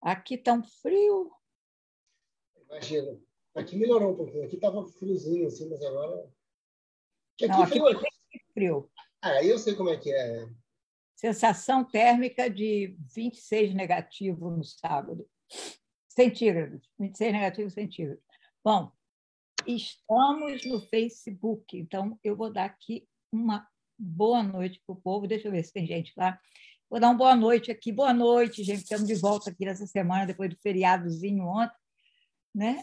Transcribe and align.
Aqui 0.00 0.34
está 0.34 0.52
um 0.52 0.62
frio. 0.62 1.32
Imagina. 2.68 3.18
Aqui 3.54 3.76
melhorou 3.76 4.12
um 4.12 4.16
pouquinho. 4.16 4.44
Aqui 4.44 4.56
estava 4.56 4.86
friozinho, 4.86 5.46
assim, 5.46 5.68
mas 5.68 5.82
agora. 5.82 6.30
Aqui 7.34 7.48
Não, 7.48 7.62
aqui 7.62 7.78
frio. 7.78 8.00
frio. 8.52 8.90
Ah, 9.20 9.42
eu 9.42 9.58
sei 9.58 9.74
como 9.74 9.90
é 9.90 9.96
que 9.96 10.12
é. 10.12 10.46
Sensação 11.16 11.84
térmica 11.84 12.48
de 12.48 12.96
26 13.14 13.74
negativo 13.74 14.50
no 14.50 14.62
sábado. 14.62 15.28
Centígrados. 16.08 16.88
26 16.98 17.32
negativos 17.32 17.72
centígrados. 17.74 18.22
Bom, 18.64 18.92
estamos 19.66 20.64
no 20.64 20.80
Facebook, 20.80 21.76
então 21.76 22.18
eu 22.22 22.36
vou 22.36 22.52
dar 22.52 22.66
aqui 22.66 23.08
uma 23.32 23.68
boa 23.98 24.42
noite 24.42 24.80
para 24.86 24.92
o 24.92 25.00
povo. 25.00 25.26
Deixa 25.26 25.48
eu 25.48 25.52
ver 25.52 25.64
se 25.64 25.72
tem 25.72 25.86
gente 25.86 26.12
lá. 26.16 26.40
Vou 26.90 26.98
dar 26.98 27.08
uma 27.08 27.18
boa 27.18 27.36
noite 27.36 27.70
aqui. 27.70 27.92
Boa 27.92 28.14
noite, 28.14 28.64
gente. 28.64 28.82
Estamos 28.82 29.06
de 29.06 29.14
volta 29.14 29.50
aqui 29.50 29.62
nessa 29.66 29.86
semana, 29.86 30.24
depois 30.24 30.48
do 30.48 30.56
feriadozinho 30.56 31.44
ontem, 31.44 31.76
né? 32.54 32.82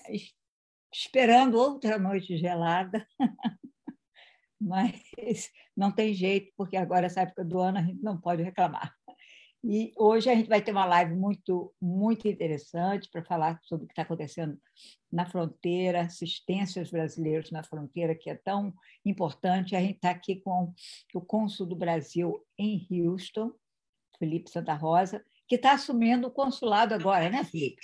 esperando 0.94 1.58
outra 1.58 1.98
noite 1.98 2.38
gelada. 2.38 3.06
Mas 4.62 5.50
não 5.76 5.92
tem 5.92 6.14
jeito, 6.14 6.54
porque 6.56 6.78
agora, 6.78 7.08
essa 7.08 7.22
época 7.22 7.44
do 7.44 7.60
ano, 7.60 7.80
a 7.80 7.82
gente 7.82 8.00
não 8.04 8.22
pode 8.22 8.44
reclamar. 8.44 8.94
E 9.64 9.92
hoje 9.98 10.30
a 10.30 10.36
gente 10.36 10.48
vai 10.48 10.62
ter 10.62 10.72
uma 10.72 10.86
live 10.86 11.16
muito, 11.16 11.74
muito 11.82 12.28
interessante 12.28 13.10
para 13.12 13.26
falar 13.26 13.60
sobre 13.64 13.86
o 13.86 13.88
que 13.88 13.94
está 13.94 14.04
acontecendo 14.04 14.56
na 15.12 15.26
fronteira, 15.26 16.02
assistência 16.02 16.80
aos 16.80 16.92
brasileiros 16.92 17.50
na 17.50 17.64
fronteira, 17.64 18.14
que 18.14 18.30
é 18.30 18.36
tão 18.36 18.72
importante. 19.04 19.76
A 19.76 19.82
gente 19.82 19.96
está 19.96 20.12
aqui 20.12 20.42
com 20.42 20.72
o 21.16 21.22
cônsul 21.22 21.66
do 21.66 21.76
Brasil 21.76 22.40
em 22.60 22.88
Houston, 22.92 23.52
Felipe 24.18 24.50
Santa 24.50 24.74
Rosa, 24.74 25.24
que 25.48 25.56
está 25.56 25.74
assumindo 25.74 26.28
o 26.28 26.32
consulado 26.32 26.94
agora, 26.94 27.30
né, 27.30 27.44
Felipe? 27.44 27.82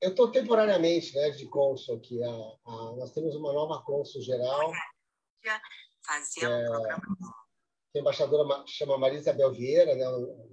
Eu 0.00 0.10
estou 0.10 0.30
temporariamente 0.30 1.14
né, 1.14 1.30
de 1.30 1.48
cônsul 1.48 1.96
aqui. 1.96 2.22
A, 2.22 2.28
a, 2.28 2.96
nós 2.96 3.12
temos 3.12 3.34
uma 3.34 3.52
nova 3.52 3.82
cônsul 3.82 4.20
geral. 4.22 4.72
Fazer 6.04 6.46
um 6.46 6.52
é, 6.52 6.64
programa 6.66 7.46
tem 7.96 8.00
a 8.00 8.02
embaixadora 8.02 8.64
chama 8.66 8.98
Maria 8.98 9.18
Isabel 9.18 9.52
Vieira, 9.52 9.94
né, 9.94 10.04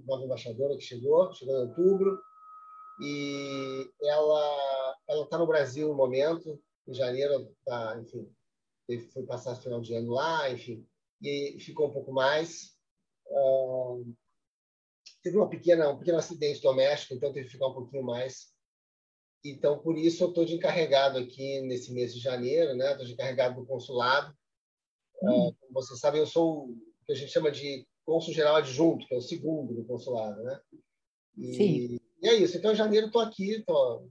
nova 0.06 0.24
embaixadora 0.24 0.76
que 0.76 0.82
chegou, 0.82 1.32
chegou 1.34 1.54
em 1.54 1.68
outubro, 1.68 2.18
e 3.00 3.90
ela 4.02 4.96
ela 5.06 5.24
está 5.24 5.36
no 5.36 5.46
Brasil 5.46 5.88
no 5.88 5.94
momento, 5.94 6.58
em 6.88 6.94
janeiro, 6.94 7.54
tá, 7.64 7.98
enfim, 8.00 8.30
foi 9.12 9.22
passar 9.24 9.52
o 9.52 9.60
final 9.60 9.80
de 9.80 9.94
ano 9.94 10.12
lá, 10.12 10.50
enfim, 10.50 10.86
e 11.22 11.58
ficou 11.60 11.88
um 11.88 11.92
pouco 11.92 12.12
mais. 12.12 12.73
Uh, 13.26 14.14
teve 15.22 15.36
uma 15.36 15.48
pequena, 15.48 15.90
um 15.90 15.98
pequeno 15.98 16.18
acidente 16.18 16.60
doméstico, 16.60 17.14
então 17.14 17.32
teve 17.32 17.46
que 17.46 17.52
ficar 17.52 17.68
um 17.68 17.74
pouquinho 17.74 18.02
mais. 18.02 18.52
Então, 19.44 19.78
por 19.78 19.98
isso, 19.98 20.24
eu 20.24 20.28
estou 20.28 20.44
de 20.44 20.54
encarregado 20.54 21.18
aqui 21.18 21.60
nesse 21.62 21.92
mês 21.92 22.14
de 22.14 22.20
janeiro, 22.20 22.74
né? 22.74 22.92
Estou 22.92 23.06
de 23.06 23.12
encarregado 23.12 23.60
do 23.60 23.66
consulado. 23.66 24.34
Hum. 25.22 25.48
Uh, 25.48 25.56
como 25.60 25.72
vocês 25.72 26.00
sabem, 26.00 26.20
eu 26.20 26.26
sou 26.26 26.68
que 27.04 27.12
a 27.12 27.14
gente 27.14 27.30
chama 27.30 27.50
de 27.50 27.86
cônsul 28.04 28.32
geral 28.32 28.56
adjunto, 28.56 29.06
que 29.06 29.14
é 29.14 29.18
o 29.18 29.22
segundo 29.22 29.74
do 29.74 29.84
consulado, 29.84 30.42
né? 30.42 30.60
E, 31.36 31.54
Sim. 31.54 32.00
e 32.22 32.28
é 32.28 32.34
isso. 32.34 32.56
Então, 32.56 32.72
em 32.72 32.76
janeiro, 32.76 33.06
estou 33.06 33.20
aqui, 33.20 33.56
estou 33.56 34.10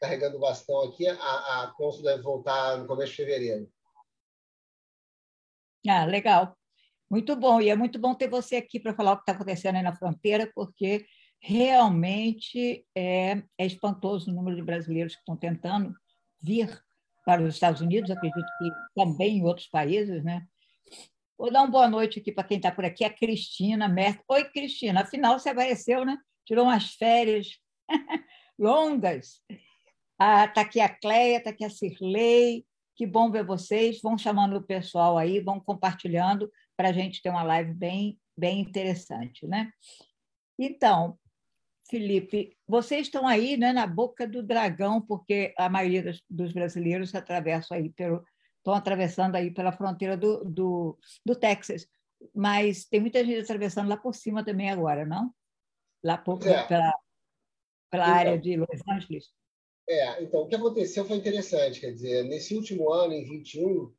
carregando 0.00 0.36
o 0.36 0.40
bastão 0.40 0.82
aqui. 0.82 1.06
A, 1.06 1.62
a 1.62 1.74
cônsul 1.76 2.02
deve 2.02 2.22
voltar 2.22 2.78
no 2.78 2.86
começo 2.86 3.10
de 3.10 3.16
fevereiro. 3.16 3.70
Ah, 5.88 6.04
legal. 6.04 6.56
Muito 7.12 7.36
bom. 7.36 7.60
E 7.60 7.68
é 7.68 7.76
muito 7.76 7.98
bom 7.98 8.14
ter 8.14 8.26
você 8.26 8.56
aqui 8.56 8.80
para 8.80 8.94
falar 8.94 9.12
o 9.12 9.16
que 9.16 9.24
está 9.24 9.32
acontecendo 9.32 9.76
aí 9.76 9.82
na 9.82 9.94
fronteira, 9.94 10.50
porque 10.54 11.04
realmente 11.38 12.86
é, 12.96 13.42
é 13.58 13.66
espantoso 13.66 14.30
o 14.30 14.34
número 14.34 14.56
de 14.56 14.62
brasileiros 14.62 15.12
que 15.14 15.20
estão 15.20 15.36
tentando 15.36 15.94
vir 16.40 16.82
para 17.22 17.42
os 17.42 17.52
Estados 17.52 17.82
Unidos, 17.82 18.10
acredito 18.10 18.46
que 18.58 18.70
também 18.96 19.36
em 19.36 19.44
outros 19.44 19.68
países, 19.68 20.24
né? 20.24 20.46
Vou 21.36 21.52
dar 21.52 21.60
uma 21.60 21.70
boa 21.70 21.86
noite 21.86 22.18
aqui 22.18 22.32
para 22.32 22.44
quem 22.44 22.56
está 22.56 22.72
por 22.72 22.82
aqui, 22.82 23.04
a 23.04 23.10
Cristina 23.10 23.88
Merta. 23.88 24.24
Oi, 24.28 24.44
Cristina, 24.44 25.02
afinal 25.02 25.38
você 25.38 25.50
apareceu, 25.50 26.06
né? 26.06 26.16
Tirou 26.46 26.64
umas 26.64 26.94
férias 26.94 27.58
longas. 28.58 29.42
Está 29.50 29.60
ah, 30.18 30.60
aqui 30.62 30.80
a 30.80 30.88
Cleia, 30.88 31.36
está 31.36 31.50
aqui 31.50 31.62
a 31.66 31.68
Cirlei. 31.68 32.64
Que 32.96 33.06
bom 33.06 33.30
ver 33.30 33.44
vocês. 33.44 34.00
Vão 34.00 34.16
chamando 34.16 34.56
o 34.56 34.62
pessoal 34.62 35.18
aí, 35.18 35.40
vão 35.40 35.60
compartilhando 35.60 36.50
para 36.82 36.88
a 36.88 36.92
gente 36.92 37.22
ter 37.22 37.30
uma 37.30 37.44
live 37.44 37.72
bem, 37.74 38.18
bem 38.36 38.58
interessante, 38.58 39.46
né? 39.46 39.72
Então, 40.58 41.16
Felipe, 41.88 42.58
vocês 42.66 43.02
estão 43.02 43.24
aí 43.24 43.56
né, 43.56 43.72
na 43.72 43.86
boca 43.86 44.26
do 44.26 44.42
dragão, 44.42 45.00
porque 45.00 45.54
a 45.56 45.68
maioria 45.68 46.02
dos, 46.02 46.20
dos 46.28 46.52
brasileiros 46.52 47.14
atravessam 47.14 47.76
aí 47.76 47.88
pelo, 47.90 48.24
estão 48.56 48.74
atravessando 48.74 49.36
aí 49.36 49.52
pela 49.52 49.70
fronteira 49.70 50.16
do, 50.16 50.44
do, 50.44 50.98
do 51.24 51.36
Texas. 51.36 51.86
Mas 52.34 52.84
tem 52.84 52.98
muita 52.98 53.24
gente 53.24 53.42
atravessando 53.42 53.88
lá 53.88 53.96
por 53.96 54.12
cima 54.12 54.44
também 54.44 54.68
agora, 54.68 55.06
não? 55.06 55.32
Lá 56.02 56.18
por, 56.18 56.44
é. 56.44 56.66
pela, 56.66 56.92
pela 57.92 58.04
então, 58.06 58.16
área 58.16 58.38
de 58.40 58.56
Los 58.56 58.82
Angeles. 58.88 59.26
É, 59.88 60.20
então, 60.20 60.40
o 60.42 60.48
que 60.48 60.56
aconteceu 60.56 61.04
foi 61.04 61.16
interessante. 61.16 61.78
Quer 61.78 61.92
dizer, 61.92 62.24
nesse 62.24 62.56
último 62.56 62.92
ano, 62.92 63.12
em 63.12 63.22
21, 63.22 63.94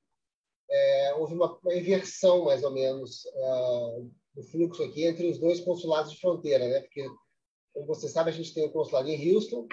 é, 0.69 1.13
houve 1.15 1.33
uma, 1.33 1.57
uma, 1.57 1.75
inversão, 1.75 2.45
mais 2.45 2.63
ou 2.63 2.71
menos, 2.71 3.25
uh, 3.25 4.11
do 4.33 4.43
fluxo 4.43 4.83
aqui 4.83 5.05
entre 5.05 5.27
os 5.27 5.37
dois 5.39 5.59
consulados 5.59 6.11
de 6.11 6.19
fronteira, 6.19 6.67
né? 6.67 6.81
Porque, 6.81 7.05
como 7.73 7.87
você 7.87 8.07
sabe, 8.07 8.29
a 8.29 8.33
gente 8.33 8.53
tem 8.53 8.65
o 8.65 8.71
consulado 8.71 9.09
em 9.09 9.33
Houston, 9.33 9.67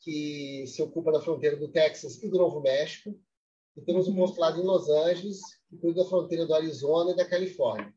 que 0.00 0.64
se 0.66 0.82
ocupa 0.82 1.12
da 1.12 1.20
fronteira 1.20 1.56
do 1.56 1.68
Texas 1.68 2.22
e 2.22 2.28
do 2.28 2.38
Novo 2.38 2.60
México, 2.60 3.18
e 3.76 3.82
temos 3.82 4.08
um 4.08 4.16
consulado 4.16 4.60
em 4.60 4.64
Los 4.64 4.88
Angeles, 4.88 5.40
que 5.68 5.76
cuida 5.76 6.02
da 6.02 6.08
fronteira 6.08 6.46
do 6.46 6.54
Arizona 6.54 7.12
e 7.12 7.16
da 7.16 7.28
Califórnia. 7.28 7.92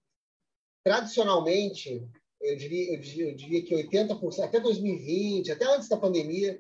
Tradicionalmente, 0.84 2.06
eu 2.42 2.56
diria, 2.56 2.94
eu 2.96 3.00
diria, 3.00 3.30
eu 3.30 3.36
diria 3.36 3.64
que 3.64 3.76
80%, 3.76 4.40
até 4.44 4.60
2020, 4.60 5.52
até 5.52 5.66
antes 5.66 5.88
da 5.88 5.98
pandemia, 5.98 6.60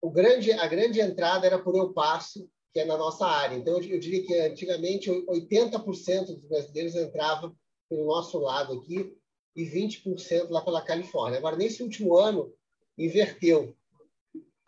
o 0.00 0.10
grande, 0.10 0.52
a 0.52 0.66
grande 0.66 1.00
entrada 1.00 1.46
era 1.46 1.58
por 1.58 1.76
Eu 1.76 1.92
Passo, 1.92 2.48
que 2.72 2.80
é 2.80 2.84
na 2.84 2.96
nossa 2.96 3.26
área. 3.26 3.56
Então, 3.56 3.74
eu, 3.74 3.98
diria 3.98 4.24
que 4.24 4.34
antigamente 4.34 5.10
80% 5.10 6.26
dos 6.26 6.48
brasileiros 6.48 6.94
entravam 6.96 7.54
pelo 7.88 8.06
nosso 8.06 8.38
lado 8.38 8.72
aqui 8.72 9.14
e 9.54 9.64
20% 9.64 10.48
lá 10.48 10.62
pela 10.62 10.82
Califórnia. 10.82 11.38
Agora, 11.38 11.56
nesse 11.56 11.82
último 11.82 12.16
ano, 12.16 12.52
inverteu. 12.96 13.76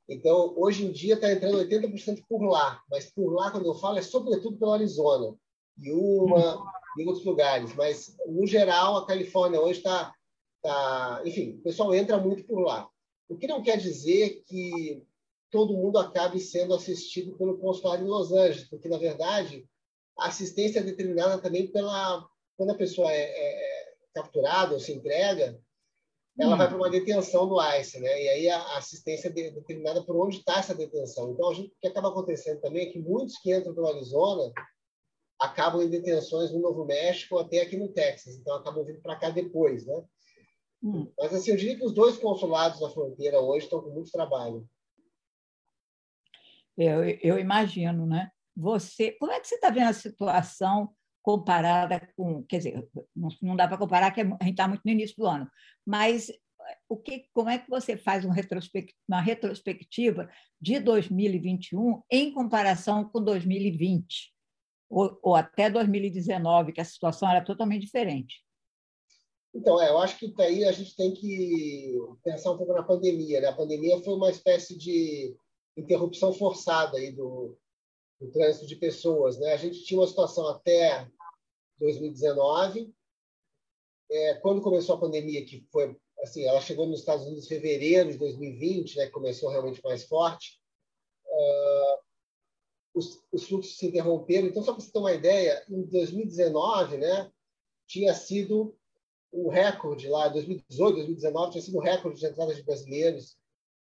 Então, 0.06 0.54
hoje 0.58 0.84
em 0.84 0.92
dia 0.92 1.14
está 1.14 1.32
entrando 1.32 1.58
80% 1.58 2.22
por 2.28 2.42
lá, 2.42 2.82
mas 2.90 3.10
por 3.10 3.32
lá, 3.32 3.50
quando 3.50 3.66
eu 3.66 3.74
falo, 3.74 3.98
é 3.98 4.02
sobretudo 4.02 4.58
pelo 4.58 4.72
Arizona, 4.72 5.34
Yuma 5.82 6.62
e 6.98 7.06
outros 7.06 7.24
lugares. 7.24 7.74
Mas, 7.74 8.14
no 8.26 8.46
geral, 8.46 8.98
a 8.98 9.06
Califórnia 9.06 9.60
hoje 9.60 9.78
está. 9.78 10.12
Tá, 10.62 11.22
enfim, 11.26 11.56
o 11.58 11.62
pessoal 11.62 11.94
entra 11.94 12.18
muito 12.18 12.44
por 12.44 12.60
lá. 12.60 12.88
O 13.28 13.36
que 13.36 13.46
não 13.46 13.62
quer 13.62 13.76
dizer 13.76 14.42
que 14.46 15.02
todo 15.54 15.76
mundo 15.76 15.98
acabe 16.00 16.40
sendo 16.40 16.74
assistido 16.74 17.38
pelo 17.38 17.56
consulado 17.58 18.02
em 18.02 18.08
Los 18.08 18.32
Angeles, 18.32 18.68
porque, 18.68 18.88
na 18.88 18.98
verdade, 18.98 19.64
a 20.18 20.26
assistência 20.26 20.80
é 20.80 20.82
determinada 20.82 21.40
também 21.40 21.70
pela. 21.70 22.28
Quando 22.56 22.70
a 22.70 22.74
pessoa 22.74 23.12
é, 23.12 23.22
é, 23.22 23.82
é 23.82 23.94
capturada 24.12 24.74
ou 24.74 24.80
se 24.80 24.92
entrega, 24.92 25.56
ela 26.36 26.54
hum. 26.54 26.58
vai 26.58 26.66
para 26.66 26.76
uma 26.76 26.90
detenção 26.90 27.48
do 27.48 27.60
ICE, 27.62 28.00
né? 28.00 28.22
E 28.22 28.28
aí 28.28 28.48
a 28.48 28.78
assistência 28.78 29.28
é 29.28 29.30
determinada 29.30 30.02
por 30.02 30.16
onde 30.16 30.38
está 30.38 30.58
essa 30.58 30.74
detenção. 30.74 31.30
Então, 31.30 31.54
gente, 31.54 31.68
o 31.68 31.80
que 31.80 31.86
acaba 31.86 32.08
acontecendo 32.08 32.60
também 32.60 32.88
é 32.88 32.90
que 32.90 32.98
muitos 32.98 33.38
que 33.38 33.54
entram 33.54 33.74
pelo 33.74 33.86
Arizona 33.86 34.52
acabam 35.38 35.82
em 35.82 35.88
detenções 35.88 36.50
no 36.50 36.58
Novo 36.58 36.84
México 36.84 37.38
até 37.38 37.60
aqui 37.60 37.76
no 37.76 37.92
Texas. 37.92 38.34
Então, 38.34 38.56
acabam 38.56 38.84
vindo 38.84 39.00
para 39.00 39.14
cá 39.14 39.30
depois, 39.30 39.86
né? 39.86 40.04
Hum. 40.82 41.12
Mas, 41.16 41.32
assim, 41.32 41.52
eu 41.52 41.56
diria 41.56 41.76
que 41.76 41.84
os 41.84 41.94
dois 41.94 42.18
consulados 42.18 42.80
da 42.80 42.90
fronteira 42.90 43.40
hoje 43.40 43.66
estão 43.66 43.80
com 43.80 43.90
muito 43.90 44.10
trabalho. 44.10 44.68
Eu, 46.76 47.04
eu 47.22 47.38
imagino, 47.38 48.06
né? 48.06 48.30
Você, 48.56 49.12
como 49.12 49.32
é 49.32 49.40
que 49.40 49.48
você 49.48 49.56
está 49.56 49.70
vendo 49.70 49.88
a 49.88 49.92
situação 49.92 50.92
comparada 51.22 52.06
com, 52.16 52.42
quer 52.44 52.58
dizer, 52.58 52.88
não, 53.16 53.28
não 53.40 53.56
dá 53.56 53.66
para 53.66 53.78
comparar 53.78 54.10
que 54.10 54.20
a 54.20 54.24
gente 54.24 54.50
está 54.50 54.68
muito 54.68 54.82
no 54.84 54.92
início 54.92 55.16
do 55.16 55.26
ano, 55.26 55.48
mas 55.84 56.30
o 56.88 56.96
que, 56.96 57.26
como 57.32 57.50
é 57.50 57.58
que 57.58 57.68
você 57.68 57.96
faz 57.96 58.24
uma 58.24 58.34
retrospectiva, 59.20 60.28
de 60.60 60.78
2021 60.80 62.02
em 62.10 62.32
comparação 62.32 63.08
com 63.08 63.22
2020 63.22 64.32
ou, 64.88 65.18
ou, 65.22 65.34
até 65.34 65.68
2019, 65.68 66.72
que 66.72 66.80
a 66.80 66.84
situação 66.84 67.28
era 67.28 67.44
totalmente 67.44 67.82
diferente? 67.82 68.44
Então, 69.54 69.80
é, 69.80 69.88
eu 69.88 69.98
acho 69.98 70.18
que 70.18 70.32
daí 70.34 70.64
a 70.64 70.72
gente 70.72 70.96
tem 70.96 71.14
que 71.14 71.96
pensar 72.22 72.52
um 72.52 72.58
pouco 72.58 72.72
na 72.72 72.82
pandemia. 72.82 73.40
Né? 73.40 73.48
A 73.48 73.56
pandemia 73.56 74.02
foi 74.02 74.14
uma 74.14 74.30
espécie 74.30 74.76
de 74.76 75.36
interrupção 75.76 76.32
forçada 76.32 76.96
aí 76.98 77.10
do, 77.12 77.56
do 78.20 78.30
trânsito 78.30 78.66
de 78.66 78.76
pessoas. 78.76 79.38
Né? 79.38 79.52
A 79.52 79.56
gente 79.56 79.84
tinha 79.84 80.00
uma 80.00 80.06
situação 80.06 80.48
até 80.48 81.08
2019, 81.78 82.94
é, 84.10 84.34
quando 84.34 84.62
começou 84.62 84.94
a 84.94 85.00
pandemia, 85.00 85.44
que 85.44 85.66
foi 85.72 85.96
assim, 86.22 86.44
ela 86.44 86.60
chegou 86.60 86.86
nos 86.86 87.00
Estados 87.00 87.24
Unidos 87.26 87.44
em 87.44 87.48
fevereiro 87.48 88.10
de 88.10 88.18
2020, 88.18 88.96
né, 88.96 89.06
começou 89.08 89.50
realmente 89.50 89.82
mais 89.84 90.04
forte. 90.04 90.60
Uh, 91.26 92.04
os, 92.94 93.22
os, 93.32 93.46
fluxos 93.46 93.76
se 93.76 93.86
interromperam. 93.86 94.46
Então, 94.46 94.62
só 94.62 94.72
para 94.72 94.80
você 94.80 94.92
ter 94.92 94.98
uma 94.98 95.12
ideia, 95.12 95.64
em 95.68 95.82
2019, 95.82 96.96
né, 96.96 97.30
tinha 97.86 98.14
sido 98.14 98.76
o 99.32 99.48
recorde 99.48 100.08
lá, 100.08 100.28
2018, 100.28 100.94
2019, 100.94 101.52
tinha 101.52 101.62
sido 101.62 101.78
o 101.78 101.82
recorde 101.82 102.20
de 102.20 102.26
entrada 102.26 102.54
de 102.54 102.62
brasileiros, 102.62 103.36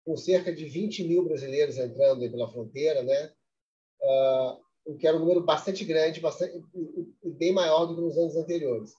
com 0.06 0.18
cerca 0.18 0.54
de 0.54 0.66
20 0.66 1.08
mil 1.08 1.24
brasileiros 1.24 1.78
entrando 1.78 2.30
pela 2.30 2.50
fronteira, 2.50 3.04
né? 3.04 3.32
Uh, 4.02 4.64
o 4.86 4.98
que 4.98 5.08
era 5.08 5.16
um 5.16 5.22
número 5.22 5.42
bastante 5.42 5.86
grande, 5.86 6.20
bastante, 6.20 6.62
bem 7.24 7.54
maior 7.54 7.86
do 7.86 7.96
que 7.96 8.02
nos 8.02 8.18
anos 8.18 8.36
anteriores. 8.36 8.92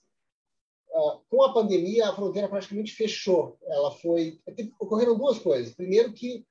Uh, 0.89 1.19
com 1.29 1.43
a 1.43 1.53
pandemia, 1.53 2.09
a 2.09 2.15
fronteira 2.15 2.49
praticamente 2.49 2.93
fechou. 2.93 3.57
Ela 3.63 3.91
foi. 3.91 4.39
Ocorreram 4.79 5.17
duas 5.17 5.37
coisas. 5.39 5.75
Primeiro, 5.75 6.11
que 6.13 6.45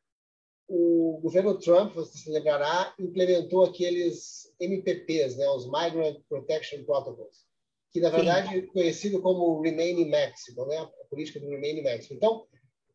o 0.69 1.19
governo 1.23 1.59
Trump, 1.59 1.95
você 1.95 2.17
se 2.17 2.31
lembrará, 2.31 2.95
implementou 2.99 3.65
aqueles 3.65 4.53
MPPs, 4.61 5.37
né, 5.37 5.49
os 5.51 5.67
Migrant 5.67 6.21
Protection 6.29 6.83
Protocols, 6.85 7.45
que 7.91 8.01
na 8.01 8.09
verdade 8.09 8.49
Sim. 8.49 8.59
é 8.59 8.63
conhecido 8.63 9.21
como 9.21 9.61
Remain 9.61 10.01
in 10.01 10.09
Mexico, 10.09 10.65
né, 10.67 10.79
a 10.79 11.05
política 11.11 11.41
do 11.41 11.51
Remain 11.51 11.81
in 11.81 11.83
Mexico. 11.83 12.15
Então, 12.15 12.47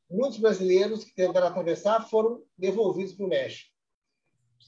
muitos 0.09 0.39
brasileiros 0.39 1.03
que 1.03 1.13
tentaram 1.13 1.47
atravessar 1.47 2.07
foram 2.09 2.43
devolvidos 2.57 3.13
para 3.13 3.25
o 3.25 3.29
México. 3.29 3.69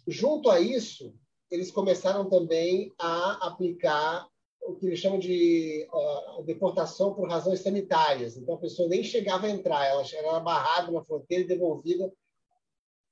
Junto 0.07 0.49
a 0.49 0.59
isso, 0.59 1.13
eles 1.49 1.71
começaram 1.71 2.29
também 2.29 2.93
a 2.97 3.47
aplicar 3.47 4.27
o 4.61 4.75
que 4.75 4.85
eles 4.85 4.99
chamam 4.99 5.19
de 5.19 5.87
uh, 5.91 6.43
deportação 6.43 7.13
por 7.13 7.27
razões 7.27 7.61
sanitárias. 7.61 8.37
Então, 8.37 8.55
a 8.55 8.59
pessoa 8.59 8.87
nem 8.87 9.03
chegava 9.03 9.47
a 9.47 9.49
entrar, 9.49 9.85
ela 9.85 10.03
era 10.13 10.39
barrada 10.39 10.91
na 10.91 11.03
fronteira 11.03 11.43
e 11.43 11.47
devolvida 11.47 12.11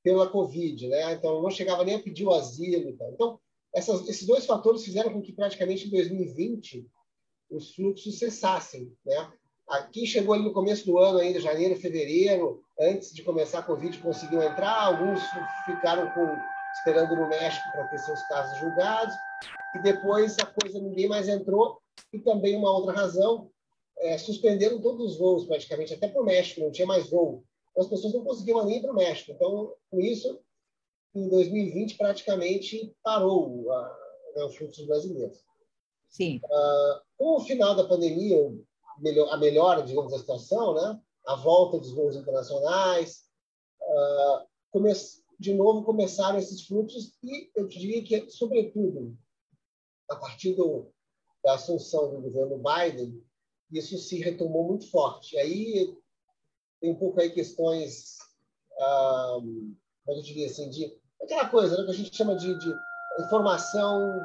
pela 0.03 0.29
Covid. 0.29 0.87
Né? 0.87 1.13
Então, 1.13 1.41
não 1.41 1.49
chegava 1.49 1.83
nem 1.83 1.95
a 1.95 2.03
pedir 2.03 2.25
o 2.25 2.33
asilo. 2.33 2.89
Então, 2.89 3.39
essas, 3.73 4.07
esses 4.07 4.25
dois 4.25 4.45
fatores 4.45 4.83
fizeram 4.83 5.11
com 5.11 5.21
que, 5.21 5.33
praticamente, 5.33 5.87
em 5.87 5.91
2020, 5.91 6.87
os 7.49 7.73
fluxos 7.75 8.19
cessassem. 8.19 8.95
Né? 9.05 9.33
Aqui 9.69 10.07
chegou 10.07 10.33
ali 10.33 10.43
no 10.43 10.53
começo 10.53 10.83
do 10.85 10.97
ano, 10.97 11.19
ainda 11.19 11.39
janeiro, 11.39 11.75
fevereiro, 11.75 12.63
antes 12.79 13.13
de 13.13 13.21
começar 13.21 13.59
a 13.59 13.63
Covid, 13.63 13.95
conseguiu 13.99 14.41
entrar. 14.41 14.85
Alguns 14.85 15.21
ficaram 15.63 16.09
com, 16.11 16.27
esperando 16.73 17.15
no 17.15 17.29
México 17.29 17.71
para 17.71 17.87
ter 17.87 17.99
seus 17.99 18.21
casos 18.23 18.57
julgados 18.57 19.13
e 19.75 19.79
depois 19.83 20.37
a 20.39 20.45
coisa 20.45 20.79
ninguém 20.79 21.07
mais 21.07 21.29
entrou. 21.29 21.79
E 22.11 22.17
também 22.17 22.55
uma 22.55 22.71
outra 22.71 22.93
razão, 22.93 23.51
é, 23.99 24.17
suspenderam 24.17 24.81
todos 24.81 25.11
os 25.11 25.17
voos 25.19 25.45
praticamente, 25.45 25.93
até 25.93 26.07
para 26.07 26.21
o 26.21 26.25
México, 26.25 26.61
não 26.61 26.71
tinha 26.71 26.87
mais 26.87 27.07
voo. 27.09 27.43
Então, 27.71 27.83
as 27.83 27.89
pessoas 27.89 28.13
não 28.13 28.23
conseguiam 28.23 28.65
nem 28.65 28.77
ir 28.77 28.81
para 28.81 28.91
o 28.91 28.95
México. 28.95 29.31
Então, 29.31 29.73
com 29.91 29.99
isso, 29.99 30.39
em 31.13 31.29
2020 31.29 31.95
praticamente 31.95 32.91
parou 33.03 33.71
a, 33.71 33.97
né, 34.35 34.43
os 34.45 34.55
fluxos 34.55 34.87
brasileiros. 34.87 35.43
Sim. 36.07 36.37
Uh, 36.43 37.01
com 37.17 37.35
o 37.35 37.41
final 37.41 37.75
da 37.75 37.83
pandemia, 37.83 38.51
a 39.31 39.37
melhora, 39.37 39.83
digamos, 39.83 40.11
da 40.11 40.19
situação, 40.19 40.73
né? 40.73 40.99
a 41.25 41.35
volta 41.35 41.77
dos 41.77 41.91
voos 41.93 42.15
internacionais, 42.15 43.23
uh, 43.81 44.47
come 44.71 44.91
de 45.39 45.53
novo 45.53 45.83
começaram 45.83 46.37
esses 46.37 46.65
fluxos 46.65 47.13
e 47.23 47.49
eu 47.55 47.67
diria 47.67 48.03
que, 48.03 48.29
sobretudo, 48.29 49.17
a 50.09 50.15
partir 50.15 50.53
do, 50.53 50.91
da 51.43 51.53
assunção 51.53 52.09
do 52.09 52.21
governo 52.21 52.61
Biden, 52.61 53.23
isso 53.71 53.97
se 53.97 54.17
retomou 54.17 54.67
muito 54.67 54.89
forte. 54.89 55.37
Aí 55.37 55.95
tem 56.81 56.91
um 56.91 56.95
pouco 56.95 57.21
aí 57.21 57.29
questões, 57.29 58.17
ah, 58.79 59.37
como 60.05 60.17
eu 60.17 60.21
diria 60.23 60.47
assim, 60.47 60.69
de 60.69 60.97
aquela 61.21 61.47
coisa 61.47 61.77
né, 61.77 61.85
que 61.85 61.91
a 61.91 61.93
gente 61.93 62.15
chama 62.15 62.35
de, 62.35 62.57
de 62.57 62.73
informação 63.21 64.19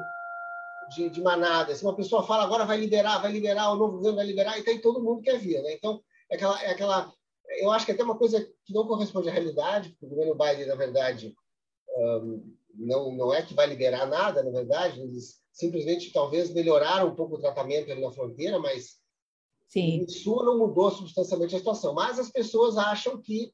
de, 0.89 1.09
de, 1.09 1.21
manada. 1.21 1.75
Se 1.75 1.83
uma 1.83 1.95
pessoa 1.95 2.25
fala 2.25 2.43
agora 2.43 2.65
vai 2.65 2.77
liberar, 2.77 3.19
vai 3.19 3.31
liberar, 3.31 3.71
o 3.71 3.75
novo 3.75 3.97
governo 3.97 4.17
vai 4.17 4.25
liberar, 4.25 4.57
e 4.59 4.63
tem 4.63 4.79
todo 4.79 5.03
mundo 5.03 5.21
quer 5.21 5.39
vir. 5.39 5.61
Né? 5.61 5.73
Então, 5.73 6.01
é 6.29 6.35
aquela, 6.35 6.63
é 6.63 6.71
aquela. 6.71 7.13
Eu 7.59 7.71
acho 7.71 7.85
que 7.85 7.91
é 7.91 7.93
até 7.93 8.03
uma 8.03 8.17
coisa 8.17 8.41
que 8.65 8.73
não 8.73 8.87
corresponde 8.87 9.29
à 9.29 9.31
realidade, 9.31 9.89
porque 9.89 10.05
o 10.05 10.09
governo 10.09 10.35
Biden, 10.35 10.67
na 10.67 10.75
verdade, 10.75 11.35
um, 11.97 12.55
não, 12.73 13.11
não 13.11 13.33
é 13.33 13.41
que 13.41 13.53
vai 13.53 13.67
liberar 13.67 14.05
nada, 14.05 14.43
na 14.43 14.51
verdade, 14.51 15.01
eles 15.01 15.41
simplesmente 15.51 16.11
talvez 16.11 16.53
melhoraram 16.53 17.07
um 17.07 17.15
pouco 17.15 17.35
o 17.35 17.39
tratamento 17.39 17.91
ali 17.91 18.01
na 18.01 18.11
fronteira, 18.11 18.59
mas 18.59 18.97
Sim. 19.69 20.03
isso 20.07 20.35
não 20.43 20.57
mudou 20.57 20.91
substancialmente 20.91 21.55
a 21.55 21.59
situação. 21.59 21.93
Mas 21.93 22.19
as 22.19 22.29
pessoas 22.29 22.77
acham 22.77 23.21
que 23.21 23.53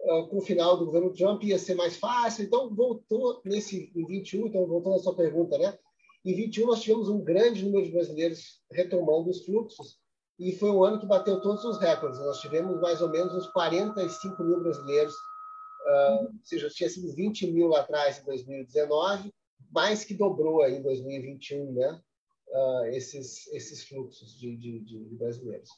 uh, 0.00 0.26
com 0.28 0.38
o 0.38 0.42
final 0.42 0.78
do 0.78 0.86
governo 0.86 1.12
Trump 1.12 1.42
ia 1.44 1.58
ser 1.58 1.74
mais 1.74 1.96
fácil, 1.96 2.44
então 2.44 2.74
voltou 2.74 3.40
nesse 3.44 3.92
em 3.94 4.06
21, 4.06 4.46
então 4.46 4.66
voltando 4.66 4.96
à 4.96 4.98
sua 4.98 5.14
pergunta, 5.14 5.58
né? 5.58 5.78
Em 6.24 6.34
21 6.34 6.66
nós 6.66 6.82
tivemos 6.82 7.08
um 7.08 7.22
grande 7.22 7.64
número 7.64 7.84
de 7.84 7.92
brasileiros 7.92 8.62
retomando 8.70 9.30
os 9.30 9.44
fluxos 9.44 9.98
e 10.38 10.52
foi 10.52 10.70
um 10.70 10.84
ano 10.84 11.00
que 11.00 11.06
bateu 11.06 11.40
todos 11.40 11.64
os 11.64 11.78
recordes. 11.78 12.20
Nós 12.20 12.40
tivemos 12.40 12.80
mais 12.80 13.00
ou 13.00 13.10
menos 13.10 13.34
uns 13.34 13.48
45 13.48 14.42
mil 14.42 14.60
brasileiros, 14.60 15.14
uh, 15.14 16.24
ou 16.24 16.30
seja, 16.44 16.68
tinha 16.68 16.88
sido 16.88 17.12
20 17.14 17.50
mil 17.50 17.68
lá 17.68 17.80
atrás 17.80 18.20
em 18.20 18.24
2019 18.24 19.32
mais 19.72 20.04
que 20.04 20.14
dobrou 20.14 20.62
aí 20.62 20.76
em 20.76 20.82
2021, 20.82 21.72
né? 21.72 22.00
Uh, 22.48 22.84
esses, 22.88 23.46
esses 23.52 23.82
fluxos 23.88 24.38
de, 24.38 24.54
de, 24.56 24.80
de, 24.80 25.16
brasileiros. 25.16 25.70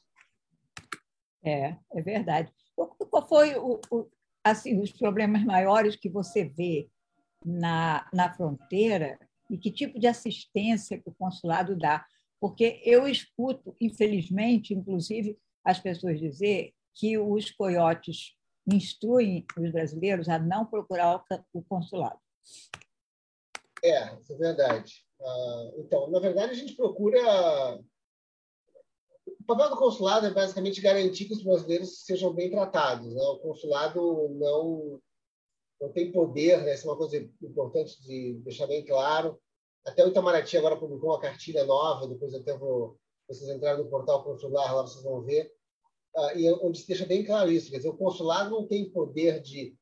É, 1.44 1.76
é 1.92 2.02
verdade. 2.02 2.52
Qual 2.74 3.28
foi 3.28 3.54
o, 3.54 3.80
o, 3.90 4.10
assim, 4.42 4.80
os 4.80 4.90
problemas 4.90 5.44
maiores 5.44 5.94
que 5.94 6.08
você 6.08 6.44
vê 6.44 6.88
na, 7.44 8.08
na 8.12 8.34
fronteira 8.34 9.16
e 9.54 9.58
que 9.58 9.70
tipo 9.70 10.00
de 10.00 10.08
assistência 10.08 11.00
que 11.00 11.08
o 11.08 11.14
consulado 11.14 11.76
dá? 11.76 12.04
Porque 12.40 12.82
eu 12.84 13.06
escuto, 13.06 13.74
infelizmente, 13.80 14.74
inclusive, 14.74 15.38
as 15.64 15.78
pessoas 15.78 16.18
dizer 16.18 16.74
que 16.92 17.16
os 17.16 17.52
coiotes 17.52 18.34
instruem 18.66 19.46
os 19.56 19.70
brasileiros 19.70 20.28
a 20.28 20.40
não 20.40 20.66
procurar 20.66 21.22
o 21.52 21.62
consulado. 21.62 22.18
É, 23.82 24.18
isso 24.20 24.32
é 24.32 24.36
verdade. 24.36 25.04
Ah, 25.22 25.70
então, 25.78 26.10
na 26.10 26.18
verdade, 26.18 26.50
a 26.50 26.56
gente 26.56 26.74
procura. 26.74 27.78
O 29.26 29.44
papel 29.46 29.70
do 29.70 29.76
consulado 29.76 30.26
é 30.26 30.32
basicamente 30.32 30.80
garantir 30.80 31.26
que 31.26 31.34
os 31.34 31.44
brasileiros 31.44 32.04
sejam 32.04 32.32
bem 32.34 32.50
tratados. 32.50 33.14
Né? 33.14 33.22
O 33.22 33.38
consulado 33.38 34.28
não, 34.30 35.00
não 35.80 35.92
tem 35.92 36.10
poder, 36.10 36.62
né? 36.62 36.74
Isso 36.74 36.88
é 36.88 36.90
uma 36.90 36.98
coisa 36.98 37.16
importante 37.40 38.02
de 38.02 38.40
deixar 38.42 38.66
bem 38.66 38.84
claro. 38.84 39.38
Até 39.86 40.04
o 40.04 40.08
Itamaraty 40.08 40.56
agora 40.56 40.76
publicou 40.76 41.10
uma 41.10 41.20
cartilha 41.20 41.64
nova, 41.64 42.08
depois 42.08 42.34
até 42.34 42.56
vou. 42.56 42.98
Vocês 43.28 43.48
entrarem 43.48 43.82
no 43.82 43.90
portal 43.90 44.22
consular, 44.22 44.74
lá 44.74 44.82
vocês 44.82 45.02
vão 45.02 45.22
ver. 45.22 45.52
Uh, 46.14 46.38
e 46.38 46.52
onde 46.52 46.78
se 46.78 46.86
deixa 46.86 47.06
bem 47.06 47.24
claro 47.24 47.50
isso. 47.50 47.70
Quer 47.70 47.78
dizer, 47.78 47.88
o 47.88 47.96
consulado 47.96 48.50
não 48.50 48.66
tem 48.66 48.90
poder 48.90 49.40
de 49.40 49.76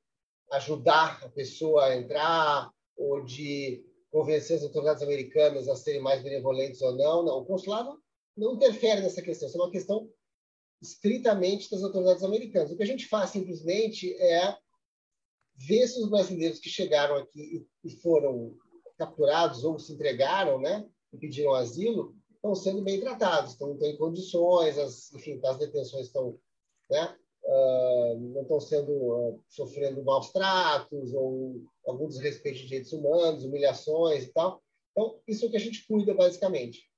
ajudar 0.52 1.22
a 1.24 1.28
pessoa 1.28 1.86
a 1.86 1.96
entrar 1.96 2.70
ou 2.96 3.24
de 3.24 3.84
convencer 4.10 4.56
as 4.56 4.62
autoridades 4.62 5.02
americanas 5.02 5.68
a 5.68 5.76
serem 5.76 6.00
mais 6.00 6.22
benevolentes 6.22 6.80
ou 6.82 6.94
não. 6.96 7.24
Não, 7.24 7.38
o 7.38 7.44
consulado 7.44 7.98
não 8.36 8.54
interfere 8.54 9.00
nessa 9.00 9.22
questão. 9.22 9.48
Isso 9.48 9.58
é 9.58 9.60
uma 9.60 9.70
questão 9.70 10.08
estritamente 10.80 11.70
das 11.70 11.82
autoridades 11.82 12.24
americanas. 12.24 12.70
O 12.70 12.76
que 12.76 12.82
a 12.82 12.86
gente 12.86 13.06
faz 13.06 13.30
simplesmente 13.30 14.14
é 14.14 14.56
ver 15.54 15.86
se 15.86 16.00
os 16.00 16.10
brasileiros 16.10 16.58
que 16.58 16.68
chegaram 16.68 17.16
aqui 17.16 17.66
e 17.84 17.90
foram 17.90 18.56
capturados 18.96 19.64
ou 19.64 19.78
se 19.78 19.92
entregaram, 19.92 20.60
né, 20.60 20.86
e 21.12 21.18
pediram 21.18 21.54
asilo, 21.54 22.14
estão 22.34 22.54
sendo 22.54 22.82
bem 22.82 23.00
tratados, 23.00 23.52
estão, 23.52 23.76
em 23.80 23.96
condições, 23.96 24.78
as, 24.78 25.12
enfim, 25.12 25.40
as 25.44 25.58
detenções 25.58 26.06
estão, 26.06 26.38
né, 26.90 27.16
uh, 27.44 28.20
não 28.20 28.42
estão 28.42 28.60
sendo 28.60 28.92
uh, 28.92 29.42
sofrendo 29.48 30.02
maus 30.02 30.30
tratos 30.30 31.12
ou 31.14 31.62
algum 31.86 32.08
desrespeito 32.08 32.58
de 32.58 32.66
direitos 32.66 32.92
humanos, 32.92 33.44
humilhações 33.44 34.24
e 34.24 34.32
tal. 34.32 34.62
Então, 34.90 35.18
isso 35.26 35.44
é 35.44 35.48
o 35.48 35.50
que 35.50 35.56
a 35.56 35.60
gente 35.60 35.86
cuida, 35.86 36.14
basicamente. 36.14 36.90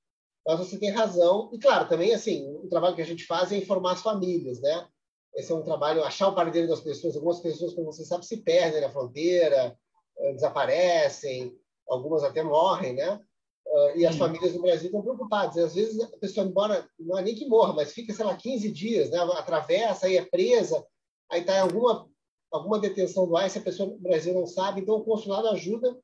Mas 0.46 0.58
você 0.58 0.78
tem 0.78 0.90
razão. 0.90 1.50
E, 1.52 1.58
claro, 1.58 1.88
também, 1.88 2.12
assim, 2.12 2.46
o 2.56 2.68
trabalho 2.68 2.94
que 2.94 3.02
a 3.02 3.06
gente 3.06 3.24
faz 3.24 3.50
é 3.50 3.56
informar 3.56 3.92
as 3.92 4.02
famílias, 4.02 4.60
né? 4.60 4.86
Esse 5.34 5.50
é 5.50 5.54
um 5.54 5.62
trabalho, 5.62 6.04
achar 6.04 6.28
o 6.28 6.34
paradeiro 6.34 6.68
das 6.68 6.80
pessoas. 6.80 7.16
Algumas 7.16 7.40
pessoas, 7.40 7.72
como 7.72 7.92
você 7.92 8.04
sabe, 8.04 8.26
se 8.26 8.38
perdem 8.38 8.80
na 8.80 8.90
fronteira, 8.90 9.76
eh, 10.18 10.32
desaparecem, 10.32 11.56
algumas 11.88 12.22
até 12.24 12.42
morrem, 12.42 12.94
né? 12.94 13.20
Uh, 13.66 13.98
e 13.98 14.06
as 14.06 14.16
famílias 14.16 14.54
no 14.54 14.62
Brasil 14.62 14.86
estão 14.86 15.02
preocupadas. 15.02 15.56
E, 15.56 15.60
às 15.60 15.74
vezes 15.74 16.00
a 16.00 16.18
pessoa, 16.18 16.46
embora 16.46 16.88
não 16.98 17.18
é 17.18 17.22
nem 17.22 17.34
que 17.34 17.46
morra, 17.46 17.72
mas 17.72 17.92
fica, 17.92 18.12
sei 18.12 18.24
lá, 18.24 18.36
15 18.36 18.70
dias, 18.70 19.10
né? 19.10 19.18
atravessa, 19.18 20.06
aí 20.06 20.16
é 20.16 20.24
presa, 20.24 20.84
aí 21.30 21.40
está 21.40 21.56
em 21.56 21.60
alguma, 21.60 22.08
alguma 22.52 22.78
detenção 22.78 23.26
do 23.26 23.40
ICE, 23.40 23.58
a 23.58 23.62
pessoa 23.62 23.88
no 23.88 23.98
Brasil 23.98 24.34
não 24.34 24.46
sabe. 24.46 24.80
Então, 24.80 24.96
o 24.96 25.04
consulado 25.04 25.48
ajuda 25.48 25.98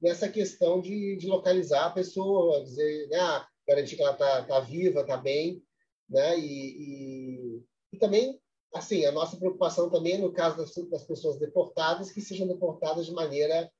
nessa 0.00 0.28
questão 0.28 0.80
de, 0.80 1.16
de 1.16 1.26
localizar 1.26 1.86
a 1.86 1.90
pessoa, 1.90 2.62
dizer, 2.62 3.08
né? 3.08 3.18
Ah, 3.18 3.46
garantir 3.66 3.96
que 3.96 4.02
ela 4.02 4.12
está 4.12 4.42
tá 4.44 4.60
viva, 4.60 5.00
está 5.00 5.16
bem, 5.16 5.62
né? 6.08 6.38
E, 6.38 6.44
e, 6.44 7.62
e, 7.92 7.98
também 7.98 8.38
assim, 8.74 9.06
a 9.06 9.12
nossa 9.12 9.36
preocupação 9.36 9.88
também, 9.88 10.18
no 10.18 10.32
caso 10.32 10.56
das, 10.56 10.74
das 10.90 11.04
pessoas 11.04 11.38
deportadas, 11.38 12.10
que 12.10 12.20
sejam 12.20 12.46
deportadas 12.46 13.06
de 13.06 13.12
maneira 13.12 13.70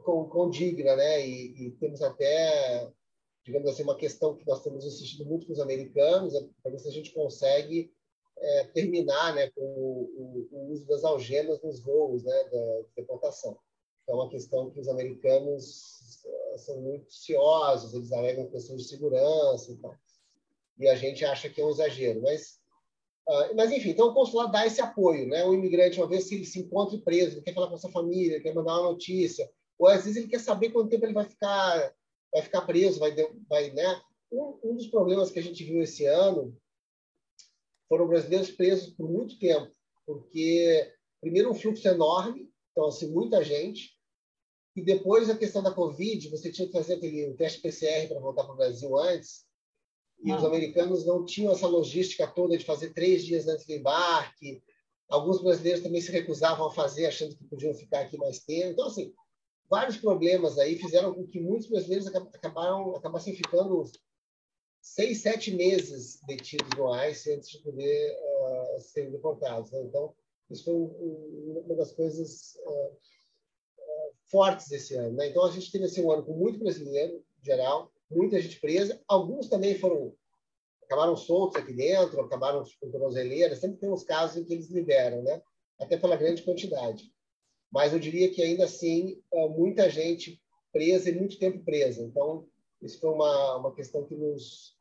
condigna, 0.00 0.96
né? 0.96 1.26
E, 1.26 1.66
e, 1.66 1.70
temos 1.72 2.02
até, 2.02 2.90
digamos 3.44 3.68
assim, 3.68 3.82
uma 3.82 3.96
questão 3.96 4.36
que 4.36 4.46
nós 4.46 4.62
temos 4.62 4.84
insistido 4.84 5.24
muito 5.24 5.46
com 5.46 5.52
os 5.52 5.60
americanos, 5.60 6.34
é 6.34 6.46
para 6.62 6.72
ver 6.72 6.78
se 6.78 6.88
a 6.88 6.92
gente 6.92 7.12
consegue 7.12 7.92
é, 8.38 8.64
terminar 8.64 9.34
né, 9.34 9.50
com 9.50 9.62
o, 9.62 10.48
o, 10.50 10.72
uso 10.72 10.84
das 10.86 11.04
algemas 11.04 11.62
nos 11.62 11.80
voos 11.80 12.24
né, 12.24 12.44
da 12.50 12.80
deportação. 12.96 13.56
É 14.08 14.12
uma 14.12 14.28
questão 14.28 14.70
que 14.70 14.80
os 14.80 14.88
americanos 14.88 16.24
é, 16.26 16.58
são 16.58 16.80
muito 16.80 17.12
ciosos, 17.12 17.94
eles 17.94 18.12
alegam 18.12 18.50
questões 18.50 18.82
de 18.82 18.88
segurança 18.88 19.70
e 19.70 19.76
tal. 19.76 19.94
E 20.78 20.88
a 20.88 20.96
gente 20.96 21.24
acha 21.24 21.48
que 21.48 21.60
é 21.60 21.64
um 21.64 21.70
exagero. 21.70 22.20
Mas, 22.22 22.58
uh, 23.28 23.54
mas 23.54 23.70
enfim, 23.70 23.90
então 23.90 24.08
o 24.08 24.14
consulado 24.14 24.50
dá 24.50 24.66
esse 24.66 24.80
apoio. 24.80 25.28
Né? 25.28 25.44
O 25.44 25.54
imigrante, 25.54 26.00
uma 26.00 26.08
vez 26.08 26.28
que 26.28 26.34
ele 26.34 26.46
se 26.46 26.58
encontra 26.58 26.98
preso, 26.98 27.36
ele 27.36 27.42
quer 27.42 27.54
falar 27.54 27.68
com 27.68 27.76
a 27.76 27.78
sua 27.78 27.92
família, 27.92 28.40
quer 28.40 28.54
mandar 28.54 28.80
uma 28.80 28.90
notícia, 28.90 29.48
ou 29.78 29.88
às 29.88 30.04
vezes 30.04 30.16
ele 30.16 30.28
quer 30.28 30.40
saber 30.40 30.70
quanto 30.70 30.90
tempo 30.90 31.04
ele 31.04 31.14
vai 31.14 31.24
ficar, 31.24 31.94
vai 32.32 32.42
ficar 32.42 32.62
preso, 32.62 33.00
vai, 33.00 33.14
vai 33.48 33.70
né? 33.70 34.00
Um, 34.30 34.58
um 34.64 34.76
dos 34.76 34.86
problemas 34.86 35.30
que 35.30 35.38
a 35.38 35.42
gente 35.42 35.64
viu 35.64 35.82
esse 35.82 36.06
ano 36.06 36.56
foram 37.88 38.08
brasileiros 38.08 38.50
presos 38.50 38.94
por 38.94 39.10
muito 39.10 39.38
tempo, 39.38 39.70
porque, 40.06 40.92
primeiro, 41.20 41.50
um 41.50 41.54
fluxo 41.54 41.86
enorme, 41.86 42.50
então, 42.70 42.86
assim, 42.86 43.10
muita 43.10 43.44
gente, 43.44 43.98
e 44.74 44.80
depois 44.80 45.28
a 45.28 45.36
questão 45.36 45.62
da 45.62 45.70
Covid, 45.70 46.30
você 46.30 46.50
tinha 46.50 46.66
que 46.66 46.72
fazer 46.72 46.94
aquele 46.94 47.34
teste 47.34 47.60
PCR 47.60 48.08
para 48.08 48.20
voltar 48.20 48.44
para 48.44 48.54
o 48.54 48.56
Brasil 48.56 48.98
antes, 48.98 49.44
e 50.24 50.30
ah. 50.30 50.36
os 50.36 50.44
americanos 50.44 51.04
não 51.04 51.24
tinham 51.24 51.52
essa 51.52 51.66
logística 51.66 52.26
toda 52.26 52.56
de 52.56 52.64
fazer 52.64 52.94
três 52.94 53.24
dias 53.24 53.48
antes 53.48 53.66
do 53.66 53.72
embarque. 53.72 54.62
Alguns 55.08 55.42
brasileiros 55.42 55.82
também 55.82 56.00
se 56.00 56.12
recusavam 56.12 56.66
a 56.66 56.70
fazer, 56.70 57.06
achando 57.06 57.36
que 57.36 57.44
podiam 57.44 57.74
ficar 57.74 58.00
aqui 58.00 58.16
mais 58.16 58.38
tempo. 58.38 58.70
Então, 58.70 58.86
assim, 58.86 59.12
vários 59.72 59.96
problemas 59.96 60.58
aí 60.58 60.76
fizeram 60.76 61.14
com 61.14 61.26
que 61.26 61.40
muitos 61.40 61.66
brasileiros 61.66 62.06
acabaram, 62.06 62.94
acabassem 62.94 63.34
ficando 63.34 63.82
seis, 64.82 65.22
sete 65.22 65.50
meses 65.50 66.20
detidos 66.26 66.68
no 66.76 66.94
ICE 67.06 67.32
antes 67.32 67.48
de 67.48 67.62
poder 67.62 68.14
uh, 68.14 68.80
serem 68.82 69.10
deportados. 69.10 69.70
Né? 69.70 69.80
Então, 69.80 70.14
isso 70.50 70.64
foi 70.64 70.74
um, 70.74 71.62
uma 71.64 71.74
das 71.74 71.90
coisas 71.90 72.54
uh, 72.66 72.92
uh, 72.92 74.14
fortes 74.30 74.68
desse 74.68 74.94
ano. 74.94 75.16
Né? 75.16 75.28
Então, 75.28 75.42
a 75.42 75.50
gente 75.50 75.72
teve 75.72 75.86
assim, 75.86 76.04
um 76.04 76.12
ano 76.12 76.26
com 76.26 76.34
muito 76.34 76.58
brasileiro, 76.58 77.24
em 77.40 77.44
geral, 77.46 77.90
muita 78.10 78.38
gente 78.42 78.60
presa. 78.60 79.00
Alguns 79.08 79.48
também 79.48 79.78
foram 79.78 80.14
acabaram 80.84 81.16
soltos 81.16 81.62
aqui 81.62 81.72
dentro, 81.72 82.20
acabaram 82.20 82.62
com 82.78 82.90
tornozeleira. 82.90 83.56
Sempre 83.56 83.78
tem 83.78 83.90
uns 83.90 84.04
casos 84.04 84.36
em 84.36 84.44
que 84.44 84.52
eles 84.52 84.68
liberam, 84.68 85.22
né? 85.22 85.40
até 85.80 85.96
pela 85.96 86.16
grande 86.16 86.42
quantidade. 86.42 87.10
Mas 87.72 87.92
eu 87.92 87.98
diria 87.98 88.30
que 88.30 88.42
ainda 88.42 88.64
assim, 88.64 89.20
muita 89.56 89.88
gente 89.88 90.40
presa 90.72 91.10
e 91.10 91.14
muito 91.14 91.38
tempo 91.38 91.64
presa. 91.64 92.02
Então, 92.02 92.46
isso 92.82 92.98
foi 93.00 93.10
uma, 93.10 93.56
uma 93.56 93.74
questão 93.74 94.04
que 94.04 94.14
nos, 94.14 94.76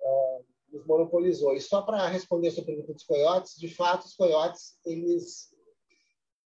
uh, 0.00 0.44
nos 0.72 0.86
monopolizou. 0.86 1.54
E 1.54 1.60
só 1.60 1.82
para 1.82 2.06
responder 2.08 2.48
a 2.48 2.52
sua 2.52 2.64
pergunta 2.64 2.92
dos 2.92 3.04
coiotes, 3.04 3.58
de 3.58 3.68
fato, 3.68 4.06
os 4.06 4.14
coiotes, 4.14 4.78
eles, 4.84 5.52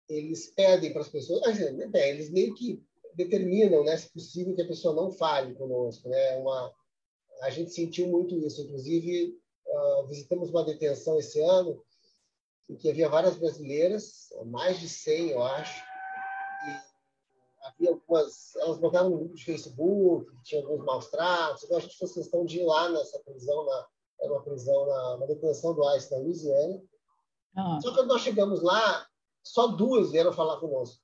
eles 0.07 0.53
pedem 0.55 0.91
para 0.91 1.01
as 1.01 1.09
pessoas, 1.09 1.41
é, 1.59 2.09
eles 2.09 2.29
meio 2.29 2.53
que 2.53 2.81
determinam, 3.15 3.83
né, 3.83 3.97
se 3.97 4.11
possível, 4.11 4.55
que 4.55 4.61
a 4.61 4.67
pessoa 4.67 4.95
não 4.95 5.11
fale 5.11 5.53
conosco. 5.55 6.07
Né? 6.07 6.37
Uma, 6.37 6.73
a 7.41 7.49
gente 7.49 7.71
sentiu 7.71 8.07
muito 8.07 8.37
isso. 8.37 8.61
Inclusive, 8.61 9.37
uh, 9.65 10.07
visitamos 10.07 10.49
uma 10.49 10.63
detenção 10.63 11.19
esse 11.19 11.39
ano 11.41 11.83
em 12.69 12.75
que 12.75 12.89
havia 12.89 13.09
várias 13.09 13.37
brasileiras, 13.37 14.29
mais 14.45 14.79
de 14.79 14.87
100, 14.87 15.29
eu 15.29 15.43
acho, 15.43 15.83
havia 17.63 17.89
algumas, 17.89 18.55
elas 18.57 18.77
botaram 18.77 19.09
no 19.09 19.17
grupo 19.17 19.35
de 19.35 19.45
Facebook, 19.45 20.31
tinha 20.43 20.61
alguns 20.61 20.85
maus 20.85 21.09
tratos, 21.09 21.63
então 21.63 21.77
a 21.77 21.79
gente 21.79 21.97
fez 21.97 22.13
questão 22.13 22.45
de 22.45 22.59
ir 22.59 22.65
lá 22.65 22.89
nessa 22.89 23.19
prisão, 23.19 23.65
na, 23.65 23.87
era 24.21 24.33
uma 24.33 24.43
prisão, 24.43 24.85
na, 25.19 25.25
detenção 25.25 25.73
do 25.73 25.95
ICE 25.95 26.11
na 26.11 26.17
Louisiana. 26.17 26.81
Ah. 27.55 27.79
Só 27.81 27.89
que 27.89 27.95
quando 27.97 28.09
nós 28.09 28.21
chegamos 28.21 28.61
lá, 28.61 29.07
só 29.43 29.67
duas 29.67 30.11
vieram 30.11 30.33
falar 30.33 30.59
conosco, 30.59 31.01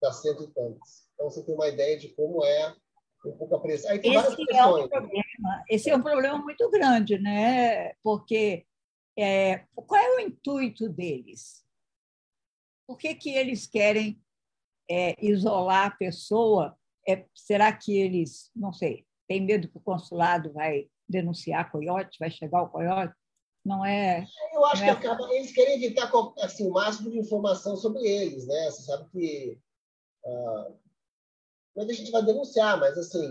das 0.00 0.16
cento 0.16 0.42
e 0.44 0.48
tantas. 0.48 1.06
Então 1.14 1.30
você 1.30 1.42
tem 1.42 1.54
uma 1.54 1.68
ideia 1.68 1.98
de 1.98 2.08
como 2.10 2.44
é 2.44 2.74
um 3.24 3.36
pouco 3.36 3.56
a 3.56 3.60
pressão. 3.60 3.90
Aí 3.90 3.98
tem 3.98 4.14
Esse 4.14 4.22
várias 4.22 4.48
É 4.50 4.66
um 4.66 4.88
problema. 4.88 5.64
Esse 5.68 5.90
é 5.90 5.96
um 5.96 6.02
problema 6.02 6.38
muito 6.38 6.70
grande, 6.70 7.18
né? 7.18 7.94
Porque 8.02 8.66
é, 9.18 9.64
qual 9.74 10.00
é 10.00 10.16
o 10.16 10.20
intuito 10.20 10.88
deles? 10.88 11.64
Por 12.86 12.98
que, 12.98 13.14
que 13.14 13.30
eles 13.30 13.66
querem 13.66 14.20
é, 14.88 15.16
isolar 15.24 15.86
a 15.86 15.96
pessoa, 15.96 16.76
é, 17.08 17.24
será 17.34 17.72
que 17.72 17.96
eles, 17.96 18.50
não 18.54 18.72
sei, 18.72 19.06
têm 19.26 19.40
medo 19.40 19.68
que 19.68 19.78
o 19.78 19.80
consulado 19.80 20.52
vai 20.52 20.88
denunciar 21.08 21.70
coiote, 21.70 22.18
vai 22.18 22.30
chegar 22.30 22.62
o 22.62 22.68
coiote? 22.68 23.14
Não 23.64 23.84
é. 23.84 24.24
Eu 24.52 24.64
acho 24.66 24.84
é... 24.84 24.86
que 24.86 24.90
acaba, 24.90 25.28
eles 25.34 25.52
querem 25.52 25.74
evitar 25.74 26.08
assim, 26.40 26.68
o 26.68 26.72
máximo 26.72 27.10
de 27.10 27.18
informação 27.18 27.76
sobre 27.76 28.06
eles, 28.06 28.46
né? 28.46 28.70
Você 28.70 28.82
sabe 28.82 29.10
que. 29.10 29.58
Ah, 30.24 30.72
mas 31.74 31.88
a 31.88 31.92
gente 31.92 32.12
vai 32.12 32.24
denunciar, 32.24 32.78
mas 32.78 32.96
assim. 32.96 33.28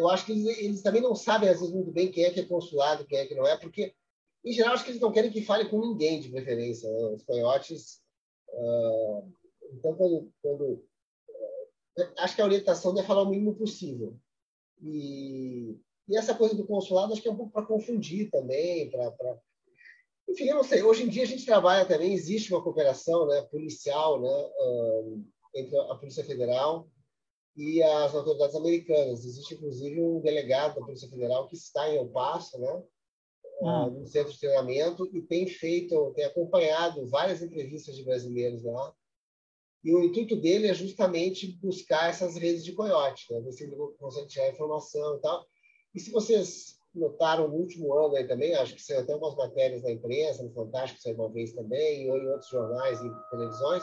Eu 0.00 0.08
acho 0.08 0.24
que 0.26 0.32
eles, 0.32 0.58
eles, 0.58 0.82
também 0.82 1.02
não 1.02 1.14
sabem, 1.14 1.48
às 1.48 1.60
vezes, 1.60 1.74
muito 1.74 1.92
bem 1.92 2.10
quem 2.10 2.24
é 2.24 2.30
que 2.30 2.40
é 2.40 2.44
consulado, 2.44 3.06
quem 3.06 3.18
é 3.18 3.26
que 3.26 3.34
não 3.34 3.46
é, 3.46 3.56
porque, 3.56 3.94
em 4.44 4.52
geral, 4.52 4.72
acho 4.72 4.84
que 4.84 4.90
eles 4.90 5.00
não 5.00 5.12
querem 5.12 5.30
que 5.30 5.42
fale 5.42 5.68
com 5.68 5.80
ninguém, 5.80 6.20
de 6.20 6.30
preferência. 6.30 6.90
Né? 6.90 6.98
Os 7.08 7.22
coiotes 7.22 8.00
ah, 8.52 9.22
então, 9.72 9.94
quando, 9.94 10.32
quando, 10.42 10.84
eh, 11.98 12.12
acho 12.18 12.34
que 12.34 12.42
a 12.42 12.44
orientação 12.44 12.94
deve 12.94 13.06
falar 13.06 13.22
o 13.22 13.30
mínimo 13.30 13.54
possível. 13.54 14.16
E, 14.82 15.78
e 16.08 16.16
essa 16.16 16.34
coisa 16.34 16.54
do 16.54 16.66
consulado 16.66 17.12
acho 17.12 17.22
que 17.22 17.28
é 17.28 17.32
um 17.32 17.36
pouco 17.36 17.52
para 17.52 17.66
confundir 17.66 18.30
também, 18.30 18.90
para 18.90 19.38
enfim, 20.28 20.44
eu 20.44 20.56
não 20.56 20.64
sei. 20.64 20.82
Hoje 20.82 21.02
em 21.02 21.08
dia 21.08 21.24
a 21.24 21.26
gente 21.26 21.44
trabalha 21.44 21.84
também, 21.84 22.14
existe 22.14 22.52
uma 22.52 22.62
cooperação 22.62 23.26
né, 23.26 23.42
policial 23.42 24.20
né, 24.20 24.28
uh, 24.28 25.24
entre 25.54 25.76
a 25.76 25.94
Polícia 25.96 26.24
Federal 26.24 26.88
e 27.56 27.82
as 27.82 28.14
autoridades 28.14 28.54
americanas. 28.54 29.24
Existe, 29.24 29.54
inclusive, 29.54 30.00
um 30.00 30.20
delegado 30.20 30.76
da 30.76 30.86
Polícia 30.86 31.08
Federal 31.08 31.46
que 31.48 31.56
está 31.56 31.88
em 31.88 31.96
El 31.96 32.08
Paso, 32.08 32.58
né, 32.58 32.82
ah. 33.62 33.90
no 33.90 34.06
centro 34.06 34.32
de 34.32 34.38
treinamento 34.38 35.08
e 35.12 35.22
tem 35.22 35.46
feito, 35.46 36.12
tem 36.14 36.24
acompanhado 36.24 37.06
várias 37.08 37.42
entrevistas 37.42 37.96
de 37.96 38.04
brasileiros 38.04 38.62
lá. 38.64 38.94
E 39.82 39.94
o 39.94 40.04
intuito 40.04 40.36
dele 40.36 40.68
é 40.68 40.74
justamente 40.74 41.58
buscar 41.62 42.10
essas 42.10 42.36
redes 42.36 42.64
de 42.64 42.72
coiote, 42.72 43.32
né? 43.32 43.40
ver 43.40 43.52
se 43.52 43.64
ele 43.64 43.76
consegue 43.98 44.28
tirar 44.28 44.50
informação 44.50 45.16
e 45.16 45.20
tal. 45.20 45.46
E 45.94 46.00
se 46.00 46.10
vocês 46.10 46.78
notaram 46.94 47.48
no 47.48 47.54
último 47.54 47.94
ano 47.94 48.16
aí 48.16 48.26
também, 48.26 48.54
acho 48.54 48.74
que 48.74 48.82
saiu 48.82 49.00
até 49.00 49.12
algumas 49.12 49.36
matérias 49.36 49.82
na 49.82 49.90
imprensa, 49.90 50.42
no 50.42 50.52
Fantástico 50.52 51.00
saiu 51.00 51.14
uma 51.14 51.30
vez 51.30 51.52
também, 51.52 52.10
ou 52.10 52.18
em 52.18 52.28
outros 52.28 52.50
jornais 52.50 53.00
e 53.00 53.30
televisões, 53.30 53.82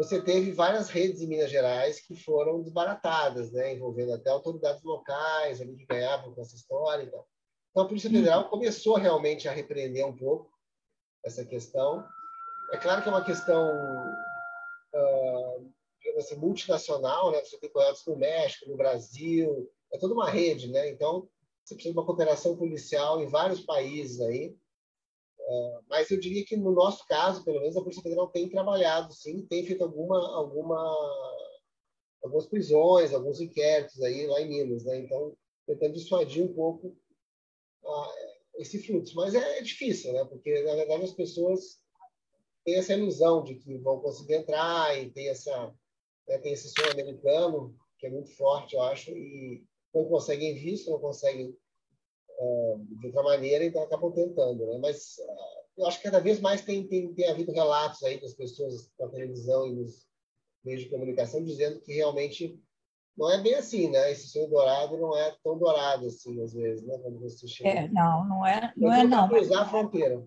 você 0.00 0.18
teve 0.18 0.50
várias 0.52 0.88
redes 0.88 1.20
em 1.20 1.26
Minas 1.26 1.50
Gerais 1.50 2.00
que 2.00 2.16
foram 2.16 2.62
desbaratadas, 2.62 3.52
né? 3.52 3.74
envolvendo 3.74 4.14
até 4.14 4.30
autoridades 4.30 4.82
locais 4.82 5.60
ali 5.60 5.76
que 5.76 5.84
ganhavam 5.84 6.32
com 6.32 6.40
essa 6.40 6.56
história 6.56 7.02
e 7.02 7.10
tal. 7.10 7.28
Então, 7.70 7.84
a 7.84 7.86
Polícia 7.86 8.08
Federal 8.08 8.48
começou 8.48 8.96
realmente 8.96 9.46
a 9.46 9.52
repreender 9.52 10.06
um 10.06 10.16
pouco 10.16 10.50
essa 11.22 11.44
questão. 11.44 12.02
É 12.72 12.78
claro 12.78 13.02
que 13.02 13.10
é 13.10 13.12
uma 13.12 13.24
questão 13.24 13.68
uh, 14.94 15.70
assim, 16.16 16.36
multinacional, 16.36 17.30
né? 17.30 17.44
Você 17.44 17.58
tem 17.58 17.70
coiotes 17.70 18.02
no 18.06 18.16
México, 18.16 18.70
no 18.70 18.78
Brasil, 18.78 19.70
é 19.92 19.98
toda 19.98 20.14
uma 20.14 20.30
rede, 20.30 20.68
né? 20.72 20.88
Então, 20.88 21.28
você 21.62 21.74
precisa 21.74 21.92
de 21.92 21.98
uma 21.98 22.06
cooperação 22.06 22.56
policial 22.56 23.20
em 23.20 23.28
vários 23.28 23.60
países 23.60 24.18
aí. 24.22 24.56
Uh, 25.50 25.82
mas 25.88 26.08
eu 26.12 26.20
diria 26.20 26.44
que 26.44 26.56
no 26.56 26.70
nosso 26.70 27.04
caso, 27.08 27.42
pelo 27.42 27.58
menos, 27.60 27.76
a 27.76 27.80
Polícia 27.80 28.04
Federal 28.04 28.28
tem 28.28 28.48
trabalhado, 28.48 29.12
sim, 29.12 29.44
tem 29.46 29.66
feito 29.66 29.82
alguma, 29.82 30.16
alguma, 30.36 30.78
algumas 32.22 32.46
prisões, 32.46 33.12
alguns 33.12 33.40
inquéritos 33.40 34.00
aí 34.00 34.28
lá 34.28 34.40
em 34.40 34.48
Minas, 34.48 34.84
né? 34.84 34.98
Então, 34.98 35.36
tentando 35.66 35.94
dissuadir 35.94 36.44
um 36.44 36.54
pouco 36.54 36.96
esse 38.54 38.80
fluxo. 38.80 39.16
Mas 39.16 39.34
é, 39.34 39.58
é, 39.58 39.62
difícil, 39.62 40.12
né? 40.12 40.24
Porque, 40.24 40.62
na 40.62 40.76
verdade, 40.76 41.02
as 41.02 41.14
pessoas 41.14 41.80
têm 42.64 42.76
essa 42.76 42.94
ilusão 42.94 43.42
de 43.42 43.56
que 43.56 43.76
vão 43.78 43.98
conseguir 43.98 44.34
entrar 44.34 44.96
e 44.96 45.10
tem, 45.10 45.30
essa, 45.30 45.74
né, 46.28 46.38
tem 46.38 46.52
esse 46.52 46.68
sonho 46.68 46.92
americano, 46.92 47.74
que 47.98 48.06
é 48.06 48.10
muito 48.10 48.30
forte, 48.36 48.76
eu 48.76 48.82
acho, 48.82 49.10
e 49.10 49.64
não 49.92 50.04
conseguem 50.04 50.54
visto, 50.54 50.92
não 50.92 51.00
conseguem 51.00 51.56
de 52.98 53.06
outra 53.06 53.22
maneira, 53.22 53.64
então 53.64 53.82
acabam 53.82 54.12
tentando, 54.12 54.66
né? 54.66 54.78
Mas 54.78 55.18
uh, 55.18 55.80
eu 55.80 55.86
acho 55.86 55.98
que 55.98 56.04
cada 56.04 56.20
vez 56.20 56.40
mais 56.40 56.62
tem, 56.62 56.86
tem, 56.86 57.12
tem 57.14 57.28
havido 57.28 57.52
relatos 57.52 58.02
aí 58.02 58.20
das 58.20 58.34
pessoas 58.34 58.90
na 58.98 59.08
televisão 59.08 59.66
e 59.66 59.74
nos 59.74 60.06
meios 60.64 60.82
de 60.82 60.88
comunicação 60.88 61.42
dizendo 61.42 61.80
que 61.80 61.92
realmente 61.92 62.58
não 63.16 63.30
é 63.30 63.42
bem 63.42 63.54
assim, 63.54 63.90
né? 63.90 64.10
Esse 64.10 64.28
sonho 64.28 64.48
dourado 64.48 64.96
não 64.96 65.16
é 65.16 65.36
tão 65.42 65.58
dourado 65.58 66.06
assim, 66.06 66.40
às 66.42 66.54
vezes, 66.54 66.86
né? 66.86 66.98
Quando 66.98 67.20
você 67.20 67.46
chega. 67.46 67.68
É, 67.68 67.88
não, 67.88 68.26
não 68.26 68.46
é, 68.46 68.72
não 68.76 68.92
é 68.92 69.04
não. 69.04 69.28
Cruzar 69.28 69.62
a 69.62 69.68
fronteira. 69.68 70.26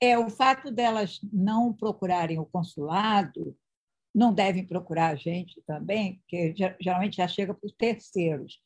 É 0.00 0.18
o 0.18 0.28
fato 0.28 0.70
delas 0.70 1.20
não 1.32 1.72
procurarem 1.72 2.38
o 2.38 2.46
consulado, 2.46 3.56
não 4.14 4.32
devem 4.32 4.66
procurar 4.66 5.08
a 5.08 5.16
gente 5.16 5.60
também, 5.62 6.18
porque 6.18 6.54
geralmente 6.80 7.16
já 7.16 7.26
chega 7.26 7.54
para 7.54 7.66
os 7.66 7.72
terceiros. 7.72 8.60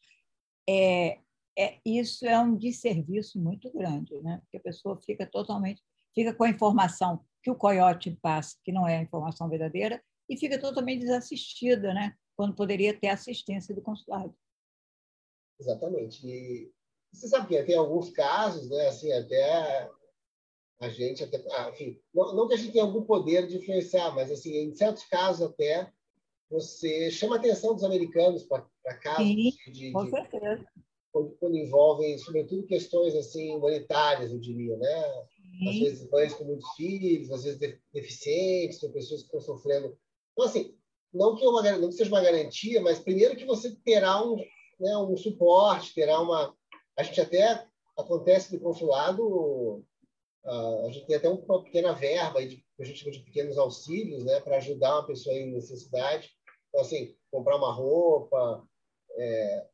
É, 0.69 1.19
é, 1.59 1.79
isso 1.85 2.27
é 2.27 2.39
um 2.39 2.57
desserviço 2.57 3.39
muito 3.39 3.71
grande, 3.73 4.21
né? 4.23 4.39
Porque 4.43 4.57
a 4.57 4.61
pessoa 4.61 5.01
fica 5.05 5.27
totalmente, 5.27 5.83
fica 6.15 6.35
com 6.35 6.45
a 6.45 6.51
informação 6.51 7.25
que 7.43 7.51
o 7.51 7.57
coiote 7.57 8.17
passa, 8.23 8.57
que 8.65 8.73
não 8.73 8.87
é 8.87 8.99
a 8.99 9.03
informação 9.03 9.49
verdadeira, 9.49 10.03
e 10.29 10.37
fica 10.37 10.59
totalmente 10.59 11.01
desassistida, 11.01 11.93
né? 11.93 12.15
Quando 12.37 12.55
poderia 12.55 12.99
ter 12.99 13.09
assistência 13.09 13.75
do 13.75 13.83
consulado. 13.83 14.35
Exatamente. 15.61 16.27
E 16.27 16.73
você 17.13 17.29
sabe 17.29 17.49
que 17.49 17.63
tem 17.65 17.77
alguns 17.77 18.11
casos, 18.11 18.69
né? 18.71 18.89
Assim, 18.89 19.13
até 19.13 19.91
a 20.81 20.89
gente 20.89 21.23
até, 21.23 21.45
ah, 21.53 21.71
enfim, 21.71 22.01
não, 22.13 22.35
não, 22.35 22.49
que 22.49 22.55
a 22.55 22.57
gente 22.57 22.73
tenha 22.73 22.85
algum 22.85 23.05
poder 23.05 23.47
de 23.47 23.57
influenciar, 23.57 24.13
mas 24.15 24.33
assim, 24.33 24.57
em 24.57 24.75
certos 24.75 25.05
casos 25.05 25.49
até 25.49 25.93
você 26.51 27.11
chama 27.11 27.37
a 27.37 27.39
atenção 27.39 27.75
dos 27.75 27.85
americanos 27.85 28.43
para 28.43 28.99
casos 28.99 29.27
Sim, 29.27 29.53
de, 29.71 29.93
com 29.93 30.07
certeza. 30.07 30.67
Quando, 31.13 31.31
quando, 31.39 31.57
envolvem, 31.57 32.17
sobretudo, 32.19 32.67
questões 32.67 33.15
assim 33.15 33.55
humanitárias, 33.55 34.33
eu 34.33 34.39
diria, 34.39 34.77
né? 34.77 35.27
Sim. 35.59 35.69
Às 35.69 35.79
vezes 35.79 36.11
mães 36.11 36.35
com 36.35 36.45
muitos 36.45 36.69
filhos, 36.75 37.31
às 37.31 37.45
vezes 37.45 37.59
deficientes, 37.93 38.83
ou 38.83 38.91
pessoas 38.91 39.21
que 39.21 39.27
estão 39.27 39.41
sofrendo. 39.41 39.97
Então, 40.33 40.47
assim, 40.47 40.75
não 41.13 41.37
que, 41.37 41.47
uma, 41.47 41.63
não 41.79 41.89
que 41.89 41.95
seja 41.95 42.11
uma 42.11 42.23
garantia, 42.23 42.81
mas 42.81 42.99
primeiro 42.99 43.37
que 43.37 43.45
você 43.45 43.77
terá 43.85 44.25
um, 44.25 44.37
né, 44.81 44.97
um 44.97 45.17
suporte, 45.17 45.95
terá 45.95 46.19
uma. 46.21 46.55
A 46.97 47.03
gente 47.03 47.21
até 47.21 47.67
acontece 47.97 48.55
no 48.55 48.61
consulado 48.61 49.85
Uh, 50.45 50.87
a 50.87 50.91
gente 50.91 51.07
tem 51.07 51.17
até 51.17 51.29
uma 51.29 51.63
pequena 51.63 51.93
verba 51.93 52.45
de, 52.45 52.65
a 52.81 52.85
gente 52.85 52.99
chama 52.99 53.13
de 53.13 53.21
pequenos 53.21 53.57
auxílios, 53.57 54.25
né, 54.25 54.41
para 54.41 54.57
ajudar 54.57 54.97
uma 54.97 55.07
pessoa 55.07 55.35
em 55.37 55.53
necessidade. 55.53 56.31
Então, 56.69 56.81
assim, 56.81 57.15
comprar 57.31 57.57
uma 57.57 57.73
roupa, 57.73 58.67
é, 59.17 59.67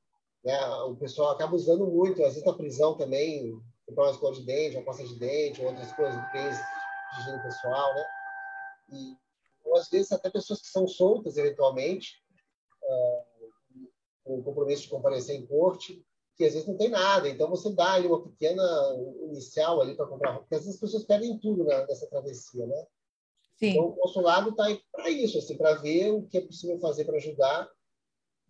né, 0.45 0.66
o 0.85 0.97
pessoal 0.97 1.30
acaba 1.30 1.54
usando 1.54 1.87
muito, 1.87 2.23
às 2.23 2.35
vezes 2.35 2.45
na 2.45 2.52
prisão 2.52 2.97
também, 2.97 3.52
comprar 3.87 4.04
uma 4.04 4.12
escova 4.12 4.35
de 4.35 4.45
dente, 4.45 4.76
uma 4.76 4.85
pasta 4.85 5.04
de 5.04 5.18
dente, 5.18 5.62
outras 5.62 5.92
coisas, 5.92 6.21
bens 6.33 6.57
de 6.57 7.21
higiene 7.21 7.42
pessoal, 7.42 7.95
né? 7.95 8.04
E, 8.92 9.16
ou, 9.64 9.76
às 9.76 9.88
vezes, 9.88 10.12
até 10.12 10.30
pessoas 10.30 10.61
que 10.61 10.68
são 10.68 10.87
soltas, 10.87 11.37
eventualmente, 11.37 12.23
uh, 12.83 13.88
com 14.25 14.38
o 14.38 14.42
compromisso 14.42 14.83
de 14.83 14.88
comparecer 14.88 15.37
em 15.37 15.47
corte, 15.47 16.04
que 16.37 16.45
às 16.45 16.52
vezes 16.52 16.68
não 16.68 16.76
tem 16.76 16.88
nada. 16.88 17.28
Então 17.28 17.50
você 17.50 17.71
dá 17.71 17.95
ali 17.95 18.07
uma 18.07 18.23
pequena 18.23 18.62
inicial 19.25 19.80
ali 19.80 19.97
para 19.97 20.07
comprar 20.07 20.30
roupa, 20.30 20.45
porque 20.45 20.54
às 20.54 20.61
vezes 20.61 20.76
as 20.76 20.80
pessoas 20.80 21.04
perdem 21.04 21.37
tudo 21.38 21.64
né, 21.64 21.85
nessa 21.87 22.07
travessia, 22.07 22.64
né? 22.64 22.87
Sim. 23.57 23.71
Então 23.71 23.87
o 23.87 23.92
consulado 23.97 24.50
está 24.50 24.66
aí 24.66 24.80
para 24.92 25.11
isso, 25.11 25.38
assim, 25.38 25.57
para 25.57 25.75
ver 25.75 26.12
o 26.12 26.23
que 26.23 26.38
é 26.38 26.40
possível 26.40 26.78
fazer 26.78 27.04
para 27.04 27.16
ajudar. 27.16 27.68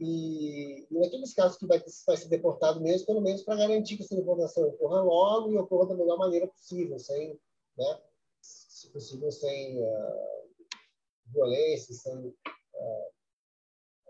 E, 0.00 0.86
naqueles 0.90 1.34
casos 1.34 1.58
que 1.58 1.66
vai, 1.66 1.82
vai 2.06 2.16
ser 2.16 2.28
deportado 2.28 2.80
mesmo, 2.80 3.06
pelo 3.06 3.20
menos 3.20 3.42
para 3.42 3.56
garantir 3.56 3.96
que 3.96 4.04
essa 4.04 4.14
deportação 4.14 4.68
ocorra 4.68 5.02
logo 5.02 5.52
e 5.52 5.58
ocorra 5.58 5.88
da 5.88 5.96
melhor 5.96 6.16
maneira 6.18 6.46
possível, 6.46 6.98
sem, 6.98 7.38
né, 7.76 8.00
se 8.40 8.88
possível, 8.90 9.30
sem 9.32 9.82
uh, 9.82 10.48
violência, 11.32 11.94
sem 11.94 12.14
uh, 12.16 12.34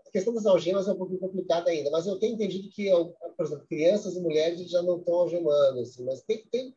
a 0.09 0.11
questão 0.11 0.33
das 0.33 0.45
algemas 0.45 0.87
é 0.87 0.91
um 0.91 0.97
pouquinho 0.97 1.19
complicada 1.19 1.69
ainda, 1.69 1.91
mas 1.91 2.07
eu 2.07 2.19
tenho 2.19 2.33
entendido 2.33 2.69
que, 2.71 2.89
por 3.37 3.45
exemplo, 3.45 3.67
crianças 3.67 4.15
e 4.15 4.19
mulheres 4.19 4.69
já 4.69 4.81
não 4.81 4.97
estão 4.97 5.13
algemando, 5.13 5.81
assim, 5.81 6.03
mas 6.03 6.23
tem, 6.23 6.43
tem 6.47 6.75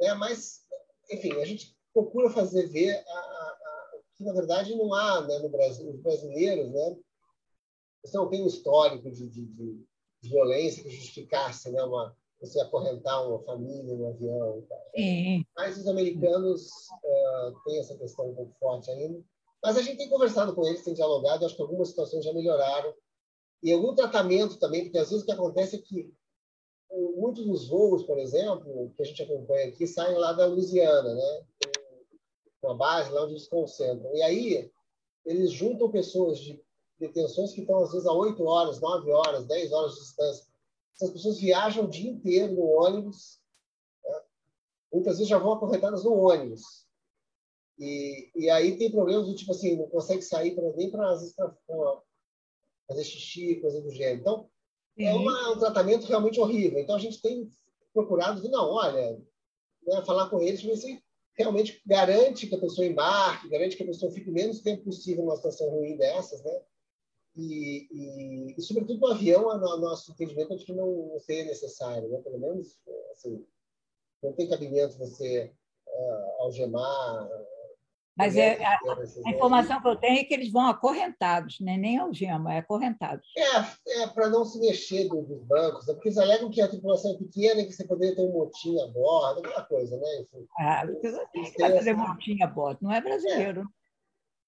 né, 0.00 0.14
mais, 0.14 0.62
enfim, 1.10 1.32
a 1.40 1.44
gente 1.44 1.76
procura 1.94 2.30
fazer 2.30 2.66
ver 2.66 2.92
a, 2.92 3.12
a, 3.12 3.18
a, 3.18 4.00
que, 4.16 4.24
na 4.24 4.32
verdade, 4.32 4.74
não 4.74 4.92
há 4.92 5.20
né, 5.20 5.38
no 5.38 5.48
Brasil, 5.48 5.90
os 5.90 6.00
brasileiros, 6.00 6.70
né, 6.72 6.96
você 8.04 8.16
não 8.16 8.28
tem 8.28 8.42
um 8.42 8.46
histórico 8.46 9.10
de, 9.10 9.28
de, 9.28 9.46
de 9.46 10.28
violência 10.28 10.82
que 10.82 10.90
justificasse 10.90 11.70
né, 11.70 11.82
uma, 11.82 12.16
você 12.40 12.60
acorrentar 12.60 13.28
uma 13.28 13.38
família 13.40 13.94
no 13.94 14.08
avião 14.08 14.58
e 14.58 14.62
tal. 14.62 14.90
Sim. 14.96 15.44
Mas 15.56 15.78
os 15.78 15.86
americanos 15.86 16.68
uh, 16.68 17.64
têm 17.64 17.78
essa 17.78 17.96
questão 17.96 18.30
um 18.30 18.34
pouco 18.34 18.52
forte 18.58 18.90
ainda. 18.90 19.22
Mas 19.62 19.76
a 19.76 19.82
gente 19.82 19.98
tem 19.98 20.08
conversado 20.08 20.54
com 20.54 20.66
eles, 20.66 20.82
tem 20.82 20.94
dialogado, 20.94 21.46
acho 21.46 21.54
que 21.54 21.62
algumas 21.62 21.88
situações 21.88 22.24
já 22.24 22.32
melhoraram. 22.32 22.92
E 23.62 23.72
algum 23.72 23.94
tratamento 23.94 24.58
também, 24.58 24.84
porque 24.84 24.98
às 24.98 25.10
vezes 25.10 25.22
o 25.22 25.26
que 25.26 25.32
acontece 25.32 25.76
é 25.76 25.78
que 25.78 26.12
muitos 27.16 27.46
dos 27.46 27.68
voos, 27.68 28.02
por 28.02 28.18
exemplo, 28.18 28.92
que 28.96 29.02
a 29.02 29.06
gente 29.06 29.22
acompanha 29.22 29.68
aqui, 29.68 29.86
saem 29.86 30.18
lá 30.18 30.32
da 30.32 30.46
Louisiana, 30.46 31.14
né? 31.14 31.46
Uma 32.62 32.76
base 32.76 33.10
lá 33.12 33.22
onde 33.22 33.34
eles 33.34 33.48
concentram. 33.48 34.14
E 34.14 34.22
aí 34.22 34.70
eles 35.24 35.52
juntam 35.52 35.90
pessoas 35.90 36.40
de 36.40 36.60
detenções 37.02 37.52
que 37.52 37.60
estão 37.60 37.82
às 37.82 37.92
vezes 37.92 38.06
a 38.06 38.12
8 38.12 38.42
horas, 38.44 38.80
9 38.80 39.10
horas, 39.10 39.46
10 39.46 39.72
horas 39.72 39.94
de 39.94 40.00
distância. 40.00 40.46
Essas 40.94 41.10
pessoas 41.10 41.38
viajam 41.38 41.84
o 41.84 41.90
dia 41.90 42.10
inteiro 42.10 42.54
no 42.54 42.64
ônibus, 42.64 43.40
né? 44.04 44.20
muitas 44.92 45.14
vezes 45.14 45.28
já 45.28 45.38
vão 45.38 45.52
acorrentadas 45.52 46.04
no 46.04 46.14
ônibus. 46.14 46.86
E, 47.78 48.30
e 48.36 48.50
aí 48.50 48.78
tem 48.78 48.90
problemas 48.90 49.26
do 49.26 49.34
tipo 49.34 49.50
assim, 49.50 49.76
não 49.76 49.88
consegue 49.88 50.22
sair 50.22 50.54
para 50.54 50.70
nem 50.74 50.90
para 50.90 51.18
fazer 52.86 53.04
xixi, 53.04 53.56
coisa 53.56 53.80
do 53.80 53.90
gênero. 53.90 54.20
Então, 54.20 54.50
é 54.98 55.12
uma, 55.14 55.52
um 55.52 55.58
tratamento 55.58 56.06
realmente 56.06 56.38
horrível. 56.38 56.78
Então, 56.78 56.94
a 56.94 57.00
gente 57.00 57.20
tem 57.20 57.50
procurado, 57.92 58.46
não, 58.48 58.70
olha, 58.70 59.18
né, 59.86 60.04
falar 60.04 60.28
com 60.28 60.40
eles, 60.40 60.62
ver 60.62 60.76
se 60.76 61.02
realmente 61.34 61.82
garante 61.84 62.46
que 62.46 62.54
a 62.54 62.60
pessoa 62.60 62.86
embarque, 62.86 63.48
garante 63.48 63.76
que 63.76 63.82
a 63.82 63.86
pessoa 63.86 64.12
fique 64.12 64.30
menos 64.30 64.60
tempo 64.60 64.84
possível 64.84 65.24
numa 65.24 65.36
situação 65.36 65.68
ruim 65.70 65.96
dessas, 65.96 66.42
né? 66.44 66.62
E, 67.34 67.88
e, 67.90 68.54
e 68.58 68.62
sobretudo 68.62 69.00
no 69.00 69.06
avião, 69.08 69.50
a, 69.50 69.54
a 69.54 69.76
nosso 69.78 70.12
entendimento 70.12 70.52
acho 70.52 70.66
que 70.66 70.72
não, 70.72 71.08
não 71.08 71.18
seria 71.20 71.44
necessário, 71.44 72.08
né? 72.08 72.18
Pelo 72.18 72.38
menos, 72.38 72.78
assim, 73.12 73.44
não 74.22 74.32
tem 74.32 74.48
cabimento 74.48 74.98
você 74.98 75.52
uh, 75.86 76.42
algemar 76.42 77.28
mas 78.16 78.36
é, 78.36 78.62
a, 78.62 78.78
a, 79.26 79.30
informação 79.30 79.80
que 79.80 79.88
eu 79.88 79.96
tenho 79.96 80.20
é 80.20 80.24
que 80.24 80.34
eles 80.34 80.52
vão 80.52 80.66
acorrentados, 80.66 81.58
né? 81.60 81.78
nem 81.78 81.98
algema, 81.98 82.52
é 82.52 82.58
acorrentados. 82.58 83.26
É, 83.36 84.02
é 84.02 84.06
para 84.08 84.28
não 84.28 84.44
se 84.44 84.60
mexer 84.60 85.08
do, 85.08 85.22
dos 85.22 85.42
bancos, 85.44 85.86
né? 85.86 85.94
porque 85.94 86.08
eles 86.08 86.18
alegam 86.18 86.50
que 86.50 86.60
a 86.60 86.68
tripulação 86.68 87.12
é 87.12 87.16
pequena 87.16 87.62
e 87.62 87.66
que 87.66 87.72
você 87.72 87.84
poderia 87.84 88.14
ter 88.14 88.22
um 88.22 88.32
motim 88.32 88.78
a 88.80 88.86
bordo, 88.88 89.40
aquela 89.40 89.64
coisa, 89.64 89.96
né? 89.96 90.20
Enfim, 90.20 90.46
ah, 90.58 90.82
você 90.86 91.58
vai 91.58 91.72
fazer 91.72 91.94
motim 91.94 92.42
a 92.42 92.46
bordo, 92.46 92.80
não 92.82 92.92
é 92.92 93.00
brasileiro. 93.00 93.66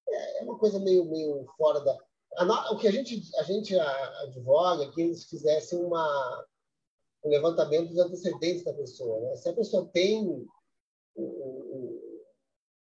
É, 0.09 0.40
é 0.40 0.42
uma 0.44 0.59
coisa 0.59 0.79
meio, 0.79 1.07
meio 1.07 1.47
fora 1.57 1.81
da. 1.81 1.97
A, 2.37 2.73
o 2.73 2.79
que 2.79 2.88
a 2.88 2.92
gente, 2.92 3.23
a 3.37 3.42
gente 3.42 3.79
advoga 3.79 4.85
é 4.85 4.90
que 4.90 5.03
eles 5.03 5.25
fizessem 5.25 5.79
uma, 5.79 6.47
um 7.25 7.31
levantamento 7.31 7.88
dos 7.88 7.99
antecedentes 7.99 8.64
da 8.64 8.73
pessoa. 8.73 9.20
Né? 9.20 9.37
Se 9.37 9.49
a 9.49 9.53
pessoa 9.53 9.88
tem 9.92 10.47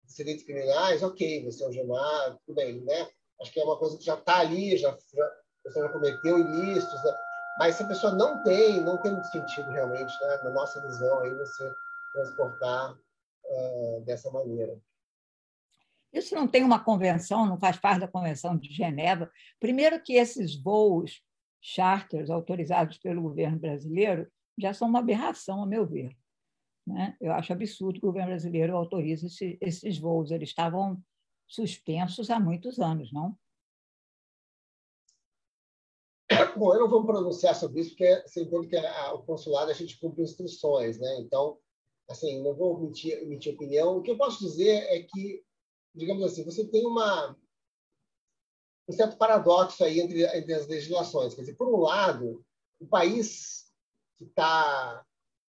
antecedentes 0.05 0.45
criminais, 0.45 1.03
ok, 1.03 1.45
você 1.45 1.63
é 1.63 1.67
algemado, 1.67 2.39
tudo 2.47 2.57
bem, 2.57 2.81
né? 2.83 3.09
Acho 3.41 3.53
que 3.53 3.61
é 3.61 3.65
uma 3.65 3.79
coisa 3.79 3.97
que 3.97 4.05
já 4.05 4.15
está 4.15 4.39
ali, 4.39 4.77
já, 4.77 4.91
já, 4.91 5.25
a 5.25 5.63
pessoa 5.65 5.87
já 5.87 5.93
cometeu 5.93 6.39
ilícitos, 6.39 7.05
né? 7.05 7.13
mas 7.59 7.75
se 7.75 7.83
a 7.83 7.87
pessoa 7.87 8.13
não 8.13 8.43
tem, 8.43 8.81
não 8.83 8.99
tem 8.99 9.13
muito 9.13 9.29
sentido 9.29 9.71
realmente, 9.71 10.13
né? 10.21 10.41
na 10.45 10.51
nossa 10.51 10.81
visão, 10.87 11.21
aí 11.21 11.35
você 11.35 11.73
transportar 12.13 12.93
uh, 12.93 14.01
dessa 14.05 14.31
maneira. 14.31 14.79
Isso 16.13 16.35
não 16.35 16.49
tem 16.49 16.65
uma 16.65 16.83
convenção, 16.83 17.47
não 17.47 17.59
faz 17.59 17.79
parte 17.79 18.01
da 18.01 18.09
Convenção 18.09 18.57
de 18.57 18.73
Genebra. 18.73 19.31
Primeiro 19.61 20.03
que 20.03 20.15
esses 20.15 20.61
voos 20.61 21.23
charters 21.61 22.31
autorizados 22.31 22.99
pelo 22.99 23.23
governo 23.23 23.59
brasileiro 23.59 24.31
já 24.59 24.73
são 24.75 24.89
uma 24.89 24.99
aberração, 24.99 25.63
a 25.63 25.67
meu 25.67 25.87
ver. 25.87 26.17
Né? 26.87 27.17
Eu 27.21 27.33
acho 27.33 27.53
absurdo 27.53 28.01
que 28.01 28.07
o 28.07 28.09
governo 28.09 28.31
brasileiro 28.31 28.77
autorize 28.77 29.27
esse, 29.27 29.59
esses 29.61 29.99
voos. 29.99 30.31
Eles 30.31 30.49
estavam 30.49 31.01
suspensos 31.47 32.31
há 32.31 32.41
muitos 32.41 32.79
anos, 32.79 33.13
não? 33.13 33.37
Bom, 36.57 36.75
eu 36.75 36.81
não 36.81 36.91
vou 36.91 37.05
pronunciar 37.05 37.55
sobre 37.55 37.81
isso, 37.81 37.91
porque 37.91 38.23
você 38.27 38.43
entende 38.43 38.69
que 38.69 38.77
a, 38.77 39.15
o 39.15 39.23
consulado 39.23 39.71
a 39.71 39.75
gente 39.75 39.99
cumpre 39.99 40.23
instruções, 40.23 40.99
né? 40.99 41.19
Então, 41.21 41.59
assim, 42.09 42.43
não 42.43 42.55
vou 42.55 42.79
emitir, 42.79 43.19
emitir 43.19 43.55
opinião. 43.55 43.97
O 43.97 44.03
que 44.03 44.11
eu 44.11 44.17
posso 44.17 44.39
dizer 44.41 44.77
é 44.89 45.03
que, 45.03 45.43
digamos 45.95 46.25
assim, 46.25 46.45
você 46.45 46.65
tem 46.67 46.87
uma 46.87 47.37
um 48.89 48.93
certo 48.93 49.17
paradoxo 49.17 49.85
aí 49.85 50.01
entre, 50.01 50.25
entre 50.37 50.53
as 50.53 50.67
legislações. 50.67 51.33
Quer 51.33 51.43
dizer, 51.43 51.55
por 51.55 51.69
um 51.69 51.81
lado, 51.81 52.45
o 52.81 52.87
país 52.87 53.67
que 54.19 54.25
está 54.25 55.05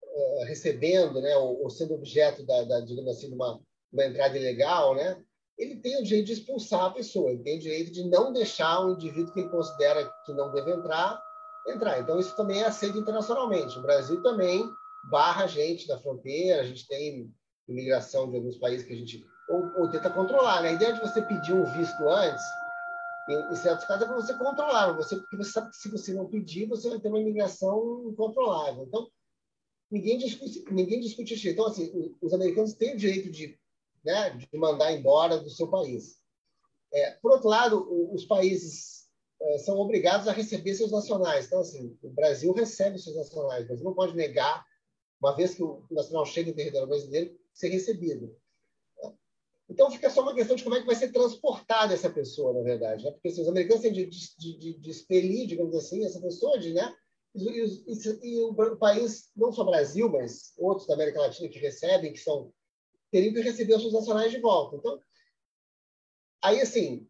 eh, 0.03 0.45
recebendo, 0.45 1.21
né, 1.21 1.37
ou, 1.37 1.61
ou, 1.63 1.69
sendo 1.69 1.93
objeto 1.93 2.43
da, 2.43 2.63
da, 2.63 2.81
digamos 2.81 3.15
assim, 3.15 3.29
de 3.29 3.35
uma, 3.35 3.61
uma 3.93 4.05
entrada 4.05 4.37
ilegal, 4.37 4.95
né, 4.95 5.23
ele 5.57 5.77
tem 5.77 5.99
o 5.99 6.03
direito 6.03 6.27
de 6.27 6.33
expulsar 6.33 6.85
a 6.85 6.89
pessoa, 6.91 7.31
ele 7.31 7.43
tem 7.43 7.57
o 7.57 7.61
direito 7.61 7.91
de 7.91 8.03
não 8.09 8.33
deixar 8.33 8.83
um 8.83 8.93
indivíduo 8.93 9.33
que 9.33 9.39
ele 9.39 9.49
considera 9.49 10.11
que 10.25 10.33
não 10.33 10.51
deve 10.51 10.71
entrar, 10.71 11.21
entrar. 11.67 11.99
Então, 11.99 12.19
isso 12.19 12.35
também 12.35 12.61
é 12.61 12.65
aceito 12.65 12.97
internacionalmente. 12.97 13.77
O 13.77 13.81
Brasil 13.81 14.21
também 14.21 14.63
barra 15.09 15.45
a 15.45 15.47
gente 15.47 15.87
da 15.87 15.99
fronteira, 15.99 16.61
a 16.61 16.65
gente 16.65 16.87
tem 16.87 17.31
imigração 17.67 18.29
de 18.29 18.37
alguns 18.37 18.57
países 18.57 18.85
que 18.85 18.93
a 18.93 18.97
gente 18.97 19.25
ou, 19.47 19.81
ou 19.81 19.89
tenta 19.89 20.09
controlar. 20.09 20.61
Né? 20.61 20.69
A 20.69 20.73
ideia 20.73 20.93
de 20.93 21.01
você 21.01 21.21
pedir 21.21 21.53
um 21.53 21.65
visto 21.65 22.07
antes, 22.07 22.43
em, 23.29 23.51
em 23.51 23.55
certos 23.55 23.85
casos, 23.85 24.03
é 24.03 24.05
para 24.05 24.15
você 24.15 24.33
controlar, 24.33 24.93
você, 24.93 25.15
porque 25.17 25.37
você 25.37 25.51
sabe 25.51 25.69
que 25.69 25.77
se 25.77 25.89
você 25.89 26.13
não 26.13 26.29
pedir, 26.29 26.67
você 26.67 26.89
vai 26.89 26.99
ter 26.99 27.09
uma 27.09 27.19
imigração 27.19 28.09
incontrolável. 28.09 28.83
Então, 28.83 29.09
ninguém 29.91 30.17
discute, 30.17 30.63
ninguém 30.71 30.99
discute 30.99 31.33
isso. 31.33 31.47
Então, 31.47 31.67
assim, 31.67 32.15
os 32.21 32.33
americanos 32.33 32.73
têm 32.73 32.93
o 32.93 32.97
direito 32.97 33.29
de, 33.29 33.57
né, 34.03 34.31
de 34.31 34.47
mandar 34.57 34.91
embora 34.91 35.37
do 35.37 35.49
seu 35.49 35.67
país. 35.69 36.17
É, 36.93 37.11
por 37.21 37.31
outro 37.31 37.49
lado, 37.49 38.13
os 38.13 38.25
países 38.25 39.07
é, 39.41 39.57
são 39.59 39.77
obrigados 39.77 40.27
a 40.27 40.31
receber 40.31 40.73
seus 40.73 40.91
nacionais. 40.91 41.45
Então, 41.45 41.59
assim, 41.59 41.97
o 42.01 42.09
Brasil 42.09 42.51
recebe 42.53 42.97
seus 42.97 43.15
nacionais. 43.15 43.67
Brasil 43.67 43.85
não 43.85 43.93
pode 43.93 44.15
negar, 44.15 44.65
uma 45.21 45.35
vez 45.35 45.55
que 45.55 45.63
o 45.63 45.83
nacional 45.91 46.25
chega 46.25 46.49
em 46.49 46.53
território 46.53 46.87
brasileiro, 46.87 47.37
ser 47.53 47.69
recebido. 47.69 48.35
Então, 49.69 49.91
fica 49.91 50.09
só 50.09 50.21
uma 50.21 50.33
questão 50.33 50.55
de 50.55 50.63
como 50.63 50.75
é 50.75 50.79
que 50.79 50.85
vai 50.85 50.95
ser 50.95 51.11
transportada 51.11 51.93
essa 51.93 52.09
pessoa, 52.09 52.53
na 52.53 52.61
verdade. 52.61 53.03
Né? 53.03 53.11
Porque 53.11 53.27
assim, 53.27 53.41
os 53.41 53.47
americanos 53.49 53.81
têm 53.81 53.91
de, 53.91 54.05
de, 54.05 54.57
de, 54.57 54.73
de 54.79 54.89
expelir, 54.89 55.45
digamos 55.47 55.75
assim, 55.75 56.05
essa 56.05 56.21
pessoa 56.21 56.57
de, 56.57 56.73
né, 56.73 56.95
e, 57.35 57.63
e, 57.63 58.19
e, 58.23 58.43
o 58.43 58.77
país, 58.77 59.29
não 59.35 59.51
só 59.51 59.63
Brasil, 59.63 60.09
mas 60.09 60.53
outros 60.57 60.87
da 60.87 60.95
América 60.95 61.19
Latina 61.19 61.49
que 61.49 61.59
recebem, 61.59 62.13
que 62.13 62.19
são 62.19 62.51
teriam 63.11 63.33
que 63.33 63.41
receber 63.41 63.75
os 63.75 63.81
seus 63.81 63.93
nacionais 63.93 64.31
de 64.31 64.39
volta. 64.39 64.75
Então, 64.75 64.99
aí 66.41 66.59
assim, 66.61 67.07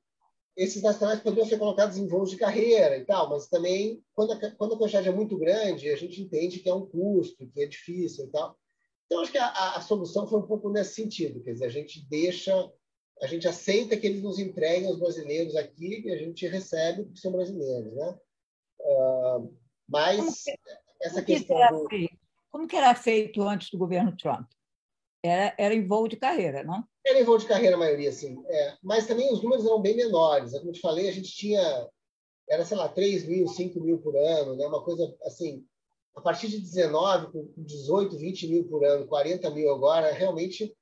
esses 0.55 0.81
nacionais 0.81 1.21
poderiam 1.21 1.47
ser 1.47 1.57
colocados 1.57 1.97
em 1.97 2.07
voos 2.07 2.29
de 2.29 2.37
carreira 2.37 2.97
e 2.97 3.05
tal, 3.05 3.29
mas 3.29 3.47
também 3.47 4.03
quando 4.13 4.33
a, 4.33 4.51
quando 4.51 4.73
a 4.73 4.77
quantidade 4.77 5.07
é 5.07 5.13
muito 5.13 5.37
grande, 5.37 5.89
a 5.89 5.95
gente 5.95 6.21
entende 6.21 6.59
que 6.59 6.69
é 6.69 6.73
um 6.73 6.85
custo, 6.85 7.47
que 7.47 7.61
é 7.61 7.65
difícil 7.65 8.25
e 8.25 8.29
tal. 8.29 8.57
Então, 9.07 9.21
acho 9.21 9.31
que 9.31 9.37
a, 9.37 9.75
a 9.75 9.81
solução 9.81 10.27
foi 10.27 10.39
um 10.39 10.45
pouco 10.45 10.69
nesse 10.69 10.93
sentido, 10.93 11.41
quer 11.41 11.53
dizer, 11.53 11.65
a 11.65 11.69
gente 11.69 12.05
deixa, 12.09 12.53
a 13.21 13.27
gente 13.27 13.47
aceita 13.47 13.95
que 13.95 14.05
eles 14.05 14.21
nos 14.21 14.37
entreguem 14.37 14.91
os 14.91 14.99
brasileiros 14.99 15.55
aqui 15.55 16.03
e 16.05 16.11
a 16.11 16.17
gente 16.17 16.45
recebe 16.45 17.03
porque 17.03 17.19
são 17.19 17.31
brasileiros, 17.31 17.93
né? 17.93 18.19
Uh, 18.81 19.57
mas 19.87 20.43
que, 20.43 20.59
essa 21.01 21.21
questão 21.21 21.57
que 21.57 21.73
do... 21.73 21.89
Feito? 21.89 22.17
Como 22.49 22.67
que 22.67 22.75
era 22.75 22.93
feito 22.95 23.41
antes 23.43 23.69
do 23.69 23.77
governo 23.77 24.15
Trump? 24.15 24.49
Era, 25.23 25.55
era 25.57 25.73
em 25.73 25.87
voo 25.87 26.07
de 26.07 26.17
carreira, 26.17 26.63
não? 26.63 26.83
Era 27.05 27.19
em 27.19 27.23
voo 27.23 27.37
de 27.37 27.47
carreira 27.47 27.75
a 27.75 27.79
maioria, 27.79 28.11
sim. 28.11 28.43
É, 28.47 28.77
mas 28.83 29.07
também 29.07 29.31
os 29.31 29.41
números 29.41 29.65
eram 29.65 29.81
bem 29.81 29.95
menores. 29.95 30.51
Como 30.51 30.69
eu 30.69 30.73
te 30.73 30.81
falei, 30.81 31.07
a 31.09 31.11
gente 31.11 31.31
tinha, 31.33 31.89
era, 32.49 32.65
sei 32.65 32.77
lá, 32.77 32.89
3 32.89 33.25
mil, 33.25 33.47
5 33.47 33.79
mil 33.79 33.99
por 33.99 34.15
ano, 34.15 34.55
né? 34.55 34.65
uma 34.67 34.83
coisa 34.83 35.15
assim. 35.23 35.65
A 36.17 36.21
partir 36.21 36.47
de 36.47 36.59
19, 36.59 37.31
com 37.31 37.53
18, 37.57 38.17
20 38.17 38.47
mil 38.47 38.67
por 38.67 38.83
ano, 38.83 39.05
40 39.05 39.51
mil 39.51 39.71
agora, 39.71 40.11
realmente 40.11 40.75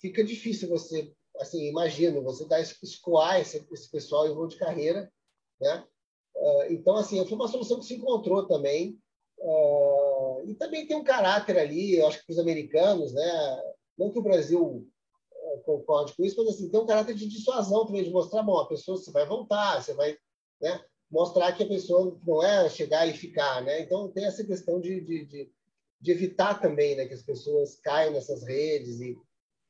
fica 0.00 0.24
difícil 0.24 0.66
você, 0.70 1.12
assim, 1.36 1.68
imagina, 1.68 2.18
você 2.22 2.46
dar 2.46 2.58
escoar 2.58 3.38
esse, 3.38 3.62
esse 3.70 3.90
pessoal 3.90 4.26
em 4.26 4.34
voo 4.34 4.48
de 4.48 4.56
carreira, 4.56 5.12
né? 5.60 5.86
Ah, 6.34 6.66
então, 6.70 6.96
assim, 6.96 7.22
foi 7.26 7.34
uma 7.34 7.48
solução 7.48 7.78
que 7.78 7.84
se 7.84 7.96
encontrou 7.96 8.46
também. 8.46 8.98
Ah, 9.42 10.42
e 10.46 10.54
também 10.54 10.86
tem 10.86 10.96
um 10.96 11.04
caráter 11.04 11.58
ali, 11.58 11.98
eu 11.98 12.06
acho 12.06 12.20
que 12.20 12.26
para 12.26 12.32
os 12.32 12.38
americanos, 12.38 13.12
né? 13.12 13.62
não 13.98 14.10
que 14.10 14.18
o 14.18 14.22
Brasil 14.22 14.90
ah, 15.34 15.60
concorde 15.66 16.16
com 16.16 16.24
isso, 16.24 16.42
mas 16.42 16.54
assim, 16.54 16.70
tem 16.70 16.80
um 16.80 16.86
caráter 16.86 17.14
de 17.14 17.28
dissuasão 17.28 17.84
também, 17.84 18.04
de 18.04 18.10
mostrar, 18.10 18.42
bom, 18.42 18.58
a 18.58 18.66
pessoa 18.66 18.96
você 18.96 19.12
vai 19.12 19.26
voltar, 19.26 19.82
você 19.82 19.92
vai 19.92 20.16
né, 20.62 20.82
mostrar 21.12 21.52
que 21.52 21.62
a 21.62 21.68
pessoa 21.68 22.18
não 22.26 22.42
é 22.42 22.68
chegar 22.70 23.06
e 23.06 23.12
ficar. 23.12 23.62
Né? 23.62 23.82
Então, 23.82 24.10
tem 24.10 24.24
essa 24.24 24.42
questão 24.42 24.80
de, 24.80 24.98
de, 25.02 25.26
de, 25.26 25.52
de 26.00 26.10
evitar 26.10 26.58
também 26.58 26.96
né, 26.96 27.06
que 27.06 27.12
as 27.12 27.22
pessoas 27.22 27.78
caiam 27.80 28.14
nessas 28.14 28.42
redes 28.42 28.98
e, 29.00 29.16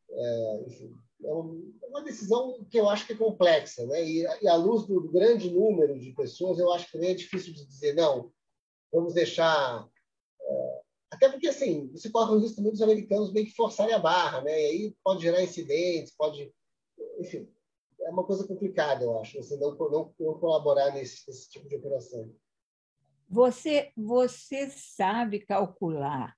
é, 0.08 0.64
enfim, 0.68 0.94
é, 1.24 1.28
é 1.28 1.88
uma 1.88 2.04
decisão 2.04 2.64
que 2.70 2.78
eu 2.78 2.88
acho 2.88 3.06
que 3.06 3.12
é 3.12 3.16
complexa, 3.16 3.84
né? 3.86 4.04
E, 4.04 4.22
e 4.40 4.48
à 4.48 4.54
luz 4.54 4.86
do 4.86 5.10
grande 5.10 5.50
número 5.50 5.98
de 5.98 6.12
pessoas, 6.12 6.58
eu 6.58 6.72
acho 6.72 6.90
que 6.90 6.98
é 6.98 7.12
difícil 7.12 7.52
de 7.52 7.66
dizer 7.66 7.94
não. 7.94 8.32
Vamos 8.92 9.14
deixar 9.14 9.88
é, 10.40 10.80
até 11.10 11.28
porque 11.28 11.48
assim 11.48 11.90
você 11.92 12.08
corre 12.08 12.34
o 12.34 12.38
risco 12.38 12.56
também 12.56 12.72
dos 12.72 12.82
americanos 12.82 13.32
meio 13.32 13.46
que 13.46 13.54
forçarem 13.54 13.94
a 13.94 13.98
barra, 13.98 14.42
né? 14.42 14.52
E 14.52 14.66
aí 14.66 14.96
pode 15.02 15.22
gerar 15.22 15.42
incidentes, 15.42 16.14
pode, 16.16 16.52
enfim, 17.18 17.48
é 18.04 18.10
uma 18.10 18.24
coisa 18.24 18.46
complicada, 18.46 19.04
eu 19.04 19.18
acho. 19.18 19.36
Você 19.36 19.56
não, 19.56 19.74
não, 19.76 20.14
não 20.18 20.38
colaborar 20.38 20.92
nesse, 20.92 21.26
nesse 21.28 21.50
tipo 21.50 21.68
de 21.68 21.76
operação. 21.76 22.34
Você 23.28 23.92
você 23.96 24.68
sabe 24.70 25.40
calcular 25.40 26.36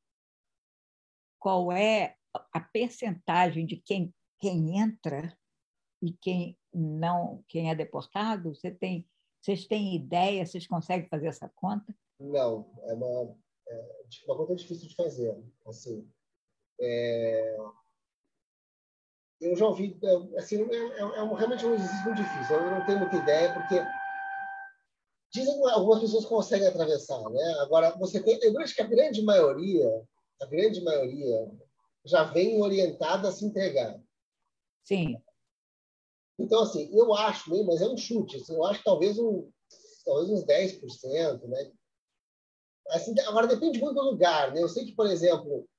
qual 1.38 1.72
é 1.72 2.16
a 2.53 2.61
percentagem 2.61 3.66
de 3.66 3.77
quem 3.77 4.14
quem 4.44 4.79
entra 4.79 5.37
e 6.03 6.12
quem 6.12 6.59
não, 6.72 7.42
quem 7.48 7.70
é 7.70 7.74
deportado? 7.74 8.55
Você 8.55 8.70
tem, 8.70 9.09
vocês 9.40 9.66
têm 9.66 9.96
ideia? 9.96 10.44
Vocês 10.44 10.66
conseguem 10.66 11.09
fazer 11.09 11.29
essa 11.29 11.48
conta? 11.55 11.96
Não, 12.20 12.70
é 12.83 12.92
uma, 12.92 13.37
é 13.68 14.07
uma 14.27 14.37
conta 14.37 14.55
difícil 14.55 14.88
de 14.88 14.94
fazer. 14.94 15.35
Assim, 15.66 16.07
é, 16.79 17.57
eu 19.44 19.57
já 19.57 19.66
ouvi, 19.66 19.98
é, 20.02 20.38
assim, 20.38 20.62
é, 20.62 20.76
é, 20.76 21.00
é 21.00 21.37
realmente 21.37 21.66
um 21.66 21.74
exercício 21.74 22.04
muito 22.04 22.22
difícil. 22.22 22.57
Eu 22.57 22.70
não 22.70 22.85
tenho 22.85 22.98
muita 22.98 23.16
ideia 23.16 23.52
porque 23.52 23.87
dizem 25.33 25.61
que 25.61 25.68
algumas 25.68 26.00
pessoas 26.00 26.24
conseguem 26.24 26.66
atravessar, 26.66 27.22
né? 27.30 27.54
Agora 27.61 27.90
você 27.98 28.22
tem, 28.22 28.38
eu 28.42 28.59
acho 28.61 28.74
que 28.74 28.83
a 28.83 28.87
grande 28.87 29.22
maioria, 29.22 29.88
a 30.40 30.46
grande 30.46 30.83
maioria 30.83 31.50
já 32.04 32.24
vem 32.24 32.61
orientada 32.62 33.28
a 33.28 33.33
se 33.33 33.44
entregar. 33.44 34.00
Sim. 34.85 35.16
Então, 36.38 36.62
assim, 36.62 36.88
eu 36.92 37.14
acho, 37.14 37.50
né, 37.50 37.62
mas 37.64 37.80
é 37.80 37.88
um 37.88 37.96
chute, 37.96 38.37
assim, 38.37 38.54
eu 38.54 38.64
acho 38.64 38.80
que 38.80 38.85
talvez, 38.85 39.18
um, 39.18 39.50
talvez 40.04 40.30
uns 40.30 40.44
10%, 40.44 41.46
né? 41.48 41.72
Assim, 42.90 43.14
agora, 43.20 43.46
depende 43.46 43.78
muito 43.78 43.94
do 43.94 44.11
lugar, 44.11 44.52
né? 44.52 44.62
Eu 44.62 44.68
sei 44.68 44.85
que, 44.85 44.92
por 44.92 45.07
exemplo, 45.07 45.66
é, 45.66 45.73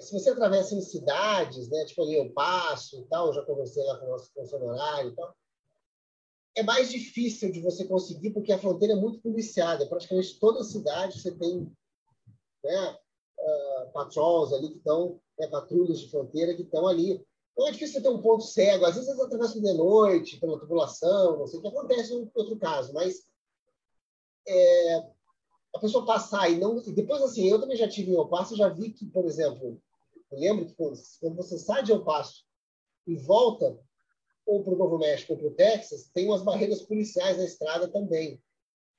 se 0.00 0.12
você 0.12 0.30
atravessa 0.30 0.74
em 0.74 0.80
cidades, 0.80 1.68
né, 1.68 1.84
tipo 1.84 2.02
ali, 2.02 2.14
eu 2.14 2.32
passo 2.32 3.00
e 3.00 3.04
tal, 3.06 3.32
já 3.32 3.42
conversei 3.42 3.82
lá 3.84 3.98
com 3.98 4.06
o 4.06 4.10
nosso 4.10 4.32
funcionário 4.32 5.10
e 5.10 5.14
tal, 5.14 5.36
é 6.56 6.62
mais 6.62 6.90
difícil 6.90 7.50
de 7.50 7.60
você 7.60 7.84
conseguir 7.84 8.30
porque 8.30 8.52
a 8.52 8.58
fronteira 8.58 8.94
é 8.94 8.96
muito 8.96 9.20
policiada. 9.20 9.86
Praticamente 9.86 10.38
toda 10.38 10.62
cidade 10.62 11.20
você 11.20 11.32
tem 11.32 11.70
né, 12.62 12.98
uh, 13.38 13.92
patrols 13.92 14.52
ali 14.52 14.68
que 14.68 14.78
estão, 14.78 15.20
né, 15.38 15.48
patrulhas 15.48 15.98
de 15.98 16.10
fronteira 16.10 16.54
que 16.54 16.62
estão 16.62 16.86
ali 16.86 17.24
então 17.54 17.68
é 17.68 17.70
difícil 17.70 18.02
ter 18.02 18.08
um 18.08 18.20
ponto 18.20 18.44
cego. 18.44 18.84
Às 18.84 18.96
vezes 18.96 19.08
eles 19.08 19.20
atravessam 19.22 19.62
de 19.62 19.72
noite, 19.72 20.38
pela 20.38 20.58
tubulação, 20.58 21.38
não 21.38 21.46
sei 21.46 21.60
o 21.60 21.62
que 21.62 21.68
acontece 21.68 22.12
em 22.12 22.30
outro 22.34 22.56
caso, 22.58 22.92
mas 22.92 23.24
é, 24.46 25.10
a 25.74 25.78
pessoa 25.80 26.06
passar 26.06 26.48
e 26.50 26.58
não. 26.58 26.78
E 26.78 26.92
depois, 26.92 27.20
assim, 27.22 27.48
eu 27.48 27.60
também 27.60 27.76
já 27.76 27.88
tive 27.88 28.12
em 28.12 28.14
El 28.14 28.28
Paso, 28.28 28.56
já 28.56 28.68
vi 28.68 28.90
que, 28.90 29.04
por 29.06 29.24
exemplo, 29.26 29.80
eu 30.30 30.38
lembro 30.38 30.66
que 30.66 30.74
quando 30.74 31.36
você 31.36 31.58
sai 31.58 31.82
de 31.82 31.92
El 31.92 32.04
Paso 32.04 32.44
e 33.06 33.16
volta 33.16 33.78
ou 34.46 34.62
para 34.62 34.74
o 34.74 34.78
Novo 34.78 34.98
México 34.98 35.32
ou 35.32 35.38
para 35.38 35.48
o 35.48 35.54
Texas, 35.54 36.10
tem 36.14 36.26
umas 36.26 36.42
barreiras 36.42 36.82
policiais 36.82 37.38
na 37.38 37.44
estrada 37.44 37.88
também. 37.88 38.40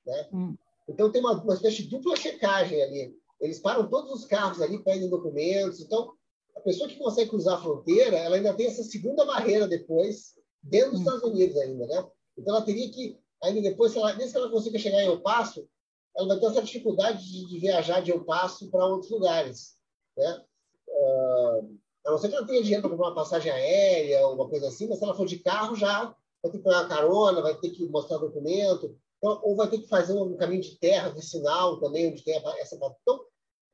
Né? 0.04 0.28
Hum. 0.32 0.56
Então 0.88 1.10
tem 1.10 1.20
uma, 1.20 1.40
uma 1.42 1.54
espécie 1.54 1.84
de 1.84 1.88
dupla 1.88 2.16
checagem 2.16 2.82
ali. 2.82 3.16
Eles 3.40 3.58
param 3.58 3.88
todos 3.88 4.12
os 4.12 4.24
carros 4.24 4.60
ali, 4.60 4.82
pedem 4.82 5.08
documentos. 5.08 5.80
Então, 5.80 6.12
a 6.56 6.60
pessoa 6.60 6.88
que 6.88 6.96
consegue 6.96 7.30
cruzar 7.30 7.58
a 7.58 7.62
fronteira, 7.62 8.16
ela 8.16 8.36
ainda 8.36 8.54
tem 8.54 8.66
essa 8.66 8.82
segunda 8.82 9.24
barreira 9.24 9.68
depois, 9.68 10.34
dentro 10.62 10.92
dos 10.92 11.00
hum. 11.00 11.04
Estados 11.04 11.22
Unidos 11.22 11.56
ainda, 11.56 11.86
né? 11.86 12.06
Então 12.36 12.54
ela 12.54 12.64
teria 12.64 12.90
que, 12.90 13.18
ainda 13.42 13.62
depois, 13.62 13.92
se 13.92 13.98
ela, 13.98 14.14
mesmo 14.14 14.32
que 14.32 14.38
ela 14.38 14.50
consiga 14.50 14.78
chegar 14.78 15.02
em 15.02 15.06
El 15.06 15.20
Paso, 15.20 15.68
ela 16.16 16.28
vai 16.28 16.40
ter 16.40 16.46
essa 16.46 16.62
dificuldade 16.62 17.24
de, 17.24 17.46
de 17.46 17.58
viajar 17.58 18.00
de 18.00 18.10
El 18.10 18.24
Paso 18.24 18.70
para 18.70 18.86
outros 18.86 19.10
lugares, 19.10 19.76
né? 20.16 20.44
Uh, 20.88 21.78
a 22.06 22.10
não 22.10 22.18
ser 22.18 22.28
que 22.28 22.36
ela 22.36 22.46
tenha 22.46 22.62
dinheiro 22.62 22.82
para 22.82 22.90
comprar 22.90 23.08
uma 23.08 23.14
passagem 23.14 23.50
aérea, 23.50 24.26
uma 24.28 24.48
coisa 24.48 24.68
assim, 24.68 24.88
mas 24.88 24.98
se 24.98 25.04
ela 25.04 25.14
for 25.14 25.26
de 25.26 25.38
carro, 25.40 25.74
já 25.74 26.14
vai 26.42 26.52
ter 26.52 26.58
que 26.58 26.64
pegar 26.64 26.80
uma 26.80 26.88
carona, 26.88 27.42
vai 27.42 27.54
ter 27.58 27.70
que 27.70 27.86
mostrar 27.86 28.18
documento, 28.18 28.96
então, 29.18 29.40
ou 29.42 29.56
vai 29.56 29.68
ter 29.68 29.78
que 29.78 29.88
fazer 29.88 30.12
um 30.12 30.36
caminho 30.36 30.62
de 30.62 30.76
terra, 30.78 31.10
de 31.10 31.24
sinal 31.24 31.80
também, 31.80 32.08
onde 32.08 32.22
tem 32.22 32.36
essa... 32.58 32.76
Então, 32.76 33.24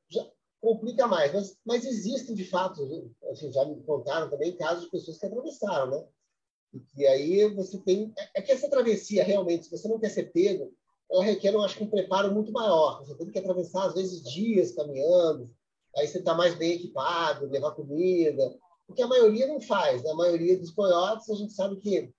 já, 0.09 0.27
complica 0.61 1.07
mais. 1.07 1.33
Mas, 1.33 1.59
mas 1.65 1.85
existem, 1.85 2.35
de 2.35 2.45
fato, 2.45 2.83
assim, 3.31 3.53
já 3.53 3.65
me 3.65 3.83
contaram 3.83 4.31
também 4.31 4.57
casos 4.57 4.85
de 4.85 4.91
pessoas 4.91 5.19
que 5.19 5.27
atravessaram, 5.27 5.91
né? 5.91 6.07
E 6.97 7.07
aí 7.07 7.55
você 7.55 7.79
tem... 7.79 8.13
É, 8.17 8.41
é 8.41 8.43
que 8.43 8.53
essa 8.53 8.71
travessia, 8.71 9.25
realmente, 9.25 9.65
se 9.65 9.71
você 9.71 9.89
não 9.89 9.99
quer 9.99 10.11
ser 10.11 10.33
pego, 10.33 10.73
ela 11.13 11.25
requer, 11.25 11.53
eu 11.53 11.63
acho, 11.63 11.83
um 11.85 11.91
preparo 11.91 12.33
muito 12.33 12.51
maior. 12.51 13.05
Você 13.05 13.15
tem 13.15 13.31
que 13.31 13.39
atravessar, 13.39 13.85
às 13.85 13.95
vezes, 13.95 14.23
dias 14.23 14.73
caminhando, 14.73 15.51
aí 15.97 16.07
você 16.07 16.19
está 16.19 16.33
mais 16.35 16.55
bem 16.55 16.73
equipado, 16.73 17.47
levar 17.47 17.73
comida. 17.73 18.57
o 18.89 18.95
que 18.95 19.03
a 19.03 19.07
maioria 19.07 19.47
não 19.47 19.61
faz. 19.61 20.03
Né? 20.03 20.11
A 20.11 20.15
maioria 20.15 20.59
dos 20.59 20.71
coiotes, 20.71 21.29
a 21.29 21.35
gente 21.35 21.53
sabe 21.53 21.77
que 21.77 22.11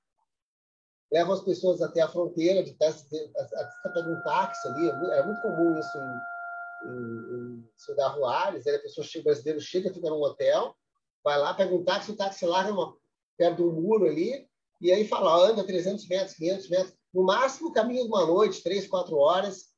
levam 1.11 1.33
as 1.33 1.41
pessoas 1.41 1.81
até 1.81 2.01
a 2.01 2.07
fronteira, 2.07 2.63
de 2.63 2.73
teste, 2.73 3.07
até 3.35 3.89
pega 3.93 4.09
um 4.09 4.21
táxi 4.23 4.67
ali, 4.67 4.89
é 4.89 5.23
muito 5.23 5.41
comum 5.41 5.79
isso 5.79 5.97
em, 5.97 6.89
em, 6.89 7.59
em 7.59 7.69
Cidade 7.75 8.15
Ruares, 8.15 8.65
a 8.65 8.79
pessoa 8.79 9.05
chega, 9.05 9.25
brasileiro 9.25 9.61
chega, 9.61 9.93
fica 9.93 10.09
num 10.09 10.21
hotel, 10.21 10.75
vai 11.23 11.37
lá, 11.37 11.53
pega 11.53 11.73
um 11.73 11.83
táxi, 11.83 12.11
o 12.11 12.15
táxi 12.15 12.45
larga 12.47 12.73
uma, 12.73 12.95
perto 13.37 13.57
do 13.57 13.73
muro 13.73 14.05
ali, 14.05 14.47
e 14.81 14.91
aí 14.91 15.07
fala, 15.07 15.49
anda 15.49 15.63
300 15.63 16.07
metros, 16.07 16.35
500 16.35 16.69
metros, 16.69 16.95
no 17.13 17.23
máximo 17.23 17.71
caminha 17.71 18.03
uma 18.03 18.25
noite, 18.25 18.63
três, 18.63 18.87
quatro 18.87 19.17
horas, 19.17 19.73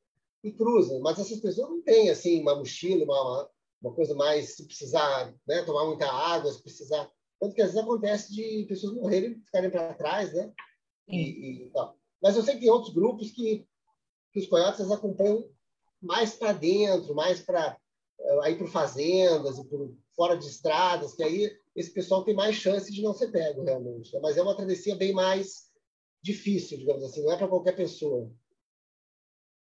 e 0.46 0.52
cruza. 0.52 1.00
Mas 1.00 1.18
essas 1.18 1.40
pessoas 1.40 1.70
não 1.70 1.82
têm 1.82 2.10
assim 2.10 2.40
uma 2.40 2.56
mochila, 2.56 3.04
uma, 3.04 3.50
uma 3.82 3.94
coisa 3.94 4.14
mais 4.14 4.56
se 4.56 4.66
precisar 4.66 5.34
né, 5.48 5.64
tomar 5.64 5.86
muita 5.86 6.08
água, 6.08 6.54
se 6.54 6.62
precisar. 6.62 7.12
Tanto 7.40 7.56
que 7.56 7.62
às 7.62 7.72
vezes 7.72 7.84
acontece 7.84 8.32
de 8.32 8.66
pessoas 8.68 8.94
morrerem 8.94 9.42
ficarem 9.42 9.72
para 9.72 9.94
trás, 9.96 10.32
né? 10.34 10.54
E, 11.08 11.66
e, 11.66 11.72
Mas 12.22 12.36
eu 12.36 12.44
sei 12.44 12.56
que 12.56 12.62
tem 12.62 12.70
outros 12.70 12.94
grupos 12.94 13.32
que, 13.32 13.68
que 14.32 14.40
os 14.40 14.48
coiotes 14.48 14.92
acompanham 14.92 15.50
mais 16.00 16.34
para 16.34 16.54
dentro, 16.54 17.16
mais 17.16 17.42
para 17.42 17.76
eh, 18.20 18.40
aí 18.44 18.56
por 18.56 18.68
fazendas 18.68 19.58
e 19.58 19.66
por 19.66 19.94
fora 20.16 20.38
de 20.38 20.46
estradas, 20.46 21.16
que 21.16 21.24
aí 21.24 21.52
esse 21.76 21.92
pessoal 21.92 22.24
tem 22.24 22.36
mais 22.36 22.56
chance 22.56 22.92
de 22.92 23.02
não 23.02 23.14
ser 23.14 23.32
pego 23.32 23.64
realmente. 23.64 24.14
Né? 24.14 24.20
Mas 24.22 24.38
é 24.38 24.42
uma 24.44 24.56
travessia 24.56 24.96
bem 24.96 25.12
mais 25.12 25.66
difícil, 26.26 26.80
digamos 26.80 27.04
assim, 27.04 27.24
não 27.24 27.32
é 27.32 27.38
para 27.38 27.48
qualquer 27.48 27.76
pessoa. 27.76 28.32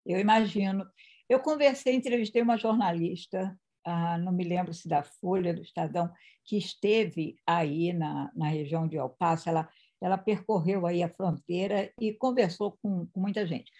Eu 0.04 0.18
imagino. 0.18 0.88
Eu 1.28 1.40
conversei, 1.40 1.94
entrevistei 1.94 2.40
uma 2.40 2.56
jornalista, 2.56 3.54
ah, 3.84 4.16
não 4.16 4.32
me 4.32 4.44
lembro 4.44 4.72
se 4.72 4.88
da 4.88 5.02
Folha, 5.02 5.52
do 5.52 5.60
Estadão, 5.60 6.10
que 6.44 6.56
esteve 6.56 7.36
aí 7.46 7.92
na, 7.92 8.32
na 8.34 8.48
região 8.48 8.88
de 8.88 8.96
El 8.96 9.10
Paso. 9.10 9.50
Ela, 9.50 9.68
ela 10.00 10.16
percorreu 10.16 10.86
aí 10.86 11.02
a 11.02 11.10
fronteira 11.10 11.92
e 12.00 12.14
conversou 12.14 12.78
com, 12.82 13.06
com 13.06 13.20
muita 13.20 13.46
gente. 13.46 13.70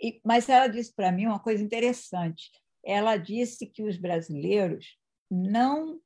E, 0.00 0.18
mas 0.24 0.48
ela 0.48 0.68
disse 0.68 0.94
para 0.94 1.12
mim 1.12 1.26
uma 1.26 1.38
coisa 1.38 1.62
interessante. 1.62 2.50
Ela 2.82 3.18
disse 3.18 3.66
que 3.66 3.82
os 3.82 3.98
brasileiros 3.98 4.96
não 5.30 6.00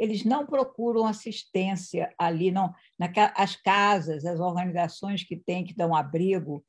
eles 0.00 0.24
não 0.24 0.46
procuram 0.46 1.04
assistência 1.04 2.10
ali, 2.18 2.50
não, 2.50 2.74
as 3.36 3.54
casas, 3.54 4.24
as 4.24 4.40
organizações 4.40 5.22
que 5.22 5.36
têm 5.36 5.62
que 5.62 5.74
dão 5.74 5.94
abrigo 5.94 6.64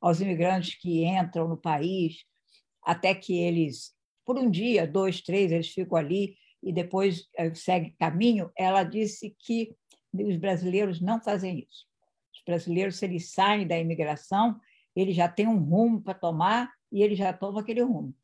aos 0.00 0.20
imigrantes 0.20 0.76
que 0.76 1.04
entram 1.04 1.48
no 1.48 1.56
país, 1.56 2.24
até 2.84 3.12
que 3.12 3.36
eles, 3.36 3.92
por 4.24 4.38
um 4.38 4.48
dia, 4.48 4.86
dois, 4.86 5.20
três, 5.20 5.50
eles 5.50 5.68
ficam 5.68 5.98
ali 5.98 6.36
e 6.62 6.72
depois 6.72 7.28
eh, 7.36 7.52
seguem 7.56 7.92
caminho. 7.98 8.52
Ela 8.56 8.84
disse 8.84 9.34
que 9.40 9.74
os 10.14 10.36
brasileiros 10.36 11.00
não 11.00 11.20
fazem 11.20 11.66
isso. 11.68 11.86
Os 12.32 12.40
brasileiros, 12.46 12.98
se 12.98 13.04
eles 13.04 13.32
saem 13.32 13.66
da 13.66 13.76
imigração, 13.76 14.60
eles 14.94 15.16
já 15.16 15.28
têm 15.28 15.48
um 15.48 15.58
rumo 15.58 16.00
para 16.00 16.14
tomar 16.14 16.72
e 16.92 17.02
eles 17.02 17.18
já 17.18 17.32
tomam 17.32 17.58
aquele 17.58 17.82
rumo. 17.82 18.14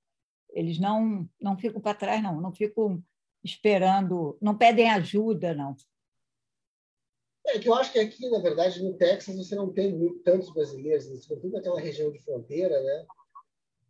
Eles 0.52 0.78
não, 0.78 1.28
não 1.40 1.58
ficam 1.58 1.80
para 1.80 1.98
trás, 1.98 2.22
não, 2.22 2.40
não 2.40 2.54
ficam 2.54 3.02
esperando, 3.46 4.36
não 4.40 4.56
pedem 4.56 4.90
ajuda, 4.90 5.54
não. 5.54 5.74
É 7.46 7.58
que 7.58 7.68
eu 7.68 7.74
acho 7.74 7.92
que 7.92 7.98
aqui, 7.98 8.28
na 8.28 8.40
verdade, 8.40 8.82
no 8.82 8.94
Texas, 8.94 9.36
você 9.36 9.54
não 9.54 9.72
tem 9.72 10.18
tantos 10.24 10.52
brasileiros, 10.52 11.08
né? 11.08 11.16
sobretudo 11.16 11.52
naquela 11.52 11.80
região 11.80 12.10
de 12.10 12.20
fronteira, 12.22 12.82
né? 12.82 13.06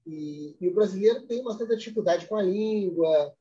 E, 0.07 0.57
e, 0.61 0.69
o 0.69 0.75
brasileiro 0.75 1.27
tem 1.27 1.41
uma 1.41 1.57
certa 1.57 1.77
dificuldade 1.77 2.29
com 2.29 2.37
a 2.37 2.43
língua, 2.43 3.35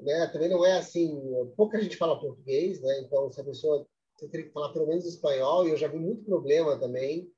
né? 0.00 0.26
Também 0.28 0.48
não 0.48 0.64
é 0.64 0.78
assim, 0.78 1.20
pouca 1.56 1.80
gente 1.80 1.96
fala 1.96 2.18
português, 2.18 2.80
né? 2.80 3.00
Então, 3.00 3.30
se 3.30 3.40
a 3.40 3.44
pessoa 3.44 3.86
você 4.18 4.28
teria 4.28 4.46
que 4.46 4.52
falar 4.52 4.72
pelo 4.72 4.86
menos 4.86 5.06
espanhol, 5.06 5.66
e 5.66 5.70
eu 5.70 5.76
já 5.76 5.86
vi 5.86 5.98
muito 5.98 6.24
problema 6.24 6.76
também. 6.76 7.30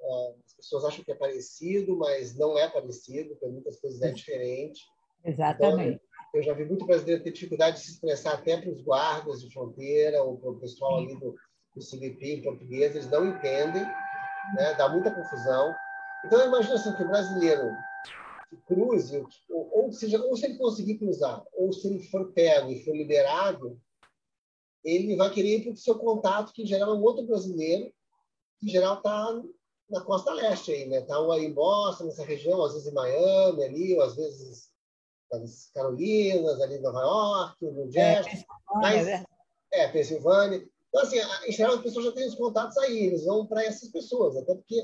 Ah, 0.00 0.34
as 0.46 0.54
pessoas 0.54 0.84
acham 0.84 1.02
que 1.02 1.10
é 1.10 1.16
parecido, 1.16 1.96
mas 1.96 2.36
não 2.36 2.56
é 2.56 2.68
parecido, 2.68 3.30
porque 3.30 3.46
muitas 3.46 3.80
coisas 3.80 4.00
é 4.00 4.12
diferente. 4.12 4.80
Exatamente. 5.24 5.96
Então, 5.96 6.13
eu 6.34 6.42
já 6.42 6.52
vi 6.52 6.64
muito 6.64 6.84
brasileiro 6.84 7.22
ter 7.22 7.32
dificuldade 7.32 7.76
de 7.76 7.84
se 7.84 7.92
expressar 7.92 8.34
até 8.34 8.60
para 8.60 8.70
os 8.70 8.82
guardas 8.82 9.40
de 9.40 9.52
fronteira 9.52 10.22
ou 10.22 10.36
para 10.36 10.50
o 10.50 10.58
pessoal 10.58 10.98
ali 10.98 11.14
do, 11.18 11.34
do 11.74 11.80
CBP 11.80 12.34
em 12.34 12.42
português, 12.42 12.94
eles 12.94 13.08
não 13.08 13.26
entendem, 13.26 13.82
né? 14.56 14.74
dá 14.76 14.88
muita 14.88 15.14
confusão. 15.14 15.72
Então, 16.24 16.40
eu 16.40 16.48
imagino 16.48 16.74
assim, 16.74 16.94
que 16.96 17.02
o 17.02 17.08
brasileiro 17.08 17.70
cruze, 18.66 19.24
ou, 19.48 19.84
ou, 19.84 19.92
seja, 19.92 20.20
ou 20.22 20.36
se 20.36 20.46
ele 20.46 20.58
conseguir 20.58 20.98
cruzar, 20.98 21.42
ou 21.52 21.72
se 21.72 21.86
ele 21.86 22.02
for 22.08 22.32
pego 22.32 22.70
e 22.70 22.84
for 22.84 22.96
liberado, 22.96 23.80
ele 24.84 25.16
vai 25.16 25.30
querer 25.30 25.58
ir 25.58 25.62
para 25.62 25.72
o 25.72 25.76
seu 25.76 25.96
contato, 25.96 26.52
que 26.52 26.62
em 26.62 26.66
geral 26.66 26.90
é 26.90 26.98
um 26.98 27.02
outro 27.02 27.24
brasileiro, 27.24 27.92
que 28.58 28.66
em 28.66 28.70
geral 28.70 28.96
está 28.96 29.42
na 29.88 30.00
costa 30.00 30.32
leste 30.32 30.72
aí, 30.72 30.86
né? 30.86 30.98
Está 30.98 31.16
aí 31.16 31.44
em 31.44 31.52
Boston, 31.52 32.04
nessa 32.04 32.24
região, 32.24 32.64
às 32.64 32.72
vezes 32.72 32.88
em 32.88 32.94
Miami 32.94 33.64
ali, 33.64 33.94
ou 33.94 34.02
às 34.02 34.16
vezes 34.16 34.73
das 35.30 35.70
Carolinas, 35.74 36.60
ali 36.60 36.76
em 36.76 36.82
Nova 36.82 37.00
York, 37.00 37.64
no 37.64 37.90
Jersey. 37.90 38.40
É, 38.40 38.44
mas, 38.74 39.06
é, 39.08 39.24
é, 39.72 39.88
Pensilvânia. 39.88 40.66
Então, 40.88 41.02
assim, 41.02 41.16
em 41.46 41.52
geral, 41.52 41.74
as 41.74 41.82
pessoas 41.82 42.04
já 42.06 42.12
têm 42.12 42.26
os 42.28 42.34
contatos 42.34 42.76
aí, 42.78 43.06
eles 43.06 43.24
vão 43.24 43.46
para 43.46 43.64
essas 43.64 43.88
pessoas, 43.88 44.36
até 44.36 44.54
porque 44.54 44.80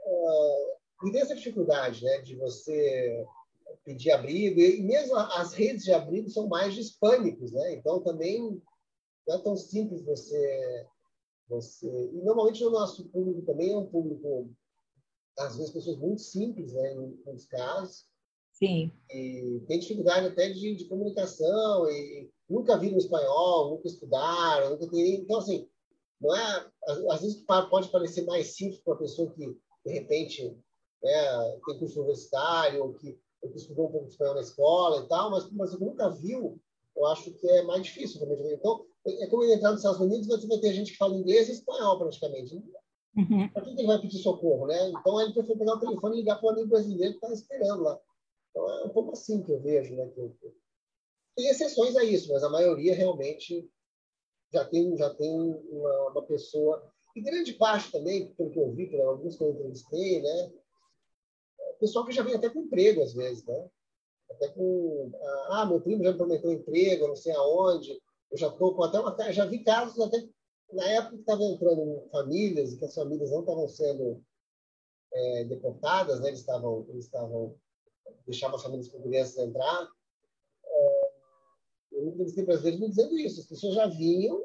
uh, 0.00 0.82
e 1.04 1.10
tem 1.10 1.20
essa 1.20 1.34
dificuldade 1.34 2.04
né, 2.04 2.18
de 2.18 2.36
você 2.36 3.26
pedir 3.84 4.12
abrigo, 4.12 4.60
e 4.60 4.82
mesmo 4.82 5.16
as 5.16 5.52
redes 5.52 5.84
de 5.84 5.92
abrigo 5.92 6.30
são 6.30 6.46
mais 6.46 6.74
de 6.74 6.80
hispânicos, 6.80 7.52
né? 7.52 7.74
então 7.74 8.00
também 8.00 8.62
não 9.26 9.36
é 9.36 9.38
tão 9.38 9.56
simples 9.56 10.02
você. 10.02 10.86
você... 11.48 11.88
E 11.88 12.22
normalmente 12.22 12.64
o 12.64 12.70
nosso 12.70 13.08
público 13.08 13.42
também 13.42 13.72
é 13.72 13.76
um 13.76 13.86
público, 13.86 14.50
às 15.38 15.56
vezes, 15.56 15.72
pessoas 15.72 15.98
muito 15.98 16.20
simples, 16.20 16.72
né, 16.72 16.92
em 16.92 17.18
muitos 17.24 17.46
casos, 17.46 18.06
Sim. 18.62 18.92
E 19.10 19.60
tem 19.66 19.80
dificuldade 19.80 20.28
até 20.28 20.48
de, 20.50 20.76
de 20.76 20.84
comunicação 20.84 21.90
e 21.90 22.30
nunca 22.48 22.78
viram 22.78 22.96
espanhol, 22.96 23.70
nunca 23.70 23.88
estudaram, 23.88 24.70
nunca 24.70 24.88
tem... 24.88 25.16
Então, 25.16 25.38
assim, 25.38 25.68
não 26.20 26.36
é... 26.36 26.66
Às 27.10 27.22
vezes 27.22 27.44
pode 27.68 27.88
parecer 27.88 28.24
mais 28.24 28.54
simples 28.54 28.80
para 28.80 28.92
uma 28.92 29.00
pessoa 29.00 29.32
que, 29.32 29.46
de 29.84 29.92
repente, 29.92 30.56
né, 31.02 31.60
tem 31.66 31.78
curso 31.80 31.98
universitário 31.98 32.84
ou 32.84 32.94
que, 32.94 33.18
ou 33.42 33.50
que 33.50 33.58
estudou 33.58 33.88
um 33.88 33.90
pouco 33.90 34.06
de 34.06 34.12
espanhol 34.12 34.34
na 34.34 34.40
escola 34.40 35.02
e 35.04 35.08
tal, 35.08 35.30
mas, 35.32 35.50
mas 35.50 35.80
nunca 35.80 36.08
viu, 36.10 36.60
eu 36.96 37.06
acho 37.06 37.32
que 37.32 37.48
é 37.48 37.62
mais 37.64 37.82
difícil 37.82 38.20
também. 38.20 38.52
Então, 38.52 38.84
é 39.04 39.26
como 39.26 39.42
entrar 39.42 39.72
nos 39.72 39.80
Estados 39.80 40.00
Unidos, 40.00 40.28
você 40.28 40.46
vai 40.46 40.58
ter 40.58 40.72
gente 40.72 40.92
que 40.92 40.98
fala 40.98 41.16
inglês 41.16 41.48
e 41.48 41.52
espanhol 41.52 41.98
praticamente. 41.98 42.54
Uhum. 43.16 43.48
Para 43.48 43.62
que 43.62 43.70
ele 43.70 43.86
vai 43.86 44.00
pedir 44.00 44.18
socorro, 44.18 44.68
né? 44.68 44.88
Então, 44.90 45.20
ele 45.20 45.32
prefere 45.32 45.58
pegar 45.58 45.74
o 45.74 45.80
telefone 45.80 46.14
e 46.14 46.20
ligar 46.20 46.38
para 46.38 46.46
o 46.46 46.50
amigo 46.50 46.68
brasileiro 46.68 47.18
que 47.18 47.26
está 47.26 47.32
esperando 47.32 47.82
lá. 47.82 48.00
Então, 48.52 48.70
é 48.70 48.84
um 48.84 48.90
pouco 48.90 49.12
assim 49.12 49.42
que 49.42 49.50
eu 49.50 49.60
vejo. 49.60 49.96
Né? 49.96 50.08
Tem 51.34 51.48
exceções 51.48 51.96
a 51.96 52.04
isso, 52.04 52.32
mas 52.32 52.44
a 52.44 52.50
maioria 52.50 52.94
realmente 52.94 53.68
já 54.52 54.64
tem, 54.66 54.96
já 54.96 55.12
tem 55.14 55.30
uma, 55.70 56.10
uma 56.10 56.22
pessoa. 56.22 56.86
E 57.16 57.20
grande 57.20 57.54
parte 57.54 57.90
também, 57.90 58.32
pelo 58.34 58.50
que 58.50 58.58
eu 58.58 58.70
vi, 58.72 58.86
por 58.86 59.00
alguns 59.00 59.36
que 59.36 59.42
eu 59.42 59.50
entrevistei, 59.50 60.22
né? 60.22 60.52
É 61.60 61.72
pessoal 61.74 62.04
que 62.06 62.12
já 62.12 62.22
vem 62.22 62.34
até 62.34 62.48
com 62.50 62.60
emprego, 62.60 63.02
às 63.02 63.14
vezes, 63.14 63.44
né? 63.44 63.68
Até 64.30 64.48
com. 64.48 65.10
Ah, 65.48 65.66
meu 65.66 65.80
primo 65.80 66.04
já 66.04 66.12
me 66.12 66.16
prometeu 66.16 66.52
emprego, 66.52 67.08
não 67.08 67.16
sei 67.16 67.32
aonde. 67.32 68.00
Eu 68.30 68.38
já 68.38 68.48
estou 68.48 68.74
com 68.74 68.82
até 68.82 69.00
uma. 69.00 69.32
Já 69.32 69.46
vi 69.46 69.62
casos 69.64 69.98
até 70.00 70.22
na 70.72 70.86
época 70.88 71.16
que 71.16 71.20
estava 71.20 71.42
entrando 71.44 72.08
famílias 72.10 72.72
e 72.72 72.78
que 72.78 72.84
as 72.84 72.94
famílias 72.94 73.30
não 73.30 73.40
estavam 73.40 73.68
sendo 73.68 74.22
é, 75.12 75.44
deportadas, 75.44 76.20
né? 76.20 76.28
Eles 76.28 76.40
estavam, 76.40 76.86
eles 76.88 77.04
estavam 77.04 77.56
deixava 78.26 78.56
as 78.56 78.62
famílias 78.62 78.88
com 78.88 79.02
crianças 79.02 79.38
entrar. 79.38 79.88
É, 80.64 81.12
eu 81.92 82.08
entrevistei 82.08 82.44
brasileiros 82.44 82.80
me 82.80 82.88
dizendo 82.88 83.18
isso. 83.18 83.40
As 83.40 83.46
pessoas 83.46 83.74
já 83.74 83.86
vinham, 83.86 84.44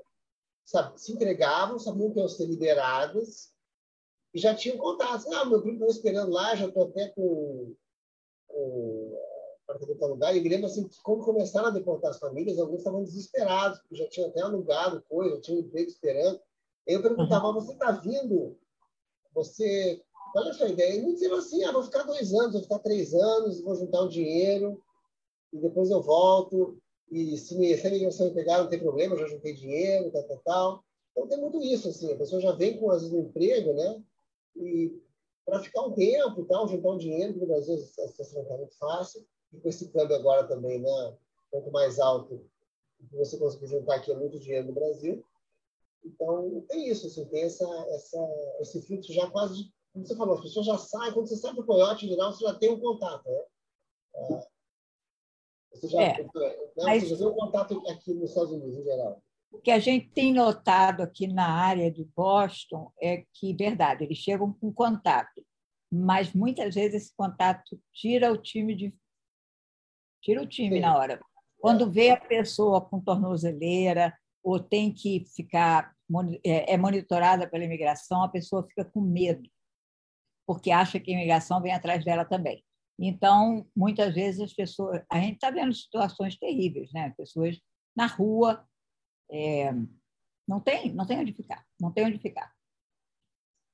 sabe, 0.65 0.99
se 0.99 1.11
entregavam, 1.11 1.79
sabiam 1.79 2.11
que 2.11 2.19
iam 2.19 2.27
ser 2.27 2.45
liberadas 2.45 3.53
e 4.33 4.39
já 4.39 4.53
tinham 4.53 4.77
contato. 4.77 5.31
Ah, 5.33 5.45
meu 5.45 5.61
primo 5.61 5.77
está 5.77 5.87
esperando 5.87 6.31
lá, 6.31 6.55
já 6.55 6.67
estou 6.67 6.83
até 6.83 7.09
com, 7.09 7.75
com 8.47 9.17
apartamento 9.63 10.03
alugado. 10.03 10.37
E 10.37 10.41
me 10.41 10.49
lembro 10.49 10.67
assim, 10.67 10.89
como 11.03 11.23
começaram 11.23 11.67
a 11.67 11.71
deportar 11.71 12.11
as 12.11 12.19
famílias, 12.19 12.57
alguns 12.57 12.79
estavam 12.79 13.03
desesperados, 13.03 13.79
porque 13.79 13.95
já 13.95 14.07
tinham 14.09 14.29
até 14.29 14.41
alugado 14.41 15.03
coisa, 15.09 15.35
já 15.35 15.41
tinham 15.41 15.59
um 15.59 15.63
emprego 15.63 15.89
esperando. 15.89 16.39
Eu 16.85 17.01
perguntava, 17.01 17.47
uhum. 17.47 17.53
você 17.53 17.73
está 17.73 17.91
vindo? 17.91 18.57
Você 19.33 20.01
é 20.35 20.63
a 20.63 20.69
ideia? 20.69 21.01
Muitos 21.01 21.21
diziam 21.21 21.37
assim, 21.37 21.63
ah, 21.63 21.71
vou 21.71 21.83
ficar 21.83 22.03
dois 22.03 22.33
anos, 22.33 22.53
vou 22.53 22.61
ficar 22.63 22.79
três 22.79 23.13
anos, 23.13 23.61
vou 23.61 23.75
juntar 23.75 24.01
o 24.01 24.09
dinheiro 24.09 24.81
e 25.53 25.57
depois 25.57 25.89
eu 25.89 26.01
volto. 26.01 26.77
E 27.09 27.37
se, 27.37 27.55
me, 27.55 27.75
se 27.77 28.23
me 28.23 28.31
pegar, 28.31 28.59
não 28.59 28.69
tem 28.69 28.79
problema, 28.79 29.15
já 29.15 29.27
juntei 29.27 29.53
dinheiro, 29.53 30.11
tal, 30.11 30.23
tal, 30.23 30.41
tal. 30.43 30.83
Então 31.11 31.27
tem 31.27 31.39
muito 31.39 31.61
isso, 31.61 31.87
assim, 31.89 32.11
a 32.11 32.17
pessoa 32.17 32.41
já 32.41 32.51
vem 32.51 32.77
com, 32.77 32.91
às 32.91 33.01
vezes, 33.01 33.15
um 33.15 33.21
emprego, 33.21 33.73
né? 33.73 34.03
E 34.55 35.01
para 35.45 35.63
ficar 35.63 35.81
um 35.83 35.93
tempo 35.93 36.41
e 36.41 36.45
tal, 36.45 36.67
juntar 36.67 36.91
um 36.91 36.97
dinheiro, 36.97 37.33
porque 37.33 37.45
no 37.45 37.53
Brasil 37.53 37.75
a 37.75 38.07
situação 38.07 38.35
não 38.35 38.43
está 38.43 38.57
muito 38.57 38.77
fácil. 38.77 39.25
E 39.53 39.59
com 39.59 39.69
esse 39.69 39.87
câmbio 39.89 40.15
agora 40.15 40.43
também, 40.43 40.79
né? 40.79 40.89
Um 40.89 41.51
pouco 41.51 41.71
mais 41.71 41.99
alto, 41.99 42.45
você 43.11 43.37
conseguir 43.37 43.67
juntar 43.67 43.95
aqui 43.95 44.11
é 44.11 44.15
muito 44.15 44.39
dinheiro 44.39 44.67
no 44.67 44.73
Brasil. 44.73 45.23
Então, 46.03 46.63
tem 46.67 46.87
isso, 46.89 47.07
assim, 47.07 47.25
tem 47.25 47.43
essa, 47.43 47.65
essa, 47.89 48.17
esse 48.59 48.81
fluxo 48.81 49.13
já 49.13 49.29
quase, 49.29 49.71
como 49.97 50.05
você 50.05 50.15
falou, 50.15 50.35
as 50.35 50.41
pessoas 50.41 50.65
já 50.65 50.77
saem, 50.77 51.11
quando 51.13 51.27
você 51.27 51.37
sai 51.37 51.53
do 51.53 51.65
coiote, 51.65 52.05
em 52.05 52.09
geral, 52.09 52.31
você 52.31 52.45
já 52.45 52.53
tem 52.53 52.71
um 52.71 52.79
contato, 52.79 53.25
né? 53.25 53.43
Ah, 54.15 54.47
você 55.73 55.87
já, 55.87 56.01
é, 56.01 56.23
né? 56.23 56.29
mas... 56.77 57.03
você 57.03 57.09
já 57.09 57.17
tem 57.17 57.27
um 57.27 57.33
contato 57.33 57.83
aqui 57.89 58.13
nos 58.13 58.29
Estados 58.29 58.51
Unidos, 58.51 58.77
em 58.77 58.83
geral. 58.83 59.21
O 59.51 59.59
que 59.59 59.71
a 59.71 59.79
gente 59.79 60.09
tem 60.09 60.33
notado 60.33 61.01
aqui 61.01 61.27
na 61.27 61.47
área 61.47 61.89
de 61.89 62.03
Boston 62.15 62.91
é 63.01 63.23
que, 63.33 63.55
verdade, 63.55 64.03
eles 64.03 64.17
chegam 64.17 64.53
com 64.53 64.71
contato, 64.71 65.43
mas 65.91 66.33
muitas 66.33 66.75
vezes 66.75 67.03
esse 67.03 67.15
contato 67.15 67.79
tira 67.93 68.31
o 68.31 68.37
time 68.37 68.75
de 68.75 68.93
tira 70.21 70.41
o 70.41 70.47
time 70.47 70.75
Sim. 70.75 70.81
na 70.81 70.97
hora. 70.97 71.21
Quando 71.59 71.89
vê 71.89 72.09
a 72.09 72.19
pessoa 72.19 72.81
com 72.81 72.99
tornozeleira 72.99 74.13
ou 74.43 74.59
tem 74.59 74.93
que 74.93 75.25
ficar 75.33 75.95
é, 76.43 76.73
é 76.73 76.77
monitorada 76.77 77.49
pela 77.49 77.63
imigração, 77.63 78.23
a 78.23 78.29
pessoa 78.29 78.67
fica 78.67 78.83
com 78.83 78.99
medo, 78.99 79.49
porque 80.47 80.71
acha 80.71 80.99
que 80.99 81.11
a 81.11 81.13
imigração 81.13 81.61
vem 81.61 81.73
atrás 81.73 82.05
dela 82.05 82.23
também. 82.23 82.63
Então, 82.97 83.67
muitas 83.75 84.15
vezes 84.15 84.41
as 84.41 84.53
pessoas, 84.53 85.03
a 85.11 85.19
gente 85.19 85.35
está 85.35 85.51
vendo 85.51 85.73
situações 85.73 86.37
terríveis, 86.37 86.91
né? 86.93 87.13
Pessoas 87.15 87.59
na 87.95 88.07
rua 88.07 88.65
é, 89.29 89.71
não 90.47 90.59
tem, 90.59 90.93
não 90.93 91.05
tem 91.05 91.19
onde 91.19 91.33
ficar, 91.33 91.63
não 91.79 91.91
tem 91.91 92.05
onde 92.05 92.17
ficar. 92.17 92.51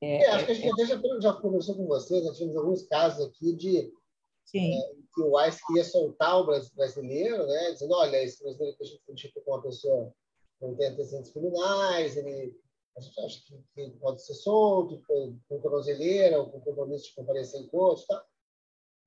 É, 0.02 0.24
é, 0.24 0.32
acho 0.32 0.46
que 0.46 0.52
a 0.52 0.56
gente 0.56 0.86
já, 0.86 1.00
já 1.22 1.34
conversou 1.34 1.78
com 1.78 1.86
vocês, 1.88 2.26
nós 2.26 2.38
tivemos 2.38 2.58
alguns 2.58 2.84
casos 2.88 3.26
aqui 3.26 3.56
de 3.56 3.80
é, 3.80 4.96
que 5.14 5.22
o 5.22 5.40
ICE 5.40 5.66
queria 5.66 5.86
soltar 5.86 6.42
o 6.42 6.46
brasileiro, 6.46 7.48
né, 7.48 7.72
dizendo, 7.72 7.94
olha, 7.94 8.22
esse 8.22 8.44
brasileiro 8.44 8.76
que 8.76 8.84
a 8.84 8.88
gente 8.88 9.02
identifica 9.04 9.42
com 9.42 9.52
uma 9.52 9.62
pessoa 9.62 10.14
que 10.60 10.66
não 10.66 10.76
tem 10.76 10.88
antecedentes 10.88 11.32
criminais, 11.32 12.18
ele, 12.18 12.54
a 12.96 13.02
gente 13.02 13.20
acha 13.22 13.42
que, 13.46 13.64
que 13.74 13.98
pode 13.98 14.24
ser 14.24 14.36
solto, 14.36 15.02
com, 15.08 15.38
com 15.48 15.62
tornozeleira, 15.62 16.40
ou 16.40 16.50
com 16.50 16.62
compromisso 16.62 17.06
de 17.06 17.16
comparecer 17.16 17.62
em 17.62 17.68
corte, 17.68 18.06
tá? 18.08 18.24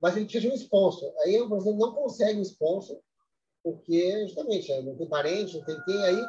mas 0.01 0.17
ele 0.17 0.27
precisa 0.27 0.49
de 0.49 0.53
um 0.53 0.57
sponsor. 0.57 1.13
Aí 1.25 1.41
o 1.41 1.49
brasileiro 1.49 1.79
não 1.79 1.95
consegue 1.95 2.39
um 2.39 2.43
sponsor, 2.43 2.99
porque 3.63 4.27
justamente 4.27 4.73
não 4.83 4.97
tem 4.97 5.09
parente, 5.09 5.57
não 5.57 5.65
tem 5.65 5.81
quem, 5.85 6.05
aí 6.05 6.23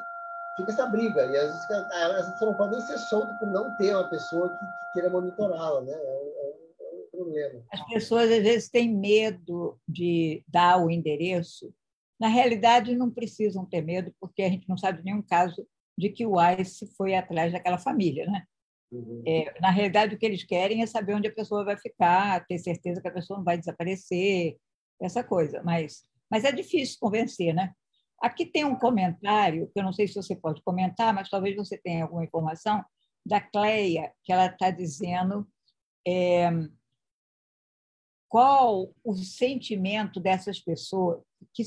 fica 0.58 0.72
essa 0.72 0.88
briga. 0.88 1.26
E 1.26 1.38
às 1.38 1.48
vezes 1.48 1.68
pessoa 1.68 2.52
não 2.52 2.58
pode 2.58 2.72
nem 2.72 2.82
ser 2.82 2.98
solta 2.98 3.34
por 3.40 3.48
não 3.48 3.76
ter 3.78 3.94
uma 3.94 4.10
pessoa 4.10 4.50
que, 4.50 4.66
que 4.66 4.94
queira 4.94 5.10
monitorá-la, 5.10 5.82
né? 5.82 5.94
É 5.94 5.98
um, 5.98 6.34
é, 6.38 6.50
é 6.80 6.96
um, 6.96 7.08
problema. 7.12 7.64
As 7.72 7.86
pessoas 7.88 8.32
às 8.32 8.44
vezes 8.44 8.70
têm 8.70 8.94
medo 8.94 9.80
de 9.88 10.44
dar 10.48 10.84
o 10.84 10.90
endereço. 10.90 11.74
Na 12.20 12.28
realidade, 12.28 12.96
não 12.96 13.12
precisam 13.12 13.66
ter 13.66 13.82
medo, 13.82 14.12
porque 14.20 14.42
a 14.42 14.50
gente 14.50 14.68
não 14.68 14.78
sabe 14.78 15.04
nenhum 15.04 15.22
caso 15.22 15.68
de 15.98 16.10
que 16.10 16.26
o 16.26 16.36
ICE 16.40 16.88
foi 16.96 17.16
atrás 17.16 17.52
daquela 17.52 17.78
família, 17.78 18.26
né? 18.28 18.44
Uhum. 18.92 19.24
É, 19.26 19.60
na 19.60 19.70
realidade, 19.70 20.16
o 20.16 20.18
que 20.18 20.26
eles 20.26 20.44
querem 20.44 20.82
é 20.82 20.86
saber 20.86 21.16
onde 21.16 21.28
a 21.28 21.34
pessoa 21.34 21.66
vai 21.66 21.78
ficar, 21.78 22.46
ter 22.46 22.58
certeza 22.60 23.02
que 23.02 23.08
a 23.08 23.14
pessoa 23.14 23.38
não 23.38 23.44
vai 23.44 23.58
desaparecer, 23.58 24.58
essa 25.02 25.24
coisa. 25.24 25.62
Mas, 25.64 26.04
mas 26.30 26.44
é 26.44 26.52
difícil 26.52 26.98
convencer, 27.00 27.54
né? 27.54 27.74
Aqui 28.22 28.46
tem 28.46 28.66
um 28.66 28.76
comentário, 28.76 29.70
que 29.72 29.80
eu 29.80 29.84
não 29.84 29.94
sei 29.94 30.08
se 30.08 30.16
você 30.16 30.36
pode 30.36 30.62
comentar, 30.64 31.14
mas 31.14 31.30
talvez 31.30 31.56
você 31.56 31.78
tenha 31.78 32.04
alguma 32.04 32.24
informação, 32.24 32.84
da 33.26 33.42
Cleia, 33.42 34.12
que 34.24 34.32
ela 34.32 34.48
está 34.48 34.72
dizendo 34.72 35.46
é, 36.08 36.50
qual 38.30 38.94
o 39.04 39.14
sentimento 39.16 40.20
dessas 40.20 40.60
pessoas, 40.60 41.22
que, 41.54 41.64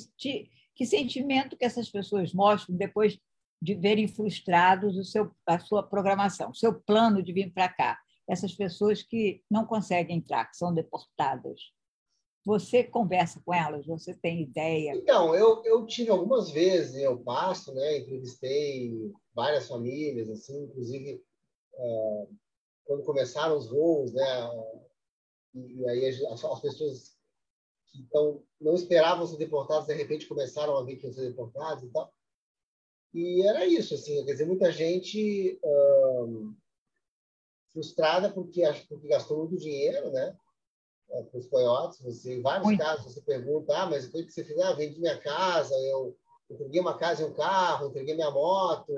que 0.75 0.87
sentimento 0.87 1.57
que 1.57 1.65
essas 1.65 1.91
pessoas 1.91 2.33
mostram 2.33 2.77
depois 2.77 3.19
de 3.61 3.75
verem 3.75 4.09
frustrados 4.09 4.97
o 4.97 5.05
seu, 5.05 5.31
a 5.47 5.59
sua 5.59 5.83
programação, 5.83 6.55
seu 6.55 6.81
plano 6.81 7.23
de 7.23 7.33
vir 7.33 7.53
para 7.53 7.69
cá. 7.69 7.99
Essas 8.29 8.55
pessoas 8.55 9.03
que 9.03 9.43
não 9.51 9.67
conseguem 9.67 10.19
entrar, 10.19 10.47
que 10.47 10.57
são 10.57 10.73
deportadas. 10.73 11.61
Você 12.45 12.83
conversa 12.83 13.43
com 13.45 13.53
elas? 13.53 13.85
Você 13.87 14.15
tem 14.15 14.43
ideia? 14.43 14.95
Então, 14.95 15.35
eu, 15.35 15.63
eu 15.65 15.85
tive 15.85 16.11
algumas 16.11 16.51
vezes, 16.51 16.95
eu 16.97 17.19
passo, 17.19 17.75
né? 17.75 17.99
Entrevistei 17.99 19.13
várias 19.35 19.69
famílias, 19.69 20.31
assim, 20.31 20.65
inclusive 20.65 21.23
é, 21.75 22.27
quando 22.85 23.05
começaram 23.05 23.59
os 23.59 23.69
voos, 23.69 24.13
né? 24.13 24.51
E, 25.55 25.87
aí 25.89 26.09
as, 26.09 26.45
as 26.45 26.61
pessoas 26.61 27.19
que 27.91 27.99
então, 27.99 28.43
não 28.61 28.75
esperavam 28.75 29.27
ser 29.27 29.37
deportadas, 29.37 29.87
de 29.87 29.95
repente 29.95 30.29
começaram 30.29 30.77
a 30.77 30.85
ver 30.85 30.97
que 30.97 31.07
iam 31.07 31.13
ser 31.13 31.29
deportados 31.29 31.85
e 31.85 31.89
tal. 31.89 32.11
E 33.13 33.43
era 33.47 33.67
isso, 33.67 33.95
assim, 33.95 34.25
quer 34.25 34.33
dizer, 34.33 34.47
muita 34.47 34.71
gente 34.71 35.59
uh, 35.65 36.55
frustrada 37.73 38.31
porque, 38.31 38.63
porque 38.89 39.09
gastou 39.09 39.39
muito 39.39 39.57
dinheiro, 39.57 40.11
né? 40.11 40.37
É, 41.11 41.23
para 41.25 41.41
os 41.41 41.49
coiotes, 41.49 42.01
você, 42.01 42.35
em 42.35 42.43
vários 42.43 42.65
muito. 42.65 42.79
casos 42.79 43.13
você 43.13 43.21
pergunta, 43.21 43.77
ah, 43.77 43.87
mas 43.87 44.07
o 44.07 44.13
que 44.13 44.31
você 44.31 44.45
fez? 44.45 44.59
Ah, 44.61 44.73
vendi 44.75 45.01
minha 45.01 45.19
casa, 45.19 45.75
eu 45.75 46.17
entreguei 46.49 46.81
uma 46.81 46.97
casa 46.97 47.23
e 47.23 47.27
um 47.27 47.35
carro, 47.35 47.89
entreguei 47.89 48.15
minha 48.15 48.31
moto, 48.31 48.93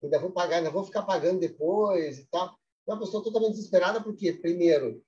ainda 0.00 0.20
vou 0.20 0.30
pagar, 0.30 0.58
ainda 0.58 0.70
vou 0.70 0.84
ficar 0.84 1.02
pagando 1.02 1.40
depois 1.40 2.20
e 2.20 2.26
tal. 2.26 2.54
É 2.86 2.92
uma 2.92 3.00
pessoa 3.00 3.22
totalmente 3.22 3.54
desesperada 3.54 4.00
porque, 4.00 4.32
primeiro, 4.32 5.02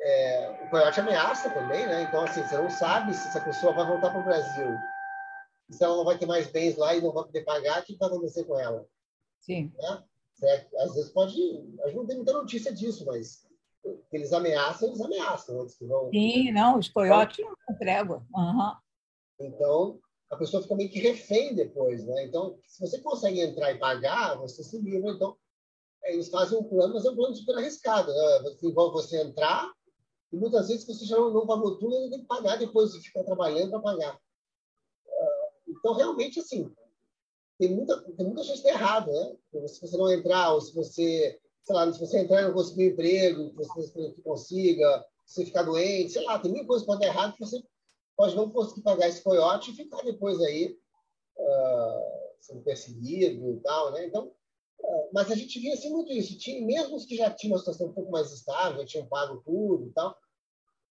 é, 0.00 0.64
o 0.66 0.70
coiote 0.70 0.98
ameaça 0.98 1.50
também, 1.50 1.86
né? 1.86 2.02
Então, 2.02 2.24
assim, 2.24 2.42
você 2.42 2.58
não 2.58 2.68
sabe 2.68 3.14
se 3.14 3.28
essa 3.28 3.40
pessoa 3.40 3.72
vai 3.72 3.86
voltar 3.86 4.10
para 4.10 4.20
o 4.20 4.24
Brasil 4.24 4.76
se 5.72 5.82
ela 5.84 5.96
não 5.96 6.04
vai 6.04 6.18
ter 6.18 6.26
mais 6.26 6.50
bens 6.50 6.76
lá 6.76 6.94
e 6.94 7.00
não 7.00 7.12
vai 7.12 7.24
poder 7.24 7.44
pagar, 7.44 7.80
o 7.80 7.84
que 7.84 7.96
vai 7.96 8.08
acontecer 8.08 8.44
com 8.44 8.58
ela? 8.58 8.86
Sim. 9.40 9.72
Né? 9.78 10.04
Certo? 10.34 10.76
Às 10.78 10.94
vezes 10.94 11.10
pode. 11.12 11.34
A 11.82 11.86
gente 11.88 11.96
não 11.96 12.06
tem 12.06 12.16
muita 12.16 12.32
notícia 12.32 12.72
disso, 12.72 13.04
mas 13.06 13.46
eles 14.12 14.32
ameaçam, 14.32 14.88
eles 14.88 15.00
ameaçam 15.00 15.60
antes 15.60 15.76
que 15.76 15.86
vão. 15.86 16.10
Sim, 16.10 16.52
não, 16.52 16.78
os 16.78 16.88
coiotes 16.88 17.38
então, 17.38 17.54
não 17.68 17.74
entregam. 17.74 18.26
Uhum. 18.34 18.72
Então, 19.40 20.00
a 20.30 20.36
pessoa 20.36 20.62
fica 20.62 20.74
meio 20.74 20.90
que 20.90 21.00
refém 21.00 21.54
depois, 21.54 22.04
né? 22.04 22.24
Então, 22.24 22.58
se 22.66 22.80
você 22.80 23.00
consegue 23.00 23.40
entrar 23.40 23.72
e 23.72 23.78
pagar, 23.78 24.36
você 24.36 24.62
se 24.62 24.78
livra. 24.78 25.10
Então, 25.10 25.36
eles 26.04 26.28
fazem 26.28 26.58
um 26.58 26.64
plano, 26.64 26.94
mas 26.94 27.04
é 27.04 27.10
um 27.10 27.16
plano 27.16 27.34
super 27.34 27.56
arriscado. 27.56 28.12
Né? 28.12 28.56
Envolve 28.62 28.94
você 28.94 29.20
entrar 29.22 29.70
e 30.32 30.36
muitas 30.36 30.68
vezes 30.68 30.86
você 30.86 31.04
já 31.04 31.16
não 31.16 31.46
pagou 31.46 31.78
tudo, 31.78 31.94
ainda 31.94 32.10
tem 32.10 32.20
que 32.20 32.26
pagar 32.26 32.56
depois 32.56 32.92
de 32.92 33.00
ficar 33.00 33.22
trabalhando 33.22 33.70
para 33.70 33.80
pagar. 33.80 34.18
Então, 35.78 35.94
realmente, 35.94 36.40
assim, 36.40 36.70
tem 37.58 37.74
muita, 37.74 38.00
tem 38.00 38.26
muita 38.26 38.42
gente 38.42 38.66
errada, 38.66 39.12
né? 39.12 39.68
Se 39.68 39.80
você 39.80 39.96
não 39.96 40.10
entrar, 40.10 40.52
ou 40.52 40.60
se 40.60 40.74
você, 40.74 41.38
sei 41.62 41.74
lá, 41.74 41.92
se 41.92 42.00
você 42.00 42.18
entrar 42.18 42.42
e 42.42 42.44
não 42.46 42.54
conseguir 42.54 42.88
um 42.88 42.92
emprego, 42.92 43.50
que 43.50 43.56
você 43.56 44.14
consiga, 44.24 45.04
se 45.24 45.34
você 45.34 45.44
ficar 45.46 45.62
doente, 45.62 46.12
sei 46.12 46.24
lá, 46.24 46.38
tem 46.38 46.52
mil 46.52 46.66
coisas 46.66 46.84
que 46.84 46.92
podem 46.92 47.06
dar 47.08 47.14
errado 47.14 47.34
que 47.34 47.40
você 47.40 47.62
pode 48.16 48.34
não 48.34 48.50
conseguir 48.50 48.82
pagar 48.82 49.08
esse 49.08 49.22
coiote 49.22 49.70
e 49.70 49.76
ficar 49.76 50.02
depois 50.02 50.40
aí 50.40 50.76
uh, 51.38 52.32
sendo 52.40 52.62
perseguido 52.62 53.52
e 53.52 53.60
tal, 53.60 53.92
né? 53.92 54.06
Então, 54.06 54.26
uh, 54.80 55.08
mas 55.12 55.30
a 55.30 55.34
gente 55.34 55.58
via 55.60 55.74
assim 55.74 55.90
muito 55.90 56.12
isso. 56.12 56.36
Tinha, 56.38 56.64
mesmo 56.66 56.96
os 56.96 57.06
que 57.06 57.16
já 57.16 57.30
tinham 57.30 57.54
uma 57.54 57.58
situação 57.58 57.88
um 57.88 57.92
pouco 57.92 58.10
mais 58.10 58.32
estável, 58.32 58.80
já 58.80 58.86
tinham 58.86 59.06
pago 59.06 59.42
tudo 59.44 59.86
e 59.86 59.92
tal, 59.92 60.16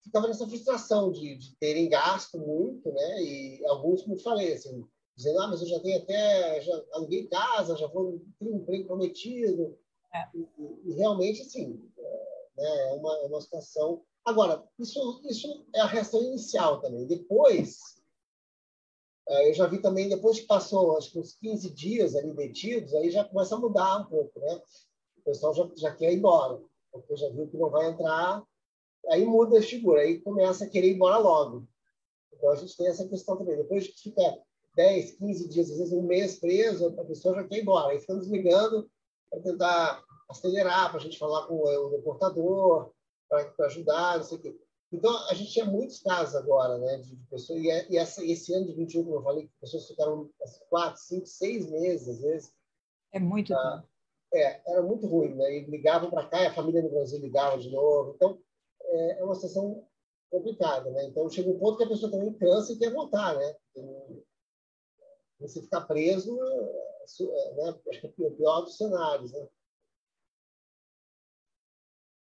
ficava 0.04 0.28
nessa 0.28 0.48
frustração 0.48 1.12
de, 1.12 1.36
de 1.36 1.56
terem 1.58 1.90
gasto 1.90 2.38
muito, 2.38 2.92
né? 2.92 3.24
E 3.24 3.66
alguns, 3.68 4.04
como 4.04 4.18
falei, 4.20 4.54
assim, 4.54 4.86
dizendo, 5.16 5.40
ah, 5.40 5.48
mas 5.48 5.62
eu 5.62 5.68
já 5.68 5.80
tenho 5.80 6.02
até, 6.02 6.62
já 6.62 6.84
aluguei 6.94 7.28
casa, 7.28 7.78
já 7.78 7.88
vou 7.88 8.20
ter 8.40 8.48
um 8.48 8.58
emprego 8.58 8.88
prometido. 8.88 9.78
É. 10.14 10.30
E, 10.36 10.90
e, 10.90 10.94
realmente, 10.94 11.42
assim, 11.42 11.80
é, 11.98 12.38
né, 12.58 12.90
é, 12.90 12.94
uma, 12.94 13.18
é 13.20 13.28
uma 13.28 13.42
situação... 13.42 14.04
Agora, 14.26 14.64
isso, 14.78 15.22
isso 15.26 15.66
é 15.74 15.82
a 15.82 15.86
reação 15.86 16.22
inicial 16.24 16.80
também. 16.80 17.08
Depois, 17.08 17.80
é, 19.28 19.50
eu 19.50 19.54
já 19.54 19.68
vi 19.68 19.82
também, 19.82 20.10
depois 20.10 20.40
que 20.40 20.46
passou, 20.46 20.98
acho 20.98 21.12
que 21.12 21.20
uns 21.20 21.36
15 21.36 21.70
dias 21.72 22.16
ali 22.16 22.34
detidos, 22.34 22.94
aí 22.94 23.10
já 23.10 23.24
começa 23.24 23.56
a 23.56 23.60
mudar 23.60 24.00
um 24.00 24.06
pouco, 24.06 24.40
né? 24.40 24.62
O 25.18 25.22
pessoal 25.22 25.54
já, 25.54 25.70
já 25.76 25.96
quer 25.96 26.12
ir 26.12 26.18
embora, 26.18 26.62
porque 26.92 27.16
já 27.16 27.30
viu 27.30 27.48
que 27.48 27.58
não 27.58 27.70
vai 27.70 27.90
entrar 27.90 28.44
aí 29.10 29.26
muda 29.26 29.60
a 29.60 29.64
figura, 29.64 30.02
aí 30.02 30.20
começa 30.20 30.66
a 30.66 30.70
querer 30.70 30.90
ir 30.90 30.96
embora 30.96 31.18
logo. 31.18 31.68
Então 32.34 32.52
a 32.52 32.56
gente 32.56 32.76
tem 32.76 32.88
essa 32.88 33.08
questão 33.08 33.38
também. 33.38 33.58
Depois 33.58 33.88
que 33.88 34.02
fica 34.02 34.38
10, 34.76 35.12
15 35.12 35.50
dias, 35.50 35.72
às 35.72 35.78
vezes 35.78 35.94
um 35.94 36.04
mês 36.04 36.40
preso, 36.40 36.88
a 37.00 37.06
pessoa 37.06 37.36
já 37.36 37.48
quer 37.48 37.58
ir 37.58 37.62
embora. 37.62 37.92
Aí 37.92 38.00
ficamos 38.00 38.28
ligando 38.28 38.90
para 39.30 39.42
tentar 39.42 40.04
acelerar, 40.30 40.90
para 40.90 41.00
a 41.00 41.04
gente 41.04 41.18
falar 41.18 41.48
com 41.48 41.56
o 41.56 41.90
deportador, 41.90 42.92
para 43.30 43.66
ajudar, 43.68 44.18
não 44.18 44.24
sei 44.24 44.38
o 44.38 44.42
quê. 44.42 44.58
Então, 44.92 45.16
a 45.30 45.34
gente 45.34 45.54
tinha 45.54 45.66
muitos 45.66 46.02
casos 46.02 46.36
agora, 46.36 46.78
né, 46.78 46.98
de 46.98 47.16
pessoas, 47.30 47.62
e, 47.62 47.70
é, 47.70 47.90
e 47.90 47.98
essa, 47.98 48.26
esse 48.26 48.54
ano 48.54 48.68
de 48.68 48.74
21, 48.74 49.06
como 49.06 49.16
eu 49.16 49.24
falei, 49.24 49.50
pessoas 49.62 49.88
ficaram 49.88 50.30
quatro, 50.70 51.02
cinco, 51.02 51.26
seis 51.26 51.70
meses, 51.70 52.10
às 52.10 52.22
vezes. 52.22 52.54
É 53.14 53.20
muito 53.20 53.54
ah, 53.54 53.86
É, 54.34 54.62
era 54.70 54.82
muito 54.82 55.08
ruim, 55.08 55.34
né? 55.36 55.60
E 55.60 55.66
ligavam 55.66 56.10
para 56.10 56.28
cá, 56.28 56.44
e 56.44 56.48
a 56.48 56.54
família 56.54 56.82
no 56.82 56.90
Brasil 56.90 57.20
ligava 57.20 57.58
de 57.58 57.70
novo. 57.70 58.14
Então, 58.16 58.38
é, 58.92 59.20
é 59.20 59.24
uma 59.24 59.36
situação 59.36 59.88
complicada, 60.30 60.90
né? 60.92 61.06
Então 61.06 61.30
chega 61.30 61.50
um 61.50 61.60
ponto 61.60 61.78
que 61.78 61.84
a 61.84 61.88
pessoa 61.88 62.12
também 62.12 62.34
cansa 62.34 62.74
e 62.74 62.80
quer 62.80 62.92
voltar, 62.92 63.36
né? 63.36 63.56
Você 65.40 65.62
ficar 65.62 65.82
preso, 65.82 66.36
né? 66.36 67.80
acho 67.90 68.02
que 68.14 68.24
é 68.24 68.28
o 68.28 68.36
pior 68.36 68.62
dos 68.62 68.78
cenários. 68.78 69.32
Né? 69.32 69.48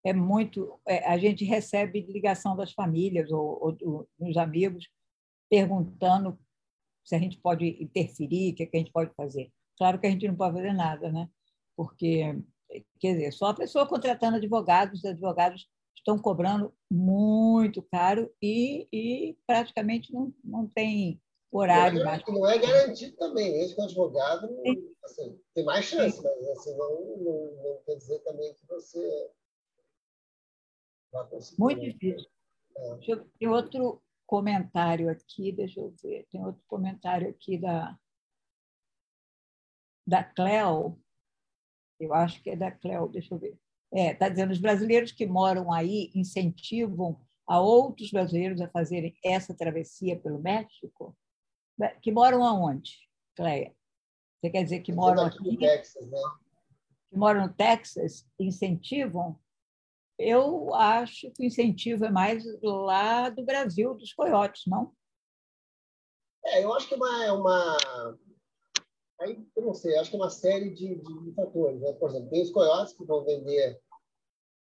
É 0.04 0.12
muito. 0.12 0.80
É, 0.86 1.06
a 1.06 1.16
gente 1.16 1.44
recebe 1.44 2.00
ligação 2.02 2.56
das 2.56 2.72
famílias 2.72 3.30
ou, 3.30 3.78
ou 3.80 4.08
dos 4.18 4.36
amigos 4.36 4.88
perguntando 5.48 6.38
se 7.04 7.14
a 7.14 7.18
gente 7.18 7.38
pode 7.38 7.80
interferir, 7.80 8.52
o 8.52 8.56
que, 8.56 8.64
é 8.64 8.66
que 8.66 8.76
a 8.76 8.80
gente 8.80 8.92
pode 8.92 9.14
fazer. 9.14 9.52
Claro 9.78 10.00
que 10.00 10.06
a 10.06 10.10
gente 10.10 10.26
não 10.26 10.34
pode 10.34 10.56
fazer 10.56 10.72
nada, 10.72 11.12
né? 11.12 11.30
porque, 11.76 12.42
quer 12.98 13.12
dizer, 13.12 13.32
só 13.32 13.48
a 13.48 13.54
pessoa 13.54 13.86
contratando 13.86 14.38
advogados, 14.38 15.00
os 15.00 15.04
advogados 15.04 15.68
estão 16.00 16.18
cobrando 16.18 16.72
muito 16.90 17.82
caro 17.82 18.32
e, 18.40 18.88
e 18.92 19.38
praticamente 19.46 20.12
não, 20.12 20.32
não 20.44 20.66
tem 20.66 21.20
horário. 21.50 22.04
Não 22.04 22.10
é, 22.10 22.22
não 22.28 22.46
é 22.46 22.58
garantido 22.58 23.16
também, 23.16 23.74
o 23.74 23.82
advogado 23.82 24.48
assim, 25.04 25.40
tem 25.54 25.64
mais 25.64 25.84
chance, 25.84 26.22
mas 26.22 26.48
assim, 26.48 26.76
não, 26.76 27.16
não, 27.18 27.62
não 27.62 27.82
quer 27.84 27.96
dizer 27.96 28.18
também 28.20 28.54
que 28.54 28.66
você 28.66 29.30
vai 31.12 31.26
conseguir. 31.28 31.60
Muito 31.60 31.80
né? 31.80 31.88
difícil. 31.88 32.28
É. 32.76 33.16
Tem 33.38 33.48
outro 33.48 34.02
comentário 34.26 35.08
aqui, 35.08 35.52
deixa 35.52 35.80
eu 35.80 35.94
ver, 36.02 36.26
tem 36.30 36.44
outro 36.44 36.62
comentário 36.66 37.30
aqui 37.30 37.56
da, 37.56 37.96
da 40.06 40.22
Cleo, 40.22 41.00
eu 41.98 42.12
acho 42.12 42.42
que 42.42 42.50
é 42.50 42.56
da 42.56 42.70
Cleo, 42.70 43.08
deixa 43.08 43.34
eu 43.34 43.38
ver. 43.38 43.58
É, 43.92 44.12
está 44.12 44.28
dizendo, 44.28 44.52
os 44.52 44.58
brasileiros 44.58 45.12
que 45.12 45.26
moram 45.26 45.72
aí 45.72 46.10
incentivam 46.14 47.20
a 47.46 47.60
outros 47.60 48.10
brasileiros 48.10 48.60
a 48.60 48.68
fazerem 48.68 49.16
essa 49.24 49.54
travessia 49.54 50.18
pelo 50.18 50.40
México? 50.40 51.16
Que 52.02 52.10
moram 52.10 52.44
aonde, 52.44 52.92
Cleia? 53.36 53.74
Você 54.40 54.50
quer 54.50 54.64
dizer 54.64 54.80
que 54.80 54.92
moram 54.92 55.26
aqui? 55.26 55.52
No 55.52 55.58
Texas, 55.58 56.10
né? 56.10 56.18
Que 57.10 57.16
moram 57.16 57.46
no 57.46 57.54
Texas, 57.54 58.28
incentivam? 58.38 59.38
Eu 60.18 60.74
acho 60.74 61.30
que 61.30 61.42
o 61.42 61.46
incentivo 61.46 62.04
é 62.04 62.10
mais 62.10 62.44
lá 62.62 63.28
do 63.28 63.44
Brasil, 63.44 63.94
dos 63.94 64.12
coiotes, 64.12 64.62
não? 64.66 64.92
É, 66.44 66.64
eu 66.64 66.72
acho 66.74 66.88
que 66.88 66.94
é 66.94 66.96
uma, 66.96 67.24
é 67.24 67.32
uma 67.32 67.76
Aí, 69.20 69.46
eu 69.56 69.62
não 69.62 69.74
sei, 69.74 69.96
acho 69.96 70.10
que 70.10 70.16
é 70.16 70.18
uma 70.18 70.30
série 70.30 70.70
de, 70.70 70.96
de 70.96 71.32
fatores. 71.34 71.80
Né? 71.80 71.92
Por 71.94 72.10
exemplo, 72.10 72.30
tem 72.30 72.42
os 72.42 72.50
coiotes 72.50 72.92
que 72.92 73.04
vão 73.04 73.24
vender 73.24 73.80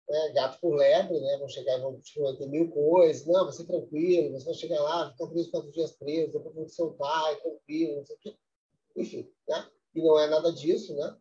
né, 0.08 0.32
gato 0.32 0.60
por 0.60 0.76
lebre, 0.76 1.20
né? 1.20 1.38
vão 1.38 1.48
chegar 1.48 1.78
e 1.78 1.82
vão 1.82 2.00
ter 2.36 2.46
mil 2.46 2.70
coisas. 2.70 3.26
Não, 3.26 3.50
ser 3.50 3.66
tranquilo, 3.66 4.32
você 4.32 4.44
vai 4.44 4.54
chegar 4.54 4.80
lá, 4.80 5.10
ficar 5.10 5.26
três, 5.28 5.50
quatro 5.50 5.70
dias 5.72 5.92
preso, 5.92 6.32
depois 6.32 6.54
vão 6.54 6.66
te 6.66 6.74
soltar, 6.74 7.32
é 7.32 7.36
tranquilo, 7.36 7.96
não 7.96 8.06
sei 8.06 8.16
o 8.16 8.18
quê. 8.20 8.36
Enfim, 8.96 9.32
né? 9.48 9.68
e 9.94 10.02
não 10.02 10.18
é 10.18 10.28
nada 10.28 10.52
disso. 10.52 10.94
Né? 10.94 11.16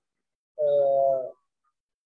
Uh, 0.59 1.33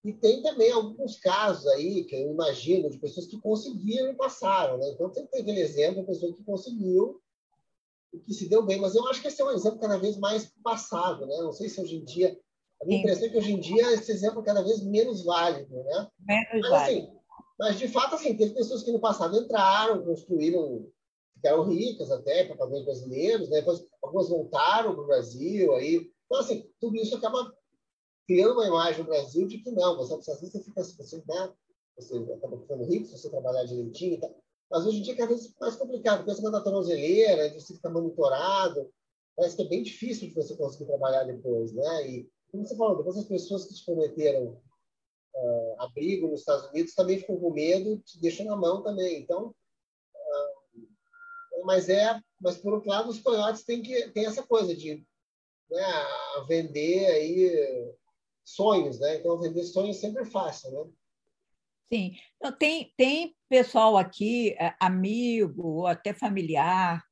e 0.04 0.12
tem 0.14 0.42
também 0.42 0.70
alguns 0.70 1.18
casos 1.18 1.66
aí, 1.66 2.04
que 2.04 2.14
eu 2.14 2.30
imagino, 2.30 2.88
de 2.88 2.98
pessoas 2.98 3.26
que 3.26 3.40
conseguiram 3.40 4.10
e 4.10 4.14
passaram. 4.14 4.78
Né? 4.78 4.88
Então, 4.90 5.10
tem 5.10 5.24
aquele 5.24 5.60
exemplo, 5.60 6.02
a 6.02 6.06
pessoa 6.06 6.32
que 6.32 6.44
conseguiu 6.44 7.20
o 8.12 8.20
que 8.20 8.32
se 8.32 8.48
deu 8.48 8.64
bem, 8.64 8.80
mas 8.80 8.94
eu 8.94 9.06
acho 9.08 9.20
que 9.20 9.28
esse 9.28 9.40
é 9.40 9.44
um 9.44 9.50
exemplo 9.50 9.78
cada 9.78 9.98
vez 9.98 10.16
mais 10.18 10.52
passado, 10.62 11.26
né? 11.26 11.36
Não 11.38 11.52
sei 11.52 11.68
se 11.68 11.80
hoje 11.80 11.96
em 11.96 12.04
dia, 12.04 12.38
a 12.80 12.86
minha 12.86 12.98
Sim. 12.98 13.02
impressão 13.02 13.26
é 13.26 13.30
que 13.30 13.38
hoje 13.38 13.52
em 13.52 13.60
dia 13.60 13.92
esse 13.92 14.10
exemplo 14.12 14.40
é 14.40 14.44
cada 14.44 14.62
vez 14.62 14.82
menos 14.82 15.24
válido, 15.24 15.74
né? 15.84 16.08
Menos 16.20 16.70
mas, 16.70 16.72
assim, 16.72 17.08
mas 17.58 17.78
de 17.78 17.88
fato, 17.88 18.14
assim, 18.14 18.36
teve 18.36 18.54
pessoas 18.54 18.82
que 18.82 18.92
no 18.92 19.00
passado 19.00 19.36
entraram, 19.36 20.04
construíram, 20.04 20.88
ficaram 21.34 21.64
ricas 21.64 22.10
até, 22.10 22.44
padrões 22.54 22.84
brasileiros, 22.84 23.48
né? 23.50 23.58
Depois 23.58 23.84
algumas 24.02 24.28
voltaram 24.28 24.94
para 24.94 25.02
o 25.02 25.06
Brasil, 25.06 25.74
aí, 25.74 26.10
então 26.26 26.38
assim, 26.38 26.70
tudo 26.80 26.96
isso 26.96 27.16
acaba 27.16 27.52
criando 28.26 28.54
uma 28.54 28.66
imagem 28.66 29.02
no 29.02 29.08
Brasil 29.08 29.46
de 29.46 29.58
que 29.58 29.70
não, 29.70 29.96
você, 29.96 30.16
você 30.16 30.62
fica, 30.62 30.82
você, 30.82 31.16
né? 31.26 31.52
Você 31.96 32.16
acaba 32.32 32.58
ficando 32.60 32.84
rico 32.84 33.06
se 33.06 33.18
você 33.18 33.28
trabalhar 33.28 33.64
direitinho 33.64 34.14
e 34.14 34.20
tal. 34.20 34.42
Mas 34.70 34.86
hoje 34.86 34.98
em 34.98 35.02
dia 35.02 35.14
é 35.14 35.16
cada 35.16 35.28
vez 35.34 35.54
mais 35.58 35.76
complicado. 35.76 36.24
Pensa 36.24 36.50
na 36.50 36.60
tornozeleira, 36.60 37.52
você 37.54 37.74
ficar 37.74 37.90
monitorado. 37.90 38.92
Parece 39.36 39.56
que 39.56 39.62
é 39.62 39.68
bem 39.68 39.82
difícil 39.82 40.28
de 40.28 40.34
você 40.34 40.56
conseguir 40.56 40.86
trabalhar 40.86 41.24
depois, 41.24 41.72
né? 41.72 42.08
E, 42.08 42.30
como 42.50 42.66
você 42.66 42.76
falou, 42.76 42.96
depois 42.96 43.16
as 43.16 43.24
pessoas 43.24 43.64
que 43.64 43.74
te 43.74 43.84
prometeram 43.84 44.60
uh, 45.34 45.74
abrigo 45.78 46.28
nos 46.28 46.40
Estados 46.40 46.68
Unidos 46.70 46.94
também 46.94 47.18
ficam 47.18 47.38
com 47.38 47.50
medo, 47.50 47.98
te 47.98 48.20
deixam 48.20 48.46
na 48.46 48.56
mão 48.56 48.82
também. 48.82 49.20
Então, 49.20 49.54
uh, 50.74 51.64
mas 51.64 51.88
é, 51.88 52.20
mas 52.40 52.56
por 52.56 52.74
outro 52.74 52.90
lado, 52.90 53.08
os 53.08 53.20
coiotes 53.20 53.64
têm 53.64 53.82
que 53.82 54.10
tem 54.10 54.26
essa 54.26 54.42
coisa 54.42 54.74
de 54.74 55.06
né, 55.70 56.06
vender 56.46 57.06
aí 57.06 57.94
sonhos, 58.44 58.98
né? 58.98 59.16
Então, 59.16 59.38
vender 59.38 59.62
sonhos 59.64 59.96
sempre 59.98 60.22
é 60.22 60.26
fácil, 60.26 60.70
né? 60.72 60.90
Sim, 61.92 62.16
então, 62.36 62.52
tem, 62.52 62.92
tem 62.96 63.34
pessoal 63.48 63.96
aqui, 63.96 64.50
é, 64.58 64.74
amigo 64.78 65.86
até 65.86 66.12
familiar, 66.12 67.02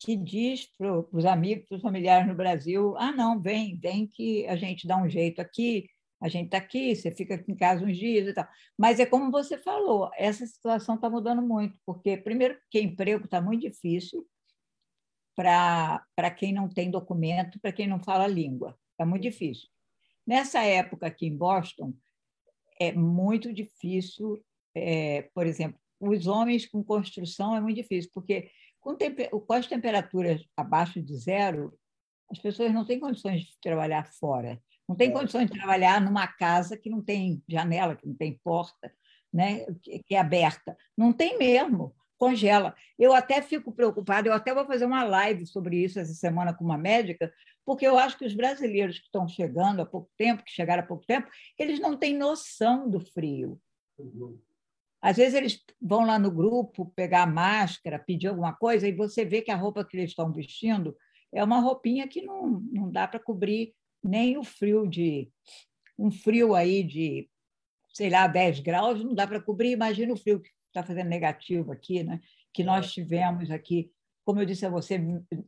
que 0.00 0.16
diz 0.16 0.66
para 0.76 1.04
os 1.12 1.24
amigos, 1.24 1.66
para 1.66 1.76
os 1.76 1.82
familiares 1.82 2.28
no 2.28 2.34
Brasil: 2.34 2.94
ah, 2.98 3.12
não, 3.12 3.40
vem, 3.40 3.78
vem 3.78 4.06
que 4.06 4.46
a 4.46 4.56
gente 4.56 4.86
dá 4.86 4.96
um 4.96 5.08
jeito 5.08 5.40
aqui, 5.40 5.88
a 6.20 6.28
gente 6.28 6.46
está 6.46 6.58
aqui, 6.58 6.94
você 6.94 7.10
fica 7.10 7.36
aqui 7.36 7.50
em 7.52 7.56
casa 7.56 7.84
uns 7.84 7.96
dias 7.96 8.28
e 8.28 8.34
tal. 8.34 8.46
Mas 8.76 9.00
é 9.00 9.06
como 9.06 9.30
você 9.30 9.56
falou, 9.56 10.10
essa 10.16 10.46
situação 10.46 10.96
está 10.96 11.08
mudando 11.08 11.42
muito, 11.42 11.78
porque, 11.86 12.16
primeiro, 12.16 12.58
que 12.70 12.80
emprego 12.80 13.24
está 13.24 13.40
muito 13.40 13.62
difícil 13.62 14.26
para 15.34 16.30
quem 16.36 16.52
não 16.52 16.68
tem 16.68 16.90
documento, 16.90 17.60
para 17.60 17.72
quem 17.72 17.86
não 17.86 18.02
fala 18.02 18.26
língua, 18.26 18.76
está 18.90 19.06
muito 19.06 19.22
difícil. 19.22 19.68
Nessa 20.26 20.62
época 20.64 21.06
aqui 21.06 21.26
em 21.26 21.36
Boston, 21.36 21.94
é 22.80 22.92
muito 22.92 23.52
difícil, 23.52 24.42
é, 24.74 25.22
por 25.34 25.46
exemplo, 25.46 25.78
os 26.00 26.26
homens 26.26 26.66
com 26.66 26.82
construção 26.82 27.56
é 27.56 27.60
muito 27.60 27.76
difícil, 27.76 28.10
porque 28.14 28.50
com, 28.80 28.96
com 28.96 29.52
as 29.52 29.66
temperaturas 29.66 30.42
abaixo 30.56 31.02
de 31.02 31.16
zero, 31.16 31.76
as 32.30 32.38
pessoas 32.38 32.72
não 32.72 32.84
têm 32.84 33.00
condições 33.00 33.42
de 33.42 33.60
trabalhar 33.60 34.06
fora, 34.06 34.60
não 34.88 34.96
têm 34.96 35.10
é. 35.10 35.12
condições 35.12 35.50
de 35.50 35.56
trabalhar 35.56 36.00
numa 36.00 36.26
casa 36.26 36.76
que 36.76 36.88
não 36.88 37.02
tem 37.02 37.42
janela, 37.48 37.96
que 37.96 38.06
não 38.06 38.14
tem 38.14 38.38
porta, 38.42 38.92
né, 39.32 39.66
que 39.82 40.14
é 40.14 40.18
aberta. 40.18 40.76
Não 40.96 41.12
tem 41.12 41.36
mesmo, 41.38 41.94
congela. 42.18 42.74
Eu 42.98 43.14
até 43.14 43.40
fico 43.40 43.72
preocupada, 43.72 44.28
eu 44.28 44.32
até 44.32 44.52
vou 44.52 44.66
fazer 44.66 44.84
uma 44.84 45.04
live 45.04 45.46
sobre 45.46 45.82
isso 45.82 45.98
essa 45.98 46.12
semana 46.12 46.52
com 46.52 46.64
uma 46.64 46.76
médica, 46.76 47.32
porque 47.64 47.86
eu 47.86 47.98
acho 47.98 48.18
que 48.18 48.26
os 48.26 48.34
brasileiros 48.34 48.98
que 48.98 49.04
estão 49.04 49.26
chegando 49.28 49.80
há 49.80 49.86
pouco 49.86 50.10
tempo, 50.16 50.42
que 50.42 50.50
chegaram 50.50 50.82
há 50.82 50.86
pouco 50.86 51.06
tempo, 51.06 51.28
eles 51.58 51.80
não 51.80 51.96
têm 51.96 52.16
noção 52.16 52.90
do 52.90 53.00
frio. 53.00 53.60
Às 55.00 55.16
vezes 55.16 55.34
eles 55.34 55.64
vão 55.80 56.04
lá 56.04 56.18
no 56.18 56.30
grupo 56.30 56.92
pegar 56.96 57.22
a 57.22 57.26
máscara, 57.26 57.98
pedir 57.98 58.26
alguma 58.26 58.52
coisa, 58.52 58.86
e 58.88 58.92
você 58.92 59.24
vê 59.24 59.40
que 59.40 59.50
a 59.50 59.56
roupa 59.56 59.84
que 59.84 59.96
eles 59.96 60.10
estão 60.10 60.32
vestindo 60.32 60.96
é 61.32 61.42
uma 61.44 61.60
roupinha 61.60 62.08
que 62.08 62.22
não, 62.22 62.60
não 62.72 62.90
dá 62.90 63.06
para 63.06 63.20
cobrir 63.20 63.74
nem 64.02 64.36
o 64.36 64.44
frio 64.44 64.86
de. 64.86 65.30
Um 65.98 66.10
frio 66.10 66.54
aí 66.54 66.82
de, 66.82 67.28
sei 67.92 68.08
lá, 68.08 68.26
10 68.26 68.60
graus, 68.60 69.02
não 69.04 69.14
dá 69.14 69.26
para 69.26 69.40
cobrir. 69.40 69.72
Imagina 69.72 70.12
o 70.12 70.16
frio 70.16 70.40
que 70.40 70.50
está 70.78 70.86
fazendo 70.86 71.08
negativo 71.08 71.72
aqui, 71.72 72.02
né? 72.02 72.20
que 72.52 72.64
nós 72.64 72.86
é. 72.86 72.88
tivemos 72.88 73.50
aqui, 73.50 73.90
como 74.24 74.40
eu 74.40 74.46
disse 74.46 74.66
a 74.66 74.70
você, 74.70 75.00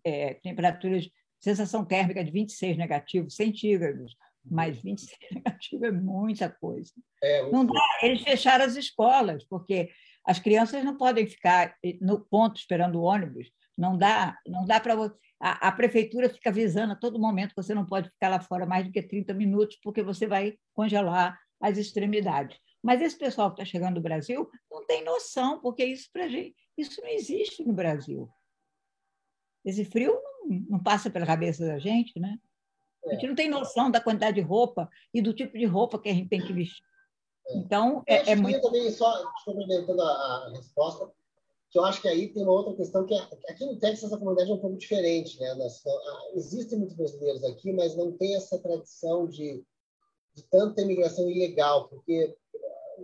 é, 0.04 0.34
temperaturas 0.34 1.08
sensação 1.40 1.84
térmica 1.84 2.22
de 2.22 2.30
26 2.30 2.76
negativos 2.76 3.34
centígrados, 3.34 4.14
mas 4.44 4.80
26 4.80 5.18
negativo 5.32 5.86
é 5.86 5.90
muita 5.90 6.48
coisa. 6.48 6.92
É, 7.22 7.50
não 7.50 7.64
dá, 7.64 7.82
eles 8.02 8.22
fecharam 8.22 8.64
as 8.64 8.76
escolas, 8.76 9.44
porque 9.44 9.90
as 10.26 10.38
crianças 10.38 10.84
não 10.84 10.96
podem 10.96 11.26
ficar 11.26 11.74
no 12.00 12.20
ponto 12.20 12.58
esperando 12.58 12.96
o 12.96 13.02
ônibus. 13.02 13.50
Não 13.76 13.96
dá, 13.96 14.36
não 14.46 14.66
dá 14.66 14.78
para 14.78 14.94
a, 15.40 15.68
a, 15.68 15.72
prefeitura 15.72 16.28
fica 16.28 16.50
avisando 16.50 16.92
a 16.92 16.96
todo 16.96 17.18
momento 17.18 17.54
que 17.54 17.62
você 17.62 17.74
não 17.74 17.86
pode 17.86 18.10
ficar 18.10 18.28
lá 18.28 18.38
fora 18.38 18.66
mais 18.66 18.84
do 18.84 18.92
que 18.92 19.02
30 19.02 19.32
minutos, 19.32 19.78
porque 19.82 20.02
você 20.02 20.26
vai 20.26 20.58
congelar 20.74 21.38
as 21.58 21.78
extremidades. 21.78 22.58
Mas 22.82 23.02
esse 23.02 23.16
pessoal 23.16 23.50
que 23.50 23.60
está 23.60 23.70
chegando 23.70 23.96
do 23.96 24.00
Brasil 24.00 24.50
não 24.70 24.86
tem 24.86 25.04
noção, 25.04 25.60
porque 25.60 25.84
isso, 25.84 26.08
pra 26.12 26.28
gente, 26.28 26.56
isso 26.76 27.00
não 27.00 27.08
existe 27.08 27.64
no 27.64 27.72
Brasil. 27.72 28.28
Esse 29.64 29.84
frio 29.84 30.18
não, 30.48 30.60
não 30.70 30.82
passa 30.82 31.10
pela 31.10 31.26
cabeça 31.26 31.66
da 31.66 31.78
gente, 31.78 32.18
né? 32.18 32.38
A 33.06 33.14
gente 33.14 33.26
não 33.26 33.34
tem 33.34 33.48
noção 33.48 33.90
da 33.90 34.00
quantidade 34.00 34.36
de 34.36 34.46
roupa 34.46 34.88
e 35.12 35.22
do 35.22 35.32
tipo 35.32 35.56
de 35.56 35.64
roupa 35.64 35.98
que 35.98 36.08
a 36.08 36.14
gente 36.14 36.28
tem 36.28 36.40
que 36.40 36.52
vestir. 36.52 36.84
É. 37.48 37.56
Então, 37.58 38.02
é, 38.06 38.32
é 38.32 38.36
muito. 38.36 38.60
também, 38.60 38.90
só 38.90 39.12
complementando 39.44 40.02
a, 40.02 40.06
a, 40.06 40.50
resposta, 40.54 41.10
que 41.70 41.78
eu 41.78 41.84
acho 41.84 42.00
que 42.02 42.08
aí 42.08 42.32
tem 42.32 42.42
uma 42.42 42.52
outra 42.52 42.74
questão 42.74 43.06
que 43.06 43.14
é, 43.14 43.18
aqui 43.48 43.64
no 43.64 43.78
Texas 43.78 44.12
a 44.12 44.18
comunidade 44.18 44.50
é 44.50 44.54
um 44.54 44.58
pouco 44.58 44.76
diferente, 44.76 45.38
né? 45.40 45.54
Nós, 45.54 45.82
existem 46.34 46.78
muitos 46.78 46.96
brasileiros 46.96 47.44
aqui, 47.44 47.72
mas 47.72 47.96
não 47.96 48.12
tem 48.12 48.36
essa 48.36 48.58
tradição 48.58 49.26
de, 49.26 49.64
de 50.34 50.42
tanta 50.44 50.82
imigração 50.82 51.28
ilegal, 51.30 51.88
porque 51.88 52.36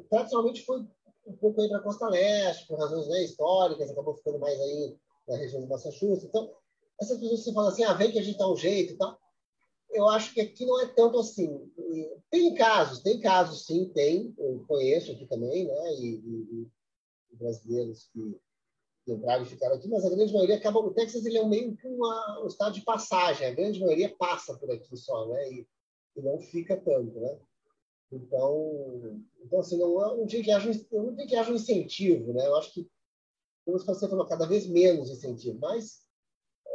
tradicionalmente 0.04 0.64
foi 0.64 0.80
um 1.26 1.36
pouco 1.36 1.60
aí 1.60 1.68
para 1.68 1.78
a 1.78 1.82
costa 1.82 2.08
leste, 2.08 2.66
por 2.66 2.78
razões 2.78 3.08
né, 3.08 3.24
históricas, 3.24 3.90
acabou 3.90 4.14
ficando 4.14 4.38
mais 4.38 4.58
aí 4.60 4.96
na 5.28 5.36
região 5.36 5.60
de 5.60 5.68
Massachusetts. 5.68 6.24
Então, 6.24 6.52
essas 7.00 7.18
pessoas 7.18 7.44
que 7.44 7.52
falam 7.52 7.70
assim, 7.70 7.84
ah, 7.84 7.94
vem 7.94 8.12
que 8.12 8.18
a 8.18 8.22
gente 8.22 8.38
dá 8.38 8.50
um 8.50 8.56
jeito 8.56 8.92
e 8.92 8.96
tal. 8.96 9.18
Eu 9.90 10.08
acho 10.08 10.32
que 10.32 10.40
aqui 10.40 10.64
não 10.64 10.80
é 10.80 10.86
tanto 10.86 11.18
assim. 11.18 11.70
Tem 12.30 12.54
casos, 12.54 13.02
tem 13.02 13.20
casos, 13.20 13.64
sim, 13.66 13.88
tem. 13.94 14.34
Eu 14.38 14.64
conheço 14.66 15.12
aqui 15.12 15.26
também, 15.26 15.66
né? 15.66 15.94
E, 15.94 16.16
e, 16.16 16.70
e 17.32 17.36
brasileiros 17.36 18.08
que, 18.12 18.40
que 19.04 19.12
entraram 19.12 19.42
e 19.42 19.46
ficaram 19.46 19.76
aqui, 19.76 19.88
mas 19.88 20.04
a 20.04 20.10
grande 20.10 20.32
maioria 20.32 20.56
acaba. 20.56 20.80
O 20.80 20.92
Texas 20.92 21.24
ele 21.24 21.38
é 21.38 21.46
meio 21.46 21.76
que 21.76 21.86
uma, 21.86 22.42
um 22.42 22.46
estado 22.46 22.74
de 22.74 22.82
passagem. 22.82 23.46
A 23.46 23.54
grande 23.54 23.80
maioria 23.80 24.14
passa 24.18 24.56
por 24.58 24.70
aqui 24.70 24.96
só, 24.96 25.28
né? 25.28 25.50
E, 25.52 25.66
e 26.16 26.22
não 26.22 26.38
fica 26.38 26.76
tanto, 26.76 27.18
né? 27.20 27.38
Então, 28.12 29.20
então 29.44 29.60
assim, 29.60 29.78
não, 29.78 30.16
não 30.16 30.26
tem 30.26 30.42
que 30.42 30.50
haja, 30.50 30.70
não 30.92 31.16
que 31.16 31.36
haja 31.36 31.50
um 31.50 31.56
incentivo, 31.56 32.32
né? 32.32 32.46
Eu 32.46 32.56
acho 32.56 32.72
que, 32.72 32.88
como 33.64 33.78
você 33.78 34.08
falou, 34.08 34.26
cada 34.26 34.46
vez 34.46 34.66
menos 34.66 35.10
incentivo, 35.10 35.58
mas 35.60 36.02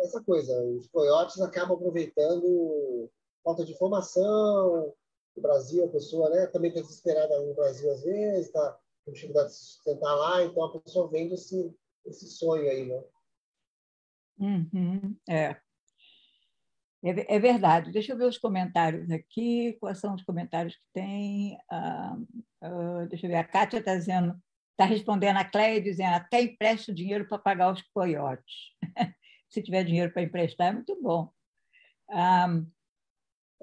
essa 0.02 0.22
coisa, 0.24 0.62
os 0.64 0.88
coiotes 0.88 1.40
acabam 1.40 1.78
aproveitando 1.78 3.10
falta 3.44 3.66
de 3.66 3.72
informação, 3.72 4.94
o 5.36 5.42
Brasil, 5.42 5.86
a 5.86 5.90
pessoa 5.90 6.30
né, 6.30 6.48
também 6.48 6.70
está 6.70 6.82
desesperada 6.82 7.40
no 7.42 7.54
Brasil 7.54 7.92
às 7.92 8.04
vezes, 8.04 8.48
está 8.48 8.80
com 9.06 9.12
dificuldade 9.12 9.50
de 9.50 9.56
se 9.56 9.66
sustentar 9.66 10.16
lá, 10.16 10.44
então 10.44 10.64
a 10.64 10.80
pessoa 10.80 11.10
vende 11.10 11.34
esse, 11.34 11.74
esse 12.06 12.28
sonho 12.28 12.70
aí, 12.70 12.86
né? 12.86 13.04
Uhum, 14.40 15.16
é. 15.30 15.60
É, 17.04 17.36
é, 17.36 17.39
verdade. 17.39 17.91
Deixa 17.91 18.14
eu 18.14 18.18
ver 18.18 18.26
os 18.26 18.38
comentários 18.38 19.10
aqui. 19.10 19.78
Quais 19.80 19.99
são 19.99 20.14
os 20.14 20.24
comentários 20.24 20.76
que 20.76 20.84
tem? 20.93 21.58
Ah, 21.70 22.18
ah, 22.62 23.06
deixa 23.10 23.26
eu 23.26 23.32
ver. 23.32 23.38
A 23.38 23.43
Kátia 23.43 23.80
está 23.80 23.95
dizendo, 23.95 24.36
está 24.72 24.86
respondendo 24.86 25.38
a 25.38 25.45
Cleia, 25.45 25.82
dizendo 25.82 26.16
até 26.16 26.41
empresto 26.41 26.93
dinheiro 26.93 27.28
para 27.28 27.39
pagar 27.39 27.74
os 27.74 27.82
coiotes. 27.93 28.72
Se 29.49 29.62
tiver 29.62 29.84
dinheiro 29.84 30.14
para 30.14 30.22
emprestar, 30.22 30.70
é 30.70 30.74
muito 30.74 30.97
bom. 31.02 31.32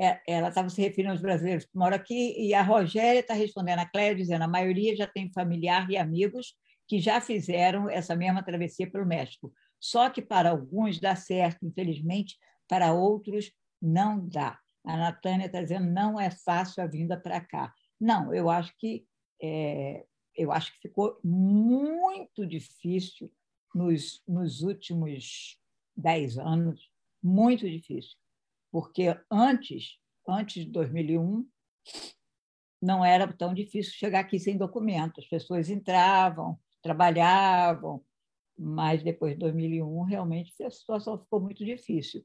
É, 0.00 0.20
ela 0.28 0.48
estava 0.48 0.68
se 0.70 0.80
referindo 0.80 1.10
aos 1.10 1.20
brasileiros 1.20 1.64
que 1.64 1.76
moram 1.76 1.96
aqui, 1.96 2.34
e 2.38 2.54
a 2.54 2.62
Rogéria 2.62 3.18
está 3.18 3.34
respondendo 3.34 3.80
a 3.80 3.86
Cleia, 3.86 4.14
dizendo 4.14 4.44
a 4.44 4.48
maioria 4.48 4.94
já 4.94 5.08
tem 5.08 5.32
familiar 5.32 5.90
e 5.90 5.96
amigos 5.96 6.54
que 6.86 7.00
já 7.00 7.20
fizeram 7.20 7.90
essa 7.90 8.14
mesma 8.14 8.42
travessia 8.42 8.88
pelo 8.88 9.04
México. 9.04 9.52
Só 9.80 10.08
que 10.08 10.22
para 10.22 10.50
alguns 10.50 11.00
dá 11.00 11.16
certo, 11.16 11.66
infelizmente, 11.66 12.36
para 12.68 12.92
outros 12.92 13.52
não 13.80 14.26
dá. 14.28 14.58
A 14.84 14.96
Natânia 14.96 15.46
está 15.46 15.60
dizendo 15.62 15.90
não 15.90 16.18
é 16.20 16.30
fácil 16.30 16.82
a 16.82 16.86
vinda 16.86 17.18
para 17.18 17.40
cá. 17.40 17.74
Não, 18.00 18.32
eu 18.32 18.48
acho 18.48 18.74
que 18.78 19.06
é, 19.42 20.04
eu 20.36 20.52
acho 20.52 20.72
que 20.72 20.88
ficou 20.88 21.18
muito 21.22 22.46
difícil 22.46 23.30
nos, 23.74 24.22
nos 24.26 24.62
últimos 24.62 25.58
dez 25.96 26.38
anos, 26.38 26.90
muito 27.22 27.68
difícil, 27.68 28.16
porque 28.70 29.18
antes, 29.30 29.98
antes 30.26 30.64
de 30.64 30.70
2001, 30.70 31.46
não 32.80 33.04
era 33.04 33.30
tão 33.32 33.52
difícil 33.52 33.92
chegar 33.92 34.20
aqui 34.20 34.38
sem 34.38 34.56
documento. 34.56 35.20
As 35.20 35.26
pessoas 35.26 35.68
entravam, 35.68 36.58
trabalhavam, 36.80 38.04
mas 38.56 39.02
depois 39.02 39.32
de 39.32 39.40
2001, 39.40 40.02
realmente 40.02 40.62
a 40.62 40.70
situação 40.70 41.18
ficou 41.18 41.40
muito 41.40 41.64
difícil. 41.64 42.24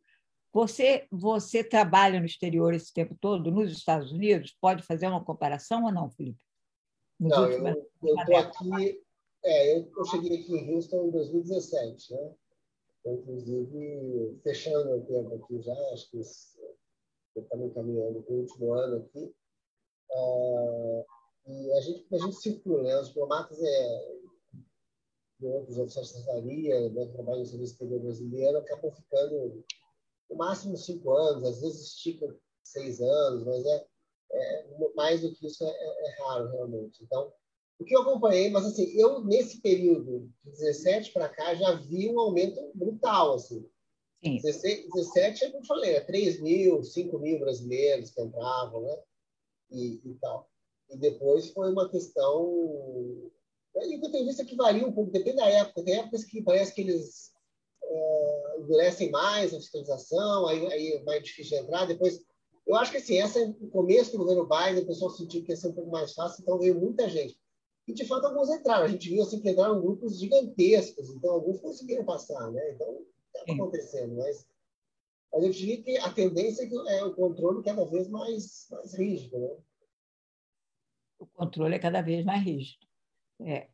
Você, 0.53 1.07
você 1.11 1.63
trabalha 1.63 2.19
no 2.19 2.27
exterior 2.27 2.75
esse 2.75 2.93
tempo 2.93 3.17
todo, 3.19 3.49
nos 3.49 3.71
Estados 3.71 4.11
Unidos? 4.11 4.55
Pode 4.61 4.83
fazer 4.83 5.07
uma 5.07 5.25
comparação 5.25 5.85
ou 5.85 5.91
não, 5.91 6.11
Felipe? 6.11 6.39
Nos 7.19 7.31
não, 7.31 7.49
eu 7.49 8.15
estou 8.15 8.37
aqui. 8.37 9.03
É, 9.43 9.75
eu, 9.75 9.91
eu, 9.97 10.05
cheguei 10.05 10.39
aqui 10.39 10.55
em 10.55 10.73
Houston 10.73 11.07
em 11.07 11.11
2017, 11.11 12.13
né? 12.13 12.35
inclusive, 13.05 14.39
fechando 14.43 14.95
o 14.95 15.05
tempo 15.05 15.35
aqui 15.35 15.61
já, 15.61 15.73
acho 15.91 16.09
que 16.11 16.19
estamos 16.19 17.73
caminhando 17.73 18.21
para 18.21 18.33
o 18.33 18.39
último 18.39 18.73
ano 18.73 18.97
aqui. 18.97 19.35
Uh, 20.11 21.05
e 21.47 21.73
a 21.73 21.81
gente, 21.81 22.15
a 22.15 22.17
gente 22.19 22.35
circula, 22.35 22.83
né? 22.83 22.99
Os 22.99 23.07
diplomatas 23.07 23.61
é, 23.61 24.11
de 25.39 25.47
outros 25.47 25.77
oficiais 25.77 26.07
de 26.07 26.13
secretaria, 26.13 26.89
né, 26.89 27.05
que 27.05 27.13
trabalham 27.13 27.39
no 27.39 27.45
Serviço 27.45 27.73
Exterior 27.73 27.99
Brasileiro, 27.99 28.57
acabam 28.59 28.91
ficando 28.91 29.65
no 30.33 30.37
máximo 30.37 30.75
cinco 30.75 31.13
anos, 31.13 31.47
às 31.47 31.61
vezes 31.61 31.87
estica 31.87 32.35
seis 32.63 32.99
anos, 32.99 33.43
mas 33.43 33.65
é, 33.65 33.87
é 34.31 34.65
mais 34.95 35.21
do 35.21 35.33
que 35.33 35.45
isso 35.45 35.63
é, 35.63 35.69
é, 35.69 36.07
é, 36.07 36.23
raro 36.23 36.51
realmente. 36.51 37.03
Então, 37.03 37.31
o 37.79 37.85
que 37.85 37.95
eu 37.95 38.01
acompanhei, 38.01 38.49
mas 38.49 38.65
assim, 38.65 38.85
eu 38.97 39.23
nesse 39.23 39.61
período 39.61 40.29
de 40.43 40.51
17 40.51 41.11
para 41.11 41.29
cá 41.29 41.53
já 41.53 41.73
vi 41.75 42.09
um 42.09 42.19
aumento 42.19 42.59
brutal, 42.73 43.35
assim. 43.35 43.67
Sim. 44.23 44.37
16, 44.37 44.89
17, 44.93 45.51
como 45.51 45.63
eu 45.63 45.67
falei, 45.67 45.95
é 45.95 45.99
3 45.99 46.41
mil, 46.41 46.83
5 46.83 47.19
mil 47.19 47.39
brasileiros 47.39 48.11
que 48.11 48.21
entravam, 48.21 48.81
né? 48.81 48.97
E, 49.71 50.01
e 50.03 50.15
tal. 50.19 50.49
E 50.89 50.97
depois 50.97 51.49
foi 51.51 51.71
uma 51.71 51.89
questão. 51.89 53.31
E 53.75 54.11
tem 54.11 54.25
visto 54.25 54.45
que 54.45 54.55
varia 54.55 54.87
um 54.87 54.93
pouco, 54.93 55.11
depende 55.11 55.37
da 55.37 55.49
época. 55.49 55.83
Tem 55.83 55.99
épocas 55.99 56.23
que 56.23 56.41
parece 56.41 56.73
que 56.73 56.81
eles 56.81 57.32
é, 57.32 57.32
endurecem 58.63 59.11
mais 59.11 59.53
a 59.53 59.57
fiscalização, 59.57 60.47
aí, 60.47 60.65
aí 60.67 60.93
é 60.93 61.03
mais 61.03 61.23
difícil 61.23 61.57
de 61.57 61.63
entrar. 61.63 61.85
Depois, 61.85 62.19
eu 62.65 62.75
acho 62.75 62.91
que 62.91 62.97
assim, 62.97 63.17
essa, 63.17 63.45
no 63.45 63.69
começo 63.69 64.11
do 64.11 64.19
governo 64.19 64.47
Biden, 64.47 64.83
o 64.83 64.87
pessoal 64.87 65.11
sentiu 65.11 65.43
que 65.43 65.51
ia 65.51 65.57
ser 65.57 65.67
um 65.67 65.73
pouco 65.73 65.91
mais 65.91 66.13
fácil, 66.13 66.41
então 66.41 66.59
veio 66.59 66.79
muita 66.79 67.09
gente. 67.09 67.37
E, 67.87 67.93
de 67.93 68.05
fato, 68.05 68.25
alguns 68.25 68.49
entraram. 68.49 68.85
A 68.85 68.87
gente 68.87 69.09
viu 69.09 69.21
assim, 69.21 69.41
que 69.41 69.49
entraram 69.49 69.81
grupos 69.81 70.17
gigantescos, 70.17 71.09
então 71.09 71.31
alguns 71.31 71.59
conseguiram 71.59 72.05
passar, 72.05 72.49
né? 72.51 72.71
Então, 72.73 73.05
está 73.35 73.53
acontecendo, 73.53 74.15
mas, 74.15 74.47
mas 75.31 75.43
eu 75.43 75.49
diria 75.49 75.83
que 75.83 75.97
a 75.97 76.11
tendência 76.13 76.63
é, 76.63 76.99
é 76.99 77.03
o 77.03 77.13
controle 77.13 77.63
cada 77.63 77.83
vez 77.85 78.07
mais, 78.07 78.67
mais 78.71 78.93
rígido, 78.93 79.37
né? 79.37 79.57
O 81.19 81.25
controle 81.27 81.75
é 81.75 81.79
cada 81.79 82.01
vez 82.01 82.23
mais 82.23 82.43
rígido. 82.43 82.87
É. 83.41 83.67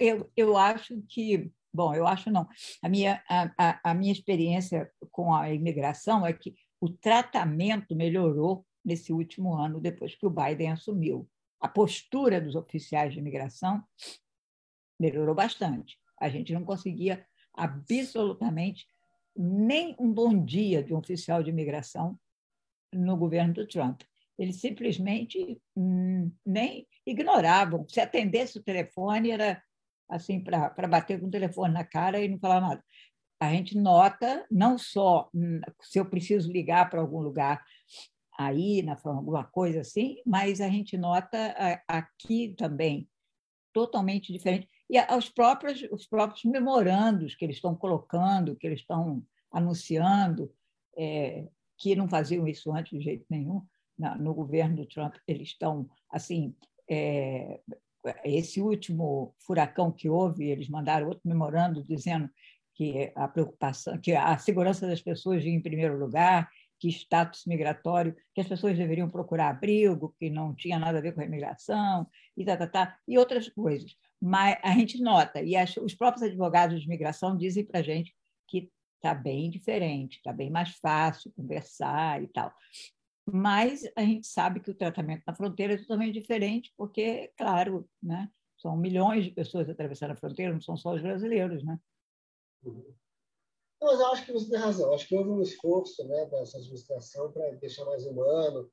Eu, 0.00 0.30
eu 0.36 0.56
acho 0.56 1.00
que 1.08 1.52
Bom, 1.76 1.94
eu 1.94 2.06
acho 2.06 2.30
não. 2.30 2.48
A 2.82 2.88
minha, 2.88 3.22
a, 3.28 3.90
a, 3.90 3.94
minha 3.94 4.10
experiência 4.10 4.90
com 5.10 5.34
a 5.34 5.52
imigração 5.52 6.26
é 6.26 6.32
que 6.32 6.54
o 6.80 6.88
tratamento 6.88 7.94
melhorou 7.94 8.64
nesse 8.82 9.12
último 9.12 9.52
ano, 9.52 9.78
depois 9.78 10.14
que 10.14 10.24
o 10.24 10.30
Biden 10.30 10.72
assumiu. 10.72 11.28
A 11.60 11.68
postura 11.68 12.40
dos 12.40 12.54
oficiais 12.54 13.12
de 13.12 13.18
imigração 13.18 13.82
melhorou 14.98 15.34
bastante. 15.34 15.98
A 16.18 16.30
gente 16.30 16.54
não 16.54 16.64
conseguia 16.64 17.26
absolutamente 17.52 18.86
nem 19.36 19.94
um 19.98 20.10
bom 20.10 20.42
dia 20.42 20.82
de 20.82 20.94
um 20.94 20.98
oficial 20.98 21.42
de 21.42 21.50
imigração 21.50 22.18
no 22.90 23.18
governo 23.18 23.52
do 23.52 23.68
Trump. 23.68 24.00
Eles 24.38 24.62
simplesmente 24.62 25.60
hum, 25.76 26.32
nem 26.44 26.86
ignoravam. 27.04 27.86
Se 27.86 28.00
atendesse 28.00 28.56
o 28.56 28.62
telefone, 28.62 29.30
era 29.30 29.62
assim, 30.08 30.40
para 30.42 30.88
bater 30.88 31.20
com 31.20 31.26
o 31.26 31.30
telefone 31.30 31.74
na 31.74 31.84
cara 31.84 32.20
e 32.20 32.28
não 32.28 32.38
falar 32.38 32.60
nada. 32.60 32.84
A 33.38 33.50
gente 33.50 33.76
nota, 33.76 34.46
não 34.50 34.78
só 34.78 35.28
hum, 35.34 35.60
se 35.80 35.98
eu 35.98 36.06
preciso 36.06 36.50
ligar 36.50 36.88
para 36.88 37.00
algum 37.00 37.20
lugar 37.20 37.62
aí, 38.38 38.82
na 38.82 38.98
alguma 39.04 39.44
coisa 39.44 39.80
assim, 39.80 40.16
mas 40.24 40.60
a 40.60 40.68
gente 40.68 40.96
nota 40.96 41.54
aqui 41.88 42.54
também 42.56 43.08
totalmente 43.72 44.32
diferente. 44.32 44.68
E 44.88 44.98
os 45.14 45.28
próprios, 45.28 45.82
os 45.90 46.06
próprios 46.06 46.44
memorandos 46.44 47.34
que 47.34 47.44
eles 47.44 47.56
estão 47.56 47.74
colocando, 47.74 48.56
que 48.56 48.66
eles 48.66 48.80
estão 48.80 49.22
anunciando, 49.50 50.52
é, 50.96 51.46
que 51.76 51.94
não 51.94 52.08
faziam 52.08 52.46
isso 52.46 52.72
antes 52.72 52.98
de 52.98 53.04
jeito 53.04 53.26
nenhum, 53.28 53.62
no 54.18 54.34
governo 54.34 54.76
do 54.76 54.86
Trump, 54.86 55.14
eles 55.26 55.48
estão 55.48 55.88
assim 56.10 56.54
é, 56.88 57.60
esse 58.24 58.60
último 58.60 59.34
furacão 59.38 59.90
que 59.90 60.08
houve, 60.08 60.48
eles 60.48 60.68
mandaram 60.68 61.08
outro 61.08 61.22
memorando 61.24 61.84
dizendo 61.84 62.28
que 62.74 63.12
a 63.14 63.26
preocupação, 63.26 63.98
que 63.98 64.12
a 64.12 64.36
segurança 64.38 64.86
das 64.86 65.00
pessoas 65.00 65.44
em 65.44 65.60
primeiro 65.60 65.98
lugar, 65.98 66.48
que 66.78 66.88
status 66.88 67.44
migratório, 67.46 68.14
que 68.34 68.40
as 68.40 68.48
pessoas 68.48 68.76
deveriam 68.76 69.08
procurar 69.08 69.48
abrigo, 69.48 70.14
que 70.18 70.28
não 70.28 70.54
tinha 70.54 70.78
nada 70.78 70.98
a 70.98 71.00
ver 71.00 71.12
com 71.12 71.22
a 71.22 71.24
imigração, 71.24 72.06
e, 72.36 72.44
tá, 72.44 72.56
tá, 72.56 72.66
tá, 72.66 72.98
e 73.08 73.16
outras 73.16 73.48
coisas. 73.48 73.96
Mas 74.20 74.58
a 74.62 74.72
gente 74.72 75.00
nota, 75.00 75.40
e 75.40 75.56
as, 75.56 75.76
os 75.78 75.94
próprios 75.94 76.22
advogados 76.22 76.80
de 76.80 76.86
imigração 76.86 77.36
dizem 77.36 77.64
para 77.64 77.80
a 77.80 77.82
gente 77.82 78.14
que 78.46 78.70
está 78.96 79.14
bem 79.14 79.50
diferente, 79.50 80.18
está 80.18 80.32
bem 80.32 80.50
mais 80.50 80.70
fácil 80.76 81.32
conversar 81.32 82.22
e 82.22 82.28
tal 82.28 82.52
mas 83.28 83.82
a 83.96 84.02
gente 84.02 84.26
sabe 84.26 84.60
que 84.60 84.70
o 84.70 84.74
tratamento 84.74 85.24
na 85.26 85.34
fronteira 85.34 85.74
é 85.74 85.78
totalmente 85.78 86.14
diferente, 86.14 86.72
porque, 86.76 87.32
claro, 87.36 87.88
né, 88.02 88.30
são 88.56 88.76
milhões 88.76 89.24
de 89.24 89.30
pessoas 89.30 89.68
atravessando 89.68 90.12
a 90.12 90.16
fronteira, 90.16 90.52
não 90.52 90.60
são 90.60 90.76
só 90.76 90.94
os 90.94 91.02
brasileiros, 91.02 91.64
né? 91.64 91.78
Mas 93.82 94.00
eu 94.00 94.06
acho 94.06 94.24
que 94.24 94.32
você 94.32 94.50
tem 94.50 94.58
razão. 94.58 94.92
Acho 94.94 95.06
que 95.06 95.16
houve 95.16 95.30
um 95.30 95.42
esforço 95.42 96.06
né, 96.06 96.26
dessa 96.26 96.56
administração 96.58 97.30
para 97.32 97.50
deixar 97.56 97.84
mais 97.84 98.06
humano, 98.06 98.70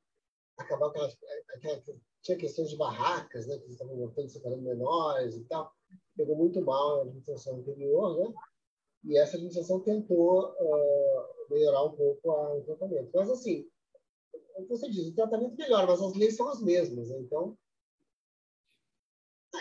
acabar 0.58 0.92
com 0.92 1.02
aquela, 1.02 1.84
tinha 2.22 2.38
questões 2.38 2.70
de 2.70 2.78
barracas, 2.78 3.48
né, 3.48 3.58
que 3.60 3.70
estavam 3.70 3.96
montando, 3.98 4.30
separando 4.30 4.62
menores 4.62 5.36
e 5.36 5.44
tal. 5.46 5.72
Pegou 6.16 6.36
muito 6.36 6.62
mal 6.62 7.00
a 7.00 7.02
administração 7.04 7.58
anterior, 7.58 8.18
né? 8.18 8.34
E 9.04 9.18
essa 9.18 9.36
administração 9.36 9.82
tentou 9.82 10.54
uh, 10.54 11.50
melhorar 11.50 11.84
um 11.84 11.92
pouco 11.92 12.32
a, 12.32 12.56
o 12.56 12.64
tratamento. 12.64 13.12
Mas, 13.14 13.30
assim, 13.30 13.68
como 14.54 14.68
você 14.68 14.90
diz, 14.90 15.08
o 15.08 15.16
tratamento 15.16 15.56
melhora, 15.56 15.88
mas 15.88 16.02
as 16.02 16.14
leis 16.16 16.36
são 16.36 16.50
as 16.50 16.62
mesmas. 16.62 17.10
Né? 17.10 17.20
Então, 17.20 17.58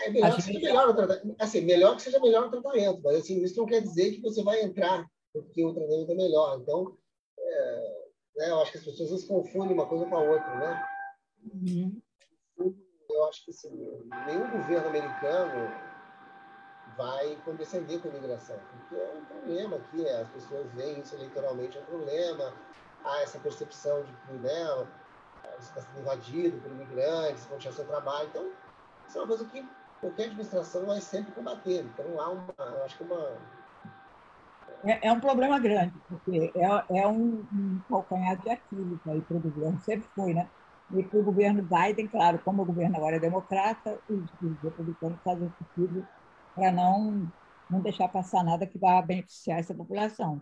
é 0.01 0.09
melhor 0.09 0.35
que 0.35 0.41
seja 0.41 0.59
melhor 0.59 0.89
o 0.89 0.95
tratamento. 0.95 1.35
Assim, 1.39 1.61
melhor 1.61 1.95
que 1.95 2.01
seja 2.01 2.19
melhor 2.19 2.47
o 2.47 2.51
tratamento, 2.51 3.01
mas 3.03 3.17
assim, 3.17 3.43
isso 3.43 3.57
não 3.57 3.65
quer 3.65 3.81
dizer 3.81 4.11
que 4.11 4.21
você 4.21 4.43
vai 4.43 4.61
entrar 4.61 5.05
porque 5.31 5.65
o 5.65 5.73
tratamento 5.73 6.11
é 6.11 6.15
melhor. 6.15 6.59
Então, 6.59 6.97
é, 7.37 8.07
né, 8.37 8.49
eu 8.49 8.59
acho 8.59 8.71
que 8.71 8.77
as 8.77 8.83
pessoas 8.83 9.23
confundem 9.25 9.73
uma 9.73 9.87
coisa 9.87 10.05
com 10.05 10.15
a 10.15 10.21
outra, 10.21 10.55
né? 10.55 10.85
Uhum. 11.53 12.01
Eu 13.09 13.25
acho 13.25 13.45
que 13.45 13.51
assim, 13.51 13.69
nenhum 14.25 14.49
governo 14.51 14.87
americano 14.87 15.69
vai 16.97 17.35
condescender 17.43 17.99
com 18.01 18.07
a 18.07 18.11
imigração, 18.11 18.59
porque 18.69 18.95
é 18.95 19.13
um 19.13 19.25
problema 19.25 19.77
aqui, 19.77 20.07
as 20.07 20.29
pessoas 20.29 20.71
veem 20.73 20.99
isso 20.99 21.15
eleitoralmente, 21.15 21.77
é 21.77 21.81
um 21.81 21.85
problema, 21.85 22.53
há 23.05 23.21
essa 23.21 23.39
percepção 23.39 24.03
de 24.03 24.13
que 24.13 24.33
né, 24.33 24.65
você 25.57 25.69
está 25.69 25.81
sendo 25.81 25.99
invadido 26.01 26.57
por 26.59 26.71
imigrantes, 26.71 27.45
vão 27.45 27.57
tirar 27.57 27.73
seu 27.73 27.85
trabalho, 27.85 28.27
então 28.29 28.51
isso 29.07 29.17
é 29.17 29.21
uma 29.21 29.27
coisa 29.27 29.45
que 29.45 29.67
qualquer 29.99 30.25
administração 30.25 30.85
vai 30.85 31.01
sempre 31.01 31.31
combater, 31.31 31.85
então 31.85 32.19
há 32.19 32.29
uma, 32.29 32.53
eu 32.57 32.83
acho 32.83 32.97
que 32.97 33.03
uma... 33.03 33.37
É, 34.85 35.07
é 35.07 35.11
um 35.11 35.19
problema 35.19 35.59
grande, 35.59 35.93
porque 36.09 36.51
é, 36.55 36.99
é 36.99 37.07
um, 37.07 37.45
um 37.53 37.81
calcanhar 37.89 38.37
de 38.41 38.49
Aquiles 38.49 38.99
aí 39.07 39.21
para 39.21 39.37
o 39.37 39.39
governo, 39.39 39.79
sempre 39.79 40.07
foi, 40.13 40.33
né? 40.33 40.49
E 40.91 41.01
para 41.03 41.19
o 41.19 41.23
governo 41.23 41.63
Biden, 41.63 42.07
claro, 42.07 42.39
como 42.39 42.61
o 42.61 42.65
governo 42.65 42.97
agora 42.97 43.15
é 43.15 43.19
democrata, 43.19 43.97
os, 44.09 44.23
os 44.41 44.61
republicanos 44.61 45.19
fazem 45.23 45.47
o 45.47 45.51
possível 45.51 46.05
para 46.53 46.71
não, 46.71 47.31
não 47.69 47.81
deixar 47.81 48.09
passar 48.09 48.43
nada 48.43 48.67
que 48.67 48.77
vá 48.77 49.01
beneficiar 49.01 49.59
essa 49.59 49.73
população. 49.73 50.41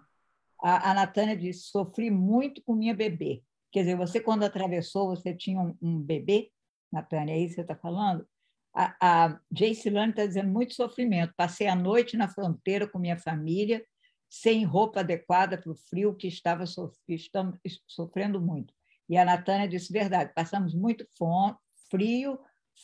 A, 0.61 0.91
a 0.91 0.93
Natânia 0.93 1.35
disse: 1.35 1.63
sofri 1.63 2.09
muito 2.11 2.61
com 2.63 2.75
minha 2.75 2.93
bebê. 2.93 3.43
Quer 3.71 3.81
dizer, 3.81 3.95
você, 3.95 4.19
quando 4.19 4.43
atravessou, 4.43 5.07
você 5.07 5.33
tinha 5.33 5.59
um, 5.59 5.75
um 5.81 5.99
bebê, 5.99 6.51
Natânia, 6.91 7.33
é 7.33 7.39
isso 7.39 7.49
que 7.49 7.55
você 7.55 7.61
está 7.61 7.75
falando? 7.75 8.27
A, 8.73 8.95
a 8.99 9.39
Jace 9.51 9.89
Lane 9.89 10.11
está 10.11 10.25
dizendo 10.25 10.49
muito 10.49 10.73
sofrimento. 10.73 11.33
Passei 11.35 11.67
a 11.67 11.75
noite 11.75 12.17
na 12.17 12.27
fronteira 12.27 12.87
com 12.87 12.99
minha 12.99 13.17
família, 13.17 13.83
sem 14.29 14.63
roupa 14.63 15.01
adequada 15.01 15.57
para 15.57 15.71
o 15.71 15.75
frio, 15.75 16.15
que 16.15 16.27
estava 16.27 16.63
estamos 17.07 17.59
sofrendo 17.87 18.41
muito. 18.41 18.73
E 19.09 19.17
a 19.17 19.25
Natânia 19.25 19.67
disse 19.67 19.91
verdade, 19.91 20.31
passamos 20.33 20.73
muito 20.73 21.05
frio, 21.89 22.39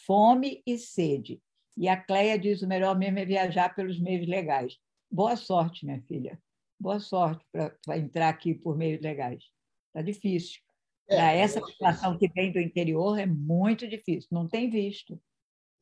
fome 0.05 0.61
e 0.65 0.77
sede. 0.77 1.41
E 1.77 1.87
a 1.87 1.95
Cleia 1.95 2.37
diz: 2.37 2.61
o 2.61 2.67
melhor 2.67 2.97
mesmo 2.97 3.19
é 3.19 3.25
viajar 3.25 3.73
pelos 3.75 3.99
meios 3.99 4.27
legais. 4.27 4.77
Boa 5.09 5.35
sorte, 5.35 5.85
minha 5.85 6.01
filha. 6.01 6.41
Boa 6.79 6.99
sorte 6.99 7.43
para 7.51 7.97
entrar 7.97 8.29
aqui 8.29 8.53
por 8.53 8.77
meios 8.77 9.01
legais. 9.01 9.43
Está 9.87 10.01
difícil. 10.01 10.61
Para 11.07 11.33
é 11.33 11.39
essa 11.39 11.61
população 11.61 12.17
que 12.17 12.27
vem 12.27 12.51
do 12.51 12.59
interior, 12.59 13.17
é 13.17 13.25
muito 13.25 13.87
difícil. 13.87 14.27
Não 14.31 14.47
tem 14.47 14.69
visto. 14.69 15.19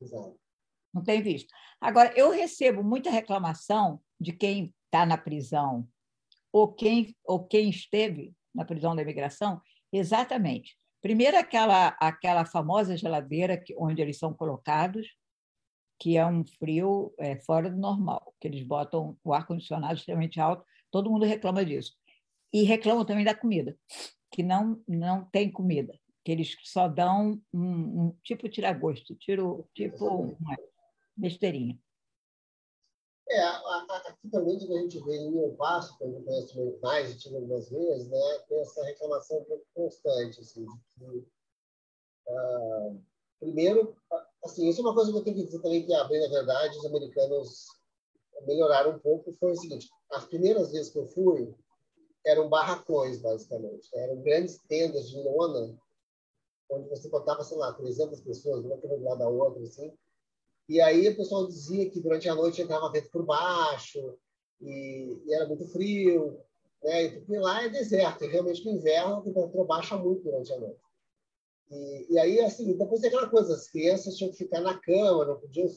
Exato. 0.00 0.38
Não 0.94 1.02
tem 1.02 1.20
visto. 1.20 1.52
Agora, 1.80 2.12
eu 2.16 2.30
recebo 2.30 2.82
muita 2.82 3.10
reclamação 3.10 4.00
de 4.20 4.32
quem 4.32 4.72
está 4.86 5.04
na 5.04 5.18
prisão 5.18 5.86
ou 6.52 6.72
quem, 6.72 7.14
ou 7.24 7.44
quem 7.44 7.68
esteve 7.68 8.32
na 8.54 8.64
prisão 8.64 8.96
da 8.96 9.02
imigração, 9.02 9.60
exatamente. 9.92 10.78
Primeiro, 11.02 11.36
aquela, 11.36 11.88
aquela 12.00 12.46
famosa 12.46 12.96
geladeira 12.96 13.58
que, 13.58 13.74
onde 13.78 14.00
eles 14.00 14.18
são 14.18 14.32
colocados, 14.32 15.06
que 16.00 16.16
é 16.16 16.26
um 16.26 16.44
frio 16.44 17.14
é, 17.18 17.36
fora 17.40 17.70
do 17.70 17.76
normal, 17.76 18.34
que 18.40 18.48
eles 18.48 18.62
botam 18.62 19.16
o 19.22 19.34
ar-condicionado 19.34 19.94
extremamente 19.94 20.40
alto, 20.40 20.64
todo 20.96 21.10
mundo 21.10 21.26
reclama 21.26 21.62
disso. 21.62 21.94
E 22.52 22.62
reclamam 22.62 23.04
também 23.04 23.24
da 23.24 23.34
comida, 23.34 23.78
que 24.30 24.42
não, 24.42 24.82
não 24.88 25.26
tem 25.26 25.52
comida, 25.52 25.92
que 26.24 26.32
eles 26.32 26.56
só 26.64 26.88
dão 26.88 27.38
um, 27.52 27.60
um 27.60 28.16
tipo 28.22 28.48
tira-gosto, 28.48 29.14
tiro, 29.16 29.68
tipo 29.74 30.06
uma 30.06 30.56
besteirinha. 31.14 31.78
É, 33.28 33.42
aqui 33.42 34.30
também 34.30 34.56
que 34.56 34.72
a 34.72 34.80
gente 34.80 35.04
vê 35.04 35.16
em 35.16 35.32
Rio 35.32 35.54
Passo, 35.56 35.98
quando 35.98 36.24
conhece 36.24 36.56
mais, 36.80 37.08
a 37.08 37.12
gente 37.12 37.34
algumas 37.34 37.68
vezes, 37.68 38.08
né, 38.08 38.38
tem 38.48 38.60
essa 38.60 38.84
reclamação 38.84 39.44
constante, 39.74 40.40
assim, 40.40 40.64
de 40.64 40.78
que, 40.96 41.28
uh, 42.28 43.02
primeiro, 43.40 43.96
assim, 44.44 44.68
isso 44.68 44.80
é 44.80 44.84
uma 44.84 44.94
coisa 44.94 45.12
que 45.12 45.18
eu 45.18 45.24
tenho 45.24 45.36
que 45.36 45.44
dizer 45.44 45.60
também 45.60 45.84
que, 45.84 45.92
a 45.92 46.04
bem 46.04 46.20
na 46.20 46.28
verdade, 46.28 46.78
os 46.78 46.86
americanos 46.86 47.75
melhoraram 48.42 48.92
um 48.92 48.98
pouco, 48.98 49.34
foi 49.38 49.52
o 49.52 49.56
seguinte, 49.56 49.88
as 50.10 50.24
primeiras 50.26 50.72
vezes 50.72 50.90
que 50.90 50.98
eu 50.98 51.06
fui, 51.06 51.54
eram 52.24 52.48
barracões, 52.48 53.20
basicamente, 53.20 53.88
né? 53.94 54.02
eram 54.04 54.20
grandes 54.22 54.58
tendas 54.68 55.08
de 55.08 55.16
lona, 55.22 55.78
onde 56.70 56.88
você 56.88 57.08
botava, 57.08 57.44
sei 57.44 57.56
lá, 57.56 57.72
300 57.72 58.20
pessoas, 58.20 58.64
uma 58.64 58.76
do 58.76 59.04
lado 59.04 59.18
da 59.18 59.28
outra, 59.28 59.62
assim, 59.62 59.92
e 60.68 60.80
aí 60.80 61.08
o 61.08 61.16
pessoal 61.16 61.46
dizia 61.46 61.88
que 61.88 62.00
durante 62.00 62.28
a 62.28 62.34
noite 62.34 62.60
entrava 62.60 62.90
vento 62.90 63.08
por 63.10 63.24
baixo 63.24 64.18
e, 64.60 65.22
e 65.24 65.32
era 65.32 65.46
muito 65.46 65.66
frio, 65.68 66.40
né? 66.82 67.08
Porque 67.10 67.38
lá 67.38 67.62
é 67.62 67.68
deserto, 67.68 68.24
e 68.24 68.28
realmente 68.28 68.64
no 68.64 68.72
inverno 68.72 69.16
a 69.16 69.22
temperatura 69.22 69.64
baixa 69.64 69.96
muito 69.96 70.24
durante 70.24 70.52
a 70.52 70.58
noite. 70.58 70.80
E, 71.70 72.12
e 72.12 72.18
aí, 72.18 72.40
assim, 72.40 72.76
depois 72.76 73.00
tem 73.00 73.08
aquela 73.08 73.28
coisa, 73.28 73.54
as 73.54 73.68
crianças 73.68 74.16
tinham 74.16 74.30
que 74.30 74.38
ficar 74.38 74.60
na 74.60 74.78
cama, 74.78 75.24
não 75.24 75.40
podiam 75.40 75.68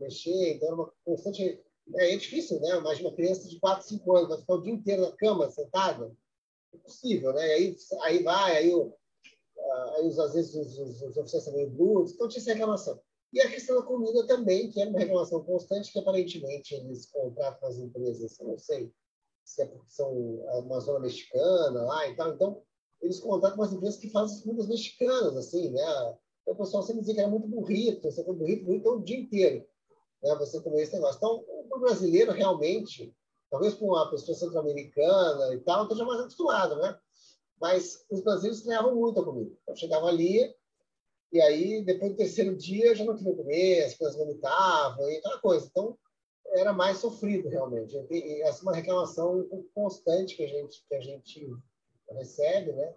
mexer, 0.00 0.54
então 0.54 0.68
era 0.68 0.76
uma 0.76 0.92
constante... 1.04 1.60
É, 1.96 2.14
é 2.14 2.16
difícil, 2.16 2.60
né? 2.60 2.76
Imagina 2.76 3.08
uma 3.08 3.16
criança 3.16 3.48
de 3.48 3.58
4, 3.58 3.86
5 3.86 4.16
anos, 4.16 4.28
vai 4.28 4.38
ficar 4.38 4.54
o 4.54 4.62
dia 4.62 4.72
inteiro 4.72 5.02
na 5.02 5.12
cama, 5.12 5.50
sentada. 5.50 6.12
É 6.72 6.78
possível, 6.78 7.32
né? 7.32 7.42
Aí, 7.42 7.76
aí 8.02 8.22
vai, 8.22 8.56
aí, 8.58 8.72
aí 9.96 10.06
às 10.06 10.32
vezes 10.34 10.54
os, 10.54 10.78
os, 10.78 11.02
os 11.02 11.16
oficiais 11.16 11.44
são 11.44 11.54
meio 11.54 11.70
brutos, 11.70 12.12
então 12.12 12.28
tinha 12.28 12.40
essa 12.40 12.52
reclamação. 12.52 13.00
E 13.32 13.40
a 13.40 13.50
questão 13.50 13.76
da 13.76 13.82
comida 13.82 14.26
também, 14.26 14.70
que 14.70 14.80
era 14.80 14.90
uma 14.90 14.98
reclamação 14.98 15.42
constante, 15.44 15.92
que 15.92 15.98
aparentemente 15.98 16.74
eles 16.74 17.06
contratam 17.06 17.68
as 17.68 17.78
empresas, 17.78 18.38
eu 18.40 18.46
não 18.46 18.58
sei 18.58 18.92
se 19.44 19.62
é 19.62 19.66
porque 19.66 19.90
são 19.90 20.12
uma 20.12 20.80
zona 20.80 21.00
mexicana 21.00 21.82
lá 21.82 22.08
e 22.08 22.14
tal, 22.14 22.32
então 22.32 22.62
eles 23.00 23.18
contratam 23.20 23.58
umas 23.58 23.72
empresas 23.72 23.98
que 23.98 24.10
fazem 24.10 24.36
as 24.36 24.42
comidas 24.42 24.68
mexicanas, 24.68 25.36
assim, 25.36 25.70
né? 25.70 26.18
Então, 26.42 26.54
o 26.54 26.56
pessoal 26.56 26.82
sempre 26.82 27.00
dizia 27.00 27.14
que 27.14 27.20
era 27.20 27.30
muito 27.30 27.48
burrito, 27.48 28.10
você 28.10 28.22
come 28.22 28.38
burrito, 28.38 28.64
burrito 28.64 28.80
então, 28.80 28.98
o 28.98 29.02
dia 29.02 29.18
inteiro, 29.18 29.66
né? 30.22 30.34
Você 30.36 30.60
comer 30.60 30.82
esse 30.82 30.94
negócio. 30.94 31.16
Então, 31.16 31.44
para 31.68 31.78
o 31.78 31.80
brasileiro, 31.80 32.32
realmente, 32.32 33.14
talvez 33.50 33.74
para 33.74 33.86
uma 33.86 34.10
pessoa 34.10 34.36
centro-americana 34.36 35.54
e 35.54 35.60
tal, 35.60 35.84
esteja 35.84 36.04
mais 36.04 36.20
acostumado, 36.20 36.76
né? 36.76 36.98
Mas 37.60 38.04
os 38.10 38.22
brasileiros 38.22 38.62
ganhavam 38.62 38.94
muito 38.94 39.20
a 39.20 39.24
comida. 39.24 39.50
Então, 39.62 39.76
chegava 39.76 40.06
ali, 40.06 40.54
e 41.32 41.40
aí, 41.40 41.84
depois 41.84 42.12
do 42.12 42.16
terceiro 42.16 42.56
dia, 42.56 42.86
eu 42.86 42.96
já 42.96 43.04
não 43.04 43.16
queria 43.16 43.36
comer, 43.36 43.84
as 43.84 43.94
coisas 43.94 44.16
vomitavam 44.16 45.08
e 45.10 45.16
aquela 45.16 45.38
coisa. 45.38 45.66
Então, 45.66 45.96
era 46.52 46.72
mais 46.72 46.98
sofrido, 46.98 47.48
realmente. 47.48 47.96
E 48.10 48.42
essa 48.42 48.60
é 48.60 48.62
uma 48.62 48.74
reclamação 48.74 49.46
constante 49.72 50.36
que 50.36 50.42
a 50.42 50.48
gente, 50.48 50.84
que 50.88 50.94
a 50.94 51.00
gente 51.00 51.48
recebe, 52.10 52.72
né? 52.72 52.94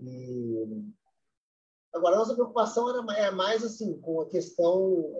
E... 0.00 0.84
Agora, 1.92 2.16
nossa 2.16 2.34
preocupação 2.34 2.88
era 2.88 3.26
é 3.26 3.30
mais 3.30 3.62
assim, 3.62 4.00
com 4.00 4.22
a 4.22 4.26
questão... 4.26 5.14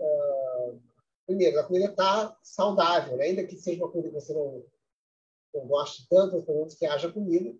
Primeiro, 1.25 1.59
a 1.59 1.63
comida 1.63 1.85
está 1.85 2.37
saudável, 2.43 3.17
né? 3.17 3.25
ainda 3.25 3.45
que 3.45 3.57
seja 3.57 3.83
uma 3.83 3.91
comida 3.91 4.09
que 4.09 4.15
você 4.15 4.33
não, 4.33 4.63
não 5.53 5.67
goste 5.67 6.07
tanto, 6.09 6.43
pelo 6.43 6.59
menos 6.59 6.75
que 6.75 6.85
haja 6.85 7.11
comida. 7.11 7.55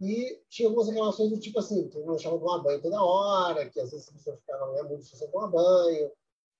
E 0.00 0.42
tinha 0.48 0.68
algumas 0.68 0.88
reclamações 0.88 1.30
do 1.30 1.38
tipo 1.38 1.58
assim, 1.60 1.88
tu 1.88 2.00
não 2.00 2.14
deixava 2.14 2.38
tomar 2.38 2.58
banho 2.58 2.82
toda 2.82 3.02
hora, 3.02 3.68
que 3.70 3.80
às 3.80 3.90
vezes 3.90 4.08
a 4.08 4.12
pessoa 4.12 4.36
ficava 4.36 4.72
né, 4.72 4.82
muito 4.82 5.04
sem 5.04 5.30
tomar 5.30 5.48
banho, 5.48 6.10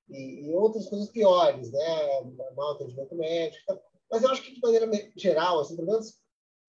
e, 0.09 0.47
e, 0.47 0.55
outras 0.55 0.89
coisas 0.89 1.09
piores, 1.11 1.73
né? 1.73 2.23
Mal 2.55 2.73
atendimento 2.73 3.15
médico. 3.15 3.65
Tá? 3.67 3.81
Mas 4.11 4.23
eu 4.23 4.31
acho 4.31 4.43
que 4.43 4.55
de 4.55 4.61
maneira 4.61 4.89
geral, 5.17 5.61
assim, 5.61 5.75
pelo 5.75 5.89
menos 5.89 6.21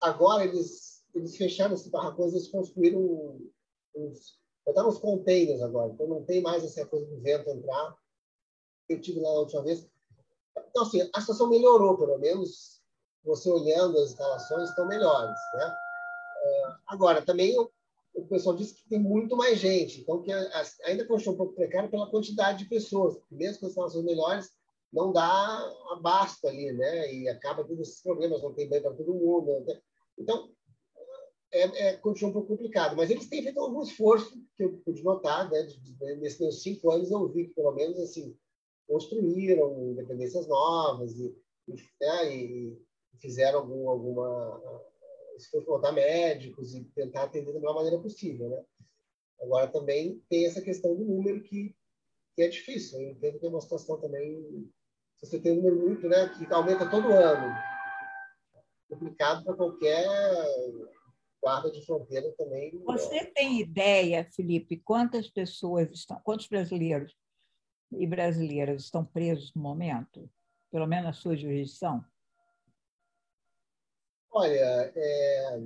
agora 0.01 0.45
eles, 0.45 1.03
eles 1.14 1.36
fecharam 1.36 1.74
esse 1.74 1.89
barracões, 1.89 2.34
eles 2.34 2.47
construíram 2.49 3.39
uns. 3.95 4.41
Botaram 4.66 4.88
uns 4.88 4.97
containers 4.97 5.61
agora, 5.61 5.91
então 5.91 6.07
não 6.07 6.24
tem 6.24 6.41
mais 6.41 6.64
essa 6.64 6.86
coisa 6.86 7.05
do 7.05 7.20
vento 7.20 7.49
entrar. 7.49 7.97
Eu 8.90 9.02
tive 9.02 9.20
lá 9.20 9.30
na 9.30 9.40
última 9.40 9.64
vez. 9.64 9.88
Então, 10.70 10.84
assim, 10.84 11.10
a 11.14 11.22
situação 11.22 11.50
melhorou, 11.50 11.98
pelo 11.98 12.18
menos 12.18 12.82
você 13.24 13.50
olhando 13.50 13.98
as 14.00 14.12
instalações 14.12 14.70
estão 14.70 14.88
melhores, 14.88 15.38
né? 15.56 15.76
Agora, 16.88 17.22
também 17.22 17.58
o, 17.58 18.28
pessoal 18.28 18.56
disse 18.56 18.76
que 18.76 18.90
tem 18.90 19.00
muito 19.00 19.36
mais 19.36 19.60
gente, 19.60 20.02
então 20.02 20.22
que 20.22 20.32
ainda 20.84 21.06
continua 21.06 21.34
um 21.34 21.38
pouco 21.38 21.56
precário 21.56 21.90
pela 21.90 22.10
quantidade 22.10 22.60
de 22.60 22.70
pessoas, 22.70 23.18
mesmo 23.32 23.62
com 23.62 23.66
as 23.66 23.72
instalações 23.72 24.06
melhores, 24.06 24.52
não 24.92 25.12
dá 25.12 25.74
abasto 25.92 26.48
ali, 26.48 26.72
né? 26.72 27.12
E 27.12 27.28
acaba 27.28 27.64
tendo 27.64 27.82
esses 27.82 28.02
problemas, 28.02 28.44
não 28.44 28.54
tem 28.54 28.70
banho 28.70 28.84
para 28.84 28.94
todo 28.94 29.16
mundo. 29.16 29.66
Então, 30.20 30.52
é, 31.52 31.88
é, 31.88 31.98
continua 31.98 32.30
um 32.30 32.34
pouco 32.34 32.50
complicado. 32.50 32.96
Mas 32.96 33.10
eles 33.10 33.28
têm 33.28 33.42
feito 33.42 33.60
algum 33.60 33.82
esforço, 33.82 34.38
que 34.56 34.64
eu 34.64 34.78
pude 34.86 35.04
notar, 35.04 35.50
né? 35.50 35.68
Nesses 36.20 36.40
meus 36.40 36.62
cinco 36.62 36.92
anos, 36.92 37.10
eu 37.10 37.28
vi 37.30 37.48
que, 37.48 37.56
pelo 37.56 37.72
menos, 37.72 38.00
assim, 38.00 38.38
construíram 38.88 39.92
independências 39.92 40.48
novas 40.48 41.18
e, 41.20 41.36
e, 41.68 41.74
né? 42.02 42.36
e 42.36 42.78
fizeram 43.20 43.60
algum, 43.60 43.90
alguma 43.90 44.62
se 45.38 45.50
for 45.50 45.66
botar 45.66 45.92
médicos 45.92 46.74
e 46.74 46.84
tentar 46.96 47.24
atender 47.24 47.54
da 47.54 47.60
melhor 47.60 47.76
maneira 47.76 48.00
possível, 48.00 48.50
né? 48.50 48.64
Agora 49.42 49.68
também 49.68 50.22
tem 50.30 50.46
essa 50.46 50.62
questão 50.62 50.96
do 50.96 51.04
número 51.04 51.42
que, 51.42 51.76
que 52.36 52.44
é 52.44 52.48
difícil. 52.48 53.02
Eu 53.02 53.10
entendo 53.12 53.40
que 53.40 53.46
é 53.46 53.50
uma 53.50 53.60
situação 53.60 54.00
também 54.00 54.72
se 55.18 55.30
você 55.30 55.40
tem 55.40 55.54
um 55.54 55.56
número 55.56 55.76
muito, 55.78 56.08
né, 56.08 56.30
que 56.30 56.54
aumenta 56.54 56.90
todo 56.90 57.08
ano, 57.08 57.56
complicado 58.90 59.44
para 59.44 59.56
qualquer 59.56 60.06
guarda 61.42 61.72
de 61.72 61.86
fronteira 61.86 62.32
também. 62.38 62.82
Você 62.86 63.26
tem 63.28 63.60
ideia, 63.60 64.28
Felipe, 64.34 64.78
quantas 64.78 65.30
pessoas 65.30 65.90
estão, 65.92 66.20
quantos 66.24 66.48
brasileiros 66.48 67.16
e 68.00 68.08
brasileiras 68.08 68.84
estão 68.84 69.06
presos 69.06 69.54
no 69.54 69.62
momento, 69.62 70.30
pelo 70.72 70.88
menos 70.88 71.06
na 71.06 71.14
sua 71.14 71.36
jurisdição? 71.36 72.04
Olha, 74.32 74.91
é, 74.96 75.60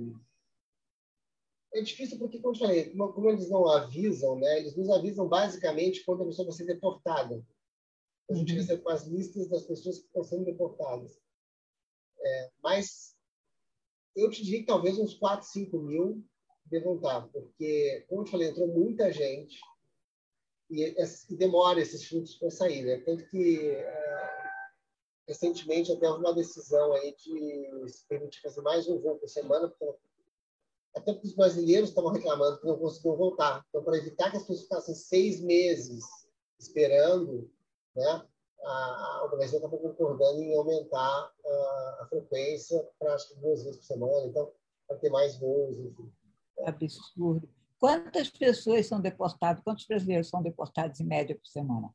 é 1.74 1.82
difícil 1.82 2.18
porque, 2.18 2.38
como 2.38 2.54
eu 2.54 2.58
falei, 2.58 2.90
como, 2.90 3.12
como, 3.12 3.30
eles 3.30 3.48
não 3.48 3.66
avisam, 3.68 4.38
né, 4.38 4.58
eles 4.58 4.76
nos 4.76 4.90
avisam 4.90 5.28
basicamente 5.28 6.04
quando 6.04 6.22
a 6.22 6.26
pessoa 6.26 6.46
vai 6.46 6.56
ser 6.56 6.66
deportada. 6.66 7.44
A 8.30 8.34
gente 8.34 8.52
uhum. 8.52 8.58
recebe 8.58 8.82
as 8.88 9.06
listas 9.06 9.48
das 9.48 9.64
pessoas 9.64 9.98
que 9.98 10.06
estão 10.06 10.22
sendo 10.22 10.44
deportadas. 10.44 11.18
É, 12.20 12.50
mas 12.62 13.16
eu 14.14 14.28
te 14.30 14.42
diria 14.44 14.60
que 14.60 14.66
talvez 14.66 14.98
uns 14.98 15.14
4, 15.14 15.46
5 15.46 15.78
mil 15.78 16.24
devam 16.66 16.96
estar, 16.96 17.22
porque, 17.28 18.04
como 18.08 18.22
eu 18.22 18.26
falei, 18.26 18.48
entrou 18.48 18.68
muita 18.68 19.10
gente 19.10 19.58
e, 20.70 20.94
e 21.30 21.36
demora 21.36 21.80
esses 21.80 22.04
fluxos 22.04 22.36
para 22.36 22.50
sair. 22.50 22.82
Né? 22.82 22.98
Tanto 22.98 23.26
que, 23.28 23.70
é, 23.70 24.50
recentemente, 25.26 25.92
até 25.92 26.08
houve 26.08 26.20
uma 26.20 26.34
decisão 26.34 26.92
aí 26.92 27.14
de 27.16 27.88
se 27.88 28.06
permitir 28.06 28.40
fazer 28.40 28.60
mais 28.62 28.88
um 28.88 28.98
voo 28.98 29.16
por 29.16 29.28
semana, 29.28 29.68
porque, 29.68 29.98
até 30.94 31.12
porque 31.12 31.28
os 31.28 31.34
brasileiros 31.34 31.90
estavam 31.90 32.12
reclamando 32.12 32.60
que 32.60 32.66
não 32.66 32.78
conseguiam 32.78 33.16
voltar. 33.16 33.64
Então, 33.68 33.82
para 33.82 33.98
evitar 33.98 34.30
que 34.30 34.36
as 34.36 34.42
pessoas 34.42 34.62
ficassem 34.62 34.94
seis 34.94 35.40
meses 35.40 36.04
esperando, 36.58 37.50
né? 37.94 38.26
a, 38.64 39.24
o 39.26 39.36
Brasil 39.36 39.58
acabou 39.58 39.78
concordando 39.78 40.42
em 40.42 40.56
aumentar 40.56 41.32
a, 41.44 41.98
a 42.00 42.06
frequência 42.08 42.86
para 42.98 43.14
acho 43.14 43.28
que 43.28 43.40
duas 43.40 43.62
vezes 43.62 43.78
por 43.78 43.86
semana, 43.86 44.26
então 44.26 44.52
para 44.86 44.98
ter 44.98 45.10
mais 45.10 45.38
voos, 45.38 45.78
enfim. 45.78 46.10
Absurdo. 46.64 47.48
Quantas 47.78 48.28
pessoas 48.28 48.86
são 48.86 49.00
deportadas, 49.00 49.62
quantos 49.62 49.86
brasileiros 49.86 50.28
são 50.28 50.42
deportados 50.42 51.00
em 51.00 51.04
média 51.04 51.36
por 51.36 51.46
semana? 51.46 51.94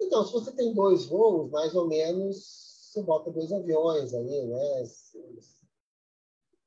Então, 0.00 0.24
se 0.24 0.32
você 0.32 0.52
tem 0.52 0.74
dois 0.74 1.06
voos, 1.06 1.50
mais 1.50 1.74
ou 1.74 1.86
menos, 1.86 2.90
você 2.90 3.02
bota 3.02 3.30
dois 3.30 3.52
aviões 3.52 4.12
aí, 4.14 4.46
né? 4.46 4.84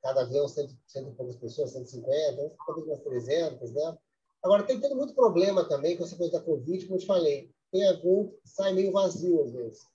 Cada 0.02 0.22
avião, 0.22 0.48
cento, 0.48 0.76
cento 0.86 1.10
e 1.10 1.14
poucas 1.14 1.36
pessoas, 1.36 1.72
150, 1.72 2.56
talvez 2.64 2.86
umas 2.86 3.00
300, 3.00 3.72
né? 3.72 3.98
Agora, 4.42 4.62
tem 4.62 4.80
tendo 4.80 4.96
muito 4.96 5.14
problema 5.14 5.64
também 5.68 5.96
com 5.96 6.04
essa 6.04 6.16
coisa 6.16 6.32
da 6.34 6.44
Covid, 6.44 6.86
como 6.86 6.96
eu 6.96 7.00
te 7.00 7.06
falei 7.06 7.56
tem 7.70 7.86
algum 7.88 8.32
sai 8.44 8.72
meio 8.72 8.92
vazio 8.92 9.42
às 9.42 9.52
vezes. 9.52 9.86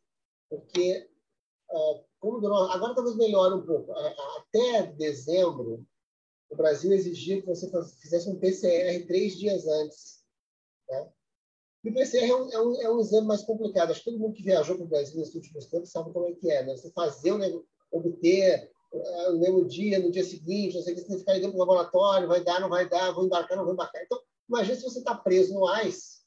Porque, 0.49 1.09
uh, 1.71 2.03
como 2.19 2.45
agora 2.45 2.93
talvez 2.93 3.15
melhore 3.15 3.55
um 3.55 3.65
pouco. 3.65 3.91
Até 3.93 4.87
dezembro, 4.93 5.85
o 6.51 6.55
Brasil 6.55 6.91
exigia 6.91 7.41
que 7.41 7.47
você 7.47 7.69
fizesse 8.01 8.29
um 8.29 8.39
PCR 8.39 9.05
três 9.07 9.37
dias 9.37 9.65
antes. 9.65 10.23
Né? 10.89 11.09
E 11.85 11.89
o 11.89 11.93
PCR 11.93 12.29
é 12.29 12.35
um, 12.35 12.51
é, 12.51 12.61
um, 12.61 12.81
é 12.81 12.91
um, 12.91 12.99
exame 12.99 13.27
mais 13.27 13.41
complicado. 13.43 13.91
Acho 13.91 14.03
que 14.03 14.11
todo 14.11 14.19
mundo 14.19 14.33
que 14.33 14.43
viajou 14.43 14.75
para 14.75 14.85
o 14.85 14.89
Brasil 14.89 15.17
nesses 15.17 15.33
últimos 15.33 15.65
tempos 15.67 15.91
sabe 15.91 16.11
como 16.11 16.27
é 16.27 16.33
que 16.33 16.51
é. 16.51 16.65
Né? 16.65 16.75
Você 16.75 16.91
fazer, 16.91 17.31
um, 17.31 17.63
obter 17.91 18.69
no 19.29 19.39
mesmo 19.39 19.65
dia, 19.65 19.99
no 19.99 20.11
dia 20.11 20.23
seguinte, 20.23 20.75
não 20.75 20.83
sei 20.83 20.93
o 20.93 20.95
que, 20.95 21.01
você 21.01 21.07
tem 21.07 21.15
que 21.15 21.19
ficar 21.21 21.33
dentro 21.33 21.53
do 21.53 21.57
laboratório, 21.57 22.27
vai 22.27 22.43
dar, 22.43 22.59
não 22.59 22.69
vai 22.69 22.87
dar, 22.89 23.11
vou 23.11 23.25
embarcar, 23.25 23.57
não 23.57 23.63
vou 23.63 23.73
embarcar. 23.73 24.03
Então, 24.03 24.19
imagina 24.49 24.75
se 24.75 24.83
você 24.83 24.99
está 24.99 25.15
preso 25.15 25.53
no 25.53 25.65
ICE 25.81 26.21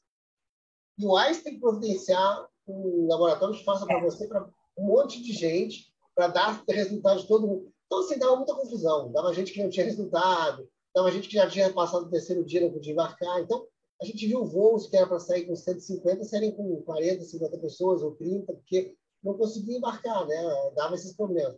e 0.97 1.05
o 1.05 1.15
Einstein 1.15 1.43
tem 1.43 1.53
que 1.53 1.59
providenciar 1.59 2.47
um 2.67 3.07
laboratório 3.07 3.55
que 3.55 3.63
faça 3.63 3.85
para 3.85 4.01
você, 4.01 4.27
para 4.27 4.49
um 4.77 4.87
monte 4.87 5.21
de 5.21 5.31
gente, 5.31 5.93
para 6.15 6.27
dar 6.27 6.63
resultados 6.67 7.23
de 7.23 7.27
todo 7.27 7.47
mundo. 7.47 7.74
Então, 7.85 7.99
assim, 7.99 8.17
dava 8.17 8.35
muita 8.35 8.55
confusão. 8.55 9.11
Dava 9.11 9.33
gente 9.33 9.51
que 9.51 9.61
não 9.61 9.69
tinha 9.69 9.85
resultado, 9.85 10.67
dava 10.93 11.11
gente 11.11 11.27
que 11.27 11.35
já 11.35 11.49
tinha 11.49 11.71
passado 11.73 12.05
o 12.05 12.09
terceiro 12.09 12.43
dia, 12.43 12.61
não 12.61 12.71
podia 12.71 12.93
embarcar. 12.93 13.41
Então, 13.41 13.67
a 14.01 14.05
gente 14.05 14.27
viu 14.27 14.45
voos 14.45 14.87
que 14.87 14.97
era 14.97 15.07
para 15.07 15.19
sair 15.19 15.45
com 15.45 15.55
150, 15.55 16.23
saírem 16.23 16.55
com 16.55 16.81
40, 16.81 17.23
50 17.23 17.57
pessoas 17.59 18.01
ou 18.01 18.15
30, 18.15 18.53
porque 18.53 18.95
não 19.23 19.35
conseguia 19.35 19.77
embarcar, 19.77 20.27
né? 20.27 20.71
Dava 20.75 20.95
esses 20.95 21.15
problemas. 21.15 21.57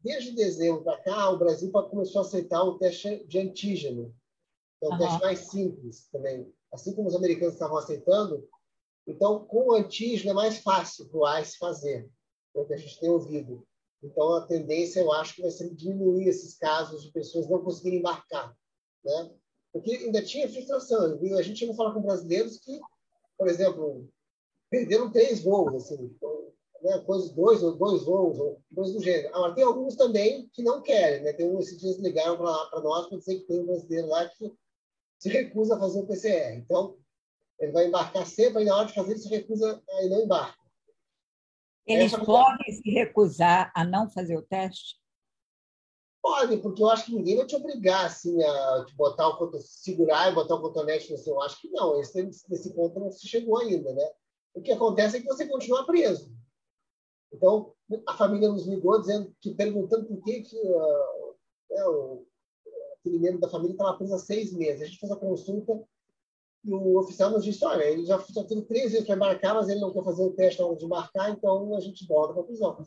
Desde 0.00 0.32
dezembro 0.32 0.82
para 0.82 0.98
cá, 0.98 1.30
o 1.30 1.38
Brasil 1.38 1.70
começou 1.70 2.22
a 2.22 2.24
aceitar 2.24 2.62
o 2.64 2.78
teste 2.78 3.24
de 3.26 3.38
antígeno, 3.38 4.12
que 4.80 4.86
é 4.86 4.88
o 4.88 4.92
uhum. 4.92 4.98
teste 4.98 5.20
mais 5.20 5.38
simples 5.38 6.08
também 6.10 6.52
assim 6.72 6.94
como 6.94 7.08
os 7.08 7.14
americanos 7.14 7.54
estavam 7.54 7.76
aceitando. 7.76 8.48
Então, 9.06 9.44
com 9.44 9.68
o 9.68 9.74
antígeno 9.74 10.30
é 10.30 10.34
mais 10.34 10.58
fácil 10.58 11.08
para 11.08 11.18
o 11.18 11.38
ICE 11.38 11.58
fazer, 11.58 12.10
é 12.54 12.60
o 12.60 12.64
que 12.64 12.74
a 12.74 12.76
gente 12.76 12.98
tem 12.98 13.10
ouvido. 13.10 13.66
Então, 14.02 14.34
a 14.34 14.46
tendência, 14.46 15.00
eu 15.00 15.12
acho, 15.12 15.36
que 15.36 15.42
vai 15.42 15.50
ser 15.50 15.72
diminuir 15.74 16.28
esses 16.28 16.58
casos 16.58 17.02
de 17.02 17.12
pessoas 17.12 17.48
não 17.48 17.62
conseguirem 17.62 18.00
embarcar. 18.00 18.54
Né? 19.04 19.30
Porque 19.72 19.92
ainda 19.92 20.22
tinha 20.22 20.48
frustração. 20.48 21.18
A 21.38 21.42
gente 21.42 21.64
não 21.66 21.74
fala 21.74 21.94
com 21.94 22.02
brasileiros 22.02 22.58
que, 22.58 22.80
por 23.38 23.48
exemplo, 23.48 24.08
perderam 24.68 25.12
três 25.12 25.42
voos, 25.42 25.74
assim, 25.74 26.16
né? 26.82 26.98
coisas, 27.00 27.30
dois, 27.30 27.60
dois 27.60 28.02
voos, 28.02 28.38
ou 28.38 28.60
coisas 28.74 28.94
do 28.94 29.02
gênero. 29.02 29.28
Agora, 29.34 29.54
tem 29.54 29.64
alguns 29.64 29.94
também 29.94 30.48
que 30.52 30.62
não 30.62 30.82
querem. 30.82 31.22
Né? 31.22 31.32
Tem 31.32 31.48
um, 31.48 31.60
esses 31.60 31.78
dias 31.78 31.98
ligaram 31.98 32.36
para 32.36 32.80
nós 32.80 33.06
para 33.06 33.18
dizer 33.18 33.40
que 33.40 33.46
tem 33.46 33.60
um 33.60 33.66
brasileiro 33.66 34.08
lá 34.08 34.28
que 34.28 34.52
se 35.18 35.28
recusa 35.28 35.76
a 35.76 35.78
fazer 35.78 36.00
o 36.00 36.06
PCR. 36.06 36.56
Então, 36.56 36.96
ele 37.60 37.70
vai 37.70 37.86
embarcar 37.86 38.26
sempre, 38.26 38.62
e 38.62 38.66
na 38.66 38.76
hora 38.76 38.86
de 38.86 38.94
fazer, 38.94 39.12
ele 39.12 39.20
se 39.20 39.28
recusa 39.28 39.80
e 40.00 40.08
não 40.08 40.22
embarca. 40.22 40.61
Eles 41.86 42.12
Essa 42.12 42.24
podem 42.24 42.72
se 42.72 42.90
recusar 42.90 43.72
a 43.74 43.84
não 43.84 44.08
fazer 44.08 44.36
o 44.36 44.42
teste? 44.42 45.00
Podem, 46.22 46.60
porque 46.60 46.80
eu 46.82 46.88
acho 46.88 47.06
que 47.06 47.14
ninguém 47.14 47.36
vai 47.36 47.46
te 47.46 47.56
obrigar 47.56 48.06
assim, 48.06 48.40
a 48.42 48.84
te 48.86 48.94
botar 48.94 49.28
o 49.28 49.60
segurar 49.60 50.30
e 50.30 50.34
botar 50.34 50.54
o 50.54 50.60
cotonete 50.60 51.10
no 51.10 51.18
seu. 51.18 51.34
Eu 51.34 51.42
acho 51.42 51.60
que 51.60 51.68
não, 51.70 52.00
esse, 52.00 52.22
nesse 52.48 52.72
ponto 52.74 53.00
não 53.00 53.10
se 53.10 53.26
chegou 53.26 53.58
ainda. 53.58 53.92
Né? 53.92 54.08
O 54.54 54.62
que 54.62 54.70
acontece 54.70 55.16
é 55.16 55.20
que 55.20 55.26
você 55.26 55.48
continua 55.48 55.84
preso. 55.84 56.32
Então, 57.32 57.74
a 58.06 58.16
família 58.16 58.48
nos 58.48 58.66
ligou 58.66 59.00
dizendo 59.00 59.34
que 59.40 59.54
perguntando 59.54 60.06
por 60.06 60.22
que, 60.22 60.42
que 60.42 60.56
uh, 60.56 61.34
o, 61.88 62.26
aquele 62.98 63.18
membro 63.18 63.40
da 63.40 63.48
família 63.48 63.72
estava 63.72 63.96
preso 63.96 64.14
há 64.14 64.18
seis 64.18 64.52
meses. 64.52 64.82
A 64.82 64.84
gente 64.84 65.00
fez 65.00 65.10
a 65.10 65.16
consulta 65.16 65.82
e 66.64 66.72
o 66.72 66.98
oficial 66.98 67.30
nos 67.30 67.44
disse: 67.44 67.64
olha, 67.64 67.84
ele 67.84 68.04
já, 68.04 68.18
teve 68.18 68.62
três 68.62 68.92
vezes 68.92 69.06
para 69.06 69.16
embarcar, 69.16 69.54
mas 69.54 69.68
ele 69.68 69.80
não 69.80 69.92
quer 69.92 70.04
fazer 70.04 70.22
o 70.22 70.32
teste 70.32 70.60
na 70.60 70.66
hora 70.66 70.76
de 70.76 70.84
embarcar, 70.84 71.30
então 71.30 71.74
a 71.74 71.80
gente 71.80 72.06
volta 72.06 72.32
para 72.32 72.42
a 72.42 72.46
prisão. 72.46 72.86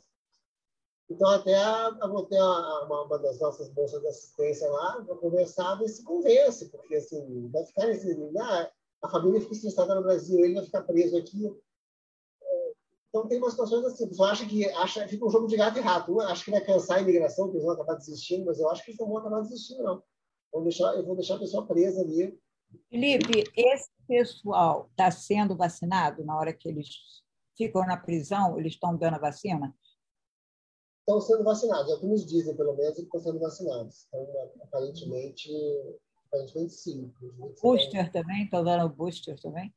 Então, 1.09 1.29
até 1.29 1.53
a, 1.53 1.87
a, 2.01 2.07
uma, 2.07 3.01
uma, 3.03 3.19
das 3.19 3.39
nossas 3.39 3.69
bolsas 3.69 4.01
de 4.01 4.07
assistência 4.07 4.67
lá, 4.69 5.03
para 5.03 5.15
conversar, 5.17 5.79
e 5.83 5.87
se 5.87 6.03
convence, 6.03 6.69
porque 6.69 6.95
assim, 6.95 7.49
vai 7.49 7.65
ficar 7.65 7.87
nesse. 7.87 8.17
Ah, 8.39 8.71
a 9.03 9.09
família 9.09 9.41
fica 9.41 9.53
estressada 9.53 9.93
no 9.93 10.01
Brasil, 10.01 10.39
ele 10.43 10.55
vai 10.55 10.65
ficar 10.65 10.81
preso 10.81 11.17
aqui. 11.17 11.55
Então, 13.09 13.27
tem 13.27 13.37
umas 13.37 13.51
situações 13.51 13.85
assim. 13.85 14.05
O 14.05 14.09
pessoal 14.09 14.29
acha 14.29 14.45
que 14.45 14.65
acha, 14.65 15.07
fica 15.07 15.25
um 15.25 15.29
jogo 15.29 15.47
de 15.47 15.55
gato 15.55 15.77
e 15.77 15.81
rato. 15.81 16.19
acho 16.21 16.43
que 16.43 16.51
vai 16.51 16.59
cansar 16.59 16.97
a 16.97 17.01
imigração, 17.01 17.49
que 17.49 17.53
eles 17.53 17.63
vão 17.63 17.73
acabar 17.73 17.95
desistindo, 17.95 18.45
mas 18.45 18.59
eu 18.59 18.69
acho 18.69 18.83
que 18.83 18.91
eles 18.91 18.99
não 18.99 19.07
vão 19.07 19.17
acabar 19.17 19.41
desistindo, 19.41 19.83
não. 19.83 20.03
Vou 20.51 20.63
deixar, 20.63 20.95
eu 20.95 21.05
vou 21.05 21.15
deixar 21.15 21.35
a 21.35 21.39
pessoa 21.39 21.65
presa 21.67 22.01
ali. 22.01 22.37
Felipe, 22.89 23.43
esse 23.55 23.89
pessoal 24.07 24.87
está 24.91 25.09
sendo 25.11 25.55
vacinado 25.55 26.23
na 26.23 26.37
hora 26.37 26.53
que 26.53 26.67
eles 26.69 27.23
ficam 27.57 27.85
na 27.85 27.97
prisão? 27.97 28.59
Eles 28.59 28.73
estão 28.73 28.95
dando 28.95 29.15
a 29.15 29.19
vacina? 29.19 29.75
Estão 30.99 31.21
sendo 31.21 31.43
vacinados, 31.43 31.91
é 31.91 31.99
que 31.99 32.05
nos 32.07 32.25
dizem, 32.25 32.55
pelo 32.55 32.75
menos, 32.75 32.95
que 32.95 33.03
estão 33.03 33.19
sendo 33.19 33.39
vacinados. 33.39 34.07
Então, 34.07 34.27
aparentemente, 34.63 35.49
aparentemente 36.27 36.73
sim. 36.73 37.13
Booster 37.61 38.11
também? 38.11 38.45
Estão 38.45 38.63
dando 38.63 38.89
booster 38.89 39.39
também? 39.39 39.73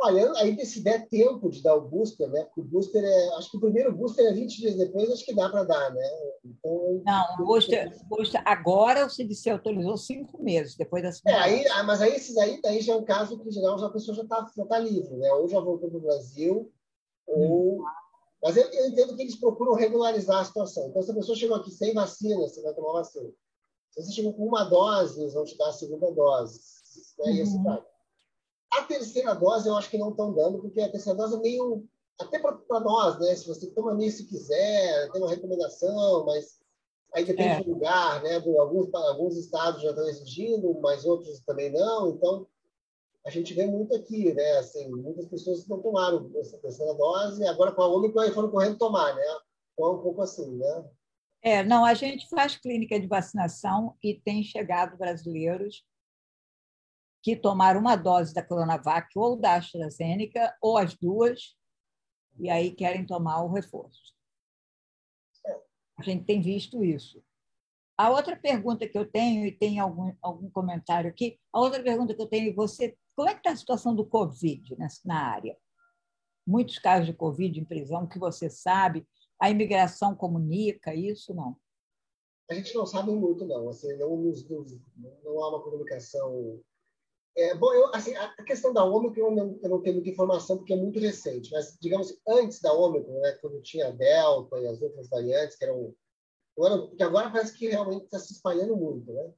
Olha, 0.00 0.32
aí 0.36 0.64
se 0.64 0.80
der 0.80 1.08
tempo 1.08 1.50
de 1.50 1.60
dar 1.60 1.74
o 1.74 1.88
booster, 1.88 2.30
né? 2.30 2.44
Porque 2.44 2.60
o 2.60 2.64
booster 2.64 3.02
é. 3.02 3.28
Acho 3.34 3.50
que 3.50 3.56
o 3.56 3.60
primeiro 3.60 3.92
booster 3.92 4.26
é 4.26 4.32
20 4.32 4.56
dias 4.56 4.76
depois, 4.76 5.10
acho 5.10 5.24
que 5.24 5.34
dá 5.34 5.48
para 5.48 5.64
dar, 5.64 5.92
né? 5.92 6.08
Então, 6.44 7.02
Não, 7.04 7.34
o 7.40 7.46
booster, 7.46 7.92
booster, 8.06 8.40
agora 8.44 9.04
o 9.04 9.10
CDC 9.10 9.50
autorizou 9.50 9.96
cinco 9.96 10.40
meses 10.40 10.76
depois 10.76 11.02
da 11.02 11.10
segunda. 11.10 11.36
É, 11.36 11.40
aí, 11.40 11.66
ah, 11.68 11.82
mas 11.82 12.00
aí 12.00 12.14
esses 12.14 12.36
aí 12.36 12.60
daí 12.62 12.80
já 12.80 12.92
é 12.92 12.96
um 12.96 13.04
caso 13.04 13.40
que 13.40 13.50
geral 13.50 13.76
já 13.76 13.86
a 13.86 13.92
pessoa 13.92 14.16
já 14.16 14.22
está 14.22 14.46
já 14.56 14.64
tá 14.66 14.78
livre, 14.78 15.16
né? 15.16 15.32
Ou 15.32 15.48
já 15.48 15.58
voltou 15.58 15.90
para 15.90 15.98
o 15.98 16.02
Brasil, 16.02 16.72
ou. 17.26 17.80
Hum. 17.80 17.84
Mas 18.40 18.56
eu, 18.56 18.70
eu, 18.70 18.86
entendo 18.86 19.16
que 19.16 19.22
eles 19.22 19.34
procuram 19.34 19.74
regularizar 19.74 20.38
a 20.38 20.44
situação. 20.44 20.86
Então, 20.86 21.02
se 21.02 21.10
a 21.10 21.14
pessoa 21.14 21.36
chegou 21.36 21.56
aqui 21.56 21.72
sem 21.72 21.92
vacina, 21.92 22.36
você 22.36 22.62
vai 22.62 22.72
tomar 22.72 22.92
vacina. 22.92 23.28
Se 23.90 24.00
você 24.00 24.12
chegou 24.12 24.32
com 24.32 24.46
uma 24.46 24.62
dose, 24.62 25.20
eles 25.20 25.34
vão 25.34 25.44
te 25.44 25.58
dar 25.58 25.70
a 25.70 25.72
segunda 25.72 26.08
dose. 26.12 26.60
Né? 27.18 27.32
E 27.32 27.40
esse 27.40 27.60
cara. 27.64 27.84
A 28.72 28.82
terceira 28.82 29.34
dose 29.34 29.68
eu 29.68 29.76
acho 29.76 29.90
que 29.90 29.98
não 29.98 30.10
estão 30.10 30.32
dando, 30.32 30.58
porque 30.58 30.80
a 30.80 30.90
terceira 30.90 31.16
dose 31.16 31.36
é 31.36 31.40
meio. 31.40 31.86
até 32.20 32.38
para 32.38 32.80
nós, 32.80 33.18
né? 33.18 33.34
Se 33.34 33.46
você 33.46 33.66
toma 33.70 33.94
nisso 33.94 34.18
se 34.18 34.26
quiser, 34.26 35.10
tem 35.10 35.22
uma 35.22 35.30
recomendação, 35.30 36.24
mas 36.26 36.58
aí 37.14 37.24
depende 37.24 37.48
é. 37.48 37.62
do 37.62 37.70
lugar, 37.70 38.22
né? 38.22 38.36
Alguns, 38.36 38.92
alguns 38.94 39.36
estados 39.36 39.82
já 39.82 39.90
estão 39.90 40.08
exigindo, 40.08 40.78
mas 40.80 41.04
outros 41.04 41.40
também 41.40 41.70
não. 41.70 42.10
Então, 42.10 42.46
a 43.24 43.30
gente 43.30 43.54
vê 43.54 43.66
muito 43.66 43.94
aqui, 43.94 44.32
né? 44.32 44.58
Assim, 44.58 44.88
muitas 44.90 45.26
pessoas 45.26 45.66
não 45.66 45.80
tomaram 45.80 46.30
essa 46.36 46.58
terceira 46.58 46.94
dose, 46.94 47.42
e 47.42 47.46
agora 47.46 47.72
com 47.72 47.82
a 47.82 47.88
Omicron 47.88 48.20
aí 48.20 48.32
foram 48.32 48.50
correndo 48.50 48.78
tomar, 48.78 49.14
né? 49.14 49.38
Então, 49.72 49.86
é 49.86 49.92
um 49.92 50.02
pouco 50.02 50.22
assim, 50.22 50.56
né? 50.56 50.84
É, 51.42 51.62
não, 51.62 51.84
a 51.84 51.94
gente 51.94 52.28
faz 52.28 52.56
clínica 52.56 52.98
de 52.98 53.06
vacinação 53.06 53.94
e 54.02 54.14
tem 54.14 54.42
chegado 54.42 54.96
brasileiros 54.96 55.84
que 57.22 57.36
tomaram 57.36 57.80
uma 57.80 57.96
dose 57.96 58.32
da 58.32 58.42
Coronavac 58.42 59.08
ou 59.16 59.36
da 59.36 59.54
AstraZeneca, 59.54 60.56
ou 60.62 60.78
as 60.78 60.94
duas, 60.94 61.56
e 62.38 62.48
aí 62.48 62.70
querem 62.70 63.04
tomar 63.04 63.42
o 63.42 63.52
reforço. 63.52 64.14
A 65.98 66.02
gente 66.02 66.24
tem 66.24 66.40
visto 66.40 66.84
isso. 66.84 67.22
A 67.96 68.10
outra 68.10 68.36
pergunta 68.36 68.88
que 68.88 68.96
eu 68.96 69.10
tenho, 69.10 69.44
e 69.44 69.50
tem 69.50 69.80
algum, 69.80 70.14
algum 70.22 70.48
comentário 70.48 71.10
aqui, 71.10 71.40
a 71.52 71.58
outra 71.58 71.82
pergunta 71.82 72.14
que 72.14 72.22
eu 72.22 72.28
tenho, 72.28 72.54
você, 72.54 72.96
como 73.16 73.28
é 73.28 73.32
que 73.32 73.40
está 73.40 73.50
a 73.50 73.56
situação 73.56 73.94
do 73.94 74.06
Covid 74.06 74.76
na 75.04 75.20
área? 75.20 75.56
Muitos 76.46 76.78
casos 76.78 77.06
de 77.06 77.12
Covid 77.12 77.58
em 77.58 77.64
prisão, 77.64 78.06
que 78.06 78.18
você 78.18 78.48
sabe, 78.48 79.06
a 79.40 79.50
imigração 79.50 80.14
comunica 80.14 80.94
isso, 80.94 81.34
não? 81.34 81.56
A 82.48 82.54
gente 82.54 82.72
não 82.74 82.86
sabe 82.86 83.10
muito, 83.10 83.44
não. 83.44 83.68
Assim, 83.68 83.96
não, 83.96 84.08
não 84.16 85.42
há 85.42 85.48
uma 85.50 85.62
comunicação 85.62 86.62
é, 87.38 87.54
bom, 87.54 87.72
eu, 87.72 87.94
assim, 87.94 88.14
a 88.16 88.42
questão 88.42 88.72
da 88.72 88.84
Ômicron 88.84 89.28
eu 89.28 89.36
não, 89.36 89.58
eu 89.62 89.70
não 89.70 89.80
tenho 89.80 89.94
muita 89.94 90.10
informação 90.10 90.56
porque 90.56 90.72
é 90.72 90.76
muito 90.76 90.98
recente, 90.98 91.52
mas, 91.52 91.78
digamos, 91.80 92.18
antes 92.26 92.60
da 92.60 92.72
Ômicron, 92.72 93.20
né, 93.20 93.32
quando 93.40 93.62
tinha 93.62 93.86
a 93.86 93.92
Delta 93.92 94.58
e 94.58 94.66
as 94.66 94.82
outras 94.82 95.08
variantes, 95.08 95.56
que 95.56 95.64
eram. 95.64 95.94
Porque 96.56 97.04
agora 97.04 97.30
parece 97.30 97.56
que 97.56 97.68
realmente 97.68 98.06
está 98.06 98.18
se 98.18 98.32
espalhando 98.32 98.76
muito, 98.76 99.12
né? 99.12 99.32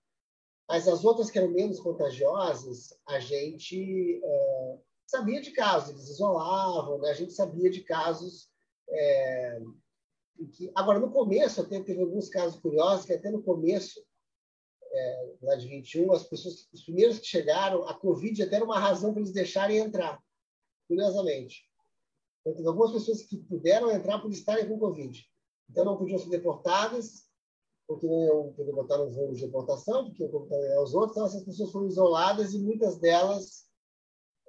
Mas 0.67 0.89
as 0.89 1.05
outras 1.05 1.31
que 1.31 1.39
eram 1.39 1.51
menos 1.51 1.79
contagiosas, 1.79 2.95
a 3.07 3.21
gente 3.21 4.23
é, 4.25 4.79
sabia 5.07 5.43
de 5.43 5.51
casos, 5.51 5.91
eles 5.91 6.09
isolavam, 6.09 6.99
né? 7.01 7.11
a 7.11 7.15
gente 7.15 7.35
sabia 7.35 7.69
de 7.69 7.83
casos. 7.83 8.49
É, 8.89 9.61
que, 10.55 10.73
agora, 10.75 10.99
no 10.99 11.11
começo, 11.11 11.61
até 11.61 11.83
teve 11.83 12.01
alguns 12.01 12.31
casos 12.31 12.59
curiosos, 12.59 13.05
que 13.05 13.13
até 13.13 13.31
no 13.31 13.43
começo 13.43 14.03
é, 14.93 15.34
lá 15.43 15.57
de 15.57 15.68
21, 15.68 16.12
as 16.12 16.24
pessoas, 16.24 16.68
os 16.72 16.82
primeiros 16.82 17.18
que 17.18 17.26
chegaram, 17.26 17.86
a 17.88 17.95
Covid 17.95 18.43
até 18.43 18.57
era 18.57 18.64
uma 18.64 18.78
razão 18.78 19.12
para 19.12 19.20
eles 19.20 19.32
deixarem 19.32 19.78
entrar, 19.78 20.20
curiosamente. 20.88 21.64
Então, 22.41 22.55
teve 22.55 22.68
algumas 22.68 22.93
pessoas 22.93 23.22
que 23.22 23.36
puderam 23.36 23.91
entrar 23.91 24.18
por 24.18 24.30
estarem 24.30 24.66
com 24.68 24.78
Covid. 24.78 25.24
Então, 25.70 25.84
não 25.84 25.97
podiam 25.97 26.18
ser 26.18 26.30
deportadas, 26.30 27.28
porque 27.86 28.07
não 28.07 28.24
iam 28.24 28.53
poder 28.53 28.72
botar 28.72 28.99
nos 28.99 29.14
voos 29.14 29.38
de 29.38 29.47
deportação, 29.47 30.07
porque 30.07 30.24
iam 30.24 30.82
os 30.82 30.95
outros. 30.95 31.12
Então, 31.12 31.26
essas 31.26 31.45
pessoas 31.45 31.70
foram 31.70 31.86
isoladas 31.86 32.53
e 32.55 32.59
muitas 32.59 32.99
delas, 32.99 33.66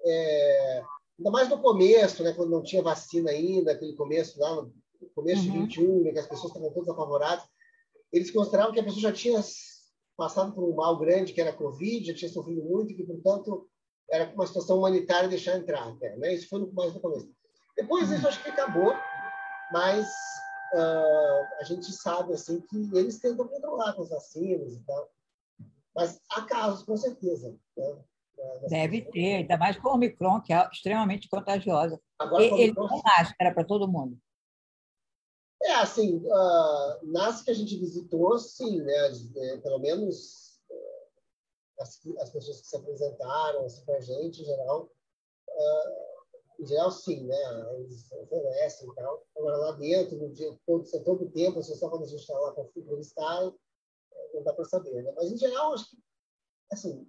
é, 0.03 0.83
ainda 1.19 1.31
mais 1.31 1.49
no 1.49 1.61
começo, 1.61 2.23
né, 2.23 2.33
quando 2.33 2.49
não 2.49 2.63
tinha 2.63 2.81
vacina 2.81 3.31
ainda, 3.31 3.71
aquele 3.71 3.93
começo 3.95 4.39
lá, 4.39 4.55
no 4.55 4.73
começo 5.13 5.45
uhum. 5.47 5.51
de 5.67 5.77
21, 5.77 6.03
né, 6.03 6.11
que 6.11 6.19
as 6.19 6.27
pessoas 6.27 6.47
estavam 6.51 6.71
todas 6.71 6.89
apavoradas, 6.89 7.43
eles 8.11 8.31
consideravam 8.31 8.73
que 8.73 8.79
a 8.79 8.83
pessoa 8.83 9.01
já 9.01 9.11
tinha 9.11 9.41
passado 10.22 10.53
por 10.53 10.63
um 10.63 10.76
mal 10.76 10.99
grande 10.99 11.34
que 11.34 11.41
era 11.41 11.49
a 11.49 11.55
Covid, 11.55 12.05
já 12.05 12.13
tinha 12.13 12.30
sofrido 12.30 12.63
muito, 12.63 12.91
e 12.91 12.95
que, 12.95 13.03
portanto, 13.03 13.67
era 14.07 14.32
uma 14.36 14.45
situação 14.45 14.78
humanitária 14.78 15.28
deixar 15.28 15.57
entrar 15.57 15.88
até. 15.88 16.15
Né? 16.15 16.36
Isso 16.36 16.47
foi 16.47 16.63
mais 16.74 16.93
no 16.93 16.99
começo. 16.99 17.28
Depois 17.76 18.07
disso, 18.07 18.28
acho 18.28 18.43
que 18.43 18.51
acabou, 18.51 18.93
mas 19.72 20.05
uh, 20.76 21.59
a 21.59 21.63
gente 21.63 21.91
sabe 21.91 22.34
assim 22.34 22.61
que 22.61 22.78
eles 22.93 23.19
tentam 23.19 23.47
controlar 23.47 23.93
com 23.93 24.03
as 24.03 24.09
vacinas 24.09 24.74
e 24.74 24.86
tal. 24.86 25.09
Mas 25.95 26.22
há 26.30 26.43
casos, 26.43 26.84
com 26.84 26.95
certeza. 26.95 27.57
Né? 27.76 27.95
Deve 28.69 29.01
ter, 29.01 29.38
ainda 29.38 29.57
mais 29.57 29.76
com 29.78 29.89
o 29.89 29.93
Omicron, 29.93 30.39
que 30.41 30.53
é 30.53 30.69
extremamente 30.72 31.28
contagiosa. 31.28 31.99
Agora, 32.19 32.43
ele 32.43 32.74
não 32.74 33.01
máscara 33.03 33.51
para 33.55 33.63
todo 33.63 33.91
mundo. 33.91 34.15
É, 35.64 35.74
assim, 35.74 36.18
uh, 36.18 37.05
nas 37.12 37.43
que 37.43 37.51
a 37.51 37.53
gente 37.53 37.78
visitou, 37.78 38.38
sim, 38.39 38.82
né? 38.82 39.12
É, 39.36 39.57
pelo 39.57 39.78
menos 39.78 40.59
uh, 40.70 41.82
as, 41.82 41.99
as, 42.20 42.30
pessoas 42.32 42.62
que 42.62 42.68
se 42.68 42.76
apresentaram 42.76 43.66
assim, 43.66 43.86
para 43.86 43.97
a 43.97 44.01
gente, 44.01 44.41
em 44.41 44.45
geral, 44.45 44.91
uh, 45.49 46.62
em 46.62 46.66
geral, 46.66 46.91
sim, 46.91 47.28
né? 47.28 47.38
Eles 47.78 48.12
oferecem 48.12 48.89
e 48.89 48.95
tal. 48.95 49.24
Agora, 49.38 49.57
lá 49.57 49.72
dentro, 49.74 50.18
no 50.18 50.34
dia, 50.34 50.51
todo, 50.66 50.84
todo 51.03 51.26
o 51.26 51.32
tempo, 51.32 51.62
só 51.62 51.89
quando 51.89 52.05
a 52.05 52.07
gente 52.07 52.22
está 52.22 52.38
lá 52.39 52.53
para 52.53 52.66
entrevistar, 52.76 53.53
não 54.34 54.43
dá 54.43 54.53
para 54.53 54.66
saber, 54.66 55.03
né? 55.03 55.14
Mas, 55.16 55.32
em 55.32 55.38
geral, 55.38 55.74
acho 55.74 55.91
que, 55.91 55.97
assim, 56.72 57.07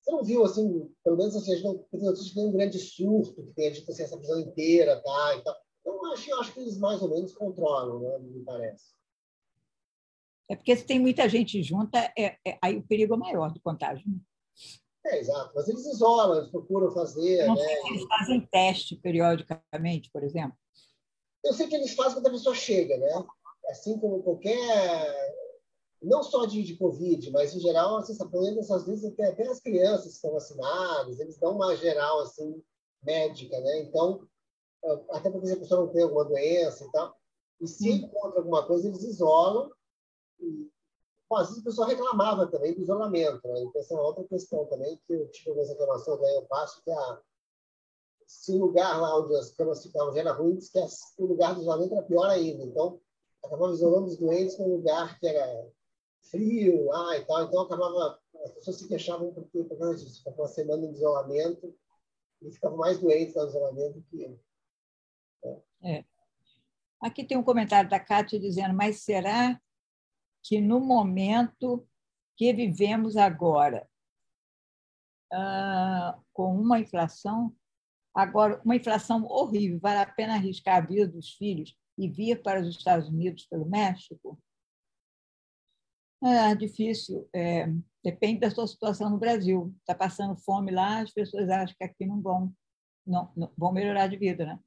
você 0.00 0.12
não 0.12 0.22
viu, 0.22 0.44
assim, 0.44 0.94
pelo 1.02 1.16
menos 1.16 1.34
assim, 1.34 1.52
a 1.52 1.56
gente 1.56 1.88
não 1.92 2.12
de 2.12 2.40
um 2.40 2.52
grande 2.52 2.78
surto 2.78 3.42
que 3.42 3.52
tenha 3.54 3.72
dito 3.72 3.90
assim, 3.90 4.04
essa 4.04 4.16
prisão 4.16 4.38
inteira, 4.38 5.02
tá? 5.02 5.36
E 5.36 5.42
tal 5.42 5.67
então, 6.08 6.12
acho, 6.12 6.34
acho 6.40 6.54
que 6.54 6.60
eles 6.60 6.78
mais 6.78 7.02
ou 7.02 7.10
menos 7.10 7.32
controlam, 7.32 8.00
né? 8.00 8.18
me 8.18 8.44
parece. 8.44 8.96
É 10.50 10.56
porque 10.56 10.76
se 10.76 10.86
tem 10.86 10.98
muita 10.98 11.28
gente 11.28 11.62
junta, 11.62 11.98
é, 12.16 12.38
é, 12.46 12.58
aí 12.62 12.76
o 12.76 12.86
perigo 12.86 13.14
é 13.14 13.18
maior 13.18 13.52
do 13.52 13.60
contágio. 13.60 14.08
Né? 14.08 14.18
É, 15.06 15.18
exato. 15.18 15.52
Mas 15.54 15.68
eles 15.68 15.86
isolam, 15.86 16.38
eles 16.38 16.50
procuram 16.50 16.90
fazer. 16.90 17.46
não 17.46 17.54
né? 17.54 17.62
sei 17.62 17.82
se 17.82 17.88
eles 17.88 18.04
fazem 18.04 18.48
teste 18.50 18.96
periodicamente, 18.96 20.10
por 20.10 20.22
exemplo. 20.22 20.56
Eu 21.44 21.52
sei 21.52 21.66
que 21.66 21.76
eles 21.76 21.94
fazem 21.94 22.14
quando 22.14 22.28
a 22.28 22.30
pessoa 22.30 22.54
chega, 22.54 22.96
né? 22.96 23.26
Assim 23.68 23.98
como 23.98 24.22
qualquer. 24.22 25.38
Não 26.00 26.22
só 26.22 26.46
de, 26.46 26.62
de 26.62 26.76
Covid, 26.76 27.30
mas 27.32 27.54
em 27.54 27.60
geral, 27.60 27.98
assim, 27.98 28.16
essas 28.58 28.86
vezes 28.86 29.04
até, 29.04 29.28
até 29.30 29.48
as 29.48 29.60
crianças 29.60 30.06
que 30.06 30.12
estão 30.12 30.32
vacinadas, 30.32 31.18
eles 31.18 31.36
dão 31.38 31.56
uma 31.56 31.74
geral 31.76 32.20
assim, 32.20 32.62
médica, 33.02 33.58
né? 33.60 33.80
Então, 33.80 34.26
até 35.10 35.30
porque 35.30 35.50
a 35.50 35.56
pessoa 35.56 35.82
não 35.82 35.92
tem 35.92 36.02
alguma 36.02 36.24
doença 36.24 36.84
e 36.84 36.90
tal. 36.90 37.16
E 37.60 37.66
se 37.66 37.90
encontra 37.90 38.38
alguma 38.38 38.66
coisa, 38.66 38.88
eles 38.88 39.02
isolam. 39.02 39.70
E, 40.40 40.70
às 41.32 41.48
vezes 41.48 41.60
o 41.60 41.64
pessoal 41.64 41.88
reclamava 41.88 42.46
também 42.46 42.74
do 42.74 42.80
isolamento. 42.80 43.46
Né? 43.48 43.60
Então, 43.60 43.80
essa 43.80 43.94
é 43.94 43.96
uma 43.96 44.06
outra 44.06 44.24
questão 44.24 44.64
também, 44.66 44.98
que 45.06 45.12
eu 45.12 45.28
tive 45.30 45.50
algumas 45.50 45.68
reclamações, 45.68 46.20
daí 46.20 46.34
eu 46.34 46.46
passo, 46.46 46.82
que 46.82 46.90
a, 46.90 47.20
se 48.26 48.52
o 48.52 48.58
lugar 48.58 49.00
lá 49.00 49.18
onde 49.18 49.34
as 49.36 49.50
camas 49.52 49.82
ficavam 49.82 50.12
já 50.14 50.20
era 50.20 50.32
ruim, 50.32 50.58
o 51.18 51.26
lugar 51.26 51.54
do 51.54 51.60
isolamento 51.60 51.94
era 51.94 52.02
pior 52.02 52.26
ainda. 52.30 52.64
Então, 52.64 53.00
acabava 53.44 53.72
isolando 53.72 54.06
os 54.06 54.16
doentes 54.16 54.58
num 54.58 54.76
lugar 54.76 55.18
que 55.18 55.26
era 55.26 55.66
frio 56.30 56.92
ah, 56.92 57.16
e 57.16 57.24
tal. 57.24 57.42
Então, 57.42 57.60
acabava, 57.62 58.18
as 58.44 58.52
pessoas 58.52 58.76
se 58.76 58.88
queixavam 58.88 59.32
porque, 59.34 59.64
por 59.64 59.78
causa 59.78 59.96
disso, 59.96 60.18
ficava 60.18 60.42
uma 60.42 60.48
semana 60.48 60.86
de 60.86 60.94
isolamento 60.94 61.74
e 62.42 62.50
ficavam 62.50 62.78
mais 62.78 62.98
doentes 62.98 63.34
no 63.34 63.46
isolamento 63.46 64.02
que 64.10 64.38
é. 65.82 66.04
Aqui 67.00 67.24
tem 67.24 67.36
um 67.38 67.42
comentário 67.42 67.88
da 67.88 68.00
Cátia 68.00 68.40
dizendo: 68.40 68.74
mas 68.74 69.02
será 69.02 69.60
que 70.42 70.60
no 70.60 70.80
momento 70.80 71.86
que 72.36 72.52
vivemos 72.52 73.16
agora, 73.16 73.88
ah, 75.32 76.18
com 76.32 76.54
uma 76.54 76.80
inflação, 76.80 77.54
agora 78.14 78.60
uma 78.64 78.76
inflação 78.76 79.24
horrível, 79.26 79.78
vale 79.80 80.00
a 80.00 80.06
pena 80.06 80.34
arriscar 80.34 80.76
a 80.76 80.86
vida 80.86 81.06
dos 81.06 81.34
filhos 81.34 81.76
e 81.96 82.08
vir 82.08 82.42
para 82.42 82.60
os 82.60 82.68
Estados 82.68 83.08
Unidos 83.08 83.46
pelo 83.46 83.66
México? 83.66 84.40
É 86.22 86.54
difícil. 86.54 87.28
É, 87.32 87.66
depende 88.02 88.40
da 88.40 88.50
sua 88.50 88.66
situação 88.66 89.08
no 89.10 89.18
Brasil. 89.18 89.74
Está 89.80 89.94
passando 89.94 90.36
fome 90.36 90.72
lá, 90.72 91.00
as 91.00 91.12
pessoas 91.12 91.48
acham 91.48 91.76
que 91.76 91.84
aqui 91.84 92.06
não 92.06 92.20
vão, 92.20 92.52
não, 93.06 93.32
não 93.36 93.52
vão 93.56 93.72
melhorar 93.72 94.08
de 94.08 94.16
vida, 94.16 94.44
né? 94.44 94.58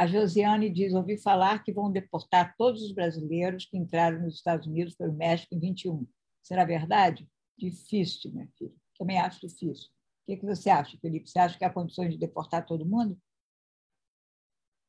A 0.00 0.06
Josiane 0.06 0.70
diz: 0.70 0.94
ouvi 0.94 1.18
falar 1.18 1.62
que 1.62 1.74
vão 1.74 1.92
deportar 1.92 2.56
todos 2.56 2.82
os 2.82 2.90
brasileiros 2.90 3.66
que 3.66 3.76
entraram 3.76 4.22
nos 4.22 4.36
Estados 4.36 4.66
Unidos 4.66 4.94
pelo 4.94 5.12
México 5.12 5.54
em 5.54 5.60
21. 5.60 6.08
Será 6.42 6.64
verdade? 6.64 7.28
Difícil, 7.58 8.32
minha 8.32 8.48
filha. 8.56 8.72
Também 8.98 9.20
acho 9.20 9.46
difícil. 9.46 9.90
O 10.26 10.34
que, 10.34 10.46
você 10.46 10.70
acha, 10.70 10.96
Felipe? 11.02 11.28
Você 11.28 11.38
acha 11.38 11.58
que 11.58 11.66
há 11.66 11.70
condições 11.70 12.14
de 12.14 12.18
deportar 12.18 12.64
todo 12.64 12.86
mundo? 12.86 13.20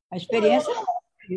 A 0.10 0.16
experiência 0.16 0.74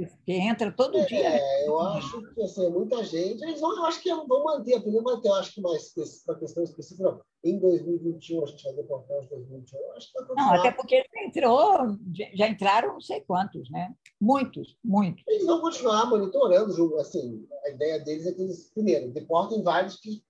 porque 0.01 0.33
entra 0.33 0.73
todo 0.73 0.99
é, 0.99 1.05
dia. 1.05 1.31
Né? 1.31 1.67
Eu 1.67 1.81
acho 1.81 2.23
que 2.35 2.43
assim, 2.43 2.69
muita 2.71 3.05
gente. 3.05 3.43
Eles 3.43 3.61
vão, 3.61 3.77
eu 3.77 3.85
acho 3.85 4.03
que 4.03 4.13
vão 4.15 4.45
manter, 4.45 4.81
primeiro 4.81 5.05
manter, 5.05 5.29
eu 5.29 5.35
acho 5.35 5.55
que 5.55 5.61
mais 5.61 5.93
para 6.25 6.39
questão 6.39 6.63
específica, 6.65 7.21
em 7.45 7.59
2021 7.59 8.43
a 8.43 8.47
gente 8.47 8.65
vai 8.65 8.75
deportar 8.75 9.19
os 9.19 9.29
2021. 9.29 9.79
Eu 9.79 9.93
acho 9.93 10.13
que 10.13 10.13
tá 10.13 10.35
não, 10.35 10.55
até 10.55 10.73
porque 10.73 11.05
entrou, 11.27 11.97
já 12.35 12.49
entraram 12.49 12.95
não 12.95 13.01
sei 13.01 13.21
quantos, 13.21 13.71
né? 13.71 13.95
Muitos, 14.21 14.77
muitos. 14.83 15.23
Eles 15.29 15.47
vão 15.47 15.61
continuar 15.61 16.07
monitorando, 16.07 16.99
assim, 16.99 17.47
a 17.65 17.71
ideia 17.71 18.01
deles 18.01 18.27
é 18.27 18.33
que 18.33 18.43
eles, 18.43 18.71
primeiro, 18.73 19.11
deportem 19.13 19.63
vários 19.63 19.97
que 19.97 20.23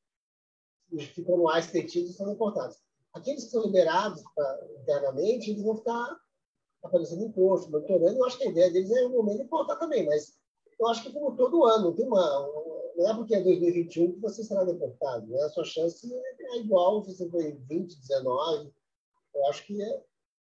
ficam 1.15 1.37
no 1.37 1.49
ar 1.49 1.61
e 1.61 2.13
são 2.13 2.29
deportados. 2.29 2.77
Aqueles 3.13 3.45
que 3.45 3.51
são 3.51 3.65
liberados 3.65 4.23
pra, 4.35 4.61
internamente, 4.83 5.51
eles 5.51 5.63
vão 5.63 5.77
ficar 5.77 6.17
aparecendo 6.85 7.25
imposto, 7.25 7.71
monitorando. 7.71 8.17
Eu 8.17 8.25
acho 8.25 8.39
que 8.39 8.45
a 8.45 8.51
ideia 8.51 8.71
deles 8.71 8.91
é 8.91 9.07
um 9.07 9.13
momento 9.13 9.43
de 9.43 9.49
voltar 9.49 9.77
também, 9.77 10.05
mas 10.07 10.39
eu 10.79 10.87
acho 10.89 11.03
que 11.03 11.13
como 11.13 11.37
todo 11.37 11.65
ano, 11.65 11.95
tem 11.95 12.07
uma, 12.07 12.21
não 12.97 13.11
é 13.11 13.15
porque 13.15 13.35
é 13.35 13.43
2021 13.43 14.13
que 14.13 14.21
você 14.21 14.45
será 14.45 14.65
deportado. 14.65 15.27
Né? 15.27 15.41
A 15.43 15.49
sua 15.49 15.65
chance 15.65 16.09
é 16.15 16.59
igual 16.59 17.03
se 17.03 17.15
você 17.15 17.29
foi 17.29 17.53
20, 17.53 17.99
19. 17.99 18.73
Eu 19.35 19.47
acho 19.49 19.67
que 19.67 19.83
é, 19.83 20.03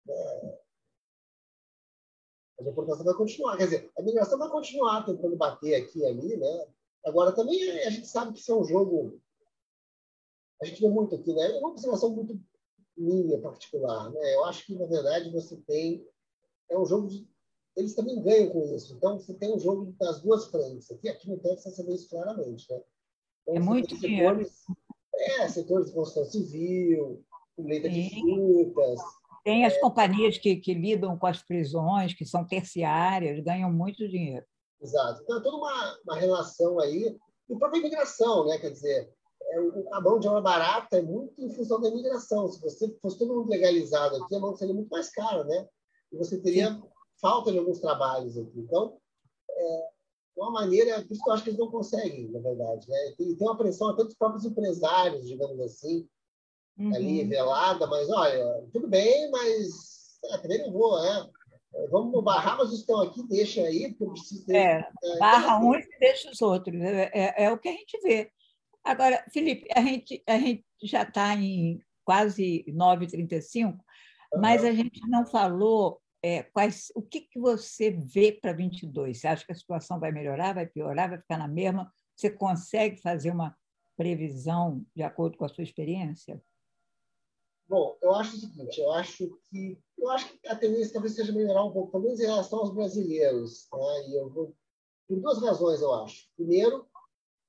é, 0.08 0.58
a 2.58 2.62
deportação 2.64 3.04
vai 3.04 3.14
continuar. 3.14 3.56
Quer 3.56 3.64
dizer, 3.64 3.92
a 3.96 4.02
migração 4.02 4.38
vai 4.38 4.50
continuar 4.50 5.04
tentando 5.04 5.36
bater 5.36 5.74
aqui 5.76 6.00
e 6.00 6.06
ali. 6.06 6.36
Né? 6.36 6.66
Agora, 7.04 7.32
também 7.32 7.62
a 7.82 7.90
gente 7.90 8.06
sabe 8.06 8.32
que 8.32 8.40
isso 8.40 8.52
é 8.52 8.56
um 8.56 8.64
jogo. 8.64 9.20
A 10.60 10.64
gente 10.64 10.80
vê 10.80 10.88
muito 10.88 11.14
aqui, 11.14 11.32
né? 11.32 11.50
É 11.50 11.58
uma 11.58 11.70
observação 11.70 12.10
muito 12.10 12.40
minha 12.96 13.40
particular. 13.40 14.10
Né? 14.10 14.34
Eu 14.34 14.44
acho 14.44 14.66
que, 14.66 14.74
na 14.76 14.86
verdade, 14.86 15.30
você 15.30 15.56
tem. 15.66 16.06
É 16.72 16.78
um 16.78 16.86
jogo 16.86 17.08
de 17.08 17.30
eles 17.76 17.94
também 17.94 18.22
ganham 18.22 18.50
com 18.50 18.74
isso. 18.74 18.94
Então, 18.94 19.18
você 19.18 19.32
tem 19.34 19.54
um 19.54 19.58
jogo 19.58 19.94
das 19.98 20.20
duas 20.20 20.46
frentes. 20.46 20.90
Aqui, 20.90 21.08
aqui 21.08 21.28
no 21.28 21.38
Texas 21.38 21.74
você 21.74 21.82
vê 21.84 21.94
isso 21.94 22.08
claramente. 22.08 22.70
Né? 22.70 22.80
Então, 23.42 23.56
é 23.56 23.60
muito 23.60 23.96
dinheiro. 23.98 24.46
É, 25.14 25.48
setores 25.48 25.86
de 25.86 25.92
construção 25.92 26.30
civil, 26.30 27.24
colheita 27.56 27.88
de 27.88 28.10
frutas. 28.10 29.00
Tem 29.44 29.64
as 29.64 29.74
é, 29.74 29.80
companhias 29.80 30.38
que, 30.38 30.56
que 30.56 30.74
lidam 30.74 31.18
com 31.18 31.26
as 31.26 31.42
prisões, 31.42 32.14
que 32.14 32.24
são 32.24 32.46
terciárias, 32.46 33.42
ganham 33.42 33.72
muito 33.72 34.08
dinheiro. 34.08 34.44
Exato. 34.80 35.22
Então, 35.22 35.38
é 35.38 35.42
toda 35.42 35.56
uma, 35.56 35.98
uma 36.04 36.16
relação 36.16 36.78
aí. 36.78 37.16
E 37.48 37.56
própria 37.56 37.80
imigração, 37.80 38.46
né? 38.46 38.58
Quer 38.58 38.70
dizer, 38.70 39.10
é, 39.42 39.58
a 39.92 40.00
mão 40.00 40.18
de 40.18 40.28
obra 40.28 40.42
barata 40.42 40.98
é 40.98 41.02
muito 41.02 41.40
em 41.40 41.50
função 41.54 41.80
da 41.80 41.88
imigração. 41.88 42.48
Se 42.48 42.60
você 42.60 42.94
fosse 43.00 43.18
todo 43.18 43.34
mundo 43.34 43.50
legalizado 43.50 44.16
aqui, 44.16 44.34
a 44.34 44.40
mão 44.40 44.54
seria 44.56 44.74
muito 44.74 44.90
mais 44.90 45.10
cara, 45.10 45.42
né? 45.44 45.68
E 46.12 46.16
você 46.16 46.38
teria 46.38 46.74
Sim 46.74 46.92
falta 47.22 47.52
de 47.52 47.58
alguns 47.58 47.78
trabalhos 47.78 48.36
aqui. 48.36 48.58
Então, 48.58 48.98
é 49.48 49.88
uma 50.36 50.50
maneira, 50.50 51.00
por 51.02 51.12
isso 51.12 51.22
que 51.22 51.30
eu 51.30 51.34
acho 51.34 51.44
que 51.44 51.50
eles 51.50 51.60
não 51.60 51.70
conseguem, 51.70 52.28
na 52.30 52.40
verdade. 52.40 52.88
Né? 52.88 53.14
E 53.20 53.36
tem 53.36 53.46
uma 53.46 53.56
pressão 53.56 53.90
até 53.90 54.02
dos 54.02 54.14
próprios 54.14 54.44
empresários, 54.44 55.28
digamos 55.28 55.60
assim, 55.60 56.06
uhum. 56.76 56.94
ali 56.94 57.24
velada, 57.24 57.86
mas 57.86 58.10
olha, 58.10 58.66
tudo 58.72 58.88
bem, 58.88 59.30
mas 59.30 60.18
é, 60.24 60.38
também 60.38 60.58
não 60.58 60.72
vou, 60.72 61.00
né? 61.00 61.30
Vamos 61.90 62.22
barrar, 62.22 62.58
mas 62.58 62.70
estão 62.70 63.00
aqui, 63.00 63.26
deixa 63.28 63.62
aí, 63.62 63.88
porque 63.88 64.04
eu 64.04 64.10
preciso 64.10 64.44
ter. 64.44 64.56
É, 64.56 64.88
é 65.04 65.18
barra 65.18 65.56
então, 65.56 65.70
uns 65.70 65.84
e 65.86 65.98
deixa 65.98 66.30
os 66.30 66.42
outros. 66.42 66.78
É, 66.82 67.10
é, 67.14 67.44
é, 67.44 67.50
o 67.50 67.58
que 67.58 67.68
a 67.68 67.72
gente 67.72 67.98
vê. 68.02 68.30
Agora, 68.84 69.24
Felipe, 69.32 69.66
a 69.74 69.80
gente, 69.80 70.22
a 70.26 70.36
gente 70.36 70.64
já 70.82 71.02
está 71.02 71.34
em 71.34 71.80
quase 72.04 72.62
9h35, 72.68 73.70
uhum. 73.70 73.78
mas 74.38 74.62
a 74.64 74.72
gente 74.72 75.00
não 75.08 75.24
falou 75.24 76.01
é, 76.22 76.44
quais, 76.44 76.92
o 76.94 77.02
que, 77.02 77.22
que 77.22 77.38
você 77.40 77.90
vê 77.90 78.32
para 78.32 78.52
22? 78.52 79.18
Você 79.18 79.26
acha 79.26 79.44
que 79.44 79.52
a 79.52 79.56
situação 79.56 79.98
vai 79.98 80.12
melhorar, 80.12 80.54
vai 80.54 80.66
piorar, 80.66 81.10
vai 81.10 81.18
ficar 81.18 81.36
na 81.36 81.48
mesma? 81.48 81.92
Você 82.14 82.30
consegue 82.30 82.96
fazer 83.00 83.30
uma 83.32 83.56
previsão 83.96 84.84
de 84.94 85.02
acordo 85.02 85.36
com 85.36 85.44
a 85.44 85.48
sua 85.48 85.64
experiência? 85.64 86.40
Bom, 87.68 87.96
eu 88.02 88.14
acho 88.14 88.36
o 88.36 88.38
seguinte, 88.38 88.80
eu 88.80 88.92
acho 88.92 89.40
que 89.48 89.78
eu 89.98 90.10
acho 90.10 90.28
que 90.28 90.48
a 90.48 90.56
tendência 90.56 90.92
talvez 90.92 91.14
seja 91.14 91.32
melhorar 91.32 91.64
um 91.64 91.72
pouco, 91.72 91.92
pelo 91.92 92.04
menos 92.04 92.20
em 92.20 92.26
relação 92.26 92.58
aos 92.58 92.74
brasileiros, 92.74 93.68
né? 93.72 94.08
E 94.08 94.18
eu 94.18 94.28
vou 94.28 94.54
por 95.08 95.20
duas 95.20 95.40
razões, 95.42 95.80
eu 95.80 95.92
acho. 95.94 96.28
Primeiro, 96.36 96.86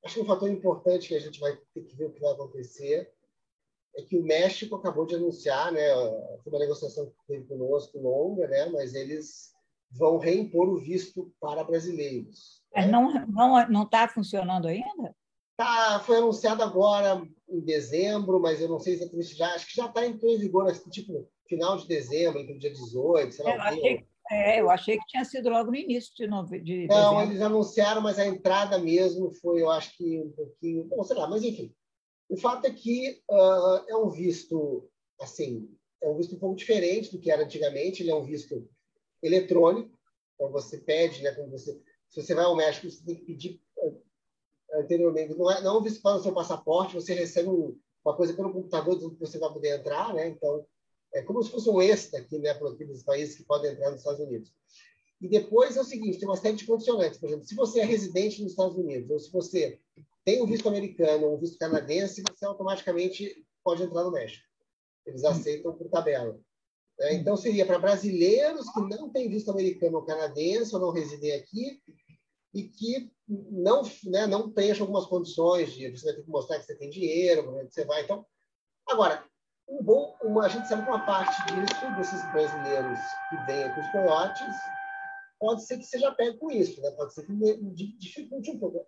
acho 0.03 0.15
que 0.15 0.21
um 0.21 0.25
fator 0.25 0.49
importante 0.49 1.07
que 1.07 1.15
a 1.15 1.19
gente 1.19 1.39
vai 1.39 1.57
ter 1.73 1.83
que 1.83 1.95
ver 1.95 2.05
o 2.05 2.13
que 2.13 2.19
vai 2.19 2.31
acontecer 2.31 3.12
é 3.95 4.01
que 4.01 4.17
o 4.17 4.23
México 4.23 4.75
acabou 4.75 5.05
de 5.05 5.15
anunciar, 5.15 5.71
né, 5.71 5.93
foi 6.43 6.51
uma 6.51 6.59
negociação 6.59 7.05
que 7.05 7.13
teve 7.27 7.45
conosco 7.45 7.99
longa, 7.99 8.47
né, 8.47 8.65
mas 8.67 8.93
eles 8.93 9.51
vão 9.91 10.17
reimpor 10.17 10.69
o 10.69 10.79
visto 10.79 11.31
para 11.39 11.63
brasileiros. 11.63 12.61
Mas 12.75 12.85
né? 12.85 12.91
não 12.91 13.25
não 13.27 13.69
não 13.69 13.83
está 13.83 14.07
funcionando 14.07 14.67
ainda? 14.67 15.15
Tá, 15.55 16.01
foi 16.03 16.17
anunciado 16.17 16.63
agora 16.63 17.21
em 17.47 17.59
dezembro, 17.59 18.39
mas 18.39 18.59
eu 18.59 18.67
não 18.67 18.79
sei 18.79 18.93
exatamente 18.93 19.35
já, 19.35 19.53
acho 19.53 19.67
que 19.67 19.75
já 19.75 19.85
está 19.85 20.05
em 20.05 20.17
vigor, 20.17 20.67
assim, 20.67 20.89
tipo 20.89 21.29
final 21.47 21.77
de 21.77 21.87
dezembro, 21.87 22.39
entre 22.39 22.55
o 22.55 22.59
dia 22.59 22.71
18, 22.71 23.35
sei 23.35 23.45
lá. 23.45 23.53
Eu 23.53 23.61
achei, 23.61 24.07
é, 24.31 24.61
eu 24.61 24.69
achei 24.71 24.97
que 24.97 25.05
tinha 25.05 25.23
sido 25.23 25.49
logo 25.49 25.69
no 25.69 25.77
início 25.77 26.11
de, 26.15 26.25
nove, 26.25 26.59
de 26.59 26.87
Não, 26.87 27.11
dezembro. 27.11 27.21
eles 27.21 27.41
anunciaram, 27.41 28.01
mas 28.01 28.17
a 28.17 28.25
entrada 28.25 28.79
mesmo 28.79 29.31
foi, 29.35 29.61
eu 29.61 29.69
acho 29.69 29.95
que 29.95 30.19
um 30.19 30.31
pouquinho, 30.31 30.85
bom, 30.85 31.03
sei 31.03 31.15
lá, 31.15 31.29
mas 31.29 31.43
enfim, 31.43 31.71
o 32.29 32.37
fato 32.37 32.65
é 32.65 32.71
que 32.71 33.21
uh, 33.29 33.85
é 33.87 33.95
um 33.95 34.09
visto, 34.09 34.89
assim, 35.19 35.69
é 36.01 36.09
um 36.09 36.15
visto 36.15 36.35
um 36.35 36.39
pouco 36.39 36.55
diferente 36.55 37.11
do 37.11 37.19
que 37.19 37.31
era 37.31 37.43
antigamente. 37.43 38.01
Ele 38.01 38.11
é 38.11 38.15
um 38.15 38.23
visto 38.23 38.67
eletrônico. 39.21 39.97
Então 40.35 40.51
você 40.51 40.77
pede, 40.77 41.21
né? 41.21 41.31
Quando 41.31 41.51
você, 41.51 41.79
se 42.09 42.21
você 42.21 42.33
vai 42.33 42.45
ao 42.45 42.55
México, 42.55 42.89
você 42.89 43.03
tem 43.03 43.15
que 43.15 43.25
pedir 43.25 43.61
uh, 43.77 44.01
anteriormente. 44.73 45.35
Não 45.35 45.49
é, 45.49 45.61
não 45.61 45.75
é 45.75 45.79
um 45.79 45.83
visto 45.83 46.01
para 46.01 46.17
o 46.17 46.23
seu 46.23 46.33
passaporte. 46.33 46.95
Você 46.95 47.13
recebe 47.13 47.49
um, 47.49 47.77
uma 48.03 48.15
coisa 48.15 48.33
pelo 48.33 48.51
computador 48.51 48.97
que 48.97 49.19
você 49.19 49.37
vai 49.37 49.51
poder 49.51 49.79
entrar, 49.79 50.13
né? 50.13 50.27
Então 50.27 50.65
é 51.13 51.21
como 51.21 51.43
se 51.43 51.51
fosse 51.51 51.69
um 51.69 51.81
extra 51.81 52.19
aqui, 52.19 52.37
né? 52.39 52.53
Para 52.53 52.69
aqueles 52.69 53.03
países 53.03 53.35
que 53.35 53.43
podem 53.43 53.71
entrar 53.71 53.91
nos 53.91 53.99
Estados 53.99 54.19
Unidos. 54.19 54.51
E 55.21 55.27
depois 55.29 55.77
é 55.77 55.81
o 55.81 55.85
seguinte, 55.85 56.19
tem 56.19 56.27
uma 56.27 56.35
série 56.35 56.57
de 56.57 56.65
condicionantes. 56.65 57.17
Por 57.17 57.27
exemplo, 57.27 57.45
se 57.45 57.55
você 57.55 57.79
é 57.79 57.85
residente 57.85 58.41
nos 58.41 58.51
Estados 58.51 58.75
Unidos 58.75 59.09
ou 59.09 59.19
se 59.19 59.31
você 59.31 59.79
tem 60.25 60.41
um 60.41 60.45
visto 60.45 60.67
americano 60.67 61.33
um 61.33 61.37
visto 61.37 61.57
canadense, 61.57 62.23
você 62.27 62.45
automaticamente 62.45 63.45
pode 63.63 63.83
entrar 63.83 64.03
no 64.03 64.11
México. 64.11 64.43
Eles 65.05 65.23
aceitam 65.23 65.73
por 65.73 65.89
tabela. 65.89 66.39
É, 66.99 67.13
então, 67.15 67.35
seria 67.35 67.65
para 67.65 67.79
brasileiros 67.79 68.69
que 68.71 68.79
não 68.81 69.09
têm 69.09 69.29
visto 69.29 69.49
americano 69.49 69.97
ou 69.97 70.05
canadense 70.05 70.73
ou 70.75 70.81
não 70.81 70.91
residem 70.91 71.33
aqui 71.33 71.81
e 72.53 72.63
que 72.63 73.11
não, 73.27 73.81
né, 74.05 74.27
não 74.27 74.51
preenchem 74.51 74.81
algumas 74.81 75.05
condições 75.05 75.73
de 75.73 75.89
você 75.89 76.13
ter 76.13 76.23
que 76.23 76.29
mostrar 76.29 76.59
que 76.59 76.65
você 76.65 76.75
tem 76.75 76.89
dinheiro, 76.89 77.65
que 77.65 77.73
você 77.73 77.83
vai. 77.83 78.03
Então, 78.03 78.25
agora, 78.87 79.25
um 79.67 79.81
bom, 79.83 80.15
uma, 80.21 80.45
a 80.45 80.49
gente 80.49 80.67
sabe 80.67 80.83
que 80.83 80.89
uma 80.89 81.05
parte 81.05 81.35
disso, 81.47 81.95
desses 81.97 82.31
brasileiros 82.31 82.99
que 83.29 83.45
vêm 83.47 83.73
com 83.73 83.81
os 83.81 83.91
coiotes, 83.91 84.55
pode 85.39 85.65
ser 85.65 85.77
que 85.77 85.85
seja 85.85 86.11
pego 86.11 86.37
com 86.37 86.51
isso, 86.51 86.79
né? 86.81 86.91
pode 86.91 87.13
ser 87.13 87.25
que 87.25 87.33
dificulte 87.97 88.51
um 88.51 88.59
pouco. 88.59 88.85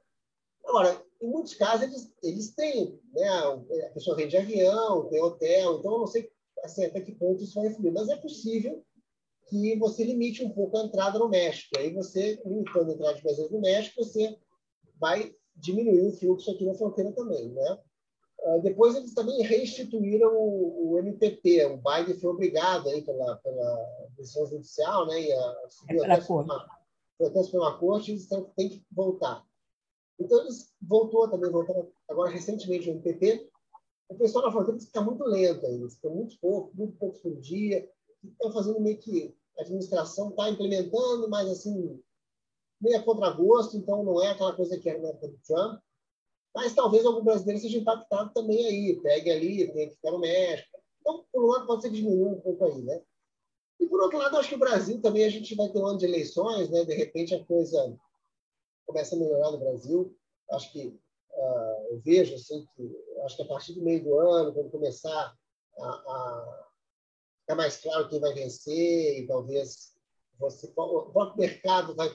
Agora, 0.65 1.01
em 1.21 1.27
muitos 1.27 1.53
casos, 1.53 1.83
eles, 1.83 2.13
eles 2.23 2.55
têm, 2.55 2.99
né? 3.13 3.27
a 3.27 3.89
pessoa 3.93 4.15
vem 4.15 4.27
de 4.27 4.37
avião, 4.37 5.07
tem 5.09 5.21
hotel, 5.21 5.79
então 5.79 5.93
eu 5.93 5.99
não 5.99 6.07
sei 6.07 6.29
assim, 6.63 6.85
até 6.85 6.99
que 7.01 7.13
ponto 7.13 7.43
isso 7.43 7.55
vai 7.55 7.67
influir, 7.67 7.91
mas 7.91 8.09
é 8.09 8.15
possível 8.17 8.83
que 9.47 9.77
você 9.77 10.03
limite 10.03 10.43
um 10.43 10.49
pouco 10.49 10.77
a 10.77 10.83
entrada 10.83 11.19
no 11.19 11.29
México. 11.29 11.77
Aí 11.77 11.93
você, 11.93 12.41
limitando 12.45 12.91
a 12.91 12.93
entrada 12.93 13.15
de 13.15 13.21
brasileiros 13.21 13.55
no 13.55 13.61
México, 13.61 14.03
você 14.03 14.37
vai 14.99 15.33
diminuir 15.55 16.07
o 16.07 16.11
fluxo 16.11 16.51
aqui 16.51 16.65
na 16.65 16.73
fronteira 16.73 17.11
também, 17.11 17.49
né? 17.49 17.79
Uh, 18.39 18.61
depois 18.61 18.95
eles 18.95 19.13
também 19.13 19.41
reinstituíram 19.41 20.35
o, 20.35 20.91
o, 20.91 20.99
MPP, 20.99 21.65
o 21.65 21.77
Biden 21.77 22.19
foi 22.19 22.29
obrigado 22.29 22.89
aí 22.89 23.01
pela, 23.01 23.37
pela 23.37 24.09
decisão 24.17 24.45
judicial, 24.47 25.07
né? 25.07 25.21
E 25.21 25.31
a, 25.31 25.55
subiu 25.69 26.03
é 26.03 26.11
até, 26.11 26.21
foi 26.21 27.27
até 27.27 27.39
a 27.39 27.43
Suprema 27.43 27.77
Corte, 27.79 28.11
eles 28.11 28.27
têm 28.55 28.69
que 28.69 28.83
voltar. 28.91 29.43
Então, 30.19 30.41
eles 30.41 30.73
voltou 30.81 31.29
também, 31.29 31.51
voltaram 31.51 31.91
agora 32.09 32.31
recentemente 32.31 32.89
o 32.89 32.93
MPP. 32.93 33.49
O 34.09 34.15
pessoal 34.15 34.45
na 34.45 34.51
fronteira 34.51 34.77
está 34.77 35.01
muito 35.01 35.23
lento 35.23 35.65
ainda, 35.65 35.85
está 35.87 36.09
muito 36.09 36.39
pouco, 36.39 36.71
muito 36.75 36.97
poucos 36.97 37.19
por 37.19 37.35
dia. 37.37 37.89
Estão 38.23 38.51
fazendo 38.51 38.79
meio 38.79 38.97
que 38.97 39.35
a 39.57 39.61
administração 39.61 40.29
está 40.29 40.49
implementando, 40.49 41.29
mas 41.29 41.49
assim, 41.49 41.99
meio 42.81 42.97
a 42.97 43.03
contragosto, 43.03 43.77
então 43.77 44.03
não 44.03 44.21
é 44.21 44.29
aquela 44.29 44.55
coisa 44.55 44.77
que 44.77 44.89
era 44.89 45.01
na 45.01 45.09
época 45.09 45.27
do 45.29 45.39
Trump. 45.45 45.81
Mas 46.53 46.73
talvez 46.73 47.05
algum 47.05 47.23
brasileiro 47.23 47.61
seja 47.61 47.77
impactado 47.77 48.31
também 48.33 48.65
aí, 48.65 48.99
pegue 49.01 49.29
ali, 49.29 49.71
tenha 49.73 49.89
que 49.89 49.95
ficar 49.95 50.11
no 50.11 50.19
México. 50.19 50.79
Então, 51.01 51.25
por 51.31 51.43
um 51.43 51.47
lado, 51.47 51.67
pode 51.67 51.81
ser 51.81 51.89
que 51.89 51.97
diminua 51.97 52.29
um 52.29 52.39
pouco 52.39 52.63
aí, 52.63 52.81
né? 52.81 53.01
E 53.79 53.87
por 53.87 54.01
outro 54.01 54.17
lado, 54.17 54.37
acho 54.37 54.49
que 54.49 54.55
o 54.55 54.59
Brasil 54.59 55.01
também, 55.01 55.25
a 55.25 55.29
gente 55.29 55.53
vai 55.53 55.67
ter 55.69 55.79
um 55.79 55.85
ano 55.85 55.99
de 55.99 56.05
eleições, 56.05 56.69
né? 56.69 56.85
De 56.85 56.93
repente 56.93 57.35
a 57.35 57.43
coisa 57.43 57.97
começa 58.85 59.15
a 59.15 59.19
melhorar 59.19 59.51
no 59.51 59.59
Brasil. 59.59 60.15
Acho 60.51 60.71
que 60.71 60.87
uh, 60.87 61.87
eu 61.91 61.99
vejo 61.99 62.35
assim 62.35 62.65
que 62.75 63.05
acho 63.23 63.35
que 63.35 63.43
a 63.43 63.47
partir 63.47 63.73
do 63.73 63.83
meio 63.83 64.03
do 64.03 64.19
ano, 64.19 64.53
quando 64.53 64.69
começar 64.69 65.35
a, 65.77 65.87
a 65.87 66.67
ficar 67.41 67.55
mais 67.55 67.77
claro 67.77 68.09
quem 68.09 68.19
vai 68.19 68.33
vencer 68.33 69.19
e 69.19 69.27
talvez 69.27 69.93
você 70.39 70.67
o 70.75 71.11
próprio 71.11 71.37
mercado 71.37 71.95
vai, 71.95 72.13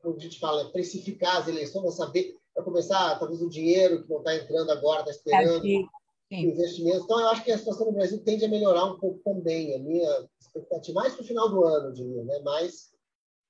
como 0.00 0.16
a 0.16 0.20
gente 0.20 0.38
fala, 0.38 0.70
precificar 0.70 1.38
as 1.38 1.48
eleições, 1.48 1.82
vai 1.82 1.92
saber, 1.92 2.36
vai 2.54 2.64
começar 2.64 3.18
talvez 3.18 3.42
o 3.42 3.48
dinheiro 3.48 4.02
que 4.02 4.10
não 4.10 4.18
está 4.18 4.36
entrando 4.36 4.70
agora, 4.70 5.00
está 5.00 5.10
esperando 5.10 5.62
Sim. 5.62 5.88
investimentos. 6.30 7.04
Então 7.04 7.20
eu 7.20 7.28
acho 7.28 7.44
que 7.44 7.52
a 7.52 7.58
situação 7.58 7.86
no 7.86 7.92
Brasil 7.92 8.22
tende 8.22 8.44
a 8.44 8.48
melhorar 8.48 8.84
um 8.84 8.98
pouco 8.98 9.18
também. 9.24 9.74
A 9.74 9.78
minha 9.78 10.28
expectativa 10.40 11.00
mais 11.00 11.14
para 11.14 11.22
o 11.22 11.26
final 11.26 11.48
do 11.48 11.64
ano, 11.64 11.88
eu 11.88 11.92
diria, 11.92 12.24
né? 12.24 12.40
Mas 12.44 12.94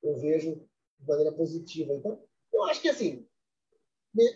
eu 0.02 0.16
vejo 0.18 0.54
de 0.98 1.06
maneira 1.06 1.32
positiva. 1.32 1.92
Então 1.92 2.18
eu 2.56 2.64
acho 2.64 2.80
que 2.80 2.88
assim, 2.88 3.26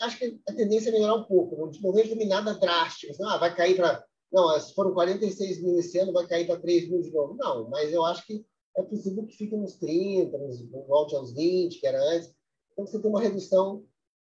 acho 0.02 0.18
que 0.18 0.40
a 0.48 0.52
tendência 0.52 0.90
é 0.90 0.92
melhorar 0.92 1.14
um 1.14 1.24
pouco. 1.24 1.56
Não, 1.56 1.92
vejo 1.92 2.14
nada 2.26 2.54
drástico. 2.54 3.12
Assim, 3.12 3.24
ah, 3.24 3.38
vai 3.38 3.54
cair 3.54 3.76
para. 3.76 4.04
Não, 4.32 4.60
se 4.60 4.74
foram 4.74 4.94
46 4.94 5.62
mil 5.62 5.78
esse 5.78 5.98
ano, 5.98 6.12
vai 6.12 6.26
cair 6.26 6.46
para 6.46 6.60
3 6.60 6.88
mil 6.88 7.02
de 7.02 7.10
novo. 7.10 7.34
Não, 7.34 7.68
mas 7.68 7.92
eu 7.92 8.04
acho 8.04 8.24
que 8.26 8.44
é 8.76 8.82
possível 8.82 9.26
que 9.26 9.36
fique 9.36 9.56
nos 9.56 9.74
30, 9.76 10.36
nos, 10.38 10.70
volte 10.86 11.16
aos 11.16 11.34
20, 11.34 11.80
que 11.80 11.86
era 11.86 12.00
antes. 12.14 12.32
Então, 12.72 12.86
você 12.86 13.00
tem 13.00 13.10
uma 13.10 13.20
redução. 13.20 13.84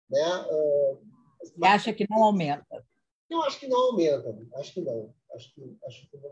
Né, 0.08 0.46
uh, 0.50 0.98
você 1.42 1.54
acha 1.62 1.92
que 1.92 2.06
não 2.08 2.24
aumenta? 2.24 2.84
Eu 3.28 3.42
acho 3.42 3.60
que 3.60 3.68
não 3.68 3.78
aumenta. 3.78 4.36
Acho 4.56 4.74
que 4.74 4.80
não. 4.80 5.14
Acho 5.34 5.54
que, 5.54 5.76
acho 5.86 6.10
que 6.10 6.16
não. 6.16 6.30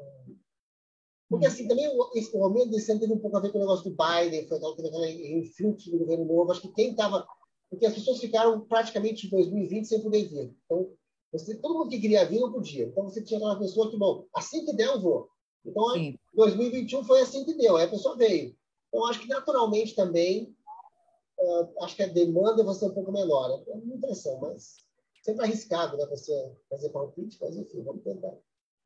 Porque, 1.29 1.47
hum. 1.47 1.49
assim, 1.49 1.69
também 1.69 1.87
esse 2.15 2.37
aumento 2.37 2.71
desse 2.71 2.91
ano 2.91 3.01
teve 3.01 3.13
um 3.13 3.19
pouco 3.19 3.37
a 3.37 3.41
ver 3.41 3.53
com 3.53 3.59
o 3.59 3.61
negócio 3.61 3.91
do 3.91 3.97
Biden, 3.97 4.49
foi 4.49 4.57
aquela, 4.57 5.11
influxo 5.11 5.91
do 5.91 5.99
governo 5.99 6.25
novo. 6.25 6.51
Acho 6.51 6.63
que 6.63 6.73
quem 6.73 6.91
estava. 6.91 7.27
Porque 7.71 7.87
as 7.87 7.95
pessoas 7.95 8.19
ficaram 8.19 8.61
praticamente 8.63 9.27
em 9.27 9.31
2020 9.31 9.85
sem 9.85 10.03
poder 10.03 10.29
vir. 10.29 10.57
Então, 10.65 10.91
você, 11.31 11.55
todo 11.57 11.75
mundo 11.75 11.91
que 11.91 12.01
queria 12.01 12.25
vir 12.25 12.41
não 12.41 12.53
podia. 12.53 12.87
Então, 12.87 13.05
você 13.05 13.23
tinha 13.23 13.39
aquela 13.39 13.59
pessoa 13.59 13.91
que, 13.91 13.97
bom, 13.97 14.27
assim 14.35 14.65
que 14.65 14.73
der, 14.73 14.87
eu 14.87 15.01
vou. 15.01 15.29
Então, 15.65 15.91
Sim. 15.91 16.19
2021 16.35 17.05
foi 17.05 17.21
assim 17.21 17.45
que 17.45 17.55
deu, 17.55 17.77
aí 17.77 17.85
a 17.85 17.91
pessoa 17.91 18.17
veio. 18.17 18.57
Então, 18.89 19.07
acho 19.07 19.21
que 19.21 19.29
naturalmente 19.29 19.95
também, 19.95 20.57
uh, 21.39 21.85
acho 21.85 21.95
que 21.95 22.03
a 22.03 22.07
demanda 22.07 22.65
vai 22.65 22.75
ser 22.75 22.87
um 22.87 22.95
pouco 22.95 23.13
menor. 23.13 23.63
É 23.67 23.73
uma 23.75 23.95
impressão, 23.95 24.41
mas 24.41 24.79
sempre 25.23 25.45
arriscado, 25.45 25.97
né? 25.97 26.07
Você 26.07 26.57
fazer 26.71 26.89
palpite, 26.89 27.37
mas 27.41 27.57
enfim, 27.57 27.83
vamos 27.83 28.03
tentar. 28.03 28.35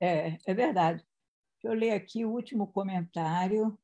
É, 0.01 0.37
é 0.45 0.55
verdade. 0.55 1.05
Deixa 1.63 1.77
eu 1.77 1.79
ler 1.79 1.93
aqui 1.93 2.25
o 2.25 2.33
último 2.33 2.67
comentário 2.67 3.79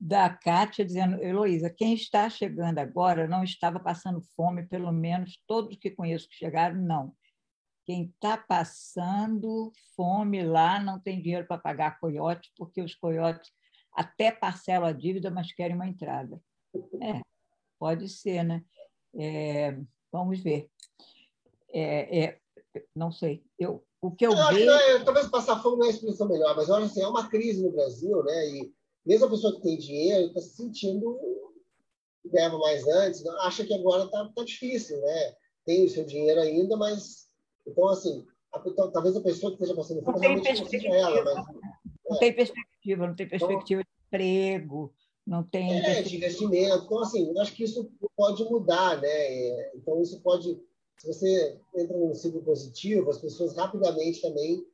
da 0.00 0.30
Kátia, 0.30 0.84
dizendo: 0.84 1.22
Heloísa, 1.22 1.68
quem 1.68 1.92
está 1.92 2.30
chegando 2.30 2.78
agora 2.78 3.28
não 3.28 3.44
estava 3.44 3.78
passando 3.78 4.22
fome, 4.34 4.66
pelo 4.66 4.90
menos 4.90 5.38
todos 5.46 5.76
que 5.76 5.90
conheço 5.90 6.28
que 6.28 6.36
chegaram, 6.36 6.80
não. 6.80 7.14
Quem 7.84 8.04
está 8.04 8.38
passando 8.38 9.72
fome 9.94 10.42
lá 10.42 10.80
não 10.80 10.98
tem 10.98 11.20
dinheiro 11.20 11.46
para 11.46 11.60
pagar 11.60 11.98
coiote, 11.98 12.50
porque 12.56 12.80
os 12.80 12.94
coiotes 12.94 13.50
até 13.92 14.30
parcelam 14.30 14.88
a 14.88 14.92
dívida, 14.92 15.30
mas 15.30 15.52
querem 15.52 15.76
uma 15.76 15.88
entrada. 15.88 16.40
É, 17.02 17.20
pode 17.78 18.08
ser, 18.08 18.44
né? 18.44 18.64
É, 19.14 19.76
vamos 20.10 20.40
ver. 20.40 20.70
É, 21.72 22.20
é, 22.24 22.40
não 22.94 23.10
sei. 23.10 23.44
Eu, 23.58 23.84
o 24.00 24.10
que 24.12 24.26
eu, 24.26 24.32
eu 24.32 24.48
vejo... 24.48 24.70
É, 24.70 25.04
talvez 25.04 25.28
passar 25.28 25.60
fome 25.60 25.78
não 25.78 25.86
é 25.86 25.88
a 25.88 25.92
expressão 25.92 26.28
melhor, 26.28 26.54
mas 26.56 26.70
olha 26.70 26.86
assim, 26.86 27.02
é 27.02 27.08
uma 27.08 27.28
crise 27.28 27.62
no 27.62 27.72
Brasil, 27.72 28.22
né? 28.22 28.48
E 28.50 28.72
mesmo 29.04 29.26
a 29.26 29.30
pessoa 29.30 29.54
que 29.56 29.62
tem 29.62 29.78
dinheiro 29.78 30.28
está 30.28 30.40
se 30.40 30.56
sentindo 30.56 31.18
ganhava 32.26 32.58
mais 32.58 32.86
antes, 32.86 33.26
acha 33.40 33.64
que 33.64 33.74
agora 33.74 34.04
está 34.04 34.28
tá 34.28 34.44
difícil, 34.44 35.00
né? 35.00 35.34
Tem 35.64 35.84
o 35.84 35.88
seu 35.88 36.04
dinheiro 36.04 36.40
ainda, 36.40 36.76
mas 36.76 37.28
então, 37.66 37.88
assim, 37.88 38.24
a, 38.52 38.62
então, 38.64 38.90
talvez 38.90 39.16
a 39.16 39.20
pessoa 39.20 39.50
que 39.50 39.56
esteja 39.56 39.74
passando 39.74 40.02
fome 40.02 40.20
realmente 40.20 40.86
ela. 40.86 41.24
Mas, 41.24 41.46
não 42.08 42.16
é. 42.16 42.18
tem 42.18 42.34
perspectiva, 42.34 43.06
não 43.06 43.14
tem 43.14 43.26
então 43.26 43.38
perspectiva 43.38 43.80
então, 43.80 43.92
de 43.92 44.06
emprego, 44.06 44.94
não 45.26 45.42
tem. 45.42 45.80
É, 45.80 46.02
de 46.02 46.16
investimento. 46.16 46.84
Então, 46.84 46.98
assim, 47.00 47.28
eu 47.28 47.40
acho 47.40 47.54
que 47.54 47.64
isso 47.64 47.90
pode 48.16 48.44
mudar, 48.44 49.00
né? 49.00 49.74
Então, 49.74 50.00
isso 50.02 50.20
pode. 50.20 50.60
Se 50.98 51.06
você 51.06 51.58
entra 51.76 51.96
num 51.96 52.14
ciclo 52.14 52.42
positivo, 52.42 53.10
as 53.10 53.18
pessoas 53.18 53.56
rapidamente 53.56 54.20
também. 54.20 54.64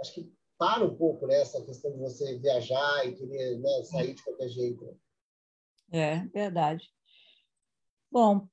Acho 0.00 0.14
que 0.14 0.32
para 0.62 0.84
um 0.84 0.94
pouco 0.94 1.26
né, 1.26 1.40
essa 1.40 1.60
questão 1.64 1.90
de 1.90 1.98
você 1.98 2.38
viajar 2.38 3.04
e 3.04 3.16
querer 3.16 3.58
né, 3.58 3.82
sair 3.82 4.14
de 4.14 4.22
qualquer 4.22 4.48
jeito. 4.48 4.96
É, 5.90 6.20
verdade. 6.26 6.88
Bom, 8.08 8.46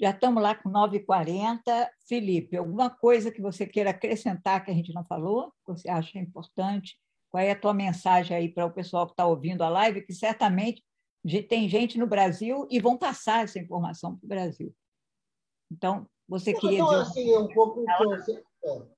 já 0.00 0.08
estamos 0.08 0.42
lá 0.42 0.54
com 0.54 0.70
9h40. 0.70 1.60
Felipe, 2.08 2.56
alguma 2.56 2.88
coisa 2.88 3.30
que 3.30 3.42
você 3.42 3.66
queira 3.66 3.90
acrescentar 3.90 4.64
que 4.64 4.70
a 4.70 4.74
gente 4.74 4.94
não 4.94 5.04
falou, 5.04 5.52
que 5.66 5.72
você 5.72 5.90
acha 5.90 6.18
importante? 6.18 6.98
Qual 7.28 7.42
é 7.42 7.50
a 7.50 7.60
tua 7.60 7.74
mensagem 7.74 8.34
aí 8.34 8.48
para 8.48 8.64
o 8.64 8.72
pessoal 8.72 9.04
que 9.04 9.12
está 9.12 9.26
ouvindo 9.26 9.62
a 9.62 9.68
live, 9.68 10.00
que 10.00 10.14
certamente 10.14 10.82
tem 11.46 11.68
gente 11.68 11.98
no 11.98 12.06
Brasil 12.06 12.66
e 12.70 12.80
vão 12.80 12.96
passar 12.96 13.44
essa 13.44 13.58
informação 13.58 14.16
para 14.16 14.24
o 14.24 14.28
Brasil. 14.28 14.74
Então, 15.70 16.08
você 16.26 16.54
queria 16.54 16.78
então, 16.78 16.88
dizer... 16.88 17.02
assim, 17.02 17.32
é 17.34 17.38
um 17.38 17.48
pouco... 17.48 17.84
É. 18.64 18.93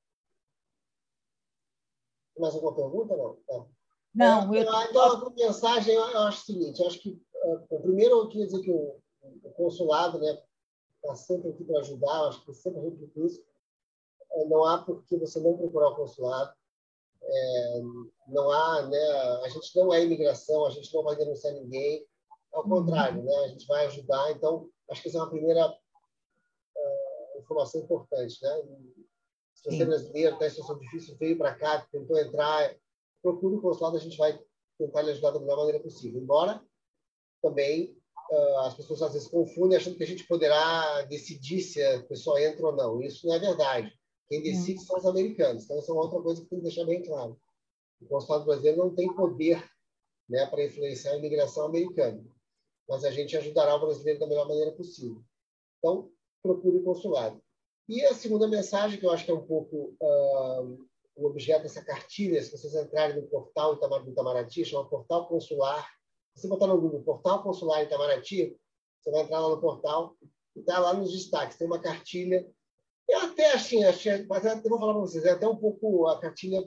Mais 2.39 2.55
alguma 2.55 2.75
pergunta? 2.75 3.17
Não. 3.17 3.39
É. 3.51 3.65
Não, 4.15 4.55
eu... 4.55 4.63
Então, 4.63 5.27
a 5.27 5.31
mensagem, 5.31 5.95
eu 5.95 6.19
acho 6.21 6.43
o 6.43 6.47
seguinte, 6.47 6.81
eu 6.81 6.87
acho 6.87 6.99
que, 7.01 7.21
é, 7.35 7.57
primeiro, 7.83 8.17
eu 8.17 8.29
queria 8.29 8.47
dizer 8.47 8.63
que 8.63 8.71
o, 8.71 8.99
o 9.43 9.51
consulado, 9.53 10.19
né, 10.19 10.43
está 11.03 11.15
sempre 11.15 11.51
aqui 11.51 11.65
para 11.65 11.81
ajudar, 11.81 12.29
acho 12.29 12.45
que 12.45 12.55
sempre 12.55 12.81
repito 12.81 13.27
isso. 13.27 13.43
É, 14.33 14.45
não 14.47 14.65
há 14.65 14.79
por 14.79 15.05
que 15.05 15.17
você 15.17 15.39
não 15.41 15.57
procurar 15.57 15.91
o 15.91 15.97
consulado. 15.97 16.53
É, 17.23 17.83
não 18.29 18.51
há, 18.51 18.83
né, 18.87 19.11
a 19.45 19.49
gente 19.49 19.77
não 19.77 19.93
é 19.93 20.03
imigração, 20.03 20.67
a 20.67 20.71
gente 20.71 20.93
não 20.95 21.03
vai 21.03 21.17
denunciar 21.17 21.53
ninguém. 21.53 22.07
Ao 22.53 22.63
uhum. 22.63 22.71
contrário, 22.71 23.23
né, 23.23 23.37
a 23.45 23.49
gente 23.49 23.67
vai 23.67 23.87
ajudar. 23.87 24.31
Então, 24.33 24.69
acho 24.91 25.03
que 25.03 25.09
essa 25.09 25.19
é 25.19 25.21
uma 25.21 25.31
primeira 25.31 25.69
uh, 25.69 27.39
informação 27.39 27.83
importante. 27.83 28.43
Né? 28.43 28.63
Se 29.57 29.71
você 29.71 29.83
é 29.83 29.87
brasileiro, 29.87 30.35
está 30.35 30.47
em 30.47 30.51
situação 30.51 30.79
difícil, 30.79 31.17
veio 31.19 31.37
para 31.37 31.55
cá, 31.55 31.81
tentou 31.91 32.19
entrar, 32.19 32.77
procure 33.23 33.57
o 33.57 33.61
consulado, 33.61 33.97
a 33.97 34.01
gente 34.01 34.17
vai 34.17 34.39
tentar 34.79 35.03
lhe 35.03 35.11
ajudar 35.11 35.31
da 35.31 35.41
melhor 35.41 35.57
maneira 35.57 35.81
possível. 35.81 36.21
Embora 36.21 36.63
também 37.43 37.97
ah, 38.31 38.67
as 38.67 38.75
pessoas 38.75 39.03
às 39.03 39.13
vezes 39.15 39.29
confundem 39.29 39.77
achando 39.77 39.97
que 39.97 40.05
a 40.05 40.07
gente 40.07 40.27
poderá 40.27 41.03
decidir 41.03 41.63
se 41.63 41.83
a 41.83 42.03
pessoa 42.05 42.41
entra 42.43 42.67
ou 42.67 42.77
não. 42.77 43.03
Isso 43.03 43.27
não 43.27 43.35
é 43.35 43.39
verdade. 43.39 43.93
Quem 44.29 44.43
decide 44.43 44.81
são 44.83 44.99
os 44.99 45.07
americanos. 45.07 45.65
Então, 45.65 45.79
isso 45.79 45.91
é 45.91 45.95
outra 45.95 46.21
coisa 46.21 46.43
que 46.43 46.49
tem 46.49 46.59
que 46.59 46.65
deixar 46.65 46.85
bem 46.85 47.03
claro. 47.03 47.41
O 48.01 48.07
consulado 48.07 48.45
brasileiro 48.45 48.79
não 48.79 48.95
tem 48.95 49.15
poder 49.15 49.65
né, 50.29 50.45
para 50.47 50.65
influenciar 50.65 51.13
a 51.13 51.19
imigração 51.19 51.67
americana, 51.67 52.23
mas 52.89 53.05
a 53.05 53.11
gente 53.11 53.37
ajudará 53.37 53.77
o 53.77 53.81
brasileiro 53.81 54.19
da 54.19 54.27
melhor 54.27 54.49
maneira 54.49 54.73
possível. 54.73 55.23
Então, 55.79 56.11
procure 56.43 56.79
o 56.79 56.83
consulado. 56.83 57.41
E 57.89 58.05
a 58.05 58.15
segunda 58.15 58.49
mensagem, 58.49 58.99
que 58.99 59.07
eu 59.07 59.11
acho 59.11 59.25
que 59.25 59.31
é 59.31 59.35
um 59.35 59.47
pouco 59.47 59.97
uh, 60.01 60.89
o 61.15 61.27
objeto 61.27 61.63
dessa 61.63 61.85
cartilha, 61.85 62.43
se 62.43 62.51
vocês 62.51 62.75
entrarem 62.75 63.17
no 63.17 63.29
portal 63.29 63.77
do 63.77 64.11
Itamaraty, 64.11 64.65
chama 64.65 64.89
Portal 64.89 65.29
Consular 65.29 65.87
você 66.37 66.49
botar 66.49 66.67
no 66.67 66.81
Google 66.81 67.03
Portal 67.03 67.43
Consular 67.43 67.83
Itamaraty, 67.83 68.57
você 69.01 69.11
vai 69.11 69.23
entrar 69.23 69.41
lá 69.41 69.49
no 69.49 69.61
portal 69.61 70.15
e 70.55 70.61
está 70.61 70.79
lá 70.79 70.93
nos 70.93 71.11
destaques. 71.11 71.57
Tem 71.57 71.67
uma 71.67 71.81
cartilha. 71.81 72.47
Eu 73.09 73.21
até 73.21 73.53
achei, 73.53 73.83
achei 73.85 74.27
mas 74.27 74.45
até 74.45 74.69
vou 74.69 74.79
falar 74.79 74.93
para 74.93 75.01
vocês, 75.01 75.25
é 75.25 75.31
até 75.31 75.49
um 75.49 75.57
pouco, 75.57 76.07
a 76.09 76.21
cartilha 76.21 76.61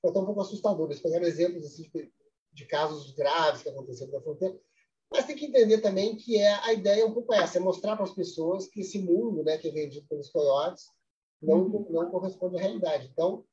foi 0.00 0.10
até 0.10 0.20
um 0.20 0.24
pouco 0.24 0.40
assustadora. 0.40 0.90
Eles 0.90 1.02
pegaram 1.02 1.26
exemplos 1.26 1.66
assim, 1.66 1.90
de, 1.94 2.12
de 2.52 2.66
casos 2.66 3.10
graves 3.12 3.62
que 3.62 3.68
aconteceram 3.68 4.12
na 4.12 4.20
fronteira. 4.22 4.58
Mas 5.10 5.26
tem 5.26 5.36
que 5.36 5.46
entender 5.46 5.78
também 5.80 6.16
que 6.16 6.36
é 6.38 6.52
a 6.64 6.72
ideia 6.72 7.02
é 7.02 7.04
um 7.04 7.14
pouco 7.14 7.32
essa, 7.32 7.58
é 7.58 7.60
mostrar 7.60 7.96
para 7.96 8.04
as 8.04 8.14
pessoas 8.14 8.66
que 8.66 8.80
esse 8.80 8.98
mundo 8.98 9.44
né, 9.44 9.58
que 9.58 9.68
é 9.68 9.70
vendido 9.70 10.06
pelos 10.08 10.30
coiotes 10.30 10.86
não, 11.40 11.66
uhum. 11.66 11.86
não 11.90 12.10
corresponde 12.10 12.56
à 12.56 12.60
realidade. 12.60 13.08
Então, 13.12 13.44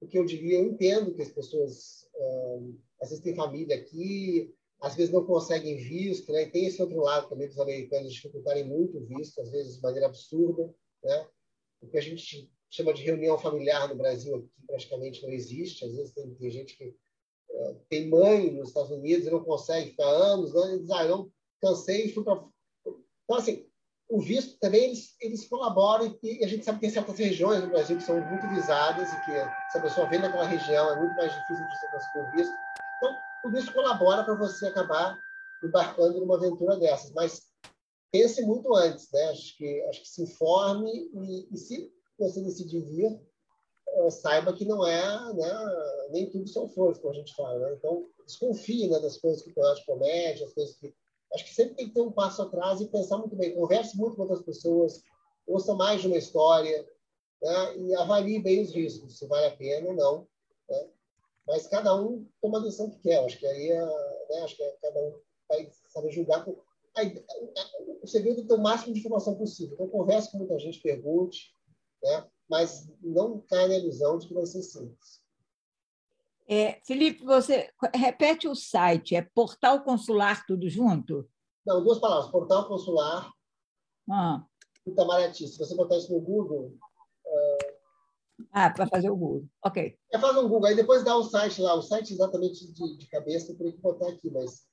o 0.00 0.06
que 0.06 0.18
eu 0.18 0.24
diria, 0.24 0.58
eu 0.58 0.66
entendo 0.66 1.14
que 1.14 1.22
as 1.22 1.28
pessoas, 1.28 2.08
uh, 2.14 2.78
às 3.02 3.10
vezes, 3.10 3.22
têm 3.22 3.34
família 3.34 3.76
aqui, 3.76 4.54
às 4.80 4.94
vezes 4.94 5.12
não 5.12 5.24
conseguem 5.26 5.76
visto, 5.76 6.32
né? 6.32 6.42
E 6.42 6.50
tem 6.50 6.66
esse 6.66 6.80
outro 6.80 7.00
lado 7.00 7.28
também 7.28 7.48
dos 7.48 7.58
americanos 7.58 8.14
dificultarem 8.14 8.64
muito 8.64 8.96
o 8.96 9.04
visto, 9.04 9.40
às 9.40 9.50
vezes 9.50 9.76
de 9.76 9.82
maneira 9.82 10.06
absurda, 10.06 10.74
né? 11.04 11.28
O 11.82 11.86
que 11.86 11.98
a 11.98 12.00
gente 12.00 12.50
chama 12.70 12.94
de 12.94 13.02
reunião 13.02 13.36
familiar 13.38 13.88
no 13.88 13.94
Brasil 13.94 14.36
aqui 14.36 14.66
praticamente 14.66 15.22
não 15.22 15.30
existe. 15.30 15.84
Às 15.84 15.94
vezes 15.94 16.12
tem, 16.12 16.34
tem 16.34 16.50
gente 16.50 16.76
que 16.78 16.94
tem 17.88 18.08
mãe 18.08 18.50
nos 18.52 18.68
Estados 18.68 18.90
Unidos 18.90 19.26
e 19.26 19.30
não 19.30 19.44
consegue 19.44 19.90
ficar 19.90 20.06
anos, 20.06 20.54
né? 20.54 20.76
e 20.76 20.78
diz, 20.80 20.90
ah, 20.90 21.04
eu 21.04 21.30
cansei 21.60 22.06
e 22.06 22.12
fui 22.12 22.24
para... 22.24 22.44
Então, 23.24 23.36
assim, 23.36 23.66
o 24.08 24.20
visto 24.20 24.58
também, 24.58 24.84
eles, 24.84 25.14
eles 25.20 25.48
colaboram 25.48 26.18
e 26.22 26.44
a 26.44 26.48
gente 26.48 26.64
sabe 26.64 26.78
que 26.78 26.82
tem 26.82 26.90
certas 26.90 27.16
regiões 27.16 27.62
no 27.62 27.70
Brasil 27.70 27.96
que 27.96 28.02
são 28.02 28.20
muito 28.20 28.48
visadas 28.48 29.12
e 29.12 29.24
que 29.24 29.32
se 29.70 29.78
a 29.78 29.80
pessoa 29.80 30.08
vem 30.08 30.20
naquela 30.20 30.46
região 30.46 30.90
é 30.90 30.98
muito 30.98 31.14
mais 31.14 31.32
difícil 31.32 31.64
de 31.64 31.78
você 31.78 31.86
conseguir 31.88 32.18
o 32.18 32.30
visto. 32.32 32.54
Então, 32.96 33.16
tudo 33.42 33.58
isso 33.58 33.72
colabora 33.72 34.24
para 34.24 34.34
você 34.34 34.66
acabar 34.66 35.16
embarcando 35.62 36.18
numa 36.18 36.36
aventura 36.36 36.76
dessas. 36.76 37.12
Mas 37.12 37.42
pense 38.10 38.42
muito 38.42 38.74
antes, 38.74 39.08
né? 39.12 39.30
Acho 39.30 39.56
que, 39.56 39.82
acho 39.82 40.00
que 40.02 40.08
se 40.08 40.22
informe 40.22 40.90
e, 40.90 41.54
e 41.54 41.56
se 41.56 41.92
você 42.18 42.42
decidir 42.42 42.82
vir, 42.82 43.20
saiba 44.10 44.52
que 44.52 44.64
não 44.64 44.86
é, 44.86 45.34
né, 45.34 46.08
nem 46.10 46.30
tudo 46.30 46.48
são 46.48 46.68
flores, 46.68 46.98
como 46.98 47.12
a 47.12 47.16
gente 47.16 47.34
fala. 47.34 47.58
Né? 47.58 47.74
Então, 47.78 48.06
desconfie 48.26 48.88
né, 48.88 48.98
das 49.00 49.16
coisas 49.16 49.42
que 49.42 49.50
o 49.50 49.54
Coyote 49.54 49.84
comete, 49.86 50.44
as 50.44 50.52
coisas 50.52 50.76
que... 50.76 50.94
Acho 51.32 51.44
que 51.44 51.54
sempre 51.54 51.76
tem 51.76 51.88
que 51.88 51.94
ter 51.94 52.00
um 52.00 52.10
passo 52.10 52.42
atrás 52.42 52.80
e 52.80 52.88
pensar 52.88 53.16
muito 53.18 53.36
bem. 53.36 53.54
Converse 53.54 53.96
muito 53.96 54.16
com 54.16 54.22
outras 54.22 54.42
pessoas, 54.42 55.00
ouça 55.46 55.74
mais 55.74 56.00
de 56.00 56.08
uma 56.08 56.16
história 56.16 56.88
né, 57.40 57.76
e 57.76 57.94
avalie 57.94 58.42
bem 58.42 58.62
os 58.62 58.74
riscos, 58.74 59.18
se 59.18 59.26
vale 59.26 59.46
a 59.46 59.56
pena 59.56 59.88
ou 59.88 59.94
não. 59.94 60.28
Né? 60.68 60.88
Mas 61.46 61.66
cada 61.68 61.94
um 61.94 62.26
toma 62.40 62.58
a 62.58 62.62
decisão 62.62 62.90
que 62.90 62.98
quer. 62.98 63.24
Acho 63.24 63.38
que 63.38 63.46
aí 63.46 63.70
é, 63.70 63.84
né, 63.84 64.42
acho 64.42 64.56
que 64.56 64.62
é, 64.62 64.76
cada 64.82 65.00
um 65.00 65.20
vai 65.48 65.70
saber 65.92 66.10
julgar. 66.10 66.44
Com... 66.44 66.56
o 68.02 68.06
segredo 68.06 68.40
é 68.40 68.44
ter 68.44 68.54
o 68.54 68.58
máximo 68.58 68.92
de 68.92 69.00
informação 69.00 69.36
possível. 69.36 69.74
Então, 69.74 69.88
converse 69.88 70.30
com 70.32 70.38
muita 70.38 70.58
gente, 70.58 70.80
pergunte, 70.80 71.54
né? 72.02 72.28
Mas 72.50 72.90
não 73.00 73.40
caia 73.48 73.68
na 73.68 73.76
ilusão 73.76 74.18
de 74.18 74.26
que 74.26 74.34
vai 74.34 74.44
ser 74.44 74.62
simples. 74.62 75.20
É, 76.48 76.80
Felipe, 76.84 77.24
você 77.24 77.70
repete 77.94 78.48
o 78.48 78.56
site, 78.56 79.14
é 79.14 79.22
Portal 79.22 79.84
Consular 79.84 80.44
tudo 80.44 80.68
junto? 80.68 81.30
Não, 81.64 81.84
duas 81.84 82.00
palavras, 82.00 82.28
Portal 82.32 82.66
Consular 82.66 83.32
ah. 84.10 84.44
Itamaraty. 84.84 85.46
Se 85.46 85.56
você 85.56 85.76
botar 85.76 85.96
isso 85.96 86.12
no 86.12 86.20
Google... 86.20 86.74
É... 87.24 87.80
Ah, 88.52 88.70
para 88.70 88.88
fazer 88.88 89.10
o 89.10 89.16
Google, 89.16 89.44
ok. 89.64 89.96
É, 90.12 90.18
faz 90.18 90.36
um 90.36 90.48
Google, 90.48 90.66
aí 90.66 90.74
depois 90.74 91.04
dá 91.04 91.14
o 91.14 91.20
um 91.20 91.24
site 91.24 91.60
lá, 91.60 91.74
o 91.74 91.82
site 91.82 92.14
exatamente 92.14 92.72
de, 92.72 92.96
de 92.96 93.06
cabeça, 93.06 93.52
eu 93.52 93.56
teria 93.56 93.72
que 93.72 93.80
botar 93.80 94.08
aqui, 94.08 94.28
mas... 94.30 94.66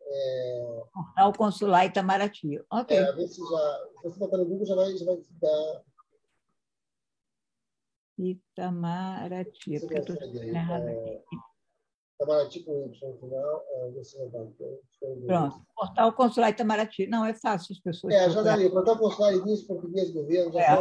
É... 0.00 0.82
Portal 0.92 1.32
Consular 1.32 1.86
Itamaraty, 1.86 2.62
ok. 2.70 2.96
É, 2.96 3.26
se, 3.26 3.40
já, 3.40 3.88
se 3.96 4.02
você 4.04 4.18
botar 4.20 4.36
no 4.36 4.44
Google, 4.44 4.66
já 4.66 4.76
vai, 4.76 4.96
já 4.96 5.04
vai 5.04 5.16
dar... 5.40 5.82
Itamaraty. 8.18 9.78
Você 9.78 9.86
porque 9.86 10.00
consegue, 10.00 10.56
é, 10.56 11.22
Itamaraty 12.14 12.64
com 12.64 12.86
Y 12.86 13.10
no 13.10 13.18
final, 13.18 13.64
é, 13.68 13.90
você 13.92 14.28
vai 14.28 14.48
Pronto, 15.26 15.62
Portal 15.74 16.12
Consular 16.14 16.50
Itamaraty. 16.50 17.06
Não, 17.06 17.24
é 17.24 17.34
fácil 17.34 17.72
as 17.72 17.80
pessoas. 17.80 18.14
É, 18.14 18.30
já 18.30 18.42
dali, 18.42 18.70
Portal 18.70 18.98
Consular 18.98 19.34
Início 19.34 19.66
Português 19.66 20.10
Governo, 20.12 20.52
já 20.52 20.60
é. 20.60 20.78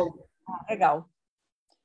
Ah, 0.47 0.65
legal. 0.69 1.09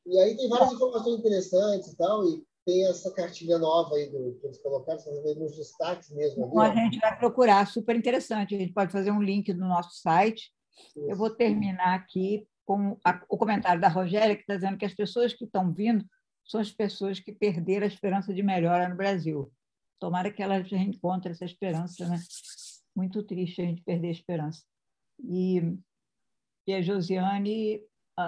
E 0.07 0.19
aí 0.19 0.37
tem 0.37 0.49
várias 0.49 0.73
informações 0.73 1.19
interessantes 1.19 1.93
e 1.93 1.97
tal, 1.97 2.25
e 2.25 2.45
tem 2.65 2.87
essa 2.87 3.13
cartilha 3.13 3.59
nova 3.59 3.95
aí 3.95 4.11
do, 4.11 4.39
que 4.41 4.47
eles 4.47 4.63
colocaram, 4.63 5.01
nos 5.37 5.57
destaques 5.57 6.11
mesmo. 6.11 6.45
Ali, 6.45 6.53
então, 6.53 6.63
a 6.63 6.75
gente 6.75 6.99
vai 6.99 7.19
procurar, 7.19 7.67
super 7.67 7.97
interessante. 7.97 8.55
A 8.55 8.59
gente 8.59 8.73
pode 8.73 8.93
fazer 8.93 9.11
um 9.11 9.23
link 9.23 9.53
no 9.53 9.69
nosso 9.69 10.01
site. 10.01 10.53
Isso. 10.97 11.11
Eu 11.11 11.17
vou 11.17 11.31
terminar 11.31 11.95
aqui 11.95 12.47
com 12.71 12.97
a, 13.05 13.21
o 13.29 13.37
comentário 13.37 13.81
da 13.81 13.89
Rogéria, 13.89 14.37
que 14.37 14.43
está 14.43 14.55
dizendo 14.55 14.79
que 14.79 14.85
as 14.85 14.95
pessoas 14.95 15.35
que 15.35 15.45
estão 15.45 15.73
vindo 15.73 16.05
são 16.45 16.61
as 16.61 16.71
pessoas 16.71 17.19
que 17.19 17.33
perderam 17.33 17.85
a 17.85 17.89
esperança 17.89 18.33
de 18.33 18.45
melhora 18.45 18.89
no 18.89 18.95
Brasil. 18.95 19.53
Tomara 19.99 20.31
que 20.31 20.41
elas 20.41 20.71
reencontrem 20.71 21.33
essa 21.33 21.45
esperança, 21.45 22.09
né? 22.09 22.17
Muito 22.95 23.25
triste 23.25 23.61
a 23.61 23.65
gente 23.65 23.83
perder 23.83 24.07
a 24.07 24.13
esperança. 24.13 24.63
E, 25.19 25.61
e 26.65 26.73
a 26.73 26.81
Josiane 26.81 27.75
está 27.75 28.23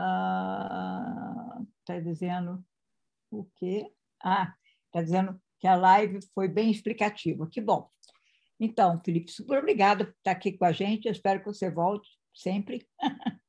ah, 1.89 2.01
dizendo 2.03 2.65
o 3.31 3.45
quê? 3.55 3.93
Ah, 4.21 4.53
está 4.87 5.03
dizendo 5.05 5.41
que 5.61 5.69
a 5.69 5.77
live 5.77 6.19
foi 6.35 6.49
bem 6.49 6.69
explicativa. 6.69 7.49
Que 7.49 7.61
bom. 7.61 7.89
Então, 8.59 9.01
Felipe, 9.05 9.31
super 9.31 9.61
obrigada 9.61 10.07
por 10.07 10.17
estar 10.17 10.33
aqui 10.33 10.51
com 10.59 10.65
a 10.65 10.73
gente. 10.73 11.07
Eu 11.07 11.13
espero 11.13 11.39
que 11.39 11.47
você 11.47 11.71
volte 11.71 12.11
sempre. 12.35 12.85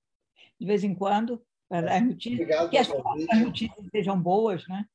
de 0.64 0.68
vez 0.68 0.82
em 0.82 0.96
quando, 0.96 1.46
para 1.68 1.94
as 1.94 2.02
notícias, 2.02 2.40
Obrigado 2.40 2.70
que 2.70 2.78
as, 2.78 2.90
as 2.90 3.42
notícias 3.42 3.86
sejam 3.92 4.22
boas, 4.22 4.66
né? 4.70 4.86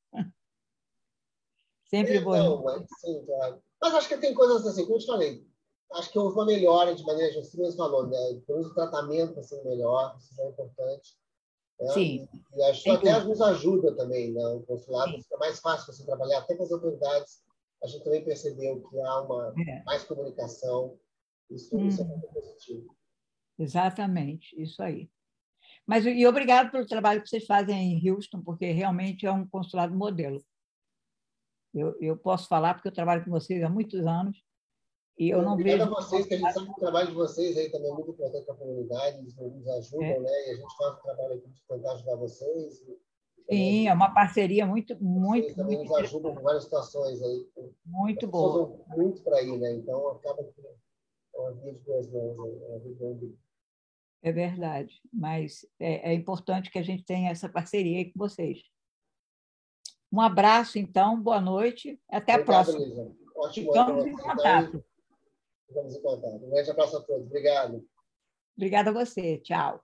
Sempre 1.84 2.16
é, 2.16 2.20
boas. 2.22 2.42
Não, 2.42 2.62
mas, 2.62 2.86
sim, 3.00 3.22
claro. 3.26 3.62
mas 3.78 3.94
acho 3.94 4.08
que 4.08 4.16
tem 4.16 4.32
coisas 4.32 4.66
assim, 4.66 4.84
como 4.84 4.96
eu 4.96 5.00
te 5.00 5.06
falei, 5.06 5.46
acho 5.92 6.10
que 6.10 6.18
houve 6.18 6.34
uma 6.34 6.46
melhora 6.46 6.94
de 6.94 7.04
maneira 7.04 7.30
geral, 7.32 7.44
você 7.44 7.76
falou, 7.76 8.06
né? 8.06 8.40
Pelo 8.46 8.60
menos 8.60 8.72
o 8.72 8.74
tratamento 8.74 9.38
assim, 9.38 9.62
melhor, 9.62 10.16
isso 10.18 10.40
é 10.40 10.48
importante. 10.48 11.18
Né? 11.78 11.92
Sim. 11.92 12.28
E, 12.56 12.62
acho 12.62 12.82
que 12.82 12.90
até 12.90 13.24
nos 13.24 13.42
ajuda 13.42 13.94
também, 13.94 14.32
né? 14.32 14.46
O 14.46 14.62
consulado 14.62 15.12
Sim. 15.12 15.22
fica 15.22 15.36
mais 15.36 15.60
fácil 15.60 15.92
você 15.92 16.02
trabalhar, 16.06 16.38
até 16.38 16.56
com 16.56 16.62
as 16.62 16.72
autoridades. 16.72 17.42
A 17.82 17.86
gente 17.86 18.04
também 18.04 18.24
percebeu 18.24 18.80
que 18.88 18.98
há 19.00 19.20
uma 19.20 19.52
é. 19.68 19.82
mais 19.84 20.02
comunicação. 20.04 20.98
Isso, 21.50 21.76
hum. 21.76 21.86
isso 21.86 22.00
é 22.00 22.04
muito 22.04 22.26
positivo. 22.28 22.96
Exatamente, 23.58 24.58
isso 24.60 24.82
aí. 24.82 25.10
Mas 25.88 26.04
e 26.04 26.26
obrigado 26.26 26.70
pelo 26.70 26.86
trabalho 26.86 27.22
que 27.22 27.30
vocês 27.30 27.46
fazem 27.46 27.94
em 27.94 28.10
Houston, 28.10 28.42
porque 28.42 28.70
realmente 28.70 29.24
é 29.24 29.32
um 29.32 29.48
consulado 29.48 29.96
modelo. 29.96 30.38
Eu, 31.74 31.96
eu 31.98 32.14
posso 32.14 32.46
falar 32.46 32.74
porque 32.74 32.88
eu 32.88 32.92
trabalho 32.92 33.24
com 33.24 33.30
vocês 33.30 33.62
há 33.62 33.70
muitos 33.70 34.06
anos 34.06 34.36
e 35.18 35.30
eu 35.30 35.40
não 35.40 35.54
Obrigado 35.54 35.88
vejo. 35.88 35.90
a 35.90 36.02
vocês, 36.02 36.26
que 36.26 36.34
a 36.34 36.36
gente 36.36 36.52
sabe 36.52 36.66
que 36.66 36.72
o 36.72 36.74
trabalho 36.74 37.08
de 37.08 37.14
vocês 37.14 37.56
aí 37.56 37.70
também 37.70 37.90
é 37.90 37.94
muito 37.94 38.10
importante 38.10 38.44
para 38.44 38.54
a 38.54 38.58
comunidade, 38.58 39.18
eles 39.18 39.34
nos 39.34 39.66
ajudam, 39.66 40.06
é. 40.06 40.20
né? 40.20 40.46
E 40.46 40.50
a 40.50 40.54
gente 40.56 40.76
faz 40.76 40.94
o 40.94 41.02
trabalho 41.02 41.34
aqui 41.34 41.48
de 41.48 41.62
tentar 41.66 41.92
ajudar 41.92 42.16
vocês. 42.16 42.82
Sim, 43.50 43.88
é 43.88 43.94
uma 43.94 44.12
parceria 44.12 44.66
muito, 44.66 45.02
muito. 45.02 45.44
Vocês 45.44 45.56
também 45.56 45.78
muito 45.78 45.88
nos 45.88 45.98
ajudam 46.00 46.32
em 46.32 46.42
várias 46.42 46.64
situações 46.64 47.22
aí. 47.22 47.48
Muito 47.86 48.26
boa. 48.26 48.78
muito 48.88 49.22
para 49.22 49.40
ir, 49.40 49.58
né? 49.58 49.72
Então 49.72 50.08
acaba 50.08 50.44
que 50.44 50.60
é 50.60 51.40
uma 51.40 51.52
via 51.52 51.72
de 51.72 51.78
duas 51.80 52.10
mãos, 52.12 52.62
é 52.62 52.66
uma 52.66 52.78
via 52.78 53.14
de 53.14 53.38
é 54.22 54.32
verdade, 54.32 55.00
mas 55.12 55.64
é, 55.78 56.10
é, 56.10 56.14
importante 56.14 56.70
que 56.70 56.78
a 56.78 56.82
gente 56.82 57.04
tenha 57.04 57.30
essa 57.30 57.48
parceria 57.48 57.98
aí 57.98 58.12
com 58.12 58.18
vocês. 58.18 58.62
Um 60.10 60.20
abraço, 60.20 60.78
então, 60.78 61.20
boa 61.20 61.40
noite, 61.40 62.00
até 62.08 62.32
a 62.32 62.36
Obrigado, 62.36 62.64
próxima. 62.64 62.84
Lisa. 62.84 63.16
Ótimo 63.36 63.66
Ficamos 63.66 64.06
em 64.06 64.16
contato. 64.16 64.84
Ficamos 65.68 65.94
em 65.94 66.02
contato. 66.02 66.44
Um 66.44 66.50
grande 66.50 66.70
abraço 66.70 66.96
a 66.96 67.00
todos. 67.02 67.26
Obrigado. 67.26 67.88
Obrigada 68.56 68.90
a 68.90 68.92
você. 68.92 69.38
Tchau. 69.38 69.80